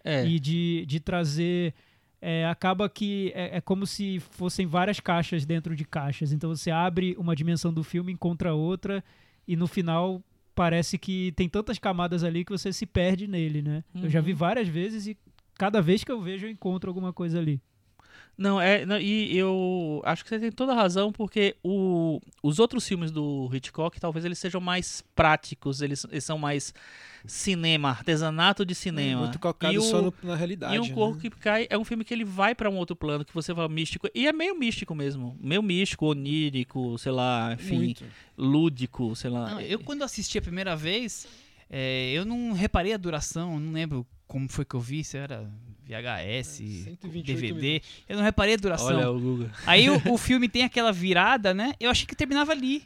É. 0.07 0.27
e 0.27 0.39
de, 0.39 0.85
de 0.87 1.01
trazer. 1.01 1.75
é, 2.23 2.47
acaba 2.47 2.89
que 2.89 3.31
é, 3.35 3.59
é 3.59 3.61
como 3.61 3.87
se 3.87 4.19
fossem 4.21 4.67
várias 4.67 4.99
caixas 5.01 5.45
dentro 5.45 5.77
de 5.77 5.85
caixas. 5.85 6.33
Então 6.33 6.49
você 6.55 6.71
abre 6.71 7.15
uma 7.19 7.37
dimensão 7.37 7.73
do 7.73 7.83
filme, 7.85 8.11
encontra 8.13 8.55
outra, 8.55 9.05
e 9.47 9.55
no 9.57 9.67
final 9.67 10.23
parece 10.55 10.97
que 10.99 11.33
tem 11.37 11.49
tantas 11.49 11.79
camadas 11.79 12.25
ali 12.25 12.45
que 12.45 12.51
você 12.51 12.73
se 12.73 12.87
perde 12.87 13.27
nele, 13.29 13.61
né? 13.61 13.85
Eu 13.95 14.09
já 14.09 14.21
vi 14.23 14.33
Uhum. 14.33 14.39
várias 14.39 14.67
vezes 14.67 15.07
e 15.07 15.17
cada 15.55 15.83
vez 15.83 16.03
que 16.03 16.11
eu 16.11 16.21
vejo 16.21 16.47
eu 16.47 16.51
encontro 16.51 16.89
alguma 16.91 17.13
coisa 17.13 17.39
ali. 17.39 17.61
Não, 18.39 18.61
é. 18.61 18.85
não, 18.85 18.99
e 19.01 19.35
eu 19.37 20.03
acho 20.05 20.23
que 20.23 20.29
você 20.29 20.39
tem 20.39 20.53
toda 20.53 20.73
a 20.73 20.75
razão, 20.75 21.11
porque 21.11 21.57
o, 21.65 22.21
os 22.43 22.59
outros 22.59 22.87
filmes 22.87 23.11
do 23.11 23.49
Hitchcock 23.53 23.99
talvez 23.99 24.25
eles 24.27 24.39
sejam 24.39 24.61
mais 24.61 25.03
práticos, 25.15 25.81
eles, 25.81 26.05
eles 26.11 26.25
são 26.25 26.37
mais 26.37 26.75
cinema, 27.25 27.89
artesanato 27.91 28.65
de 28.65 28.75
cinema. 28.75 29.23
Muito 29.23 29.39
calcado 29.39 29.73
e 29.75 29.79
o, 29.79 29.83
só 29.83 30.03
no- 30.03 30.15
na 30.23 30.37
realidade. 30.37 30.75
E 30.77 30.79
um 30.79 30.87
né? 30.87 30.95
corpo 30.95 31.19
que 31.19 31.31
cai 31.31 31.67
é 31.71 31.79
um 31.79 31.85
filme 31.85 32.05
que 32.05 32.13
ele 32.13 32.25
vai 32.25 32.55
pra 32.55 32.69
um 32.71 32.77
outro 32.77 32.95
plano, 32.95 33.25
que 33.25 33.35
você 33.35 33.55
fala 33.55 33.69
místico. 33.69 34.09
E 34.15 34.27
é 34.27 34.33
meio 34.33 34.55
místico 34.59 34.95
mesmo. 34.95 35.37
Meio 35.41 35.63
místico, 35.63 36.07
onírico, 36.07 36.99
sei 36.99 37.13
lá, 37.13 37.53
enfim, 37.55 37.77
Muito. 37.77 38.05
lúdico, 38.37 39.17
sei 39.17 39.31
lá. 39.31 39.51
Não, 39.51 39.61
eu 39.61 39.79
quando 39.81 40.03
assisti 40.03 40.39
a 40.39 40.43
primeira 40.43 40.77
vez, 40.77 41.27
é, 41.71 42.13
eu 42.13 42.25
não 42.25 42.53
reparei 42.53 42.93
a 42.93 42.97
duração, 42.97 43.59
não 43.59 43.73
lembro 43.73 44.07
como 44.27 44.49
foi 44.49 44.65
que 44.65 44.75
eu 44.75 44.81
vi, 44.81 45.03
se 45.03 45.17
era 45.17 45.51
VHS, 45.87 46.61
É, 46.61 46.91
128 47.01 47.25
DVD. 47.25 47.83
Eu 48.09 48.17
não 48.17 48.25
reparei 48.25 48.55
a 48.55 48.57
duração. 48.57 48.89
Olha 48.89 49.11
o 49.11 49.21
Google. 49.21 49.51
Aí 49.65 49.89
o, 49.89 50.03
o 50.13 50.19
filme 50.19 50.49
tem 50.49 50.65
aquela 50.65 50.93
virada, 50.93 51.55
né? 51.55 51.75
Eu 51.79 51.91
achei 51.91 52.07
que 52.07 52.17
terminava 52.17 52.53
ali. 52.53 52.83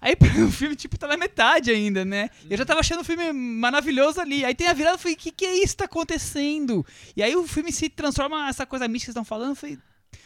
Aí 0.00 0.16
o 0.46 0.50
filme, 0.50 0.74
tipo, 0.76 0.98
tá 0.98 1.06
na 1.06 1.16
metade 1.16 1.70
ainda, 1.70 2.04
né? 2.04 2.30
Eu 2.48 2.56
já 2.56 2.64
tava 2.64 2.80
achando 2.80 3.00
o 3.00 3.04
filme 3.04 3.32
maravilhoso 3.32 4.20
ali. 4.20 4.44
Aí 4.44 4.54
tem 4.54 4.68
a 4.68 4.72
virada, 4.72 4.94
eu 4.94 4.98
falei, 4.98 5.14
o 5.14 5.18
que, 5.18 5.30
que 5.30 5.44
é 5.44 5.56
isso 5.56 5.74
que 5.74 5.78
tá 5.78 5.84
acontecendo? 5.84 6.86
E 7.16 7.22
aí 7.22 7.34
o 7.36 7.46
filme 7.46 7.72
se 7.72 7.88
transforma 7.88 8.48
essa 8.48 8.64
coisa 8.66 8.86
mística 8.86 9.12
que 9.12 9.14
vocês 9.14 9.22
estão 9.22 9.24
falando, 9.24 9.50
eu 9.50 9.56
falei, 9.56 9.78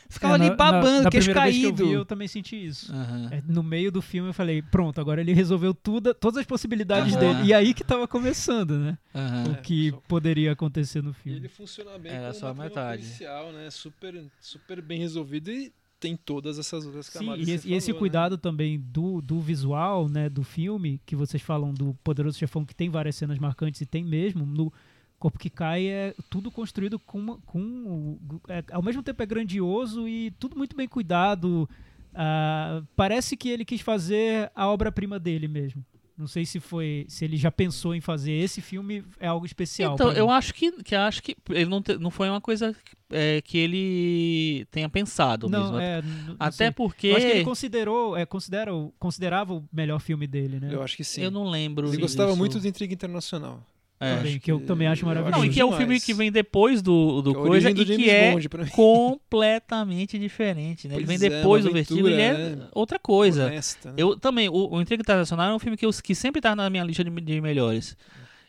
ficava 0.09 0.35
É, 0.37 0.47
ali 0.49 0.57
babando, 0.57 0.99
na, 0.99 1.03
na 1.03 1.11
queixo 1.11 1.27
que 1.27 1.31
eu 1.31 1.35
caído. 1.35 1.87
vi, 1.87 1.93
eu 1.93 2.05
também 2.05 2.29
senti 2.29 2.57
isso. 2.67 2.93
Aham. 2.93 3.29
É, 3.31 3.43
No 3.47 3.63
meio 3.63 3.91
do 3.93 4.01
filme 4.03 4.29
eu 4.31 4.35
falei, 4.35 4.63
pronto, 4.63 5.01
agora 5.01 5.21
ele 5.21 5.33
resolveu 5.33 5.73
tudo, 5.75 6.13
todas 6.15 6.39
as 6.39 6.47
possibilidades 6.47 7.15
Aham. 7.15 7.21
dele. 7.21 7.49
E 7.49 7.55
aí 7.55 7.73
que 7.75 7.85
tava 7.85 8.07
começando, 8.09 8.79
né? 8.79 8.99
Aham. 9.15 9.53
O 9.53 9.63
que 9.63 9.91
só- 9.91 10.03
poderia 10.09 10.53
acontecer 10.53 11.03
no 11.03 11.11
E 11.11 11.15
filme. 11.15 11.39
ele 11.39 11.49
funciona 11.49 11.99
bem 11.99 12.13
Era 12.13 12.29
como 12.29 12.35
só 12.35 12.53
uma 12.53 12.65
metade. 12.65 13.03
policial, 13.03 13.53
né? 13.53 13.71
Super, 13.71 14.25
super 14.41 14.81
bem 14.83 14.99
resolvido 14.99 15.51
e 15.51 15.73
tem 15.99 16.15
todas 16.15 16.59
essas 16.59 16.85
outras 16.85 17.07
Sim, 17.07 17.19
camadas. 17.21 17.49
e 17.49 17.51
esse, 17.51 17.63
você 17.63 17.69
e 17.69 17.75
esse 17.75 17.87
falou, 17.87 17.95
né? 17.97 17.99
cuidado 18.01 18.37
também 18.39 18.79
do, 18.79 19.23
do 19.23 19.41
visual, 19.41 20.09
né, 20.11 20.29
do 20.29 20.43
filme, 20.45 21.01
que 21.07 21.17
vocês 21.17 21.43
falam 21.43 21.73
do 21.73 21.95
Poderoso 22.05 22.39
Chefão, 22.39 22.67
que 22.67 22.75
tem 22.75 22.91
várias 22.91 23.17
cenas 23.17 23.39
marcantes 23.39 23.81
e 23.81 23.87
tem 23.87 24.05
mesmo, 24.05 24.45
no 24.45 24.71
Corpo 25.19 25.39
que 25.39 25.49
Cai 25.51 25.87
é 25.87 26.15
tudo 26.29 26.51
construído 26.51 26.99
com, 26.99 27.19
uma- 27.19 27.39
com 27.47 28.19
é, 28.49 28.63
ao 28.71 28.83
mesmo 28.83 29.03
tempo 29.03 29.23
é 29.23 29.27
grandioso 29.27 30.07
e 30.07 30.31
tudo 30.39 30.57
muito 30.57 30.77
bem 30.77 30.87
cuidado. 30.87 31.69
Ah, 32.15 32.83
parece 32.95 33.37
que 33.37 33.49
ele 33.49 33.65
quis 33.65 33.81
fazer 33.81 34.51
a 34.55 34.69
obra-prima 34.69 35.19
dele 35.19 35.49
mesmo. 35.49 35.85
Não 36.19 36.27
sei 36.27 36.47
se 36.47 36.59
foi, 36.61 37.05
se 37.11 37.27
ele 37.27 37.37
já 37.37 37.51
pensou 37.53 37.95
em 37.95 38.01
fazer 38.01 38.33
esse 38.33 38.63
filme 38.63 39.05
é 39.21 39.27
algo 39.27 39.45
especial. 39.45 39.93
Então, 39.95 40.11
eu 40.13 40.31
acho 40.31 40.55
que, 40.55 40.73
que 40.83 40.95
acho 40.95 41.23
que 41.23 41.37
ele 41.51 41.67
não, 41.69 41.83
te- 41.83 41.99
não 41.99 42.11
foi 42.11 42.31
uma 42.31 42.41
coisa 42.41 42.75
é, 43.11 43.43
que 43.43 43.59
ele 43.59 44.65
tenha 44.71 44.89
pensado 44.89 45.47
não, 45.47 45.73
mesmo. 45.73 45.79
é, 45.79 46.01
não 46.27 46.37
Até 46.39 46.57
sei. 46.57 46.71
porque 46.71 47.09
Eu 47.09 47.17
acho 47.17 47.27
que 47.27 47.33
ele 47.33 47.45
considerou, 47.45 48.17
é, 48.17 48.25
considera, 48.25 48.71
considerava 48.99 49.53
o 49.53 49.69
melhor 49.71 49.99
filme 50.01 50.27
dele, 50.27 50.59
né? 50.59 50.71
Eu 50.73 50.83
acho 50.83 50.97
que 50.97 51.05
sim. 51.05 51.21
eu 51.21 51.31
não 51.31 51.51
lembro. 51.51 51.87
Ele 51.89 51.99
gostava 51.99 52.29
disso. 52.31 52.39
muito 52.39 52.61
de 52.61 52.67
Intriga 52.69 52.95
Internacional. 52.95 53.63
É. 53.99 54.17
também, 54.17 54.39
que 54.39 54.53
eu 54.53 54.61
também 54.61 54.87
acho 54.89 55.07
maravilhoso. 55.07 55.39
Não, 55.39 55.45
e 55.45 55.53
que 55.53 55.61
é 55.61 55.65
o 55.65 55.73
filme 55.73 55.99
que 55.99 56.13
vem 56.13 56.31
depois 56.31 56.83
do, 56.83 57.23
do 57.23 57.33
Que 57.33 57.39
é 57.39 57.41
a 57.41 57.47
coisa 57.47 57.75
do 57.75 57.83
e 57.83 57.85
que 57.85 57.93
James 57.93 58.09
é 58.09 58.33
Bond 58.33 58.49
completamente 58.73 60.19
diferente, 60.19 60.87
né? 60.87 60.97
Ele 60.97 61.07
vem 61.07 61.17
é, 61.17 61.19
depois 61.19 61.65
uma 61.65 61.71
do 61.71 61.75
vestíbulo, 61.75 62.09
ele 62.09 62.21
é 62.21 62.33
né? 62.35 62.69
outra 62.75 62.99
coisa. 62.99 63.47
Honesta, 63.47 63.89
né? 63.89 63.95
Eu 63.97 64.19
também, 64.19 64.51
o, 64.51 64.75
o 64.75 64.81
Intriga 64.83 65.01
Internacional 65.01 65.51
é 65.51 65.55
um 65.55 65.59
filme 65.59 65.79
que, 65.79 65.87
eu, 65.87 65.91
que 65.91 66.15
sempre 66.15 66.43
tá 66.43 66.55
na 66.55 66.69
minha 66.69 66.85
lista 66.85 67.03
de, 67.03 67.11
de 67.11 67.41
melhores. 67.41 67.97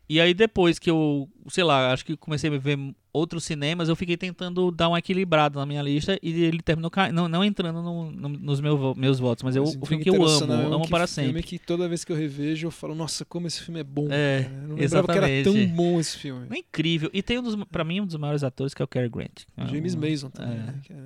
E 0.10 0.22
aí 0.22 0.34
depois 0.34 0.80
que 0.80 0.89
eu, 0.89 1.28
sei 1.49 1.64
lá, 1.64 1.91
acho 1.91 2.05
que 2.05 2.16
comecei 2.16 2.49
a 2.49 2.58
ver 2.58 2.78
outros 3.12 3.43
cinemas, 3.45 3.89
eu 3.89 3.95
fiquei 3.95 4.16
tentando 4.16 4.70
dar 4.72 4.88
uma 4.89 4.99
equilibrada 4.99 5.60
na 5.60 5.66
minha 5.66 5.82
lista 5.82 6.18
e 6.22 6.43
ele 6.43 6.62
terminou 6.62 6.89
ca- 6.91 7.12
não, 7.12 7.28
não 7.28 7.43
entrando 7.43 7.82
no- 7.82 8.12
no- 8.12 8.30
nos 8.30 8.62
meu 8.62 8.78
vo- 8.78 8.93
meus 8.95 9.18
votos, 9.20 9.43
mas 9.43 9.55
eu, 9.55 9.64
Mas 9.64 9.76
o 9.82 9.86
filme 9.88 10.03
que 10.03 10.10
eu 10.10 10.14
amo, 10.14 10.24
Internacional 10.26 10.62
é 10.62 10.68
um 10.70 10.74
amo 10.76 10.84
que- 10.86 10.91
para 10.91 11.08
filme 11.08 11.28
sempre. 11.30 11.43
que 11.43 11.58
toda 11.60 11.89
vez 11.89 12.05
que 12.05 12.12
eu 12.12 12.16
revejo 12.16 12.68
eu 12.68 12.72
falo, 12.72 12.93
nossa, 12.95 13.26
como 13.26 13.47
esse 13.47 13.62
filme 13.64 13.80
é 13.80 13.84
bom. 13.84 14.08
É, 14.12 14.43
cara. 14.43 14.55
Eu 14.62 14.68
não 14.68 14.76
lembrava 14.76 15.08
que 15.08 15.18
era 15.18 15.43
tão 15.43 15.68
bom 15.68 15.99
esse 15.99 16.18
filme. 16.18 16.47
É 16.51 16.58
incrível. 16.60 17.10
E 17.12 17.22
tem 17.24 17.39
um 17.39 17.43
dos, 17.43 17.55
pra 17.72 17.84
mim, 17.84 18.01
um 18.01 18.05
dos 18.05 18.16
maiores 18.18 18.43
atores 18.43 18.74
que 18.74 18.82
é 18.82 18.86
o 18.86 18.88
Cary 18.88 19.10
Grant. 19.10 19.43
É 19.58 19.68
James 19.68 19.95
um- 19.95 19.99
Mason 19.99 20.30
também, 20.30 20.53
é. 20.53 20.58
né? 20.60 20.76
que 20.84 20.93
é 20.93 20.97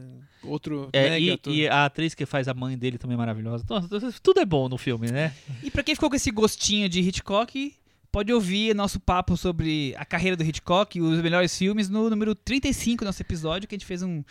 outro 0.44 0.90
É, 0.92 1.04
mega 1.12 1.20
e, 1.20 1.32
ator. 1.32 1.54
e 1.54 1.68
a 1.68 1.86
atriz 1.86 2.14
que 2.14 2.26
faz 2.26 2.48
a 2.50 2.54
mãe 2.54 2.78
dele 2.78 2.98
também 2.98 3.16
é 3.16 3.18
maravilhosa. 3.18 3.64
Nossa, 3.70 3.88
tudo 4.22 4.40
é 4.42 4.46
bom 4.46 4.68
no 4.68 4.78
filme, 4.78 5.10
né? 5.12 5.34
E 5.64 5.72
pra 5.72 5.82
quem 5.82 5.96
ficou 5.96 6.10
com 6.10 6.16
esse 6.16 6.30
gostinho 6.30 6.90
de 6.90 7.00
Hitchcock, 7.00 7.74
pode 8.12 8.32
ouvir 8.34 8.76
nosso 8.76 9.00
papo 9.00 9.38
sobre 9.38 9.94
a 9.98 10.06
carreira 10.06 10.36
do 10.36 10.44
Hitchcock 10.44 10.98
e 10.98 11.02
os 11.02 11.22
melhores 11.22 11.58
filmes 11.58 11.90
no 11.90 12.10
número 12.10 12.36
35 12.36 13.04
do 13.04 13.08
nosso 13.08 13.22
episódio, 13.22 13.68
que 13.68 13.76
a 13.76 13.78
gente 13.78 13.86
fez 13.88 14.02
um 14.04 14.24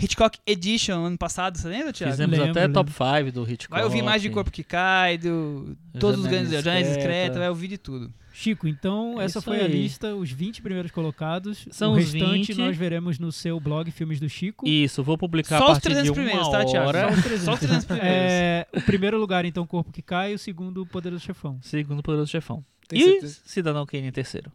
Hitchcock 0.00 0.38
Edition 0.46 1.04
ano 1.04 1.18
passado, 1.18 1.58
você 1.58 1.68
lembra, 1.68 1.92
Thiago? 1.92 2.12
Fizemos 2.12 2.38
Lembro, 2.38 2.50
até 2.52 2.60
lembro. 2.66 2.74
top 2.84 2.92
5 2.92 3.32
do 3.32 3.50
Hitchcock. 3.50 3.70
Vai 3.70 3.82
ouvir 3.84 4.00
mais 4.02 4.22
de 4.22 4.30
Corpo 4.30 4.50
que 4.50 4.62
Cai, 4.62 5.18
do 5.18 5.76
todos 5.98 6.20
os 6.20 6.26
grandes 6.26 6.50
Janela 6.62 6.86
Discreta. 6.86 7.38
Vai 7.38 7.48
ouvir 7.48 7.66
de 7.68 7.78
tudo. 7.78 8.12
Chico, 8.32 8.68
então 8.68 9.20
É 9.20 9.24
essa 9.24 9.42
foi 9.42 9.60
a 9.60 9.64
aí. 9.64 9.72
lista, 9.72 10.14
os 10.14 10.30
20 10.30 10.62
primeiros 10.62 10.92
colocados. 10.92 11.66
São 11.72 11.94
o 11.94 11.96
os 11.96 12.12
restante 12.12 12.52
20. 12.52 12.58
nós 12.58 12.76
veremos 12.76 13.18
no 13.18 13.32
seu 13.32 13.58
blog 13.58 13.90
Filmes 13.90 14.20
do 14.20 14.28
Chico. 14.28 14.68
Isso, 14.68 15.02
vou 15.02 15.18
publicar 15.18 15.58
Só 15.58 15.64
a 15.64 15.66
os 15.66 15.72
partir 15.80 15.88
300 15.88 16.04
de 16.04 16.10
uma 16.10 16.14
primeiros, 16.14 16.48
tá, 16.48 16.64
Thiago? 16.64 16.86
hora. 16.86 17.00
Só 17.08 17.14
os 17.14 17.22
300, 17.24 17.44
Só 17.44 17.52
os 17.54 17.58
300 17.58 17.84
primeiros. 17.84 18.12
É, 18.14 18.66
o 18.76 18.80
primeiro 18.82 19.18
lugar, 19.18 19.44
então, 19.44 19.66
Corpo 19.66 19.90
que 19.90 20.00
Cai, 20.02 20.32
o 20.34 20.38
segundo, 20.38 20.86
Poderoso 20.86 21.24
Chefão. 21.24 21.58
Segundo 21.60 22.00
Poderoso 22.04 22.30
Chefão. 22.30 22.64
Tem 22.88 22.98
e 23.00 23.04
certeza? 23.04 23.40
Cidadão 23.44 23.84
Kane 23.86 24.08
em 24.08 24.12
terceiro. 24.12 24.50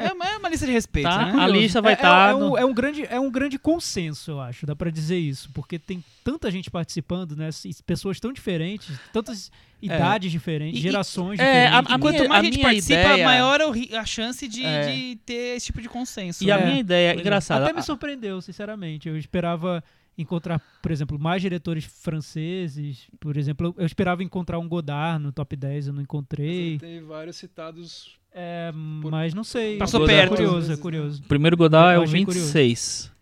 É 0.00 0.12
uma, 0.12 0.24
é 0.28 0.36
uma 0.36 0.48
lista 0.48 0.64
de 0.64 0.70
respeito, 0.70 1.08
Tá. 1.08 1.32
né? 1.32 1.42
A 1.42 1.48
lista 1.48 1.82
vai 1.82 1.94
é, 1.94 1.96
tá 1.96 2.28
é, 2.28 2.30
é 2.30 2.32
no- 2.32 2.52
um, 2.52 2.58
é 2.58 2.64
um 2.64 2.72
grande, 2.72 3.04
é 3.10 3.18
um 3.18 3.28
grande 3.28 3.58
consenso, 3.58 4.30
eu 4.30 4.40
acho, 4.40 4.64
dá 4.64 4.76
pra 4.76 4.90
dizer 4.90 5.18
isso, 5.18 5.50
porque 5.52 5.76
tem 5.76 6.04
tanta 6.22 6.48
gente 6.52 6.70
participando, 6.70 7.34
né? 7.34 7.48
assim, 7.48 7.70
Pessoas 7.84 8.20
tão 8.20 8.32
diferentes, 8.32 8.96
tantas 9.12 9.50
idades 9.82 10.30
diferentes, 10.30 10.76
E- 10.76 10.78
e- 10.78 10.82
gerações 10.82 11.40
é, 11.40 11.42
a- 11.66 11.80
diferentes. 11.82 11.90
a 11.92 11.98
né? 11.98 11.98
Quanto 12.00 12.28
mais 12.28 12.40
a 12.40 12.44
gente 12.44 12.54
minha 12.58 12.66
participa, 12.68 13.00
ideia- 13.00 13.24
maior 13.24 13.60
a 13.60 14.06
chance 14.06 14.46
de, 14.46 14.64
É. 14.64 14.86
de 14.94 15.16
ter 15.26 15.56
esse 15.56 15.66
tipo 15.66 15.82
de 15.82 15.88
consenso. 15.88 16.44
E 16.44 16.52
a 16.52 16.58
É, 16.60 16.64
minha 16.64 16.78
ideia, 16.78 17.10
é. 17.14 17.16
engraçada. 17.18 17.64
Até 17.64 17.72
me 17.72 17.82
surpreendeu, 17.82 18.40
sinceramente. 18.40 19.08
Eu 19.08 19.18
esperava 19.18 19.82
encontrar, 20.18 20.60
por 20.82 20.90
exemplo, 20.90 21.18
mais 21.18 21.40
diretores 21.40 21.84
franceses. 21.84 23.06
Por 23.20 23.36
exemplo, 23.36 23.74
eu 23.78 23.86
esperava 23.86 24.22
encontrar 24.22 24.58
um 24.58 24.68
Godard 24.68 25.22
no 25.22 25.32
top 25.32 25.56
10, 25.56 25.86
eu 25.86 25.92
não 25.92 26.02
encontrei. 26.02 26.78
Tem 26.78 27.00
vários 27.02 27.36
citados. 27.36 28.16
É, 28.32 28.70
Por- 29.00 29.10
mas 29.10 29.32
não 29.32 29.44
sei. 29.44 29.78
Passou 29.78 30.04
é 30.04 30.06
perto. 30.06 30.30
curioso, 30.30 30.72
é 30.72 30.76
curioso. 30.76 31.22
O 31.22 31.26
primeiro 31.28 31.56
Godard 31.56 31.92
é 31.92 31.96
Eu 31.96 32.00
o 32.00 32.04
achei 32.04 32.24
curioso. 32.24 32.46
26. 32.52 33.12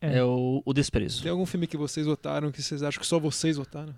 É. 0.00 0.18
É, 0.18 0.24
o, 0.24 0.62
o 0.64 0.72
Desprezo. 0.72 1.22
Tem 1.22 1.30
algum 1.30 1.46
filme 1.46 1.66
que 1.66 1.76
vocês 1.76 2.06
votaram 2.06 2.50
que 2.50 2.60
vocês 2.60 2.82
acham 2.82 3.00
que 3.00 3.06
só 3.06 3.20
vocês 3.20 3.56
votaram? 3.56 3.94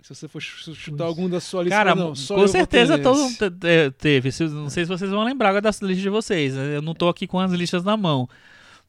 Se 0.00 0.12
você 0.12 0.26
for 0.26 0.40
ch- 0.42 0.74
chutar 0.74 1.04
algum 1.04 1.28
da 1.30 1.38
sua 1.38 1.62
lista, 1.62 1.76
Cara, 1.76 1.94
não, 1.94 2.12
só 2.12 2.34
com 2.34 2.40
eu 2.42 2.48
certeza 2.48 2.98
todo 2.98 3.20
mundo 3.20 3.36
te- 3.36 3.50
te- 3.50 3.90
teve. 3.92 4.30
Não 4.50 4.68
sei 4.68 4.84
se 4.84 4.88
vocês 4.88 5.08
vão 5.08 5.22
lembrar 5.22 5.50
agora 5.50 5.62
das 5.62 5.80
listas 5.80 6.02
de 6.02 6.08
vocês. 6.08 6.56
Eu 6.56 6.82
não 6.82 6.92
tô 6.92 7.08
aqui 7.08 7.24
com 7.28 7.38
as 7.38 7.52
listas 7.52 7.84
na 7.84 7.96
mão. 7.96 8.28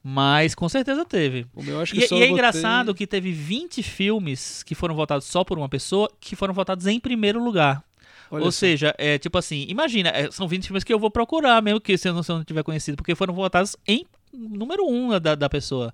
Mas 0.06 0.54
com 0.54 0.68
certeza 0.68 1.02
teve. 1.02 1.46
O 1.54 1.62
meu 1.62 1.82
E, 1.82 2.14
e 2.14 2.22
é 2.22 2.28
engraçado 2.28 2.94
que 2.94 3.06
teve 3.06 3.32
20 3.32 3.82
filmes 3.82 4.62
que 4.62 4.74
foram 4.74 4.94
votados 4.94 5.26
só 5.26 5.42
por 5.42 5.56
uma 5.56 5.68
pessoa 5.68 6.10
que 6.20 6.36
foram 6.36 6.52
votados 6.52 6.86
em 6.86 7.00
primeiro 7.00 7.42
lugar. 7.42 7.82
Olha 8.30 8.44
Ou 8.44 8.52
seja, 8.52 8.94
é 8.98 9.16
tipo 9.16 9.38
assim, 9.38 9.64
imagina, 9.66 10.10
é, 10.10 10.30
são 10.30 10.46
20 10.46 10.66
filmes 10.66 10.84
que 10.84 10.92
eu 10.92 10.98
vou 10.98 11.10
procurar, 11.10 11.62
mesmo 11.62 11.80
que 11.80 11.96
se 11.96 12.06
eu 12.06 12.12
não, 12.12 12.22
se 12.22 12.30
eu 12.30 12.36
não 12.36 12.44
tiver 12.44 12.62
conhecido, 12.62 12.96
porque 12.96 13.14
foram 13.14 13.32
votados 13.32 13.76
em 13.86 14.04
número 14.30 14.86
um 14.86 15.18
da, 15.18 15.34
da 15.34 15.48
pessoa. 15.48 15.90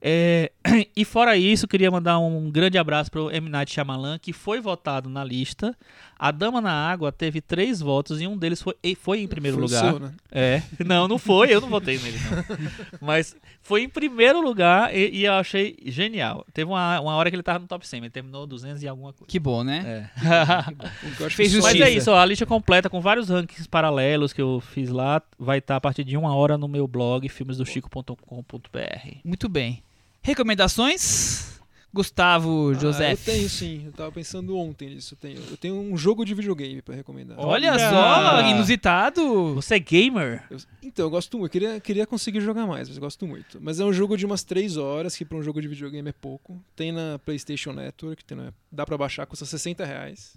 É, 0.00 0.52
e 0.96 1.04
fora 1.04 1.36
isso, 1.36 1.66
queria 1.66 1.90
mandar 1.90 2.18
um 2.20 2.50
grande 2.50 2.78
abraço 2.78 3.10
pro 3.10 3.30
M. 3.32 3.48
Night 3.48 3.72
Shyamalan, 3.72 4.18
que 4.18 4.32
foi 4.32 4.60
votado 4.60 5.08
na 5.08 5.24
lista. 5.24 5.76
A 6.16 6.30
Dama 6.32 6.60
na 6.60 6.72
Água 6.72 7.12
teve 7.12 7.40
três 7.40 7.80
votos 7.80 8.20
e 8.20 8.26
um 8.26 8.36
deles 8.36 8.60
foi, 8.60 8.74
foi 9.00 9.20
em 9.20 9.28
primeiro 9.28 9.56
Foi 9.56 9.64
o 9.64 9.68
lugar. 9.68 9.90
seu, 9.90 9.98
né? 10.00 10.12
É, 10.32 10.62
não, 10.84 11.06
não 11.08 11.18
foi, 11.18 11.52
eu 11.54 11.60
não 11.60 11.68
votei 11.68 11.98
nele, 11.98 12.18
não. 12.18 12.98
Mas 13.00 13.36
foi 13.62 13.82
em 13.82 13.88
primeiro 13.88 14.40
lugar 14.40 14.94
e, 14.94 15.10
e 15.10 15.24
eu 15.24 15.32
achei 15.34 15.76
genial. 15.86 16.44
Teve 16.52 16.68
uma, 16.70 17.00
uma 17.00 17.14
hora 17.14 17.30
que 17.30 17.36
ele 17.36 17.42
tava 17.42 17.60
no 17.60 17.66
top 17.66 17.86
100, 17.86 18.00
ele 18.00 18.10
terminou 18.10 18.46
200 18.46 18.82
e 18.82 18.88
alguma 18.88 19.12
coisa. 19.12 19.26
Que 19.28 19.38
bom, 19.38 19.62
né? 19.64 20.10
É. 20.24 20.68
O 21.24 21.30
Fez 21.30 21.52
que 21.52 21.60
só- 21.60 21.66
Mas 21.68 21.72
justiça. 21.76 21.84
é 21.84 21.90
isso, 21.90 22.10
ó, 22.10 22.18
a 22.18 22.24
lista 22.26 22.44
completa 22.46 22.88
com 22.90 23.00
vários 23.00 23.28
rankings 23.28 23.68
paralelos 23.68 24.32
que 24.32 24.40
eu 24.42 24.60
fiz 24.60 24.90
lá 24.90 25.20
vai 25.38 25.58
estar 25.58 25.76
a 25.76 25.80
partir 25.80 26.04
de 26.04 26.16
uma 26.16 26.34
hora 26.34 26.56
no 26.58 26.68
meu 26.68 26.86
blog 26.86 27.28
filmesdochico.com.br. 27.28 29.16
Muito 29.24 29.48
bem. 29.48 29.82
Recomendações? 30.22 31.46
Gustavo 31.90 32.72
Ah, 32.76 32.78
José. 32.78 33.12
eu 33.12 33.16
tenho 33.16 33.48
sim, 33.48 33.84
eu 33.86 33.92
tava 33.92 34.12
pensando 34.12 34.54
ontem 34.58 34.90
nisso. 34.90 35.14
Eu 35.14 35.18
tenho, 35.18 35.40
eu 35.50 35.56
tenho 35.56 35.74
um 35.74 35.96
jogo 35.96 36.22
de 36.22 36.34
videogame 36.34 36.82
pra 36.82 36.94
recomendar. 36.94 37.38
Olha, 37.40 37.72
Olha! 37.72 37.90
só, 37.90 38.40
inusitado. 38.50 39.54
Você 39.54 39.76
é 39.76 39.78
gamer? 39.78 40.44
Eu- 40.50 40.58
então, 40.82 41.06
eu 41.06 41.10
gosto 41.10 41.38
muito. 41.38 41.46
Eu 41.48 41.60
queria, 41.60 41.80
queria 41.80 42.06
conseguir 42.06 42.40
jogar 42.42 42.66
mais, 42.66 42.88
mas 42.88 42.96
eu 42.98 43.00
gosto 43.00 43.26
muito. 43.26 43.58
Mas 43.60 43.80
é 43.80 43.84
um 43.86 43.92
jogo 43.92 44.18
de 44.18 44.26
umas 44.26 44.44
3 44.44 44.76
horas, 44.76 45.16
que 45.16 45.24
pra 45.24 45.38
um 45.38 45.42
jogo 45.42 45.62
de 45.62 45.68
videogame 45.68 46.10
é 46.10 46.12
pouco. 46.12 46.62
Tem 46.76 46.92
na 46.92 47.18
PlayStation 47.24 47.72
Network, 47.72 48.22
tem 48.22 48.36
na- 48.36 48.52
dá 48.70 48.84
pra 48.84 48.98
baixar, 48.98 49.24
custa 49.26 49.46
60 49.46 49.84
reais. 49.86 50.36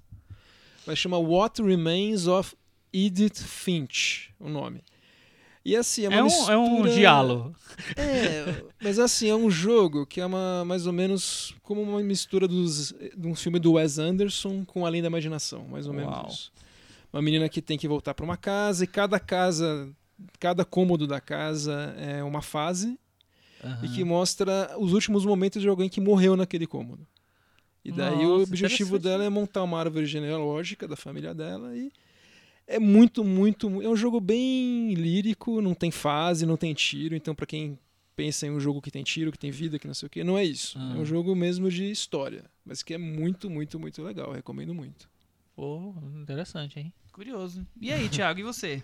Mas 0.88 0.98
chama 0.98 1.18
What 1.18 1.62
Remains 1.62 2.28
of 2.28 2.56
Edith 2.94 3.44
Finch, 3.44 4.30
o 4.40 4.48
nome. 4.48 4.82
E 5.64 5.76
assim, 5.76 6.06
é 6.06 6.10
uma 6.10 6.18
É 6.18 6.22
um, 6.22 6.26
mistura... 6.26 6.54
é 6.54 6.58
um 6.58 6.82
diálogo. 6.84 7.56
É, 7.96 8.64
mas 8.82 8.98
assim, 8.98 9.30
é 9.30 9.36
um 9.36 9.50
jogo 9.50 10.06
que 10.06 10.20
é 10.20 10.26
uma, 10.26 10.66
mais 10.66 10.88
ou 10.88 10.94
menos 10.94 11.56
como 11.62 11.82
uma 11.82 12.02
mistura 12.02 12.48
dos, 12.48 12.94
de 13.16 13.28
um 13.28 13.36
filme 13.36 13.60
do 13.60 13.74
Wes 13.74 14.00
Anderson 14.00 14.66
com 14.66 14.86
Além 14.86 15.02
da 15.02 15.08
Imaginação, 15.08 15.68
mais 15.68 15.88
ou 15.88 15.94
menos 15.94 16.14
Uau. 16.14 16.28
isso. 16.30 16.52
Uma 17.14 17.22
menina 17.22 17.48
que 17.48 17.62
tem 17.62 17.78
que 17.78 17.88
voltar 17.88 18.14
para 18.14 18.24
uma 18.26 18.38
casa 18.38 18.84
e 18.84 18.88
cada 18.88 19.20
casa, 19.20 19.90
cada 20.40 20.66
cômodo 20.66 21.06
da 21.06 21.20
casa 21.22 21.94
é 21.98 22.24
uma 22.24 22.42
fase 22.42 22.98
e 23.84 23.88
que 23.90 24.04
mostra 24.04 24.76
os 24.80 24.94
últimos 24.94 25.24
momentos 25.26 25.62
de 25.62 25.68
alguém 25.68 25.88
que 25.90 26.02
morreu 26.02 26.36
naquele 26.36 26.66
cômodo. 26.66 27.06
E 27.86 27.92
daí 27.92 28.26
o 28.26 28.38
Nossa, 28.40 28.44
objetivo 28.44 28.96
interessante. 28.96 29.02
dela 29.04 29.24
é 29.26 29.30
montar 29.30 29.64
uma 29.64 29.80
árvore 29.80 30.06
genealógica 30.06 30.88
da 30.88 30.96
família 30.96 31.34
dela 31.34 31.76
e 31.76 31.92
é 32.68 32.80
muito, 32.80 33.24
muito, 33.24 33.70
mu- 33.70 33.82
é 33.82 33.88
um 33.90 33.96
jogo 33.96 34.20
bem 34.20 34.94
lírico, 34.94 35.62
não 35.62 35.74
tem 35.74 35.92
fase, 35.92 36.46
não 36.46 36.58
tem 36.58 36.74
tiro, 36.74 37.16
então 37.16 37.34
pra 37.36 37.46
quem 37.46 37.78
pensa 38.16 38.46
em 38.46 38.52
um 38.52 38.60
jogo 38.60 38.82
que 38.82 38.92
tem 38.92 39.04
tiro, 39.04 39.32
que 39.32 39.40
tem 39.40 39.52
vida, 39.52 39.80
que 39.80 39.88
não 39.88 39.94
sei 39.94 40.08
o 40.08 40.10
que, 40.10 40.24
não 40.24 40.38
é 40.38 40.44
isso. 40.44 40.78
Ah. 40.80 40.94
É 40.96 41.00
um 41.00 41.06
jogo 41.06 41.36
mesmo 41.36 41.70
de 41.70 41.90
história, 41.92 42.44
mas 42.66 42.84
que 42.84 42.94
é 42.94 42.98
muito, 42.98 43.50
muito, 43.50 43.80
muito 43.80 44.02
legal, 44.04 44.32
recomendo 44.32 44.74
muito. 44.74 45.10
Pô, 45.56 45.94
interessante, 46.22 46.80
hein? 46.80 46.94
Curioso. 47.12 47.66
E 47.80 47.92
aí, 47.92 48.08
Thiago, 48.08 48.40
e 48.40 48.44
você? 48.44 48.82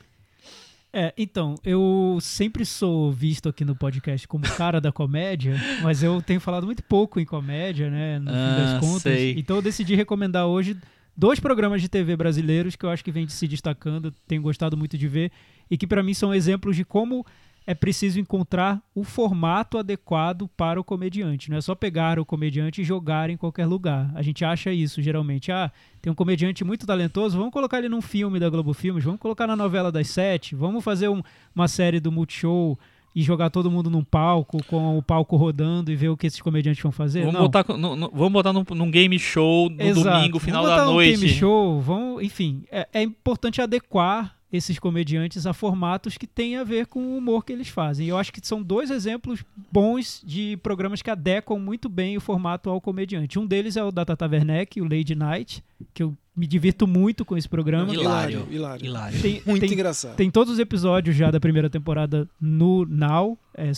É, 0.92 1.14
então, 1.18 1.56
eu 1.64 2.18
sempre 2.22 2.66
sou 2.66 3.12
visto 3.12 3.48
aqui 3.50 3.64
no 3.66 3.76
podcast 3.76 4.28
como 4.28 4.44
cara 4.56 4.80
da 4.82 4.92
comédia, 4.92 5.56
mas 5.84 6.02
eu 6.02 6.22
tenho 6.22 6.40
falado 6.40 6.66
muito 6.66 6.82
pouco 6.84 7.20
em 7.20 7.26
comédia, 7.26 7.90
né? 7.90 8.20
No 8.20 8.32
fim 8.32 8.36
Ah, 8.38 8.58
das 8.58 8.80
contas. 8.80 9.02
sei. 9.04 9.36
Então 9.38 9.58
eu 9.58 9.62
decidi 9.62 9.96
recomendar 9.96 10.48
hoje 10.48 10.78
dois 11.18 11.39
programas 11.39 11.82
de 11.82 11.89
TV 11.89 12.15
brasileiros 12.15 12.76
que 12.76 12.86
eu 12.86 12.89
acho 12.89 13.03
que 13.03 13.11
vem 13.11 13.28
se 13.28 13.47
destacando, 13.47 14.13
tenho 14.28 14.41
gostado 14.41 14.78
muito 14.78 14.97
de 14.97 15.07
ver, 15.07 15.32
e 15.70 15.78
que 15.78 15.88
pra 15.88 16.03
mim 16.03 16.13
são 16.13 16.34
exemplos 16.34 16.76
de 16.76 16.86
como 16.86 17.26
é 17.70 17.74
preciso 17.76 18.18
encontrar 18.18 18.82
o 18.95 19.03
formato 19.03 19.78
adequado 19.78 20.47
para 20.55 20.80
o 20.80 20.84
comediante. 20.86 21.49
Não 21.49 21.57
é 21.57 21.61
só 21.61 21.76
pegar 21.76 22.18
o 22.18 22.24
comediante 22.26 22.82
e 22.82 22.86
jogar 22.86 23.30
em 23.30 23.36
qualquer 23.36 23.65
lugar. 23.65 24.09
A 24.15 24.22
gente 24.22 24.45
acha 24.45 24.72
isso 24.72 25.01
geralmente. 25.01 25.51
Ah, 25.51 25.70
tem 26.01 26.09
um 26.09 26.15
comediante 26.15 26.63
muito 26.63 26.86
talentoso, 26.88 27.38
vamos 27.38 27.51
colocar 27.51 27.80
ele 27.80 27.89
num 27.89 28.01
filme 28.01 28.39
da 28.39 28.49
Globo 28.49 28.74
Filmes, 28.74 29.03
vamos 29.03 29.20
colocar 29.20 29.45
na 29.47 29.55
novela 29.55 29.91
das 29.91 30.07
sete, 30.07 30.55
vamos 30.55 30.82
fazer 30.82 31.09
um- 31.09 31.22
uma 31.53 31.68
série 31.68 31.99
do 31.99 32.09
Multishow 32.09 32.80
e 33.20 33.24
jogar 33.24 33.49
todo 33.49 33.72
mundo 33.72 33.89
num 33.89 34.03
palco, 34.03 34.63
com 34.65 34.95
o 34.95 35.01
palco 35.01 35.36
rodando 35.38 35.91
e 35.91 35.95
ver 35.95 36.09
o 36.09 36.15
que 36.15 36.28
esses 36.28 36.39
comediantes 36.39 36.84
vão 36.84 36.91
fazer. 36.91 37.22
Vamos 37.22 37.34
Não. 37.34 37.41
botar, 37.41 37.65
no- 37.76 37.95
no- 37.95 38.11
vamos 38.13 38.32
botar 38.32 38.53
num, 38.53 38.63
num 38.76 38.91
game 38.91 39.18
show 39.18 39.72
no 39.72 39.82
Exato. 39.82 40.07
domingo, 40.18 40.38
final 40.38 40.61
vamos 40.61 40.77
da 40.77 40.84
botar 40.84 40.94
noite. 40.94 41.18
Um 41.18 41.19
game 41.22 41.34
show, 41.34 41.81
vamos, 41.81 42.22
enfim, 42.23 42.64
é, 42.72 42.88
é 42.94 43.02
importante 43.02 43.60
adequar 43.60 44.35
esses 44.53 44.77
comediantes 44.77 45.48
a 45.48 45.52
formatos 45.52 46.15
que 46.15 46.27
têm 46.27 46.57
a 46.57 46.64
ver 46.64 46.85
com 46.85 46.99
o 47.02 47.18
humor 47.18 47.44
que 47.44 47.52
eles 47.52 47.69
fazem. 47.69 48.06
E 48.06 48.10
eu 48.10 48.18
acho 48.19 48.31
que 48.31 48.39
são 48.45 48.61
dois 48.61 48.91
exemplos 48.91 49.44
bons 49.72 50.22
de 50.23 50.56
programas 50.57 51.02
que 51.02 51.10
adequam 51.10 51.57
muito 51.57 51.89
bem 51.89 52.15
o 52.18 52.22
formato 52.22 52.69
ao 52.69 52.80
comediante. 52.80 53.39
Um 53.39 53.48
deles 53.48 53.76
é 53.76 53.84
o 53.84 53.91
da 53.91 54.06
Tata 54.06 54.27
Werneck, 54.27 54.80
o 54.80 54.84
Lady 54.84 55.15
Night, 55.15 55.64
que 55.94 56.03
eu 56.03 56.15
me 56.38 56.45
divirto 56.45 56.85
muito 56.85 57.26
com 57.26 57.35
esse 57.35 57.49
programa. 57.49 57.91
Hilário. 57.91 58.45
Hilário, 58.51 58.53
hilário. 58.53 58.85
Hilário. 58.85 59.22
Tem, 59.22 59.41
Muito 59.43 59.61
tem, 59.61 59.73
engraçado. 59.73 60.15
tem 60.15 60.30
todos 60.30 60.53
os 60.53 60.59
episódios 60.59 61.15
já 61.15 61.31
da 61.31 61.39
primeira 61.39 61.68
temporada 61.69 62.30
no 62.39 62.85
Now. 62.85 63.38
É, 63.55 63.72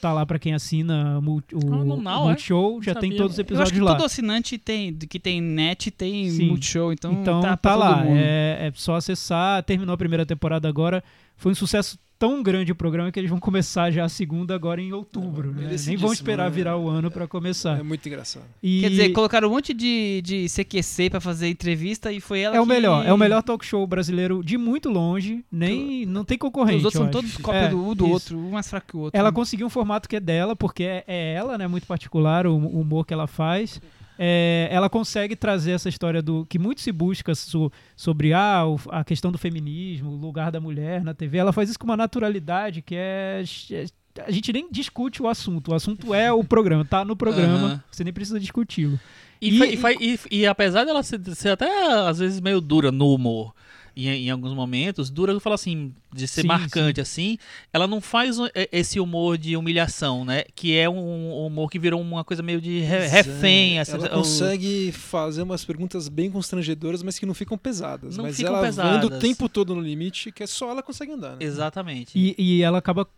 tá 0.00 0.14
lá 0.14 0.24
pra 0.24 0.38
quem 0.38 0.54
assina 0.54 1.18
o, 1.20 1.36
o, 1.36 1.74
Ah, 1.74 1.84
Now, 1.84 2.22
é? 2.22 2.26
Multishow. 2.28 2.82
Já 2.82 2.94
Não 2.94 3.00
tem 3.02 3.10
sabia. 3.10 3.22
todos 3.22 3.32
os 3.34 3.38
Eu 3.38 3.42
acho 3.42 3.48
episódios 3.52 3.72
que 3.72 3.80
lá. 3.84 3.94
todo 3.94 4.06
assinante 4.06 4.56
tem, 4.56 4.94
que 4.96 5.20
tem 5.20 5.42
net 5.42 5.90
tem 5.90 6.30
Sim. 6.30 6.48
Multishow, 6.48 6.90
então, 6.90 7.12
Então 7.12 7.42
tá, 7.42 7.54
tá, 7.54 7.74
lá, 7.76 8.02
é, 8.06 8.68
é 8.68 8.72
só 8.74 8.94
acessar. 8.96 9.62
Terminou 9.64 9.92
a 9.92 9.98
primeira 9.98 10.24
temporada 10.24 10.66
agora. 10.66 11.04
Foi 11.36 11.52
um 11.52 11.54
sucesso 11.54 11.98
tão 12.18 12.42
grande 12.42 12.72
o 12.72 12.74
programa 12.74 13.12
que 13.12 13.20
eles 13.20 13.28
vão 13.28 13.38
começar 13.38 13.90
já 13.90 14.02
a 14.02 14.08
segunda 14.08 14.54
agora 14.54 14.80
em 14.80 14.90
outubro. 14.90 15.50
É, 15.58 15.64
né? 15.66 15.76
Nem 15.86 15.98
vão 15.98 16.14
esperar 16.14 16.44
né? 16.44 16.50
virar 16.50 16.74
o 16.78 16.88
ano 16.88 17.10
pra 17.10 17.26
começar. 17.26 17.78
É 17.78 17.82
muito 17.82 18.08
engraçado. 18.08 18.46
E 18.62 18.80
Quer 18.80 18.88
dizer, 18.90 19.08
colocaram 19.10 19.48
um 19.48 19.50
monte 19.50 19.74
de, 19.74 20.22
de 20.22 20.46
CQC 20.48 21.10
pra 21.10 21.20
fazer 21.20 21.48
entrevista 21.50 22.10
e 22.10 22.18
foi 22.18 22.40
ela 22.40 22.56
é 22.56 22.60
o 22.60 22.62
que- 22.62 22.68
melhor, 22.70 23.04
é 23.06 23.12
o 23.12 23.18
melhor 23.18 23.42
talk 23.42 23.62
show 23.66 23.86
brasileiro 23.86 24.42
de 24.42 24.56
muito 24.56 24.88
longe, 24.88 25.44
nem 25.52 26.06
não 26.06 26.24
tem 26.24 26.38
concorrente. 26.38 26.78
Os 26.78 26.84
outros 26.86 26.94
eu 26.94 27.00
são 27.00 27.20
acho. 27.20 27.28
todos 27.28 27.36
cópia 27.36 27.58
É, 27.58 27.68
do, 27.68 27.84
um 27.86 27.94
do 27.94 28.04
isso. 28.06 28.12
outro, 28.14 28.38
um 28.38 28.50
mais 28.52 28.66
fraco 28.70 28.86
que 28.88 28.96
o 28.96 29.00
outro. 29.00 29.20
Ela 29.20 29.30
conseguiu 29.30 29.66
um 29.66 29.70
formato 29.70 30.08
que 30.08 30.16
é 30.16 30.20
dela, 30.20 30.56
porque 30.56 30.84
é, 30.84 31.04
é 31.06 31.34
ela, 31.34 31.58
né? 31.58 31.66
Muito 31.66 31.86
particular 31.86 32.46
o, 32.46 32.54
o 32.54 32.80
humor 32.80 33.04
que 33.04 33.12
ela 33.12 33.26
faz. 33.26 33.78
É, 34.18 34.68
ela 34.70 34.88
consegue 34.88 35.36
trazer 35.36 35.72
essa 35.72 35.88
história 35.88 36.22
do 36.22 36.46
que 36.46 36.58
muito 36.58 36.80
se 36.80 36.90
busca 36.90 37.34
so- 37.34 37.70
sobre 37.94 38.32
ah, 38.32 38.62
a 38.90 39.04
questão 39.04 39.30
do 39.30 39.38
feminismo, 39.38 40.10
o 40.10 40.16
lugar 40.16 40.50
da 40.50 40.60
mulher 40.60 41.02
na 41.04 41.12
TV. 41.14 41.38
Ela 41.38 41.52
faz 41.52 41.68
isso 41.68 41.78
com 41.78 41.84
uma 41.84 41.96
naturalidade 41.96 42.80
que 42.82 42.94
é, 42.96 43.42
é- 43.72 43.86
a 44.26 44.30
gente 44.30 44.50
nem 44.52 44.70
discute 44.70 45.22
o 45.22 45.28
assunto. 45.28 45.72
O 45.72 45.74
assunto 45.74 46.14
é 46.14 46.32
o 46.32 46.42
programa, 46.42 46.84
tá 46.84 47.04
no 47.04 47.14
programa. 47.14 47.66
Aham. 47.66 47.82
Você 47.90 48.02
nem 48.04 48.12
precisa 48.12 48.40
discuti-lo. 48.40 48.98
E, 49.42 49.50
E- 49.50 49.78
e- 50.00 50.18
e 50.30 50.46
apesar 50.46 50.84
dela 50.84 51.02
ser, 51.02 51.20
ser 51.34 51.50
até 51.50 51.68
às 52.08 52.18
vezes 52.18 52.40
meio 52.40 52.58
dura 52.60 52.90
no 52.90 53.12
humor, 53.12 53.52
em, 53.96 54.26
em 54.26 54.30
alguns 54.30 54.52
momentos, 54.52 55.08
dura 55.08 55.32
eu 55.32 55.40
falo 55.40 55.54
assim, 55.54 55.92
de 56.14 56.28
ser 56.28 56.42
Sim, 56.42 56.48
marcante 56.48 57.00
assim, 57.00 57.38
ela 57.72 57.86
não 57.86 58.00
faz 58.00 58.36
e- 58.38 58.68
esse 58.70 59.00
humor 59.00 59.38
de 59.38 59.56
humilhação, 59.56 60.24
né? 60.24 60.44
Que 60.54 60.76
é 60.76 60.88
um 60.88 61.46
humor 61.46 61.70
que 61.70 61.78
virou 61.78 62.00
uma 62.00 62.22
coisa 62.24 62.42
meio 62.42 62.60
de 62.60 62.80
re- 62.80 62.98
Pois 62.98 63.12
refém. 63.12 63.78
é, 63.78 63.80
assim, 63.80 63.92
ela 63.92 64.06
o- 64.06 64.10
consegue 64.10 64.92
fazer 64.92 65.42
umas 65.42 65.64
perguntas 65.64 66.08
bem 66.08 66.30
constrangedoras, 66.30 67.02
mas 67.02 67.18
que 67.18 67.24
não 67.26 67.34
ficam 67.34 67.56
pesadas. 67.56 68.16
Não 68.16 68.24
mas 68.24 68.36
ficam 68.36 68.50
ela 68.50 68.58
anda 68.58 68.66
pesadas. 68.68 69.04
o 69.04 69.20
tempo 69.20 69.48
todo 69.48 69.74
no 69.74 69.80
limite, 69.80 70.30
que 70.30 70.42
é 70.42 70.46
só 70.46 70.70
ela 70.70 70.82
consegue 70.82 71.12
andar. 71.12 71.30
Né? 71.32 71.36
Exatamente. 71.40 72.12
E, 72.18 72.34
e 72.38 72.62
ela 72.62 72.78
acaba, 72.78 73.08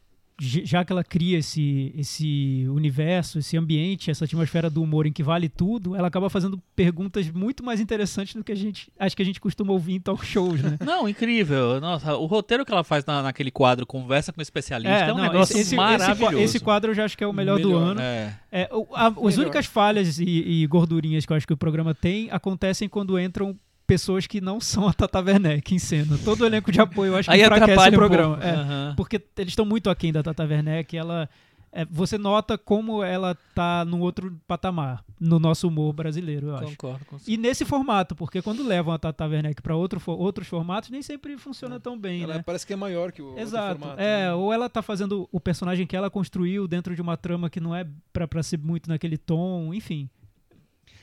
já 0.41 0.85
que 0.85 0.93
ela 0.93 1.03
cria 1.03 1.39
esse, 1.39 1.93
esse 1.97 2.65
universo, 2.69 3.41
esse 3.41 3.57
ambiente, 3.57 4.11
essa 4.11 4.25
atmosfera 4.25 4.71
do 4.71 4.81
humor 4.83 5.05
em 5.07 5.13
que 5.13 5.23
vale 5.23 5.49
tudo, 5.49 5.97
ela 5.97 6.07
acaba 6.09 6.31
fazendo 6.31 6.63
perguntas 6.77 7.29
muito 7.31 7.65
mais 7.65 7.81
interessantes 7.81 8.35
do 8.35 8.45
que 8.45 8.53
a 8.53 8.55
gente 8.57 8.89
acho 8.99 9.17
que 9.17 9.23
a 9.23 9.25
gente 9.25 9.41
costuma 9.41 9.73
ouvir 9.73 9.95
em 9.95 10.01
talk 10.01 10.25
shows, 10.25 10.63
né? 10.63 10.79
Não, 10.85 11.09
incrível. 11.09 11.81
Nossa, 11.81 12.15
o 12.17 12.27
roteiro 12.27 12.65
que 12.65 12.71
ela 12.71 12.85
faz 12.85 13.05
na- 13.05 13.23
naquele 13.23 13.51
quadro 13.51 13.85
Conversa 13.85 14.33
com 14.33 14.39
o 14.41 14.43
Especialista 14.43 15.07
é, 15.07 15.13
um 15.13 15.17
não, 15.17 15.25
negócio 15.25 15.59
esse, 15.59 15.75
maravilhoso. 15.75 16.35
Esse, 16.37 16.45
esse 16.45 16.61
quadro 16.61 16.91
eu 16.93 16.95
já 16.95 17.05
acho 17.05 17.19
que 17.19 17.25
é 17.25 17.27
o 17.27 17.33
melhor, 17.33 17.59
do 17.59 17.69
Melhor. 17.69 17.83
ano. 17.91 18.01
É. 18.01 18.39
É, 18.53 18.69
o- 18.73 18.87
a- 18.95 19.09
as 19.09 19.15
Melhor. 19.17 19.39
únicas 19.41 19.67
falhas 19.67 20.19
e, 20.21 20.25
e 20.25 20.67
gordurinhas 20.69 21.27
que 21.27 21.33
eu 21.33 21.37
acho 21.37 21.47
que 21.47 21.53
o 21.53 21.57
programa 21.57 21.95
tem 21.95 22.29
acontecem 22.31 22.89
quando 22.89 23.19
entram 23.19 23.57
pessoas 23.89 24.27
que 24.27 24.39
não 24.41 24.61
são 24.61 24.87
a 24.87 24.93
Tata 24.93 25.19
Werneck 25.19 25.75
em 25.75 25.79
cena. 25.79 26.19
Todo 26.23 26.43
o 26.43 26.47
elenco 26.47 26.71
de 26.71 26.79
apoio 26.81 27.13
eu 27.13 27.17
acho 27.17 27.29
que 27.31 27.35
Aí 27.35 27.41
enfraquece 27.43 27.89
o 27.89 27.89
um 27.89 27.93
programa. 27.95 28.35
pouco. 28.37 28.47
É, 28.47 28.53
Aham. 28.55 28.95
porque 28.97 29.21
eles 29.39 29.53
estão 29.53 29.65
muito 29.65 29.89
aquém 29.89 30.13
da 30.13 30.23
Tata 30.23 30.45
Werneck. 30.45 30.95
Ela, 30.95 31.29
é, 31.73 31.87
você 31.87 32.19
nota 32.19 32.59
como 32.59 33.03
ela 33.03 33.35
tá 33.55 33.87
num 33.87 34.01
outro 34.01 34.39
patamar 34.47 35.03
no 35.19 35.39
nosso 35.39 35.67
humor 35.67 35.93
brasileiro, 35.95 36.49
eu 36.49 36.57
acho. 36.57 36.67
Concordo 36.67 37.05
com 37.07 37.19
você. 37.19 37.31
E 37.33 37.37
nesse 37.39 37.65
formato, 37.65 38.15
porque 38.15 38.43
quando 38.43 38.63
levam 38.63 38.93
a 38.93 38.99
Tata 38.99 39.27
Werneck 39.27 39.63
para 39.63 39.75
outro, 39.75 40.01
outros 40.07 40.47
formatos, 40.47 40.91
nem 40.91 41.01
sempre 41.03 41.39
funciona 41.39 41.81
tão 41.81 41.99
bem, 41.99 42.23
Ela 42.25 42.35
né? 42.35 42.43
parece 42.45 42.67
que 42.67 42.75
é 42.75 42.77
maior 42.77 43.11
que 43.11 43.23
o 43.23 43.29
outro 43.29 43.41
Exato. 43.43 43.81
formato, 43.81 44.01
é, 44.01 44.27
né? 44.27 44.35
ou 44.35 44.53
ela 44.53 44.69
tá 44.69 44.83
fazendo 44.83 45.27
o 45.33 45.41
personagem 45.41 45.87
que 45.87 45.97
ela 45.97 46.11
construiu 46.11 46.69
dentro 46.69 46.95
de 46.95 47.01
uma 47.01 47.17
trama 47.17 47.49
que 47.49 47.59
não 47.59 47.75
é 47.75 47.87
pra 48.13 48.43
ser 48.43 48.59
muito 48.59 48.89
naquele 48.89 49.17
tom, 49.17 49.73
enfim. 49.73 50.09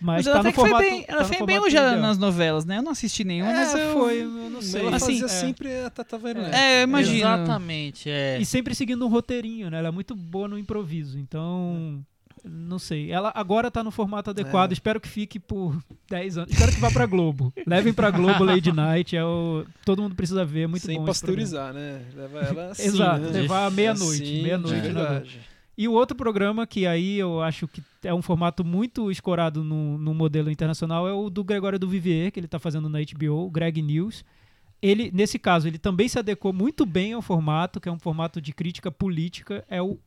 Mas, 0.02 0.18
Mas 0.18 0.28
ela 0.28 0.36
tá 0.36 0.40
até 0.42 0.48
no 0.50 0.54
que 0.54 0.60
foi 0.60 0.70
formato. 0.70 0.90
bem, 0.90 1.06
ela 1.08 1.18
tá 1.20 1.26
foi 1.26 1.46
bem 1.48 1.68
ideal. 1.68 1.98
nas 2.00 2.18
novelas, 2.18 2.66
né? 2.66 2.78
Eu 2.78 2.84
não 2.84 2.92
assisti 2.92 3.24
nenhuma, 3.24 3.52
mas 3.54 3.74
É, 3.74 3.88
eu... 3.88 3.94
foi, 3.94 4.22
eu 4.24 4.28
não 4.50 4.62
sei. 4.62 4.82
Ela 4.82 4.96
Assim, 4.98 5.20
fazia 5.20 5.26
é. 5.26 5.28
sempre 5.30 5.80
a 5.84 5.90
Tata 5.90 6.18
Werneck. 6.22 6.54
É, 6.54 6.80
eu 6.82 6.84
imagino. 6.84 7.18
Exatamente, 7.20 8.10
é. 8.10 8.38
E 8.40 8.46
sempre 8.46 8.76
seguindo 8.76 9.06
um 9.06 9.10
roteirinho, 9.10 9.70
né? 9.70 9.80
Ela 9.80 9.88
é 9.88 9.92
muito 9.92 10.14
boa 10.16 10.48
no 10.48 10.60
improviso, 10.60 11.18
então. 11.18 12.04
Não 12.48 12.78
sei. 12.78 13.12
Ela 13.12 13.32
agora 13.34 13.72
tá 13.72 13.84
no 13.84 13.90
formato 13.90 14.30
adequado. 14.30 14.70
É. 14.70 14.74
Espero 14.74 15.00
que 15.02 15.08
fique 15.08 15.40
por 15.40 15.76
10 16.10 16.38
anos. 16.38 16.52
Espero 16.52 16.72
que 16.74 16.80
vá 16.80 16.92
pra 16.92 17.08
Globo. 17.08 17.52
Levem 17.66 17.92
pra 17.92 18.12
Globo 18.12 18.44
Lady 18.44 18.72
Night. 18.72 19.16
É 19.18 19.26
o... 19.26 19.66
Todo 19.84 20.04
mundo 20.04 20.14
precisa 20.14 20.46
ver. 20.46 20.62
É 20.64 20.68
muito 20.68 20.86
Sem 20.86 20.98
bom. 20.98 21.06
programa. 21.06 21.08
pasteurizar, 21.08 21.74
né? 21.74 22.02
Leva 22.16 22.40
ela 22.42 22.66
assim, 22.72 22.84
Exato, 22.86 23.22
né? 23.22 23.30
levar 23.42 23.66
à 23.66 23.72
meia-noite, 23.72 24.22
Assim, 24.22 24.44
meia-noite 24.44 24.76
na 24.76 24.82
verdade. 25.04 25.40
E 25.78 25.88
o 25.88 25.94
outro 25.94 26.16
programa 26.16 26.66
que 26.66 26.88
aí 26.88 27.18
eu 27.18 27.42
acho 27.42 27.68
que 27.68 27.84
é 28.04 28.14
um 28.14 28.22
formato 28.22 28.64
muito 28.64 29.12
escorado 29.12 29.64
no, 29.64 29.98
no 29.98 30.14
modelo 30.14 30.50
internacional 30.50 31.08
é 31.08 31.14
o 31.14 31.30
do 31.30 31.44
Gregório 31.44 31.78
do 31.78 31.90
Vivier, 31.90 32.32
que 32.32 32.40
ele 32.40 32.48
está 32.48 32.60
fazendo 32.60 32.88
na 32.88 33.00
HBO, 33.00 33.50
Greg 33.50 33.82
News. 33.82 34.24
Ele, 34.82 35.12
nesse 35.14 35.38
caso, 35.40 35.68
ele 35.68 35.78
também 35.78 36.08
se 36.08 36.20
adequou 36.20 36.54
muito 36.54 36.86
bem 36.86 37.14
ao 37.14 37.22
formato, 37.22 37.80
que 37.82 37.90
é 37.90 37.92
um 37.92 38.00
formato 38.00 38.40
de 38.40 38.54
crítica 38.54 38.92
política. 38.92 39.66
É 39.70 39.82
o, 39.82 39.98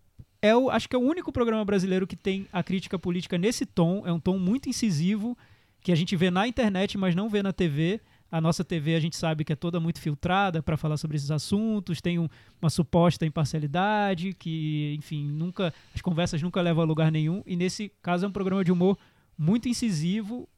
é 0.41 0.57
o, 0.57 0.71
acho 0.71 0.89
que 0.89 0.97
é 0.97 0.99
o 0.99 1.03
único 1.03 1.33
programa 1.33 1.65
brasileiro 1.65 2.07
que 2.07 2.17
tem 2.17 2.47
a 2.53 2.63
crítica 2.63 2.99
política 2.99 3.37
nesse 3.37 3.67
tom. 3.67 4.05
É 4.07 4.13
um 4.13 4.21
tom 4.21 4.39
muito 4.39 4.69
incisivo, 4.69 5.37
que 5.83 5.93
a 5.93 5.97
gente 5.97 6.15
vê 6.17 6.31
na 6.31 6.47
internet, 6.47 6.97
mas 6.97 7.15
não 7.15 7.29
vê 7.29 7.43
na 7.43 7.53
TV. 7.53 8.01
A 8.31 8.41
nossa 8.41 8.63
TV 8.63 8.95
a 8.95 9.01
gente 9.01 9.17
sabe 9.17 9.43
que 9.45 9.53
é 9.53 9.57
toda 9.57 9.81
muito 9.81 10.01
filtrada 10.01 10.63
para 10.63 10.77
falar 10.77 10.97
sobre 10.99 11.17
esses 11.17 11.31
assuntos, 11.31 12.01
tem 12.01 12.19
um- 12.19 12.29
uma 12.61 12.69
suposta 12.71 13.25
imparcialidade, 13.25 14.35
que, 14.35 14.95
enfim, 14.99 15.27
nunca 15.27 15.73
as 15.95 16.01
conversas 16.03 16.43
nunca 16.43 16.61
levam 16.61 16.83
a 16.83 16.87
lugar 16.87 17.11
nenhum. 17.11 17.43
E 17.47 17.57
nesse 17.57 17.91
caso 18.03 18.25
é 18.25 18.29
um 18.29 18.33
programa 18.33 18.63
de 18.65 18.71
humor 18.73 18.99
muito 19.37 19.69
incisivo. 19.69 20.49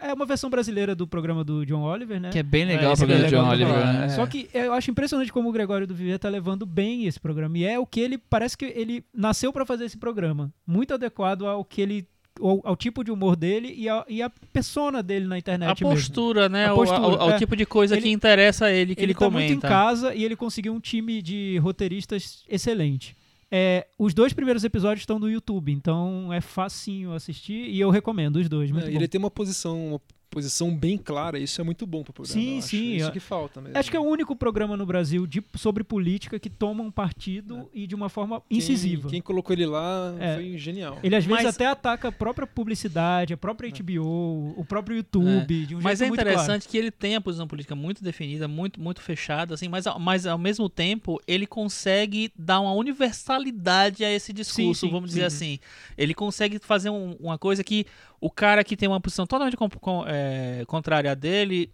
É 0.00 0.12
uma 0.12 0.26
versão 0.26 0.50
brasileira 0.50 0.94
do 0.94 1.06
programa 1.06 1.42
do 1.42 1.64
John 1.64 1.82
Oliver, 1.82 2.20
né? 2.20 2.28
Que 2.30 2.38
é 2.40 2.42
bem 2.42 2.66
legal 2.66 2.84
É, 2.84 2.88
o 2.90 2.92
é 2.92 2.96
programa 2.96 3.24
de 3.24 3.30
John 3.30 3.48
legal 3.48 3.70
Oliver. 3.70 3.92
né? 3.94 4.08
Só 4.10 4.26
que 4.26 4.48
eu 4.52 4.72
acho 4.74 4.90
impressionante 4.90 5.32
como 5.32 5.48
o 5.48 5.52
Gregório 5.52 5.86
do 5.86 5.94
Vivier 5.94 6.18
tá 6.18 6.28
levando 6.28 6.66
bem 6.66 7.06
esse 7.06 7.18
programa. 7.18 7.56
E 7.56 7.64
é 7.64 7.78
o 7.78 7.86
que 7.86 8.00
ele. 8.00 8.18
Parece 8.18 8.58
que 8.58 8.66
ele 8.66 9.02
nasceu 9.12 9.52
para 9.54 9.64
fazer 9.64 9.86
esse 9.86 9.96
programa. 9.96 10.52
Muito 10.66 10.92
adequado 10.92 11.46
ao 11.46 11.64
que 11.64 11.80
ele. 11.80 12.06
Ao, 12.40 12.60
ao 12.64 12.76
tipo 12.76 13.02
de 13.02 13.10
humor 13.10 13.34
dele 13.36 13.72
e 13.76 13.88
a, 13.88 14.04
e 14.08 14.20
a 14.22 14.30
persona 14.52 15.02
dele 15.02 15.26
na 15.26 15.38
internet 15.38 15.82
A 15.82 15.88
mesmo. 15.88 15.90
postura, 16.00 16.48
né? 16.48 16.66
A 16.66 16.72
O- 16.74 16.76
postura, 16.76 17.00
ao, 17.02 17.20
ao 17.22 17.30
é. 17.30 17.38
tipo 17.38 17.56
de 17.56 17.64
coisa 17.64 17.96
que 17.96 18.04
Ele- 18.04 18.12
interessa 18.12 18.66
a 18.66 18.72
ele, 18.72 18.94
que 18.94 19.02
ele, 19.02 19.14
tá 19.14 19.30
muito 19.30 19.44
em 19.44 19.48
comenta. 19.56 19.68
casa 19.68 20.14
e 20.14 20.24
ele 20.24 20.36
conseguiu 20.36 20.72
um 20.74 20.80
time 20.80 21.22
de 21.22 21.58
roteiristas 21.58 22.44
excelente. 22.48 23.16
É, 23.50 23.86
os 23.98 24.12
dois 24.12 24.32
primeiros 24.32 24.64
episódios 24.64 25.02
estão 25.02 25.18
no 25.20 25.30
YouTube, 25.30 25.70
então 25.72 26.32
é 26.32 26.40
facinho 26.40 27.12
assistir 27.12 27.68
e 27.70 27.78
eu 27.80 27.90
recomendo 27.90 28.36
os 28.36 28.48
dois. 28.48 28.70
Muito 28.70 28.88
É, 28.88 28.90
bom. 28.90 28.96
ele 28.96 29.06
tem 29.08 29.18
uma 29.20 29.30
posição, 29.30 29.88
uma 29.90 30.00
posição 30.36 30.70
bem 30.76 30.98
clara, 30.98 31.38
isso 31.38 31.58
é 31.62 31.64
muito 31.64 31.86
bom 31.86 32.02
pro 32.04 32.12
programa. 32.12 32.38
Sim, 32.38 32.52
eu 32.52 32.58
acho. 32.58 32.68
sim, 32.68 32.96
Isso 32.96 33.10
que 33.10 33.20
falta 33.20 33.58
mesmo. 33.58 33.78
Acho 33.78 33.90
que 33.90 33.96
é 33.96 34.00
o 34.00 34.02
único 34.02 34.36
programa 34.36 34.76
no 34.76 34.84
Brasil 34.84 35.26
de- 35.26 35.42
sobre 35.54 35.82
política 35.82 36.38
que 36.38 36.50
toma 36.50 36.84
um 36.84 36.90
partido 36.90 37.70
e 37.72 37.86
de 37.86 37.94
uma 37.94 38.10
forma 38.10 38.42
Quem- 38.46 38.58
incisiva. 38.58 39.08
Quem, 39.08 39.22
colocou 39.22 39.54
ele 39.54 39.64
lá 39.64 40.14
É. 40.20 40.34
foi 40.34 40.58
genial. 40.58 40.98
Ele 41.02 41.16
às 41.16 41.24
vezes 41.24 41.42
Mas- 41.44 41.54
até 41.54 41.64
ataca 41.66 42.08
a 42.08 42.12
própria 42.12 42.46
publicidade, 42.46 43.32
a 43.32 43.36
própria 43.38 43.66
HBO, 43.70 44.52
o 44.58 44.64
próprio 44.68 44.98
YouTube, 44.98 45.64
de 45.64 45.74
um 45.74 45.80
Mas 45.80 46.00
jeito 46.00 46.02
é 46.04 46.08
muito 46.08 46.20
interessante 46.20 46.68
que 46.68 46.76
ele 46.76 46.90
tem 46.90 47.16
a 47.16 47.20
posição 47.22 47.48
política 47.48 47.74
muito 47.74 48.04
definida, 48.04 48.46
muito, 48.46 48.78
muito 48.78 49.00
fechada, 49.00 49.54
assim, 49.54 49.68
mas, 49.68 49.86
ao- 49.86 49.98
mas 49.98 50.26
ao 50.26 50.36
mesmo 50.36 50.68
tempo 50.68 51.18
ele 51.26 51.46
consegue 51.46 52.30
dar 52.38 52.60
uma 52.60 52.72
universalidade 52.72 54.04
a 54.04 54.12
esse 54.12 54.34
discurso, 54.34 54.86
sim, 54.86 54.90
vamos 54.92 55.10
sim. 55.10 55.14
dizer 55.16 55.24
assim. 55.26 55.58
Ele 55.96 56.12
consegue 56.12 56.58
fazer 56.58 56.90
um- 56.90 57.16
uma 57.18 57.38
coisa 57.38 57.64
que 57.64 57.86
o 58.20 58.30
cara 58.30 58.62
que 58.64 58.76
tem 58.76 58.88
uma 58.88 59.00
posição 59.00 59.26
totalmente 59.26 59.56
com- 59.56 59.68
com- 59.68 60.04
é, 60.06 60.64
contrária 60.66 61.10
a 61.10 61.14
dele. 61.14 61.70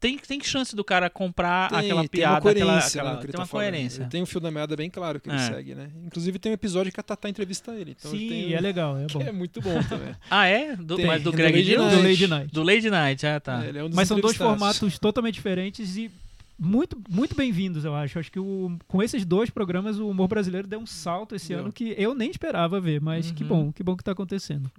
Tem, 0.00 0.18
tem 0.18 0.38
chance 0.42 0.76
do 0.76 0.84
cara 0.84 1.08
comprar 1.08 1.70
Tem- 1.70 1.78
aquela 1.78 2.00
tem 2.02 2.08
piada, 2.10 2.32
uma 2.44 2.50
aquela, 2.50 2.72
coerência 2.72 3.00
aquela- 3.00 3.14
no 3.14 3.20
que 3.20 3.24
ele 3.24 3.32
tem 3.32 3.36
tá 3.38 3.42
uma 3.42 3.46
falando. 3.46 3.64
coerência. 3.72 4.02
Ele 4.02 4.10
tem 4.10 4.22
um 4.22 4.26
fio 4.26 4.38
da 4.40 4.50
meada 4.50 4.76
bem 4.76 4.90
claro 4.90 5.18
que 5.18 5.30
ele 5.30 5.36
É. 5.36 5.46
segue, 5.46 5.74
né? 5.74 5.88
Inclusive 6.04 6.38
tem 6.38 6.52
um 6.52 6.54
episódio 6.54 6.92
que 6.92 7.00
a 7.00 7.02
Tatá 7.02 7.26
entrevista 7.26 7.72
ele. 7.74 7.92
Então 7.98 8.10
Sim, 8.10 8.28
tem 8.28 8.52
um- 8.52 8.56
é 8.56 8.60
legal, 8.60 8.98
é 8.98 9.06
que 9.06 9.14
bom. 9.14 9.22
é 9.22 9.32
muito 9.32 9.62
bom 9.62 9.82
também. 9.84 10.14
Ah, 10.30 10.46
é? 10.46 10.76
Do, 10.76 10.96
Tem, 10.96 11.06
mas 11.06 11.22
do 11.22 11.30
do 11.30 11.36
Greg 11.36 11.56
Lady 11.56 11.70
News? 11.70 11.90
Do 11.90 11.96
Night. 11.96 12.02
Lady 12.06 12.26
Night. 12.26 12.52
Do 12.52 12.62
Lady 12.62 12.90
Night, 12.90 13.26
ah, 13.26 13.40
tá. 13.40 13.64
É, 13.64 13.78
é 13.78 13.84
um 13.84 13.88
Mas 13.94 14.06
são 14.08 14.20
dois 14.20 14.36
formatos 14.36 14.98
totalmente 14.98 15.34
diferentes 15.36 15.96
e 15.96 16.10
muito, 16.58 17.00
muito 17.08 17.34
bem-vindos, 17.34 17.82
eu 17.86 17.94
acho. 17.94 18.18
Acho 18.18 18.30
que 18.30 18.38
o- 18.38 18.76
com 18.86 19.02
esses 19.02 19.24
dois 19.24 19.48
programas 19.48 19.98
o 19.98 20.06
humor 20.06 20.28
brasileiro 20.28 20.68
deu 20.68 20.80
um 20.80 20.86
salto 20.86 21.34
esse 21.34 21.48
Deu. 21.48 21.60
ano 21.60 21.72
que 21.72 21.94
eu 21.96 22.14
nem 22.14 22.30
esperava 22.30 22.78
ver, 22.78 23.00
mas 23.00 23.30
que 23.30 23.42
Uhum. 23.42 23.48
bom, 23.48 23.72
que 23.72 23.82
bom 23.82 23.96
que 23.96 24.04
tá 24.04 24.12
acontecendo. 24.12 24.70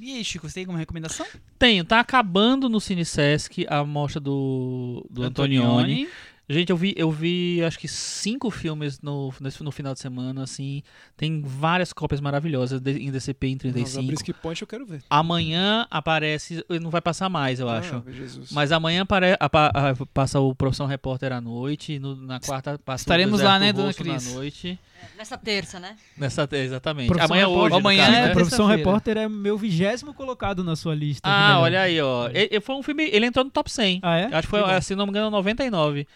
E 0.00 0.14
aí, 0.14 0.24
Chico, 0.24 0.48
você 0.48 0.54
tem 0.54 0.62
alguma 0.62 0.78
recomendação? 0.78 1.26
Tenho, 1.58 1.84
tá 1.84 1.98
acabando 1.98 2.68
no 2.68 2.80
Cine 2.80 3.04
Sesc 3.04 3.66
a 3.68 3.84
mostra 3.84 4.20
do, 4.20 5.04
do 5.10 5.24
Antonioni. 5.24 6.08
Gente, 6.50 6.70
eu 6.70 6.76
vi, 6.78 6.94
eu 6.96 7.10
vi 7.10 7.62
acho 7.62 7.78
que 7.78 7.86
cinco 7.86 8.50
filmes 8.50 9.00
no, 9.02 9.30
nesse, 9.38 9.62
no 9.62 9.70
final 9.70 9.92
de 9.92 10.00
semana, 10.00 10.42
assim. 10.44 10.82
Tem 11.14 11.42
várias 11.42 11.92
cópias 11.92 12.22
maravilhosas 12.22 12.80
de- 12.80 12.98
em 12.98 13.10
DCP 13.10 13.48
em 13.48 13.54
Nossa, 13.56 13.68
a 13.68 13.72
35. 13.72 14.06
Brisky 14.06 14.32
Point 14.32 14.62
eu 14.62 14.66
quero 14.68 14.86
ver. 14.86 15.02
Amanhã 15.10 15.86
aparece. 15.90 16.64
Não 16.80 16.88
vai 16.88 17.02
passar 17.02 17.28
mais, 17.28 17.60
eu 17.60 17.68
acho. 17.68 17.96
Ah, 18.06 18.10
Jesus. 18.10 18.50
Mas 18.50 18.72
amanhã 18.72 19.02
apare, 19.02 19.36
apa- 19.38 19.70
a- 19.74 20.06
passa 20.14 20.40
o 20.40 20.54
Profissão 20.54 20.86
Repórter 20.86 21.32
à 21.32 21.40
noite. 21.40 21.98
no- 21.98 22.16
na 22.16 22.40
quarta 22.40 22.78
passa 22.78 23.02
Estaremos 23.02 23.40
o 23.40 23.44
lá, 23.44 23.58
né, 23.58 23.70
dona 23.72 23.92
Cris? 23.92 24.28
na 24.28 24.34
noite. 24.34 24.78
Nessa 25.18 25.36
terça, 25.36 25.78
né? 25.78 25.96
Nessa, 26.16 26.48
exatamente. 26.52 27.08
Profissão 27.08 27.26
amanhã 27.36 27.46
Repórter. 27.46 27.72
hoje. 27.76 27.80
Amanhã 27.80 28.04
caso, 28.06 28.16
é 28.16 28.20
né? 28.22 28.30
A 28.30 28.32
Profissão. 28.34 28.66
Repórter 28.66 29.16
é 29.18 29.28
meu 29.28 29.58
vigésimo 29.58 30.14
colocado 30.14 30.64
na 30.64 30.74
sua 30.74 30.94
lista. 30.94 31.28
Ah, 31.28 31.60
olha 31.60 31.82
aí, 31.82 32.00
ó. 32.00 32.28
E- 32.30 32.48
e 32.52 32.60
foi 32.60 32.74
um 32.74 32.82
filme. 32.82 33.04
Ele 33.12 33.26
entrou 33.26 33.44
no 33.44 33.50
top 33.50 33.70
100. 33.70 34.00
Ah, 34.02 34.16
é? 34.16 34.24
Acho 34.26 34.42
que 34.42 34.46
foi, 34.48 34.62
Que 34.64 34.80
se 34.80 34.94
não 34.96 35.04
me 35.04 35.10
engano, 35.10 35.30
99. 35.30 36.06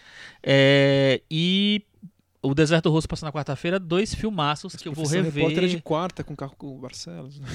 É, 0.41 1.21
e 1.29 1.83
o 2.41 2.53
Deserto 2.53 2.89
Rosso 2.89 3.07
passou 3.07 3.25
na 3.25 3.31
quarta-feira, 3.31 3.79
dois 3.79 4.13
filmaços 4.13 4.75
que 4.75 4.87
eu 4.87 4.93
vou 4.93 5.05
rever. 5.07 5.33
Repórter 5.35 5.63
é 5.63 5.67
de 5.67 5.81
quarta 5.81 6.23
com 6.23 6.33
o 6.33 6.37
carro 6.37 6.55
com 6.57 6.75
o 6.75 6.79
Barcelos. 6.79 7.39
né? 7.39 7.47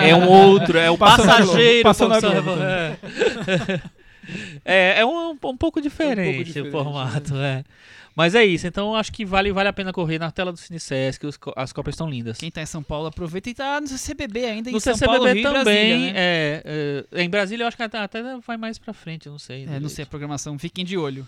É, 0.00 0.10
é 0.10 0.16
um 0.16 0.28
outro, 0.28 0.78
é 0.78 0.90
o 0.90 0.96
Passa 0.96 1.24
passageiro. 1.26 1.82
Passa 1.82 2.06
na 2.08 2.20
Globo 2.20 2.36
Repórter. 2.54 3.82
É, 4.64 5.00
é 5.00 5.04
um, 5.04 5.30
um 5.30 5.56
pouco 5.56 5.80
diferente, 5.80 6.44
diferente, 6.44 6.68
o 6.68 6.70
formato, 6.70 7.34
é. 7.36 7.64
Mas 8.14 8.36
é 8.36 8.44
isso, 8.44 8.66
então 8.68 8.94
acho 8.94 9.10
que 9.10 9.24
vale, 9.24 9.50
vale 9.50 9.68
a 9.68 9.72
pena 9.72 9.92
correr 9.92 10.18
na 10.18 10.30
tela 10.30 10.52
do 10.52 10.58
Cinesesc, 10.58 11.26
os 11.26 11.36
co- 11.36 11.52
as 11.56 11.72
cópias 11.72 11.94
estão 11.94 12.08
lindas. 12.08 12.38
Quem 12.38 12.48
tá 12.48 12.62
em 12.62 12.66
São 12.66 12.84
Paulo 12.84 13.08
aproveita 13.08 13.50
e 13.50 13.54
tá 13.54 13.80
no 13.80 13.88
CCBB 13.88 14.44
ainda 14.44 14.70
em 14.70 14.74
No 14.74 14.80
São 14.80 14.92
CCBB 14.94 15.16
Paulo, 15.18 15.32
Rio 15.32 15.40
e 15.40 15.42
também, 15.42 15.64
Brasília, 15.64 16.12
né? 16.12 16.12
é, 16.14 17.04
é, 17.14 17.22
em 17.22 17.28
Brasília 17.28 17.64
eu 17.64 17.68
acho 17.68 17.76
que 17.76 17.82
até, 17.82 17.98
até 17.98 18.22
vai 18.46 18.56
mais 18.56 18.78
pra 18.78 18.92
frente, 18.92 19.26
eu 19.26 19.32
não 19.32 19.38
sei. 19.40 19.62
É, 19.62 19.66
não 19.66 19.72
direito. 19.72 19.88
sei 19.88 20.04
a 20.04 20.06
programação, 20.06 20.56
fiquem 20.56 20.84
de 20.84 20.96
olho. 20.96 21.26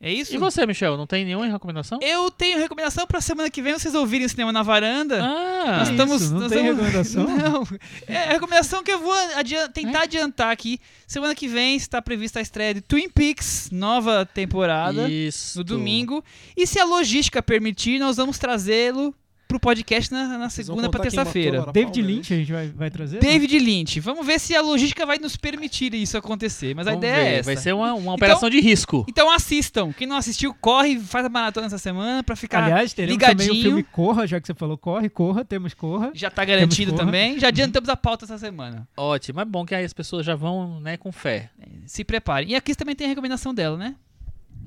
É 0.00 0.12
isso? 0.12 0.32
E 0.32 0.38
você, 0.38 0.64
Michel, 0.64 0.96
não 0.96 1.08
tem 1.08 1.24
nenhuma 1.24 1.46
recomendação? 1.46 1.98
Eu 2.00 2.30
tenho 2.30 2.56
recomendação 2.58 3.04
pra 3.04 3.20
semana 3.20 3.50
que 3.50 3.60
vem 3.60 3.72
vocês 3.72 3.96
ouvirem 3.96 4.26
o 4.26 4.28
Cinema 4.28 4.52
na 4.52 4.62
Varanda. 4.62 5.20
Ah, 5.20 5.78
nós 5.78 5.82
isso, 5.82 5.90
estamos. 5.90 6.30
não 6.30 6.40
nós 6.40 6.52
tem 6.52 6.62
recomendação? 6.62 7.24
Não. 7.28 7.66
É 8.06 8.16
a 8.18 8.32
recomendação 8.32 8.82
que 8.84 8.92
eu 8.92 9.00
vou 9.00 9.12
adian- 9.34 9.68
tentar 9.70 10.02
adiantar 10.02 10.52
aqui. 10.52 10.78
Semana 11.06 11.34
que 11.34 11.48
vem 11.48 11.74
está 11.74 12.00
prevista 12.00 12.38
a 12.38 12.42
estreia 12.42 12.74
de 12.74 12.80
Twin 12.80 13.08
Peaks, 13.08 13.70
nova 13.72 14.24
temporada, 14.24 15.08
isso. 15.10 15.58
no 15.58 15.64
domingo. 15.64 16.24
E 16.56 16.64
se 16.64 16.78
a 16.78 16.84
logística 16.84 17.42
permitir, 17.42 17.98
nós 17.98 18.16
vamos 18.18 18.38
trazê-lo 18.38 19.12
pro 19.48 19.58
podcast 19.58 20.12
na, 20.12 20.36
na 20.36 20.50
segunda 20.50 20.90
pra 20.90 21.00
contar 21.00 21.10
quem 21.10 21.18
matou 21.18 21.30
a 21.30 21.32
terça-feira. 21.32 21.72
David 21.72 22.02
Lynch 22.02 22.34
a 22.34 22.36
gente 22.36 22.52
vai, 22.52 22.68
vai 22.68 22.90
trazer? 22.90 23.18
David 23.18 23.58
Lynch. 23.58 23.98
Vamos 24.00 24.26
ver 24.26 24.38
se 24.38 24.54
a 24.54 24.60
logística 24.60 25.06
vai 25.06 25.18
nos 25.18 25.38
permitir 25.38 25.94
isso 25.94 26.18
acontecer. 26.18 26.74
Mas 26.74 26.86
a 26.86 26.90
Vamos 26.90 27.04
ideia 27.04 27.16
ver, 27.16 27.28
é 27.30 27.34
essa. 27.38 27.46
Vai 27.46 27.56
ser 27.56 27.74
uma, 27.74 27.94
uma 27.94 28.14
operação 28.14 28.50
de 28.50 28.60
risco. 28.60 29.06
Então 29.08 29.32
assistam. 29.32 29.90
Quem 29.92 30.06
não 30.06 30.16
assistiu, 30.16 30.54
corre, 30.54 31.00
faz 31.00 31.24
a 31.24 31.30
maratona 31.30 31.66
essa 31.66 31.78
semana 31.78 32.22
pra 32.22 32.36
ficar. 32.36 32.64
Aliás, 32.64 32.92
teremos 32.92 33.16
também 33.18 33.34
o 33.34 33.40
ligadinho. 33.40 33.62
filme 33.62 33.82
Corra, 33.82 34.26
já 34.26 34.38
que 34.38 34.46
você 34.46 34.54
falou 34.54 34.76
Corre, 34.76 35.08
Corra, 35.08 35.44
temos 35.44 35.72
Corra. 35.72 36.10
Já 36.12 36.30
tá 36.30 36.44
garantido 36.44 36.92
também. 36.92 37.38
Já 37.40 37.48
adiantamos 37.48 37.88
a 37.88 37.96
pauta 37.96 38.26
essa 38.26 38.36
semana. 38.36 38.86
Ótimo, 38.96 39.40
é 39.40 39.44
bom 39.46 39.64
que 39.64 39.74
aí 39.74 39.84
as 39.84 39.94
pessoas 39.94 40.26
já 40.26 40.34
vão 40.34 40.78
né, 40.80 40.98
com 40.98 41.10
fé. 41.10 41.50
Se 41.86 42.04
preparem. 42.04 42.50
E 42.50 42.54
a 42.54 42.60
Cris 42.60 42.76
também 42.76 42.94
tem 42.94 43.06
a 43.06 43.08
recomendação 43.08 43.54
dela, 43.54 43.78
né? 43.78 43.94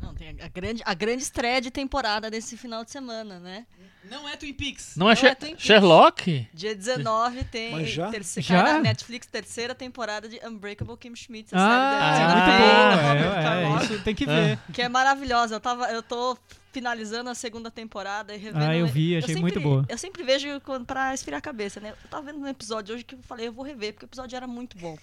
Não, 0.02 0.14
tem 0.16 0.30
a, 0.42 0.46
a 0.46 0.48
grande, 0.48 0.82
a 0.86 0.94
grande 0.94 1.24
estreia 1.24 1.62
de 1.62 1.70
temporada 1.72 2.30
desse 2.32 2.58
final 2.58 2.84
de 2.84 2.92
semana, 2.92 3.40
né? 3.40 3.66
Não 4.10 4.28
é 4.28 4.36
Twin 4.36 4.52
Peaks. 4.54 4.96
Não 4.98 5.10
é, 5.10 5.14
Não 5.16 5.30
é 5.30 5.36
Twin 5.36 5.50
Peaks. 5.50 5.64
Sherlock? 5.64 6.48
Dia 6.54 6.76
19 6.76 7.44
tem 7.46 7.72
Mas 7.72 7.92
já? 7.92 8.10
terceira, 8.10 8.48
Já? 8.48 8.64
cai 8.64 8.74
na 8.74 8.80
Netflix 8.80 9.28
terceira 9.28 9.76
temporada 9.76 10.28
de 10.28 10.40
Unbreakable 10.44 10.98
Kim 10.98 11.16
Schmidt, 11.16 11.54
a 11.54 11.58
Ah, 11.58 12.14
série 12.14 12.24
Ah, 12.24 12.28
da 12.28 12.34
muito 12.34 12.58
bom. 12.58 13.08
Robert 13.08 13.38
É, 13.38 13.40
é, 13.40 13.44
Carlock, 13.44 13.84
isso 13.94 14.04
tem 14.04 14.16
que 14.16 14.26
ver. 14.26 14.60
que 14.74 14.82
é 14.82 14.90
maravilhosa. 14.90 15.54
Eu 15.56 15.60
tava, 15.60 15.86
eu 15.92 16.02
tô 16.02 16.36
finalizando 16.72 17.30
a 17.30 17.36
segunda 17.36 17.70
temporada 17.70 18.34
e 18.34 18.38
revendo. 18.40 18.66
Ah, 18.66 18.76
eu 18.76 18.88
vi, 18.88 19.16
achei 19.18 19.28
sempre, 19.36 19.42
muito 19.42 19.60
boa. 19.62 19.86
Eu 19.88 19.98
sempre 20.00 20.24
vejo 20.24 20.60
quando, 20.62 20.86
pra 20.86 21.14
esfriar 21.14 21.38
a 21.38 21.42
cabeça, 21.42 21.80
né? 21.80 21.94
Eu 22.04 22.10
tava 22.10 22.24
vendo 22.32 22.40
um 22.44 22.48
episódio 22.48 22.96
hoje 22.96 23.04
que 23.04 23.14
eu 23.14 23.20
falei, 23.22 23.48
eu 23.50 23.54
vou 23.54 23.64
rever, 23.64 23.94
porque 23.94 24.06
o 24.06 24.08
episódio 24.08 24.36
era 24.36 24.48
muito 24.48 24.78
bom. 24.80 24.98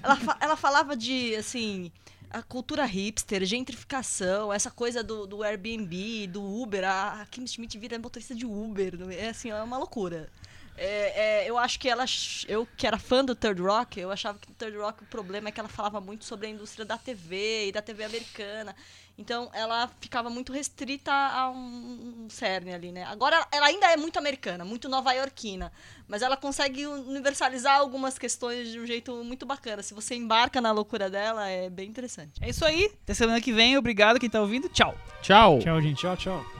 ela, 0.00 0.14
fa- 0.16 0.36
ela 0.40 0.54
falava 0.56 0.96
de, 0.96 1.34
assim, 1.34 1.90
a 2.30 2.42
cultura 2.42 2.84
hipster, 2.84 3.44
gentrificação, 3.44 4.52
essa 4.52 4.70
coisa 4.70 5.02
do, 5.02 5.26
do 5.26 5.42
Airbnb, 5.42 6.26
do 6.28 6.42
Uber. 6.42 6.84
A, 6.84 7.26
Kim 7.30 7.46
Schmidt 7.46 7.78
vira 7.78 7.98
motorista 7.98 8.34
de 8.34 8.46
Uber. 8.46 8.98
não 8.98 9.10
é? 9.10 9.26
É 9.26 9.28
assim, 9.30 9.50
é 9.50 9.62
uma 9.62 9.78
loucura. 9.78 10.28
É, 10.80 11.42
é, 11.44 11.50
eu 11.50 11.58
acho 11.58 11.78
que 11.78 11.88
ela. 11.88 12.04
Eu 12.46 12.66
que 12.76 12.86
era 12.86 12.98
fã 12.98 13.24
do 13.24 13.34
Third 13.34 13.60
Rock, 13.60 13.98
eu 13.98 14.10
achava 14.10 14.38
que 14.38 14.50
o 14.50 14.54
Third 14.54 14.76
Rock 14.78 15.02
o 15.02 15.06
problema 15.06 15.48
é 15.48 15.52
que 15.52 15.58
ela 15.60 15.68
falava 15.68 16.00
muito 16.00 16.24
sobre 16.24 16.46
a 16.46 16.50
indústria 16.50 16.84
da 16.84 16.96
TV 16.96 17.66
e 17.68 17.72
da 17.72 17.82
TV 17.82 18.04
americana. 18.04 18.74
Então 19.20 19.50
ela 19.52 19.90
ficava 20.00 20.30
muito 20.30 20.52
restrita 20.52 21.10
a 21.12 21.50
um, 21.50 21.56
um 22.26 22.30
cerne 22.30 22.72
ali, 22.72 22.92
né? 22.92 23.02
Agora 23.02 23.34
ela- 23.34 23.48
ela 23.50 23.66
ainda 23.66 23.90
é 23.92 23.96
muito 23.96 24.16
americana, 24.16 24.64
muito 24.64 24.88
nova-iorquina, 24.88 25.72
mas 26.06 26.22
ela 26.22 26.36
consegue 26.36 26.86
universalizar 26.86 27.78
algumas 27.80 28.16
questões 28.16 28.68
de 28.70 28.78
um 28.78 28.86
jeito 28.86 29.12
muito 29.24 29.44
bacana. 29.44 29.82
Se 29.82 29.92
você 29.92 30.14
embarca 30.14 30.60
na 30.60 30.70
loucura 30.70 31.10
dela, 31.10 31.48
é 31.48 31.68
bem 31.68 31.88
interessante. 31.88 32.34
É 32.40 32.48
isso 32.48 32.64
aí. 32.64 32.92
Até 33.02 33.12
semana 33.12 33.40
que 33.40 33.52
vem. 33.52 33.76
Obrigado 33.76 34.20
quem 34.20 34.30
tá 34.30 34.40
ouvindo. 34.40 34.68
Tchau. 34.68 34.94
Tchau. 35.20 35.58
Tchau, 35.58 35.80
gente. 35.82 35.98
Tchau, 36.00 36.16
tchau. 36.16 36.57